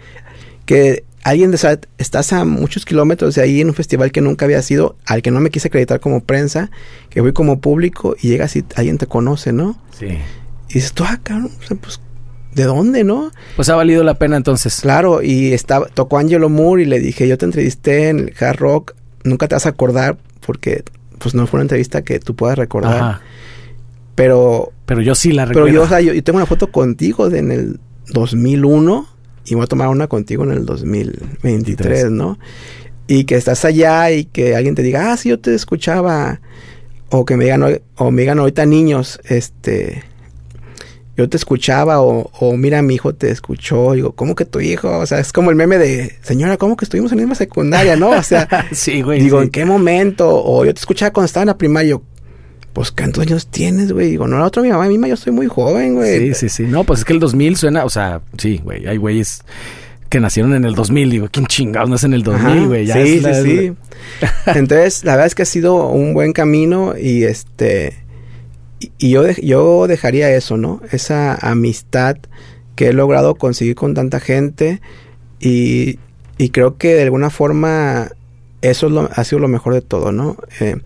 que 0.65 1.03
alguien, 1.23 1.51
de, 1.51 1.55
o 1.55 1.59
sea, 1.59 1.79
estás 1.97 2.31
a 2.33 2.45
muchos 2.45 2.85
kilómetros 2.85 3.35
de 3.35 3.41
ahí 3.41 3.61
en 3.61 3.67
un 3.67 3.73
festival 3.73 4.11
que 4.11 4.21
nunca 4.21 4.45
había 4.45 4.61
sido, 4.61 4.95
al 5.05 5.21
que 5.21 5.31
no 5.31 5.39
me 5.39 5.49
quise 5.49 5.67
acreditar 5.67 5.99
como 5.99 6.23
prensa, 6.23 6.71
que 7.09 7.21
fui 7.21 7.33
como 7.33 7.59
público 7.59 8.15
y 8.21 8.29
llegas 8.29 8.55
y 8.55 8.65
alguien 8.75 8.97
te 8.97 9.07
conoce, 9.07 9.51
¿no? 9.51 9.77
Sí. 9.97 10.07
Y 10.69 10.73
dices, 10.73 10.93
tú, 10.93 11.03
ah, 11.05 11.19
cabrón, 11.21 11.51
o 11.59 11.67
sea, 11.67 11.77
pues, 11.77 11.99
¿de 12.57 12.63
dónde, 12.63 13.03
no? 13.03 13.31
Pues 13.55 13.69
ha 13.69 13.75
valido 13.75 14.03
la 14.03 14.15
pena 14.15 14.35
entonces. 14.35 14.81
Claro, 14.81 15.21
y 15.21 15.53
estaba, 15.53 15.85
tocó 15.85 16.17
Angelo 16.17 16.49
Moore 16.49 16.83
y 16.83 16.85
le 16.85 16.99
dije, 16.99 17.27
yo 17.27 17.37
te 17.37 17.45
entrevisté 17.45 18.09
en 18.09 18.19
el 18.19 18.33
Hard 18.37 18.57
Rock, 18.57 18.95
nunca 19.23 19.47
te 19.47 19.55
vas 19.55 19.67
a 19.67 19.69
acordar 19.69 20.17
porque, 20.45 20.83
pues, 21.19 21.35
no 21.35 21.45
fue 21.45 21.59
una 21.59 21.63
entrevista 21.63 22.01
que 22.01 22.19
tú 22.19 22.35
puedas 22.35 22.57
recordar. 22.57 22.95
Ajá. 22.95 23.21
Pero, 24.15 24.71
Pero 24.87 25.01
yo 25.01 25.13
sí 25.13 25.31
la 25.31 25.45
pero 25.45 25.65
recuerdo. 25.65 25.75
yo, 25.75 25.83
o 25.83 25.87
sea, 25.87 26.01
yo, 26.01 26.11
yo 26.11 26.23
tengo 26.23 26.37
una 26.37 26.47
foto 26.47 26.71
contigo 26.71 27.29
de 27.29 27.37
en 27.37 27.51
el 27.51 27.79
2001 28.09 29.07
y 29.45 29.53
voy 29.53 29.63
a 29.63 29.67
tomar 29.67 29.89
una 29.89 30.07
contigo 30.07 30.43
en 30.43 30.51
el 30.51 30.65
2023, 30.65 32.09
¿no? 32.09 32.39
Y 33.05 33.25
que 33.25 33.35
estás 33.35 33.63
allá 33.63 34.09
y 34.11 34.25
que 34.25 34.55
alguien 34.55 34.73
te 34.73 34.81
diga, 34.81 35.13
ah, 35.13 35.17
sí, 35.17 35.29
yo 35.29 35.39
te 35.39 35.53
escuchaba. 35.53 36.41
O 37.09 37.23
que 37.23 37.37
me 37.37 37.43
digan, 37.45 37.63
o 37.95 38.11
me 38.11 38.21
digan 38.23 38.39
ahorita 38.39 38.65
niños, 38.65 39.19
este, 39.25 40.03
yo 41.17 41.27
te 41.27 41.35
escuchaba 41.35 41.99
o, 41.99 42.29
o, 42.39 42.57
mira, 42.57 42.83
mi 42.83 42.93
hijo 42.93 43.15
te 43.15 43.31
escuchó. 43.31 43.93
Digo, 43.93 44.11
¿cómo 44.11 44.35
que 44.35 44.45
tu 44.45 44.59
hijo? 44.59 44.99
O 44.99 45.05
sea, 45.07 45.19
es 45.19 45.33
como 45.33 45.49
el 45.49 45.55
meme 45.55 45.79
de, 45.79 46.15
señora, 46.21 46.57
¿cómo 46.57 46.77
que 46.77 46.85
estuvimos 46.85 47.11
en 47.11 47.17
la 47.17 47.23
misma 47.23 47.33
secundaria, 47.35 47.95
no? 47.95 48.11
O 48.11 48.21
sea, 48.21 48.47
sí, 48.71 49.01
güey. 49.01 49.19
Digo, 49.19 49.41
¿en 49.41 49.49
qué 49.49 49.65
momento? 49.65 50.29
O 50.29 50.63
yo 50.63 50.73
te 50.75 50.79
escuchaba 50.79 51.11
cuando 51.11 51.25
estaba 51.25 51.41
en 51.41 51.47
la 51.47 51.57
primaria. 51.57 51.97
pues, 52.71 52.91
¿cuántos 52.91 53.23
años 53.23 53.47
tienes, 53.47 53.91
güey? 53.91 54.11
Digo, 54.11 54.27
no, 54.27 54.37
la 54.37 54.45
otra 54.45 54.61
mi 54.61 54.69
mamá 54.69 54.87
misma, 54.87 55.07
yo 55.07 55.17
soy 55.17 55.33
muy 55.33 55.47
joven, 55.47 55.95
güey. 55.95 56.33
Sí, 56.33 56.33
sí, 56.35 56.49
sí. 56.49 56.63
No, 56.63 56.83
pues 56.83 56.99
es 56.99 57.05
que 57.05 57.13
el 57.13 57.19
2000 57.19 57.57
suena, 57.57 57.83
o 57.83 57.89
sea, 57.89 58.21
sí, 58.37 58.61
güey, 58.63 58.85
hay 58.85 58.97
güeyes 58.97 59.41
que 60.09 60.19
nacieron 60.19 60.53
en 60.53 60.65
el 60.65 60.75
2000. 60.75 61.09
Digo, 61.09 61.29
¿quién 61.31 61.47
chingados 61.47 61.89
nace 61.89 62.05
en 62.05 62.13
el 62.13 62.21
2000, 62.21 62.67
güey? 62.67 62.87
Sí, 62.91 63.21
sí, 63.23 63.33
sí. 63.43 63.73
Entonces, 64.45 65.03
la 65.03 65.13
verdad 65.13 65.25
es 65.25 65.33
que 65.33 65.41
ha 65.41 65.45
sido 65.45 65.87
un 65.87 66.13
buen 66.13 66.31
camino 66.31 66.93
y 66.95 67.23
este 67.23 68.05
y 68.79 69.09
yo, 69.09 69.27
yo 69.31 69.87
dejaría 69.87 70.29
eso, 70.31 70.57
¿no? 70.57 70.81
Esa 70.91 71.35
amistad 71.35 72.17
que 72.75 72.89
he 72.89 72.93
logrado 72.93 73.35
conseguir 73.35 73.75
con 73.75 73.93
tanta 73.93 74.19
gente 74.19 74.81
y, 75.39 75.99
y 76.37 76.49
creo 76.49 76.77
que 76.77 76.93
de 76.93 77.03
alguna 77.03 77.29
forma 77.29 78.11
eso 78.61 78.87
es 78.87 78.93
lo, 78.93 79.09
ha 79.13 79.23
sido 79.23 79.39
lo 79.39 79.47
mejor 79.47 79.73
de 79.73 79.81
todo, 79.81 80.11
¿no? 80.11 80.37
Eh, 80.59 80.77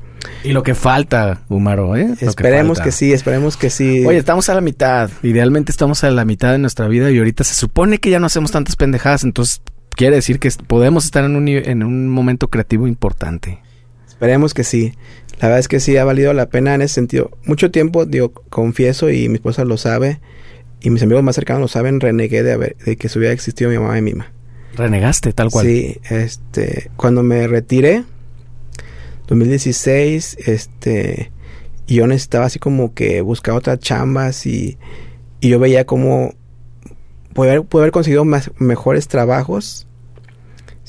y 0.44 0.52
lo 0.52 0.64
que 0.64 0.76
falta, 0.76 1.42
Humaro, 1.50 1.96
¿eh? 1.96 2.14
esperemos 2.20 2.80
que, 2.80 2.92
sí, 2.92 3.12
esperemos 3.12 3.58
que 3.58 3.70
sí. 3.70 4.06
Oye, 4.06 4.18
estamos 4.18 4.50
a 4.50 4.54
la 4.54 4.62
mitad. 4.62 5.10
Idealmente 5.24 5.72
estamos 5.72 6.04
a 6.04 6.12
la 6.12 6.26
mitad 6.26 6.52
de 6.52 6.60
nuestra 6.60 6.88
vida 6.88 7.10
y 7.12 7.18
ahorita 7.18 7.44
se 7.44 7.56
supone 7.56 7.98
que 8.00 8.10
ya 8.10 8.20
no 8.20 8.28
hacemos 8.28 8.52
tantas 8.52 8.76
pendejadas, 8.76 9.24
entonces 9.24 9.62
quiere 9.96 10.16
decir 10.16 10.40
que 10.40 10.50
podemos 10.68 11.06
estar 11.06 11.24
en 11.24 11.36
un, 11.36 11.48
en 11.48 11.84
un 11.84 12.08
momento 12.08 12.50
creativo 12.50 12.88
importante. 12.88 13.60
Esperemos 14.08 14.54
que 14.54 14.64
sí. 14.64 14.94
La 15.42 15.48
verdad 15.48 15.60
es 15.60 15.68
que 15.68 15.80
sí 15.80 15.98
ha 15.98 16.06
valido 16.06 16.34
la 16.34 16.50
pena 16.50 16.76
en 16.76 16.84
ese 16.84 16.94
sentido. 16.94 17.32
Mucho 17.46 17.72
tiempo, 17.72 18.06
digo, 18.06 18.32
confieso 18.32 19.10
y 19.10 19.28
mi 19.28 19.36
esposa 19.36 19.66
lo 19.66 19.76
sabe 19.78 20.20
y 20.82 20.92
mis 20.92 21.02
amigos 21.02 21.24
más 21.24 21.34
cercanos 21.34 21.62
lo 21.62 21.68
saben, 21.68 22.00
renegué 22.00 22.44
de, 22.44 22.54
haber, 22.54 22.78
de 22.78 22.96
que 22.96 23.10
se 23.10 23.18
hubiera 23.18 23.34
existido 23.34 23.72
mi 23.72 23.80
mamá 23.80 23.98
y 23.98 24.04
mi 24.04 24.14
mamá. 24.14 24.32
Renegaste 24.76 25.34
tal 25.34 25.50
cual. 25.50 25.66
Sí, 25.66 26.00
este, 26.12 26.92
cuando 26.96 27.24
me 27.24 27.48
retiré, 27.48 28.04
2016, 29.30 30.38
este, 30.46 31.32
yo 31.88 32.06
necesitaba 32.06 32.46
así 32.46 32.60
como 32.60 32.94
que 32.94 33.22
buscar 33.22 33.56
otras 33.56 33.80
chambas 33.80 34.46
y, 34.46 34.78
y 35.40 35.50
yo 35.50 35.58
veía 35.58 35.88
como 35.88 36.36
poder 37.34 37.58
haber, 37.58 37.68
haber 37.74 37.92
conseguido 37.92 38.26
más, 38.26 38.52
mejores 38.60 39.08
trabajos 39.08 39.88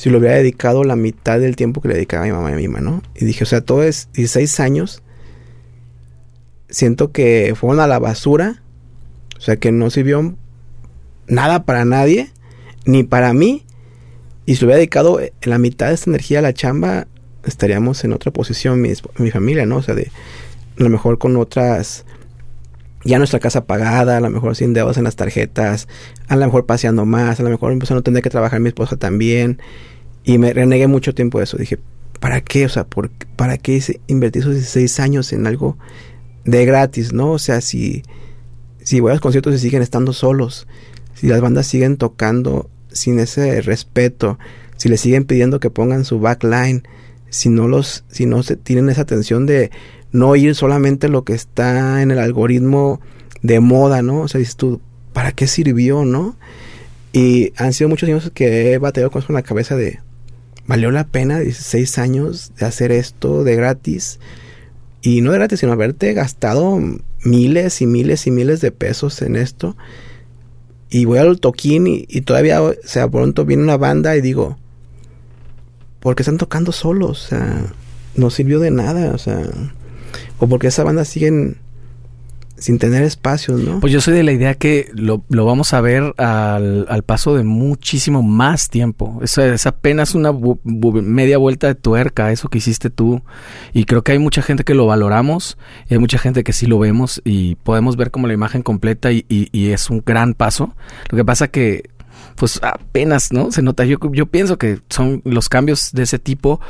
si 0.02 0.10
lo 0.10 0.18
hubiera 0.18 0.34
dedicado 0.34 0.82
la 0.82 0.96
mitad 0.96 1.38
del 1.38 1.54
tiempo 1.54 1.80
que 1.80 1.86
le 1.86 1.94
dedicaba 1.94 2.24
a 2.24 2.26
mi 2.26 2.32
mamá 2.32 2.50
y 2.50 2.54
a 2.54 2.56
mi 2.56 2.66
mamá, 2.66 2.80
¿no? 2.80 3.02
Y 3.14 3.24
dije, 3.24 3.44
o 3.44 3.46
sea, 3.46 3.60
todo 3.60 3.84
es 3.84 4.08
16 4.14 4.58
años. 4.58 5.00
Siento 6.68 7.12
que 7.12 7.54
fueron 7.54 7.78
a 7.78 7.86
la 7.86 8.00
basura. 8.00 8.64
O 9.38 9.40
sea, 9.40 9.58
que 9.58 9.70
no 9.70 9.90
sirvió 9.90 10.34
nada 11.28 11.64
para 11.64 11.84
nadie, 11.84 12.32
ni 12.84 13.04
para 13.04 13.32
mí. 13.32 13.64
Y 14.44 14.56
si 14.56 14.62
lo 14.62 14.66
hubiera 14.66 14.78
dedicado 14.78 15.20
la 15.42 15.58
mitad 15.58 15.86
de 15.86 15.94
esta 15.94 16.10
energía 16.10 16.40
a 16.40 16.42
la 16.42 16.52
chamba, 16.52 17.06
estaríamos 17.44 18.02
en 18.02 18.12
otra 18.12 18.32
posición, 18.32 18.80
mi, 18.80 18.92
mi 19.18 19.30
familia, 19.30 19.66
¿no? 19.66 19.76
O 19.76 19.82
sea, 19.82 19.94
de 19.94 20.10
a 20.80 20.82
lo 20.82 20.88
mejor 20.88 21.18
con 21.18 21.36
otras 21.36 22.06
ya 23.04 23.18
nuestra 23.18 23.38
casa 23.38 23.66
pagada, 23.66 24.16
a 24.16 24.20
lo 24.20 24.30
mejor 24.30 24.56
sin 24.56 24.74
deudas 24.74 24.96
en 24.96 25.04
las 25.04 25.14
tarjetas, 25.14 25.86
a 26.26 26.34
lo 26.34 26.44
mejor 26.44 26.66
paseando 26.66 27.06
más, 27.06 27.38
a 27.38 27.44
lo 27.44 27.50
mejor 27.50 27.78
pues, 27.78 27.88
no 27.92 28.02
tendría 28.02 28.22
que 28.22 28.30
trabajar 28.30 28.58
mi 28.58 28.66
esposa 28.66 28.96
también. 28.96 29.60
Y 30.24 30.38
me 30.38 30.52
renegué 30.52 30.86
mucho 30.86 31.14
tiempo 31.14 31.38
de 31.38 31.44
eso. 31.44 31.56
Dije, 31.56 31.78
¿para 32.20 32.40
qué? 32.40 32.66
O 32.66 32.68
sea, 32.68 32.84
¿por, 32.84 33.10
¿para 33.36 33.58
qué 33.58 33.82
invertir 34.06 34.42
esos 34.42 34.54
16 34.54 35.00
años 35.00 35.32
en 35.32 35.46
algo 35.46 35.76
de 36.44 36.64
gratis, 36.64 37.12
no? 37.12 37.32
O 37.32 37.38
sea, 37.38 37.60
si, 37.60 38.02
si 38.82 39.00
voy 39.00 39.10
a 39.10 39.14
los 39.14 39.20
conciertos 39.20 39.54
y 39.54 39.58
siguen 39.58 39.82
estando 39.82 40.12
solos, 40.12 40.66
si 41.14 41.26
las 41.26 41.40
bandas 41.40 41.66
siguen 41.66 41.96
tocando 41.96 42.70
sin 42.90 43.18
ese 43.18 43.60
respeto, 43.62 44.38
si 44.76 44.88
le 44.88 44.96
siguen 44.96 45.24
pidiendo 45.24 45.60
que 45.60 45.70
pongan 45.70 46.04
su 46.04 46.20
backline, 46.20 46.82
si 47.30 47.48
no 47.48 47.66
los, 47.66 48.04
si 48.08 48.26
no 48.26 48.42
se 48.42 48.56
tienen 48.56 48.90
esa 48.90 49.02
atención 49.02 49.46
de 49.46 49.70
no 50.12 50.28
oír 50.28 50.54
solamente 50.54 51.08
lo 51.08 51.24
que 51.24 51.32
está 51.32 52.02
en 52.02 52.10
el 52.10 52.18
algoritmo 52.18 53.00
de 53.42 53.60
moda, 53.60 54.02
¿no? 54.02 54.20
O 54.20 54.28
sea, 54.28 54.38
dices 54.38 54.56
tú, 54.56 54.80
¿para 55.12 55.32
qué 55.32 55.46
sirvió, 55.46 56.04
no? 56.04 56.36
Y 57.12 57.52
han 57.56 57.72
sido 57.72 57.88
muchos 57.88 58.08
años 58.08 58.30
que 58.34 58.72
he 58.72 58.78
batallado 58.78 59.10
con 59.10 59.22
eso 59.22 59.32
en 59.32 59.36
la 59.36 59.42
cabeza 59.42 59.76
de, 59.76 60.00
valió 60.66 60.90
la 60.90 61.04
pena 61.04 61.40
16 61.40 61.98
años 61.98 62.52
de 62.58 62.66
hacer 62.66 62.92
esto 62.92 63.44
de 63.44 63.56
gratis. 63.56 64.20
Y 65.00 65.20
no 65.20 65.32
de 65.32 65.38
gratis, 65.38 65.60
sino 65.60 65.72
haberte 65.72 66.12
gastado 66.14 66.80
miles 67.24 67.80
y 67.82 67.86
miles 67.86 68.26
y 68.26 68.30
miles 68.30 68.60
de 68.60 68.70
pesos 68.70 69.22
en 69.22 69.36
esto. 69.36 69.76
Y 70.90 71.06
voy 71.06 71.18
al 71.18 71.40
toquín 71.40 71.86
y, 71.86 72.20
todavía, 72.20 72.62
o 72.62 72.74
sea, 72.84 73.08
pronto 73.08 73.44
viene 73.44 73.62
una 73.62 73.78
banda 73.78 74.16
y 74.16 74.20
digo, 74.20 74.58
¿por 76.00 76.14
qué 76.14 76.22
están 76.22 76.38
tocando 76.38 76.70
solos? 76.70 77.24
O 77.24 77.28
sea, 77.28 77.72
no 78.14 78.30
sirvió 78.30 78.60
de 78.60 78.70
nada, 78.70 79.12
o 79.14 79.18
sea, 79.18 79.40
o 80.38 80.46
porque 80.46 80.66
esa 80.66 80.84
banda 80.84 81.04
siguen 81.04 81.56
sin 82.62 82.78
tener 82.78 83.02
espacios, 83.02 83.60
¿no? 83.60 83.80
Pues 83.80 83.92
yo 83.92 84.00
soy 84.00 84.14
de 84.14 84.22
la 84.22 84.32
idea 84.32 84.54
que 84.54 84.90
lo, 84.94 85.24
lo 85.28 85.44
vamos 85.44 85.74
a 85.74 85.80
ver 85.80 86.14
al, 86.16 86.86
al, 86.88 87.02
paso 87.02 87.34
de 87.34 87.42
muchísimo 87.42 88.22
más 88.22 88.70
tiempo. 88.70 89.18
Eso 89.22 89.42
es 89.42 89.66
apenas 89.66 90.14
una 90.14 90.32
media 90.64 91.38
vuelta 91.38 91.66
de 91.66 91.74
tuerca, 91.74 92.32
eso 92.32 92.48
que 92.48 92.58
hiciste 92.58 92.88
tú. 92.90 93.22
Y 93.72 93.84
creo 93.84 94.02
que 94.02 94.12
hay 94.12 94.18
mucha 94.18 94.42
gente 94.42 94.64
que 94.64 94.74
lo 94.74 94.86
valoramos, 94.86 95.58
y 95.88 95.94
hay 95.94 96.00
mucha 96.00 96.18
gente 96.18 96.44
que 96.44 96.52
sí 96.52 96.66
lo 96.66 96.78
vemos 96.78 97.20
y 97.24 97.56
podemos 97.56 97.96
ver 97.96 98.10
como 98.10 98.26
la 98.26 98.34
imagen 98.34 98.62
completa 98.62 99.12
y, 99.12 99.26
y, 99.28 99.48
y 99.52 99.70
es 99.70 99.90
un 99.90 100.02
gran 100.04 100.34
paso. 100.34 100.74
Lo 101.10 101.16
que 101.16 101.24
pasa 101.24 101.48
que 101.48 101.90
pues 102.36 102.60
apenas, 102.62 103.32
¿no? 103.32 103.52
Se 103.52 103.62
nota. 103.62 103.84
Yo, 103.84 103.98
yo 104.12 104.26
pienso 104.26 104.56
que 104.56 104.80
son 104.88 105.20
los 105.24 105.48
cambios 105.48 105.90
de 105.92 106.04
ese 106.04 106.18
tipo 106.18 106.60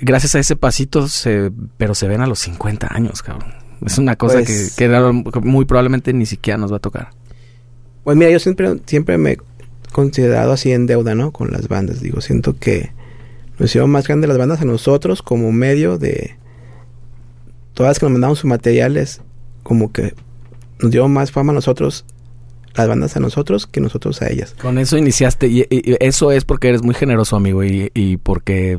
gracias 0.00 0.34
a 0.34 0.38
ese 0.38 0.56
pasito, 0.56 1.08
se, 1.08 1.50
pero 1.76 1.94
se 1.94 2.08
ven 2.08 2.20
a 2.20 2.26
los 2.26 2.40
50 2.40 2.88
años, 2.90 3.22
cabrón. 3.22 3.59
Es 3.84 3.98
una 3.98 4.16
cosa 4.16 4.38
que, 4.38 4.44
pues 4.44 4.74
que, 4.76 5.40
muy 5.40 5.64
probablemente 5.64 6.12
ni 6.12 6.26
siquiera 6.26 6.58
nos 6.58 6.72
va 6.72 6.76
a 6.76 6.80
tocar. 6.80 7.10
Pues 8.04 8.16
mira, 8.16 8.30
yo 8.30 8.38
siempre, 8.38 8.80
siempre 8.86 9.18
me 9.18 9.32
he 9.32 9.38
considerado 9.92 10.52
así 10.52 10.72
en 10.72 10.86
deuda, 10.86 11.14
¿no? 11.14 11.32
Con 11.32 11.50
las 11.50 11.68
bandas. 11.68 12.00
Digo, 12.00 12.20
siento 12.20 12.56
que 12.58 12.92
nos 13.58 13.70
hicieron 13.70 13.90
más 13.90 14.06
grandes 14.06 14.28
las 14.28 14.38
bandas 14.38 14.60
a 14.60 14.64
nosotros 14.64 15.22
como 15.22 15.52
medio 15.52 15.98
de... 15.98 16.36
Todas 17.74 17.90
las 17.90 17.98
que 17.98 18.06
nos 18.06 18.12
mandaron 18.12 18.36
sus 18.36 18.46
materiales, 18.46 19.22
como 19.62 19.92
que 19.92 20.14
nos 20.80 20.90
dio 20.90 21.08
más 21.08 21.30
fama 21.30 21.52
a 21.52 21.54
nosotros 21.54 22.04
las 22.74 22.88
bandas 22.88 23.16
a 23.16 23.20
nosotros 23.20 23.66
que 23.66 23.80
nosotros 23.80 24.22
a 24.22 24.30
ellas. 24.30 24.54
Con 24.60 24.78
eso 24.78 24.96
iniciaste 24.96 25.48
y, 25.48 25.66
eso 26.00 26.32
es 26.32 26.44
porque 26.44 26.68
eres 26.68 26.82
muy 26.82 26.94
generoso, 26.94 27.36
amigo, 27.36 27.64
y, 27.64 27.90
y, 27.94 28.16
porque 28.16 28.76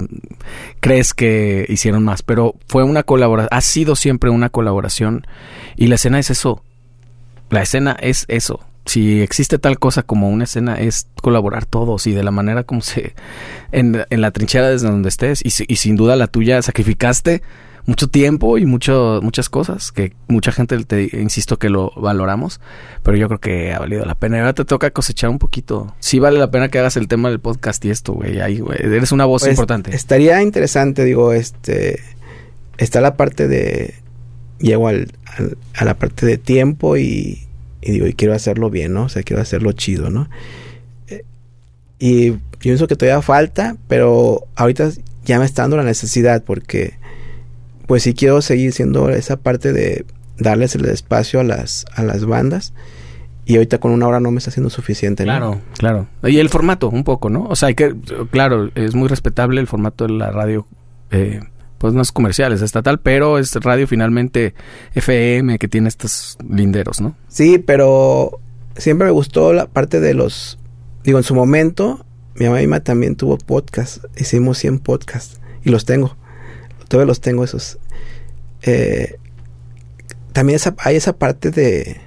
crees 0.80 1.14
que 1.14 1.66
hicieron 1.70 2.04
más, 2.04 2.24
pero 2.24 2.56
fue 2.68 2.84
una 2.84 3.04
colaboración, 3.04 3.50
ha 3.52 3.62
sido 3.62 3.96
siempre 3.96 4.30
una 4.30 4.50
colaboración 4.50 5.26
y 5.76 5.88
la 5.88 5.96
escena 5.96 6.20
es 6.20 6.30
eso. 6.30 6.64
La 7.50 7.62
escena 7.62 7.98
es 8.00 8.26
eso. 8.30 8.62
Si 8.86 9.22
existe 9.22 9.60
tal 9.60 9.78
cosa 9.78 10.04
como 10.04 10.30
una 10.30 10.46
escena 10.46 10.80
es 10.80 11.08
colaborar 11.22 11.66
todos 11.66 12.08
y 12.08 12.14
de 12.14 12.24
la 12.24 12.32
manera 12.32 12.64
como 12.64 12.82
se 12.82 13.14
en, 13.72 14.06
en 14.10 14.22
la 14.22 14.32
trinchera 14.32 14.70
desde 14.70 14.88
donde 14.88 15.10
estés 15.10 15.42
y, 15.46 15.52
y 15.68 15.76
sin 15.76 15.96
duda 15.96 16.16
la 16.16 16.28
tuya 16.28 16.62
sacrificaste 16.62 17.44
mucho 17.86 18.08
tiempo 18.08 18.58
y 18.58 18.66
mucho, 18.66 19.20
muchas 19.24 19.50
cosas 19.50 19.92
que 19.92 20.14
mucha 20.28 20.52
gente, 20.52 20.78
te 20.84 21.10
insisto, 21.20 21.58
que 21.58 21.70
lo 21.70 21.92
valoramos, 21.96 22.60
pero 23.04 23.18
yo 23.18 23.28
creo 23.28 23.40
que 23.40 23.74
ha 23.74 23.80
valido 23.80 24.06
la 24.06 24.16
pena. 24.16 24.38
Y 24.38 24.40
ahora 24.40 24.54
te 24.54 24.66
toca 24.66 24.92
cosechar 24.92 25.30
un 25.30 25.40
poquito. 25.40 25.96
Sí 26.00 26.20
vale 26.20 26.40
la 26.40 26.52
pena 26.52 26.70
que 26.70 26.80
hagas 26.80 26.98
el 26.98 27.08
tema 27.08 27.30
del 27.30 27.40
podcast 27.40 27.84
y 27.86 27.90
esto, 27.90 28.14
güey. 28.14 28.40
Ahí, 28.40 28.60
güey. 28.60 28.80
Eres 28.82 29.12
una 29.12 29.26
voz 29.26 29.44
pues, 29.44 29.52
importante. 29.52 29.96
Estaría 29.96 30.42
interesante, 30.42 31.04
digo, 31.04 31.34
este... 31.34 32.00
Está 32.78 33.02
la 33.02 33.16
parte 33.16 33.48
de... 33.48 33.96
Llego 34.60 34.88
al, 34.88 35.12
a 35.76 35.86
la 35.86 35.98
parte 35.98 36.26
de 36.26 36.38
tiempo 36.38 36.98
y, 36.98 37.48
y 37.82 37.92
digo, 37.92 38.08
y 38.08 38.14
quiero 38.14 38.34
hacerlo 38.34 38.70
bien, 38.70 38.94
¿no? 38.94 39.04
O 39.04 39.10
sea, 39.10 39.24
quiero 39.24 39.42
hacerlo 39.42 39.72
chido, 39.72 40.10
¿no? 40.10 40.30
Eh, 41.08 41.24
y 42.00 42.32
pienso 42.60 42.88
que 42.88 42.96
todavía 42.96 43.22
falta, 43.22 43.76
pero 43.88 44.48
ahorita 44.56 44.90
ya 45.26 45.40
me 45.40 45.46
está 45.46 45.64
dando 45.64 45.78
la 45.78 45.84
necesidad 45.84 46.44
porque 46.44 47.01
pues 47.92 48.04
sí 48.04 48.14
quiero 48.14 48.42
seguir 48.42 48.72
siendo 48.72 49.10
esa 49.10 49.36
parte 49.36 49.74
de 49.74 50.06
darles 50.38 50.76
el 50.76 50.86
espacio 50.86 51.42
a 51.42 51.44
las, 51.44 51.86
a 51.94 52.04
las 52.04 52.24
bandas. 52.24 52.74
Y 53.44 53.56
ahorita 53.56 53.80
con 53.80 53.92
una 53.92 54.08
hora 54.08 54.22
no 54.22 54.32
me 54.32 54.38
está 54.38 54.50
siendo 54.50 54.70
suficiente. 54.70 55.26
Claro, 55.26 55.60
claro. 55.78 56.08
Y 56.24 56.38
el 56.38 56.48
formato, 56.48 56.88
un 56.88 57.04
poco, 57.04 57.30
¿no? 57.30 57.44
O 57.50 57.58
sea, 57.58 57.68
hay 57.68 57.76
que, 57.76 57.94
claro, 58.30 58.72
es 58.76 58.96
muy 58.96 59.10
respetable 59.10 59.60
el 59.60 59.68
formato 59.68 60.08
de 60.08 60.14
la 60.14 60.32
radio, 60.32 60.66
eh, 61.10 61.42
pues 61.80 61.94
no 61.94 62.02
es 62.02 62.14
comercial, 62.14 62.54
es 62.54 62.62
estatal, 62.62 63.02
pero 63.02 63.38
es 63.38 63.54
radio 63.56 63.86
finalmente 63.88 64.54
FM 64.96 65.60
que 65.60 65.68
tiene 65.68 65.90
estos 65.90 66.38
linderos, 66.50 67.02
¿no? 67.02 67.18
Sí, 67.28 67.58
pero 67.58 68.40
siempre 68.78 69.08
me 69.08 69.12
gustó 69.12 69.52
la 69.52 69.68
parte 69.68 70.00
de 70.00 70.14
los 70.14 70.60
digo, 71.04 71.18
en 71.18 71.26
su 71.26 71.36
momento, 71.36 72.06
mi 72.36 72.46
mamá 72.46 72.62
y 72.62 72.68
mamá 72.68 72.80
también 72.86 73.18
tuvo 73.18 73.38
podcast. 73.38 74.06
Hicimos 74.18 74.60
100 74.60 74.80
podcasts. 74.80 75.42
Y 75.66 75.72
los 75.72 75.84
tengo. 75.84 76.16
Todavía 76.88 77.08
los 77.08 77.22
tengo 77.22 77.44
esos. 77.46 77.80
Eh, 78.64 79.18
también 80.34 80.56
esa, 80.56 80.76
hay 80.80 80.96
esa 80.96 81.14
parte 81.14 81.52
de... 81.52 82.02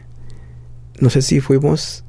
No 1.00 1.10
sé 1.10 1.22
si 1.22 1.40
fuimos... 1.40 2.04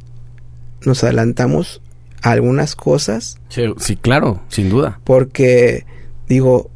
Nos 0.85 1.03
adelantamos 1.03 1.81
a 2.21 2.31
algunas 2.31 2.75
cosas. 2.75 3.39
Sí, 3.49 3.63
sí, 3.77 3.95
claro, 3.95 4.43
sin 4.49 4.69
duda. 4.69 4.99
Porque, 5.03 5.85
digo, 6.27 6.69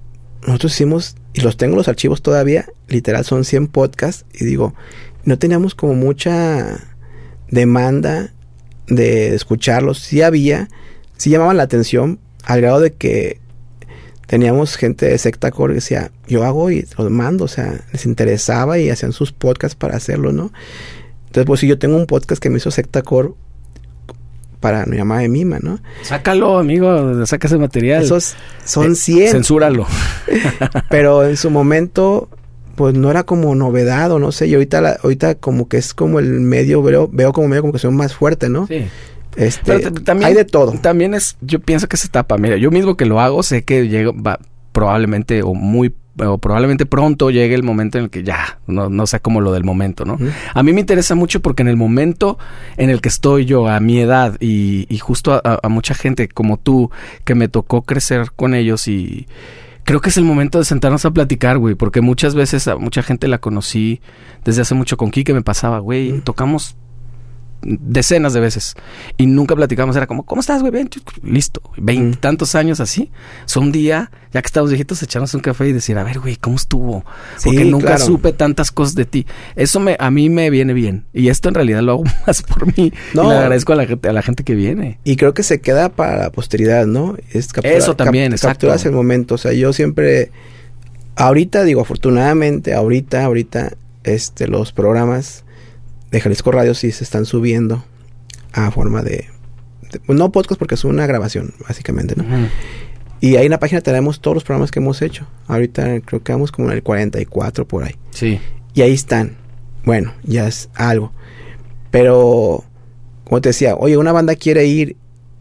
nosotros 0.45 0.73
hicimos... 0.73 1.15
Y 1.33 1.41
los 1.41 1.57
tengo 1.57 1.75
los 1.75 1.87
archivos 1.87 2.21
todavía. 2.21 2.67
Literal, 2.87 3.23
son 3.23 3.45
100 3.45 3.67
podcasts. 3.67 4.25
Y 4.33 4.45
digo, 4.45 4.73
no 5.23 5.37
teníamos 5.37 5.75
como 5.75 5.93
mucha 5.93 6.87
demanda 7.49 8.33
de 8.87 9.35
escucharlos. 9.35 9.99
Sí 9.99 10.21
había, 10.21 10.69
sí 11.17 11.29
llamaban 11.29 11.57
la 11.57 11.63
atención 11.63 12.19
al 12.43 12.61
grado 12.61 12.79
de 12.79 12.93
que 12.93 13.39
teníamos 14.29 14.75
gente 14.75 15.07
de 15.07 15.17
secta 15.17 15.49
core 15.49 15.73
que 15.73 15.75
decía, 15.75 16.11
yo 16.27 16.43
hago 16.43 16.69
y 16.69 16.85
los 16.97 17.09
mando, 17.09 17.45
o 17.45 17.47
sea, 17.47 17.81
les 17.91 18.05
interesaba 18.05 18.77
y 18.77 18.91
hacían 18.91 19.11
sus 19.11 19.31
podcasts 19.31 19.75
para 19.75 19.97
hacerlo, 19.97 20.31
¿no? 20.31 20.53
Entonces, 21.25 21.47
pues 21.47 21.61
si 21.61 21.67
yo 21.67 21.79
tengo 21.79 21.97
un 21.97 22.05
podcast 22.05 22.39
que 22.41 22.51
me 22.51 22.57
hizo 22.57 22.69
secta 22.69 23.01
core 23.01 23.31
para 24.59 24.85
mi 24.85 24.97
mamá 24.99 25.19
de 25.19 25.29
Mima, 25.29 25.57
¿no? 25.59 25.79
Sácalo, 26.03 26.59
amigo, 26.59 27.25
saca 27.25 27.47
ese 27.47 27.57
material. 27.57 28.03
Esos 28.03 28.35
son 28.65 28.95
100. 28.95 29.19
Eh, 29.19 29.31
censúralo. 29.31 29.87
Pero 30.91 31.27
en 31.27 31.35
su 31.35 31.49
momento 31.49 32.29
pues 32.75 32.93
no 32.93 33.09
era 33.09 33.23
como 33.23 33.55
novedad 33.55 34.11
o 34.11 34.19
no 34.19 34.31
sé, 34.31 34.47
y 34.47 34.53
ahorita 34.53 34.79
la, 34.79 34.99
ahorita 35.03 35.35
como 35.35 35.67
que 35.67 35.75
es 35.75 35.93
como 35.93 36.19
el 36.19 36.39
medio, 36.39 36.81
veo, 36.81 37.09
veo 37.11 37.33
como 37.33 37.49
medio 37.49 37.61
como 37.61 37.73
que 37.73 37.79
son 37.79 37.93
más 37.95 38.13
fuerte, 38.13 38.47
¿no? 38.47 38.67
Sí. 38.67 38.85
Este, 39.39 39.79
Pero 39.79 39.93
también, 39.93 40.27
hay 40.27 40.33
de 40.33 40.43
todo. 40.43 40.73
También 40.73 41.13
es, 41.13 41.37
yo 41.39 41.61
pienso 41.61 41.87
que 41.87 41.95
se 41.95 42.09
tapa. 42.09 42.37
Mira, 42.37 42.57
yo 42.57 42.71
mismo 42.71 42.97
que 42.97 43.05
lo 43.05 43.21
hago, 43.21 43.41
sé 43.41 43.63
que 43.63 43.87
llega, 43.87 44.11
va, 44.11 44.37
probablemente 44.73 45.43
o 45.43 45.53
muy, 45.53 45.95
o 46.17 46.37
probablemente 46.39 46.85
pronto 46.85 47.29
llegue 47.31 47.55
el 47.55 47.63
momento 47.63 47.97
en 47.97 48.05
el 48.05 48.09
que 48.09 48.23
ya, 48.23 48.59
no, 48.67 48.89
no 48.89 49.07
sea 49.07 49.21
como 49.21 49.39
lo 49.39 49.53
del 49.53 49.63
momento, 49.63 50.03
¿no? 50.03 50.17
A 50.53 50.61
mí 50.61 50.73
me 50.73 50.81
interesa 50.81 51.15
mucho 51.15 51.41
porque 51.41 51.61
en 51.61 51.69
el 51.69 51.77
momento 51.77 52.37
en 52.75 52.89
el 52.89 52.99
que 52.99 53.07
estoy 53.07 53.45
yo 53.45 53.69
a 53.69 53.79
mi 53.79 54.01
edad 54.01 54.35
y, 54.41 54.85
y 54.93 54.97
justo 54.97 55.41
a, 55.41 55.69
mucha 55.69 55.93
gente 55.93 56.27
como 56.27 56.57
tú 56.57 56.91
que 57.23 57.33
me 57.33 57.47
tocó 57.47 57.83
crecer 57.83 58.31
con 58.35 58.53
ellos 58.53 58.89
y 58.89 59.25
creo 59.85 60.01
que 60.01 60.09
es 60.09 60.17
el 60.17 60.25
momento 60.25 60.59
de 60.59 60.65
sentarnos 60.65 61.05
a 61.05 61.11
platicar, 61.11 61.57
güey, 61.59 61.75
porque 61.75 62.01
muchas 62.01 62.35
veces 62.35 62.67
a 62.67 62.75
mucha 62.75 63.03
gente 63.03 63.29
la 63.29 63.37
conocí 63.37 64.01
desde 64.43 64.63
hace 64.63 64.75
mucho 64.75 64.97
con 64.97 65.11
Kike 65.11 65.33
me 65.33 65.43
pasaba, 65.43 65.79
güey, 65.79 66.19
tocamos 66.19 66.75
decenas 67.61 68.33
de 68.33 68.39
veces 68.39 68.75
y 69.17 69.25
nunca 69.25 69.55
platicamos, 69.55 69.95
era 69.95 70.07
como, 70.07 70.23
¿cómo 70.25 70.39
estás, 70.41 70.61
güey? 70.61 70.71
Ven, 70.71 70.89
listo, 71.23 71.61
veintitantos 71.77 72.55
años 72.55 72.79
así. 72.79 73.11
So, 73.45 73.59
un 73.59 73.71
día, 73.71 74.11
ya 74.33 74.41
que 74.41 74.47
estábamos 74.47 74.71
viejitos, 74.71 75.01
echarnos 75.03 75.33
un 75.33 75.41
café 75.41 75.67
y 75.67 75.73
decir, 75.73 75.97
a 75.97 76.03
ver, 76.03 76.19
güey, 76.19 76.35
¿cómo 76.37 76.55
estuvo? 76.55 77.03
Sí, 77.37 77.49
Porque 77.49 77.65
nunca 77.65 77.87
claro. 77.87 78.05
supe 78.05 78.31
tantas 78.33 78.71
cosas 78.71 78.95
de 78.95 79.05
ti. 79.05 79.25
Eso 79.55 79.79
me, 79.79 79.97
a 79.99 80.09
mí 80.11 80.29
me 80.29 80.49
viene 80.49 80.73
bien. 80.73 81.05
Y 81.13 81.27
esto 81.29 81.49
en 81.49 81.55
realidad 81.55 81.81
lo 81.81 81.91
hago 81.93 82.03
más 82.27 82.41
por 82.43 82.65
mí. 82.77 82.93
No. 83.13 83.25
Y 83.25 83.27
le 83.27 83.35
agradezco 83.35 83.73
a 83.73 83.75
la 83.75 83.85
gente, 83.85 84.09
a 84.09 84.13
la 84.13 84.21
gente 84.21 84.43
que 84.43 84.55
viene. 84.55 84.99
Y 85.03 85.15
creo 85.17 85.33
que 85.33 85.43
se 85.43 85.59
queda 85.61 85.89
para 85.89 86.17
la 86.17 86.31
posteridad, 86.31 86.85
¿no? 86.85 87.17
Es 87.31 87.51
captura- 87.51 87.75
Eso 87.75 87.95
también, 87.95 88.31
exacto. 88.31 88.67
Capturas 88.67 88.85
el 88.85 88.91
momento. 88.93 89.35
O 89.35 89.37
sea, 89.37 89.53
yo 89.53 89.73
siempre. 89.73 90.31
Ahorita, 91.15 91.63
digo, 91.65 91.81
afortunadamente, 91.81 92.73
ahorita, 92.73 93.25
ahorita, 93.25 93.73
este, 94.05 94.47
los 94.47 94.71
programas 94.71 95.43
de 96.11 96.21
Jalisco 96.21 96.51
Radio 96.51 96.73
sí 96.73 96.91
se 96.91 97.03
están 97.03 97.25
subiendo 97.25 97.83
a 98.53 98.71
forma 98.71 99.01
de. 99.03 99.27
de- 99.91 99.99
pues, 100.05 100.17
no 100.17 100.31
podcast 100.31 100.57
porque 100.59 100.75
es 100.75 100.83
una 100.83 101.05
grabación, 101.07 101.53
básicamente, 101.67 102.15
¿no? 102.15 102.23
Y 103.21 103.35
ahí 103.35 103.45
en 103.45 103.51
la 103.51 103.59
página 103.59 103.81
tenemos 103.81 104.21
todos 104.21 104.35
los 104.35 104.43
programas 104.43 104.71
que 104.71 104.79
hemos 104.79 105.01
hecho. 105.01 105.27
Ahorita 105.47 105.99
creo 106.01 106.23
que 106.23 106.31
vamos 106.31 106.51
como 106.51 106.69
en 106.69 106.75
el 106.77 106.83
44 106.83 107.67
por 107.67 107.83
ahí. 107.83 107.95
Sí. 108.11 108.39
Y 108.73 108.81
ahí 108.81 108.93
están. 108.93 109.35
Bueno, 109.83 110.13
ya 110.23 110.47
es 110.47 110.69
algo. 110.73 111.11
Pero, 111.91 112.63
como 113.25 113.41
te 113.41 113.49
decía, 113.49 113.75
oye, 113.75 113.97
una 113.97 114.11
banda 114.11 114.35
quiere 114.35 114.65
ir 114.65 114.95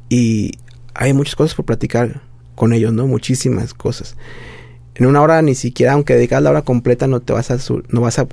y 0.09 0.53
hay 0.95 1.13
muchas 1.13 1.37
cosas 1.37 1.55
por 1.55 1.67
platicar 1.67 2.23
con 2.55 2.73
ellos, 2.73 2.93
¿no? 2.93 3.07
Muchísimas 3.07 3.75
cosas. 3.75 4.17
En 4.95 5.07
una 5.07 5.23
hora 5.23 5.41
ni 5.43 5.55
siquiera, 5.55 5.93
aunque 5.93 6.15
dedicas 6.15 6.43
la 6.43 6.51
hora 6.51 6.63
completa, 6.63 7.07
no 7.07 7.21
te 7.21 7.33
vas 7.33 7.51
a 7.53 7.59
no 7.89 8.01
vas 8.01 8.19
a 8.19 8.27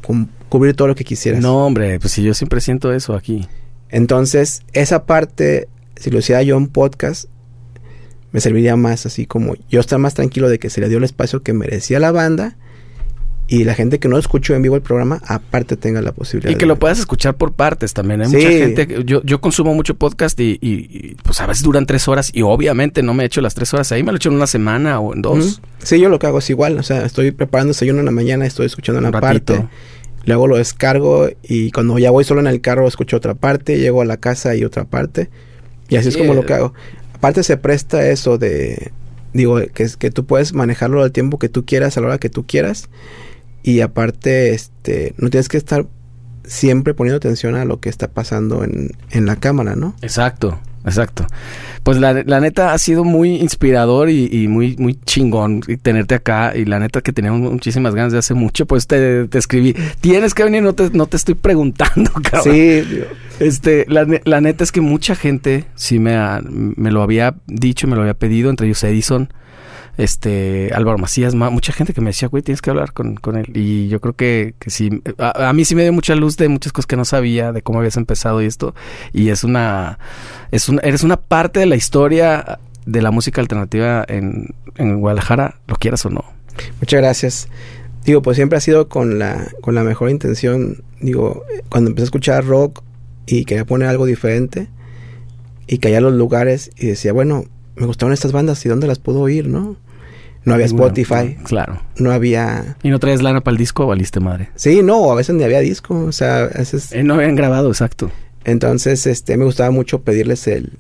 cubrir 0.58 0.76
todo 0.76 0.88
lo 0.88 0.96
que 0.96 1.04
quisieras. 1.04 1.42
No, 1.42 1.66
hombre, 1.66 2.00
pues 2.00 2.14
si 2.14 2.24
yo 2.24 2.34
siempre 2.34 2.62
siento 2.62 2.94
eso 2.94 3.14
aquí. 3.14 3.48
Entonces, 3.90 4.62
esa 4.74 5.06
parte, 5.06 5.68
si 5.96 6.10
lo 6.12 6.20
hiciera 6.20 6.42
yo 6.44 6.58
en 6.58 6.68
podcast, 6.68 7.26
me 8.32 8.42
serviría 8.42 8.76
más 8.76 9.06
así 9.06 9.26
como 9.26 9.54
yo 9.70 9.80
estar 9.80 10.00
más 10.00 10.14
tranquilo 10.14 10.50
de 10.50 10.60
que 10.60 10.70
se 10.70 10.82
le 10.82 10.90
dio 10.90 10.98
el 10.98 11.04
espacio 11.06 11.42
que 11.42 11.54
merecía 11.54 12.00
la 12.00 12.12
banda 12.12 12.58
y 13.48 13.64
la 13.64 13.76
gente 13.76 14.00
que 14.00 14.08
no 14.08 14.18
escuchó 14.18 14.56
en 14.56 14.64
vivo 14.64 14.76
el 14.76 14.82
programa, 14.82 15.22
aparte 15.28 15.78
tenga 15.78 16.02
la 16.02 16.12
posibilidad. 16.12 16.50
Y 16.52 16.56
que 16.56 16.62
de- 16.62 16.66
lo 16.66 16.80
puedas 16.80 16.98
escuchar 16.98 17.36
por 17.36 17.54
partes 17.54 17.94
también. 17.94 18.22
Hay 18.22 18.30
Sí. 18.30 18.36
mucha 18.38 18.50
gente. 18.50 19.04
Yo, 19.06 19.22
yo 19.24 19.40
consumo 19.40 19.74
mucho 19.76 19.94
podcast 19.96 20.38
y, 20.40 20.58
y- 20.60 20.90
y, 20.92 21.16
pues 21.24 21.40
a 21.42 21.46
veces 21.46 21.62
duran 21.64 21.86
tres 21.86 22.08
horas. 22.08 22.32
Y 22.34 22.42
obviamente 22.42 23.04
no 23.04 23.14
me 23.14 23.22
he 23.24 23.28
hecho 23.28 23.42
las 23.42 23.54
tres 23.54 23.72
horas 23.76 23.92
ahí, 23.92 24.02
me 24.02 24.12
lo 24.12 24.16
he 24.16 24.18
hecho 24.18 24.30
en 24.30 24.36
una 24.36 24.48
semana 24.48 25.00
o 25.00 25.14
en 25.14 25.22
dos. 25.22 25.62
Sí, 25.78 26.00
yo 26.00 26.10
lo 26.10 26.18
que 26.18 26.26
hago 26.26 26.40
es 26.40 26.50
igual. 26.50 26.80
O 26.80 26.84
sea, 26.84 27.06
estoy 27.06 27.30
preparando 27.32 27.70
desayuno 27.74 28.00
en 28.00 28.06
la 28.06 28.12
mañana, 28.12 28.48
estoy 28.48 28.66
escuchando 28.66 28.98
una 29.00 29.12
parte. 29.12 29.64
Luego 30.26 30.48
lo 30.48 30.58
descargo 30.58 31.30
y 31.44 31.72
cuando 31.72 31.98
ya 32.00 32.12
voy 32.12 32.24
solo 32.24 32.40
en 32.42 32.48
el 32.48 32.62
carro 32.62 32.88
escucho 32.88 33.18
otra 33.18 33.34
parte, 33.36 33.78
llego 33.80 34.02
a 34.02 34.06
la 34.06 34.18
casa 34.18 34.56
y 34.56 34.64
otra 34.64 34.86
parte. 34.86 35.30
Y 35.90 35.98
así 35.98 36.10
es 36.10 36.18
como 36.18 36.34
lo 36.34 36.46
que 36.46 36.54
hago. 36.54 36.74
Aparte 37.14 37.44
se 37.44 37.58
presta 37.58 38.10
eso 38.10 38.38
de, 38.38 38.92
digo, 39.34 39.60
que, 39.74 39.84
es- 39.84 39.98
que 39.98 40.12
tú 40.12 40.26
puedes 40.26 40.54
manejarlo 40.54 41.04
al 41.04 41.12
tiempo 41.12 41.38
que 41.40 41.50
tú 41.50 41.66
quieras, 41.66 41.98
a 41.98 42.02
la 42.02 42.08
hora 42.08 42.18
que 42.18 42.30
tú 42.30 42.46
quieras. 42.46 42.90
Y 43.64 43.82
aparte, 43.82 44.54
este, 44.54 45.14
no 45.18 45.30
tienes 45.30 45.48
que 45.50 45.58
estar 45.58 45.88
siempre 46.44 46.94
poniendo 46.94 47.18
atención 47.18 47.56
a 47.56 47.66
lo 47.66 47.80
que 47.80 47.90
está 47.90 48.08
pasando 48.10 48.64
en, 48.64 48.92
en 49.12 49.26
la 49.26 49.36
cámara, 49.38 49.76
¿no? 49.76 49.96
Exacto, 50.02 50.60
exacto. 50.86 51.26
Pues 51.84 51.98
la, 52.00 52.24
la 52.26 52.40
neta 52.40 52.74
ha 52.74 52.78
sido 52.80 53.04
muy 53.04 53.36
inspirador 53.36 54.10
y, 54.10 54.28
y 54.32 54.48
muy, 54.48 54.76
muy 54.78 54.96
chingón 55.06 55.62
tenerte 55.82 56.16
acá. 56.16 56.54
Y 56.56 56.66
la 56.66 56.80
neta 56.80 57.02
que 57.02 57.14
tenía 57.14 57.32
mu- 57.32 57.52
muchísimas 57.52 57.94
ganas 57.94 58.12
de 58.12 58.20
hace 58.20 58.34
mucho, 58.34 58.66
pues 58.66 58.88
te, 58.88 59.28
te 59.28 59.38
escribí. 59.38 59.76
Tienes 60.02 60.34
que 60.34 60.44
venir, 60.44 60.64
no 60.64 60.74
te, 60.74 60.90
no 60.92 61.06
te 61.06 61.18
estoy 61.18 61.36
preguntando, 61.36 62.12
cabrón. 62.24 62.54
Sí, 62.56 62.84
Este, 63.40 63.86
la, 63.88 64.08
la 64.24 64.42
neta 64.42 64.64
es 64.64 64.72
que 64.72 64.82
mucha 64.82 65.16
gente 65.16 65.66
sí 65.76 66.00
me, 66.00 66.16
ha- 66.16 66.42
me 66.44 66.90
lo 66.92 67.02
había 67.04 67.36
dicho, 67.48 67.88
me 67.88 67.96
lo 67.96 68.02
había 68.02 68.14
pedido, 68.16 68.50
entre 68.50 68.66
ellos 68.68 68.84
Edison, 68.84 69.30
este, 69.98 70.72
Álvaro 70.74 70.98
Macías, 70.98 71.36
ma- 71.36 71.50
mucha 71.50 71.72
gente 71.74 71.94
que 71.94 72.02
me 72.02 72.08
decía, 72.10 72.28
güey, 72.28 72.44
tienes 72.44 72.62
que 72.62 72.70
hablar 72.70 72.94
con, 72.94 73.16
con 73.16 73.38
él. 73.38 73.52
Y 73.56 73.88
yo 73.88 74.00
creo 74.02 74.16
que, 74.16 74.56
que 74.60 74.70
sí, 74.70 75.02
a, 75.18 75.50
a 75.50 75.54
mí 75.54 75.66
sí 75.66 75.76
me 75.76 75.84
dio 75.84 75.94
mucha 75.94 76.16
luz 76.16 76.38
de 76.38 76.48
muchas 76.50 76.74
cosas 76.74 76.88
que 76.88 76.96
no 76.96 77.06
sabía, 77.06 77.52
de 77.52 77.62
cómo 77.62 77.80
habías 77.80 77.98
empezado 77.98 78.42
y 78.42 78.46
esto. 78.46 78.76
Y 79.14 79.30
es 79.30 79.44
una, 79.44 80.00
es 80.52 80.70
una, 80.70 80.82
eres 80.82 81.04
una 81.04 81.18
parte 81.18 81.60
de 81.60 81.66
la 81.66 81.76
historia 81.76 82.60
de 82.86 83.02
la 83.02 83.12
música 83.12 83.42
alternativa 83.42 84.06
en, 84.08 84.54
en 84.76 85.00
Guadalajara, 85.00 85.60
lo 85.68 85.76
quieras 85.76 86.06
o 86.06 86.10
no. 86.10 86.24
Muchas 86.80 87.02
gracias. 87.02 87.48
Digo, 88.06 88.22
pues 88.22 88.36
siempre 88.36 88.58
ha 88.58 88.62
sido 88.62 88.88
con 88.88 89.18
la, 89.18 89.48
con 89.62 89.74
la 89.74 89.84
mejor 89.84 90.12
intención. 90.12 90.84
Digo, 91.02 91.44
cuando 91.70 91.90
empecé 91.90 92.04
a 92.04 92.06
escuchar 92.06 92.46
rock 92.46 92.84
y 93.26 93.46
quería 93.46 93.66
poner 93.66 93.88
algo 93.88 94.06
diferente 94.06 94.70
y 95.66 95.80
caía 95.80 95.98
a 95.98 96.02
los 96.02 96.14
lugares 96.14 96.70
y 96.78 96.86
decía, 96.86 97.12
bueno, 97.14 97.46
me 97.76 97.88
gustaron 97.88 98.14
estas 98.14 98.32
bandas 98.32 98.64
y 98.66 98.70
dónde 98.70 98.86
las 98.86 99.00
puedo 99.00 99.20
oír, 99.22 99.48
¿no? 99.48 99.78
No 100.46 100.54
había 100.54 100.68
Spotify, 100.68 101.36
claro. 101.44 101.82
no 101.98 102.12
había... 102.12 102.78
¿Y 102.84 102.90
no 102.90 103.00
traes 103.00 103.22
lana 103.22 103.42
para 103.42 103.54
el 103.54 103.58
disco 103.58 103.84
o 103.84 103.88
valiste 103.88 104.20
madre? 104.20 104.50
Sí, 104.56 104.82
no, 104.84 105.12
a 105.12 105.16
veces 105.16 105.36
ni 105.36 105.44
había 105.44 105.60
disco, 105.60 105.96
o 106.06 106.12
sea, 106.12 106.44
a 106.44 106.60
veces... 106.60 106.92
Eh, 106.92 107.04
no 107.04 107.16
habían 107.16 107.36
grabado, 107.36 107.70
exacto. 107.70 108.12
Entonces, 108.44 109.08
este, 109.08 109.38
me 109.38 109.46
gustaba 109.46 109.72
mucho 109.72 110.02
pedirles 110.02 110.48
el... 110.48 110.74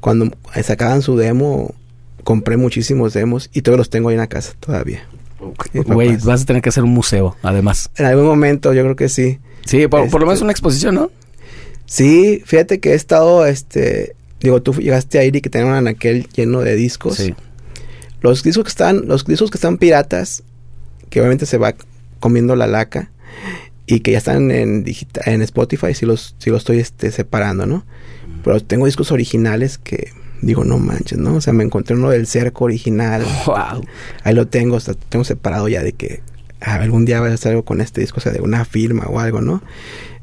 Cuando 0.00 0.30
sacaban 0.62 1.00
su 1.02 1.16
demo, 1.16 1.74
compré 2.24 2.56
muchísimos 2.58 3.14
demos 3.14 3.48
y 3.52 3.62
todos 3.62 3.78
los 3.78 3.88
tengo 3.90 4.10
ahí 4.10 4.14
en 4.14 4.20
la 4.20 4.26
casa 4.26 4.52
todavía. 4.60 5.00
Güey, 5.72 6.16
vas 6.18 6.42
a 6.42 6.44
tener 6.44 6.60
que 6.62 6.68
hacer 6.68 6.84
un 6.84 6.90
museo, 6.90 7.36
además. 7.42 7.90
En 7.96 8.06
algún 8.06 8.26
momento 8.26 8.72
yo 8.72 8.82
creo 8.82 8.96
que 8.96 9.08
sí. 9.08 9.38
Sí, 9.64 9.86
por, 9.88 10.08
por 10.10 10.20
lo 10.20 10.26
menos 10.26 10.34
Este- 10.38 10.44
una 10.44 10.52
exposición, 10.52 10.94
¿no? 10.94 11.10
Sí, 11.86 12.42
fíjate 12.44 12.80
que 12.80 12.90
he 12.90 12.94
estado, 12.94 13.46
este, 13.46 14.14
digo, 14.40 14.60
tú 14.60 14.74
llegaste 14.74 15.18
a 15.18 15.24
ir 15.24 15.36
y 15.36 15.40
que 15.40 15.50
tenían 15.50 15.70
un 15.70 15.76
anaquel 15.76 16.26
lleno 16.34 16.60
de 16.60 16.74
discos. 16.74 17.16
Sí. 17.16 17.34
Los 18.20 18.42
discos 18.42 18.64
que 18.64 18.70
están, 18.70 19.06
los 19.06 19.24
discos 19.24 19.50
que 19.50 19.58
están 19.58 19.78
piratas, 19.78 20.42
que 21.10 21.20
obviamente 21.20 21.46
se 21.46 21.58
va 21.58 21.74
comiendo 22.20 22.56
la 22.56 22.66
laca 22.66 23.10
y 23.86 24.00
que 24.00 24.12
ya 24.12 24.18
están 24.18 24.50
en 24.50 24.84
Spotify, 25.42 25.94
sí 25.94 26.06
los, 26.06 26.34
sí 26.38 26.50
los 26.50 26.62
estoy 26.62 26.78
este, 26.78 27.10
separando, 27.12 27.66
¿no? 27.66 27.84
Pero 28.42 28.60
tengo 28.60 28.86
discos 28.86 29.12
originales 29.12 29.78
que 29.78 30.10
digo, 30.42 30.64
no 30.64 30.78
manches, 30.78 31.18
¿no? 31.18 31.36
O 31.36 31.40
sea, 31.40 31.52
me 31.52 31.64
encontré 31.64 31.96
uno 31.96 32.10
del 32.10 32.26
cerco 32.26 32.64
original. 32.64 33.24
Wow. 33.46 33.84
Ahí 34.24 34.34
lo 34.34 34.46
tengo, 34.46 34.76
o 34.76 34.80
sea, 34.80 34.94
tengo 35.08 35.24
separado 35.24 35.68
ya 35.68 35.82
de 35.82 35.92
que 35.92 36.22
ah, 36.60 36.74
algún 36.76 37.04
día 37.04 37.20
vaya 37.20 37.32
a 37.32 37.34
hacer 37.34 37.50
algo 37.50 37.64
con 37.64 37.80
este 37.80 38.00
disco, 38.00 38.18
o 38.18 38.20
sea, 38.20 38.32
de 38.32 38.40
una 38.40 38.64
firma 38.64 39.04
o 39.06 39.20
algo, 39.20 39.40
¿no? 39.40 39.62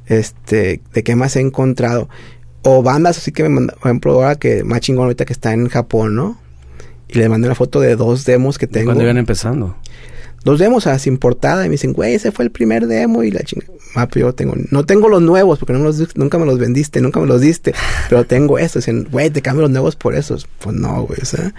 Este, 0.07 0.81
de 0.93 1.03
qué 1.03 1.15
más 1.15 1.35
he 1.35 1.41
encontrado. 1.41 2.09
O 2.61 2.81
bandas 2.81 3.17
así 3.17 3.31
que 3.31 3.43
me 3.43 3.49
mandan, 3.49 3.77
por 3.77 3.87
ejemplo, 3.87 4.13
ahora 4.13 4.35
que 4.35 4.63
más 4.63 4.81
chingón 4.81 5.05
ahorita 5.05 5.25
que 5.25 5.33
está 5.33 5.53
en 5.53 5.67
Japón, 5.67 6.15
¿no? 6.15 6.37
Y 7.13 7.19
le 7.19 7.29
mandé 7.29 7.47
una 7.47 7.55
foto 7.55 7.79
de 7.79 7.95
dos 7.95 8.25
demos 8.25 8.57
que 8.57 8.67
tengo. 8.67 8.87
Cuando 8.87 9.03
iban 9.03 9.17
empezando. 9.17 9.77
Dos 10.43 10.59
demos 10.59 10.87
así 10.87 11.05
sin 11.05 11.17
portada 11.17 11.65
y 11.65 11.69
me 11.69 11.73
dicen, 11.73 11.93
güey, 11.93 12.15
ese 12.15 12.33
fue 12.33 12.43
el 12.43 12.51
primer 12.51 12.87
demo 12.87 13.23
y 13.23 13.31
la 13.31 13.43
chingada. 13.43 13.71
Ah, 13.95 14.07
pues 14.09 14.21
yo 14.21 14.33
tengo, 14.33 14.55
no 14.71 14.83
tengo 14.85 15.07
los 15.07 15.21
nuevos 15.21 15.57
porque 15.57 15.71
no 15.71 15.79
me 15.79 15.85
los, 15.85 16.17
nunca 16.17 16.37
me 16.37 16.45
los 16.45 16.59
vendiste, 16.59 16.99
nunca 16.99 17.21
me 17.21 17.27
los 17.27 17.39
diste, 17.39 17.73
pero 18.09 18.25
tengo 18.25 18.57
estos. 18.59 18.81
Dicen, 18.83 19.07
güey, 19.09 19.29
te 19.29 19.41
cambio 19.41 19.61
los 19.61 19.71
nuevos 19.71 19.95
por 19.95 20.15
esos. 20.15 20.45
Pues 20.59 20.75
no, 20.75 21.03
güey, 21.03 21.19
o 21.21 21.25
sea, 21.25 21.53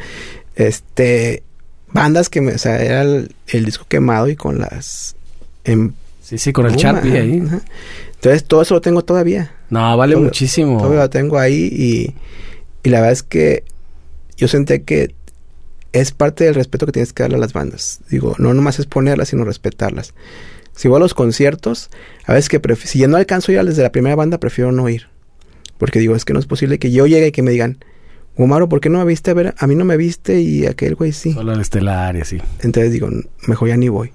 este, 0.57 1.43
bandas 1.93 2.29
que 2.29 2.41
me, 2.43 2.53
o 2.53 2.59
sea, 2.59 2.83
era 2.83 3.03
el, 3.03 3.35
el 3.49 3.65
disco 3.65 3.87
quemado 3.89 4.29
y 4.29 4.37
con 4.37 4.59
las, 4.59 5.17
en 5.65 5.95
Sí, 6.21 6.39
sí, 6.39 6.53
con 6.55 6.65
el 6.67 6.77
Sharpie 6.77 7.19
ahí. 7.19 7.43
Ajá. 7.47 7.61
Entonces 8.15 8.45
todo 8.45 8.63
eso 8.63 8.73
lo 8.75 8.81
tengo 8.81 9.03
todavía. 9.05 9.53
No, 9.69 9.95
vale 9.97 10.15
Todo- 10.15 10.25
muchísimo. 10.25 10.79
Todavía 10.79 11.01
lo 11.01 11.11
tengo 11.11 11.39
ahí 11.39 11.69
y, 11.71 12.15
y 12.83 12.91
la 12.91 13.01
verdad 13.01 13.13
es 13.13 13.23
que 13.23 13.63
yo 14.37 14.49
sentí 14.49 14.81
que 14.81 15.15
es 15.95 16.11
parte 16.11 16.45
del 16.45 16.57
respeto 16.57 16.87
que 16.87 16.93
tienes 16.93 17.13
que 17.13 17.23
darle 17.23 17.37
a 17.37 17.41
las 17.41 17.53
bandas. 17.53 18.01
Digo, 18.11 18.35
no 18.39 18.53
nomás 18.53 18.81
es 18.81 18.87
ponerlas, 18.87 19.29
sino 19.29 19.45
respetarlas. 19.45 20.13
Si 20.75 20.89
voy 20.89 20.97
a 20.97 21.01
los 21.01 21.15
conciertos, 21.15 21.89
a 22.27 22.35
veces 22.35 22.49
que 22.49 22.61
si 22.75 22.99
ya 22.99 23.07
no 23.07 23.17
alcanzo 23.17 23.53
ya 23.53 23.63
desde 23.63 23.85
la 23.85 23.93
primera 23.93 24.17
banda, 24.17 24.39
prefiero 24.39 24.73
no 24.73 24.89
ir. 24.89 25.07
Porque 25.79 26.01
digo, 26.01 26.17
es 26.17 26.25
que 26.25 26.33
no 26.33 26.41
es 26.41 26.47
posible 26.47 26.81
que 26.81 26.91
yo 26.91 27.07
llegue 27.07 27.29
y 27.29 27.33
que 27.33 27.43
me 27.43 27.53
digan, 27.53 27.79
Gumaro, 28.37 28.69
¿por 28.69 28.81
qué 28.81 28.91
no 28.91 28.99
me 28.99 29.05
viste 29.05 29.31
a 29.31 29.35
ver? 29.35 29.55
A 29.57 29.69
mí 29.69 29.77
no 29.77 29.85
me 29.85 29.97
viste 29.97 30.41
y 30.41 30.67
aquel 30.67 30.97
güey 30.97 31.13
sí. 31.13 31.33
Solo 31.33 31.53
el 31.53 31.61
estelar 31.61 32.17
y 32.17 32.23
así. 32.23 32.41
Entonces 32.63 32.91
digo, 32.91 33.09
mejor 33.47 33.69
ya 33.69 33.77
ni 33.77 33.89
voy. 33.89 34.11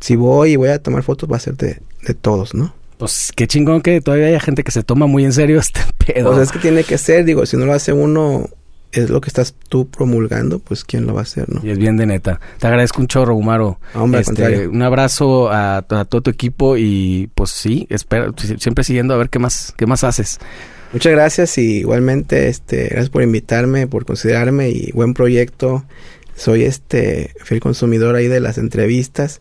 Si 0.00 0.16
voy 0.16 0.52
y 0.52 0.56
voy 0.56 0.68
a 0.68 0.82
tomar 0.82 1.02
fotos, 1.02 1.30
va 1.32 1.38
a 1.38 1.40
ser 1.40 1.56
de, 1.56 1.80
de 2.06 2.12
todos, 2.12 2.54
¿no? 2.54 2.74
Pues 2.98 3.32
qué 3.34 3.46
chingón 3.46 3.80
que 3.80 4.02
todavía 4.02 4.26
haya 4.26 4.40
gente 4.40 4.62
que 4.62 4.72
se 4.72 4.82
toma 4.82 5.06
muy 5.06 5.24
en 5.24 5.32
serio 5.32 5.58
este 5.58 5.80
pedo. 6.06 6.32
O 6.32 6.34
sea, 6.34 6.42
es 6.42 6.52
que 6.52 6.58
tiene 6.58 6.84
que 6.84 6.98
ser, 6.98 7.24
digo, 7.24 7.46
si 7.46 7.56
no 7.56 7.64
lo 7.64 7.72
hace 7.72 7.94
uno, 7.94 8.50
es 8.94 9.10
lo 9.10 9.20
que 9.20 9.28
estás 9.28 9.54
tú 9.68 9.88
promulgando, 9.88 10.58
pues 10.60 10.84
quién 10.84 11.06
lo 11.06 11.14
va 11.14 11.20
a 11.20 11.22
hacer, 11.24 11.48
¿no? 11.52 11.60
Y 11.62 11.70
es 11.70 11.78
bien 11.78 11.96
de 11.96 12.06
neta. 12.06 12.40
Te 12.58 12.66
agradezco 12.66 13.00
un 13.00 13.08
chorro, 13.08 13.34
Gumaro. 13.34 13.78
Hombre, 13.94 14.20
Este, 14.20 14.66
un 14.68 14.82
abrazo 14.82 15.50
a, 15.50 15.78
a 15.78 16.04
todo 16.04 16.20
tu 16.22 16.30
equipo 16.30 16.76
y 16.76 17.28
pues 17.34 17.50
sí, 17.50 17.86
espero, 17.90 18.32
si- 18.36 18.56
siempre 18.58 18.84
siguiendo 18.84 19.14
a 19.14 19.16
ver 19.16 19.28
qué 19.30 19.38
más, 19.38 19.74
qué 19.76 19.86
más 19.86 20.04
haces. 20.04 20.38
Muchas 20.92 21.12
gracias 21.12 21.58
y 21.58 21.78
igualmente, 21.78 22.48
este, 22.48 22.84
gracias 22.84 23.10
por 23.10 23.22
invitarme, 23.22 23.86
por 23.88 24.04
considerarme 24.06 24.70
y 24.70 24.92
buen 24.92 25.12
proyecto. 25.14 25.84
Soy 26.36 26.62
este 26.64 27.32
fiel 27.44 27.60
consumidor 27.60 28.14
ahí 28.16 28.28
de 28.28 28.40
las 28.40 28.58
entrevistas. 28.58 29.40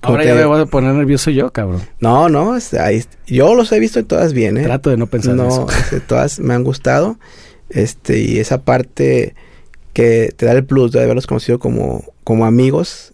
Como 0.00 0.12
Ahora 0.14 0.22
te- 0.22 0.28
ya 0.28 0.34
me 0.36 0.44
voy 0.44 0.60
a 0.60 0.66
poner 0.66 0.94
nervioso 0.94 1.30
yo, 1.32 1.52
cabrón. 1.52 1.82
No, 1.98 2.28
no, 2.28 2.56
ahí- 2.80 3.04
yo 3.26 3.54
los 3.56 3.72
he 3.72 3.80
visto 3.80 3.98
y 3.98 4.04
todas 4.04 4.32
bien, 4.32 4.56
¿eh? 4.56 4.62
Trato 4.62 4.90
de 4.90 4.96
no 4.96 5.08
pensar 5.08 5.32
en 5.32 5.38
no, 5.38 5.48
eso. 5.48 5.66
este, 5.70 5.98
todas 5.98 6.38
me 6.38 6.54
han 6.54 6.62
gustado. 6.62 7.18
Este, 7.70 8.18
y 8.18 8.38
esa 8.38 8.62
parte 8.62 9.34
que 9.92 10.32
te 10.36 10.46
da 10.46 10.52
el 10.52 10.64
plus 10.64 10.92
de 10.92 11.02
haberlos 11.02 11.26
conocido 11.26 11.58
como, 11.58 12.04
como 12.24 12.46
amigos, 12.46 13.12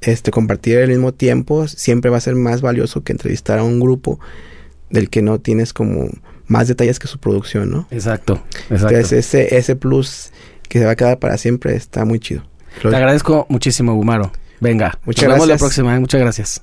este, 0.00 0.30
compartir 0.30 0.78
el 0.78 0.88
mismo 0.88 1.12
tiempo, 1.12 1.68
siempre 1.68 2.10
va 2.10 2.18
a 2.18 2.20
ser 2.20 2.34
más 2.34 2.60
valioso 2.60 3.02
que 3.02 3.12
entrevistar 3.12 3.58
a 3.58 3.64
un 3.64 3.80
grupo 3.80 4.20
del 4.90 5.08
que 5.10 5.22
no 5.22 5.40
tienes 5.40 5.72
como 5.72 6.08
más 6.46 6.68
detalles 6.68 6.98
que 6.98 7.08
su 7.08 7.18
producción, 7.18 7.70
¿no? 7.70 7.88
Exacto, 7.90 8.42
exacto. 8.70 8.74
Entonces 8.74 9.12
ese, 9.12 9.56
ese 9.56 9.76
plus 9.76 10.32
que 10.68 10.78
se 10.78 10.84
va 10.84 10.92
a 10.92 10.96
quedar 10.96 11.18
para 11.18 11.38
siempre 11.38 11.74
está 11.74 12.04
muy 12.04 12.20
chido. 12.20 12.42
Te 12.82 12.94
agradezco 12.94 13.46
muchísimo, 13.48 13.94
Gumaro. 13.94 14.30
Venga, 14.60 14.98
Muchas 15.04 15.24
nos 15.24 15.34
vemos 15.34 15.48
la 15.48 15.56
próxima. 15.56 15.96
¿eh? 15.96 16.00
Muchas 16.00 16.20
gracias. 16.20 16.62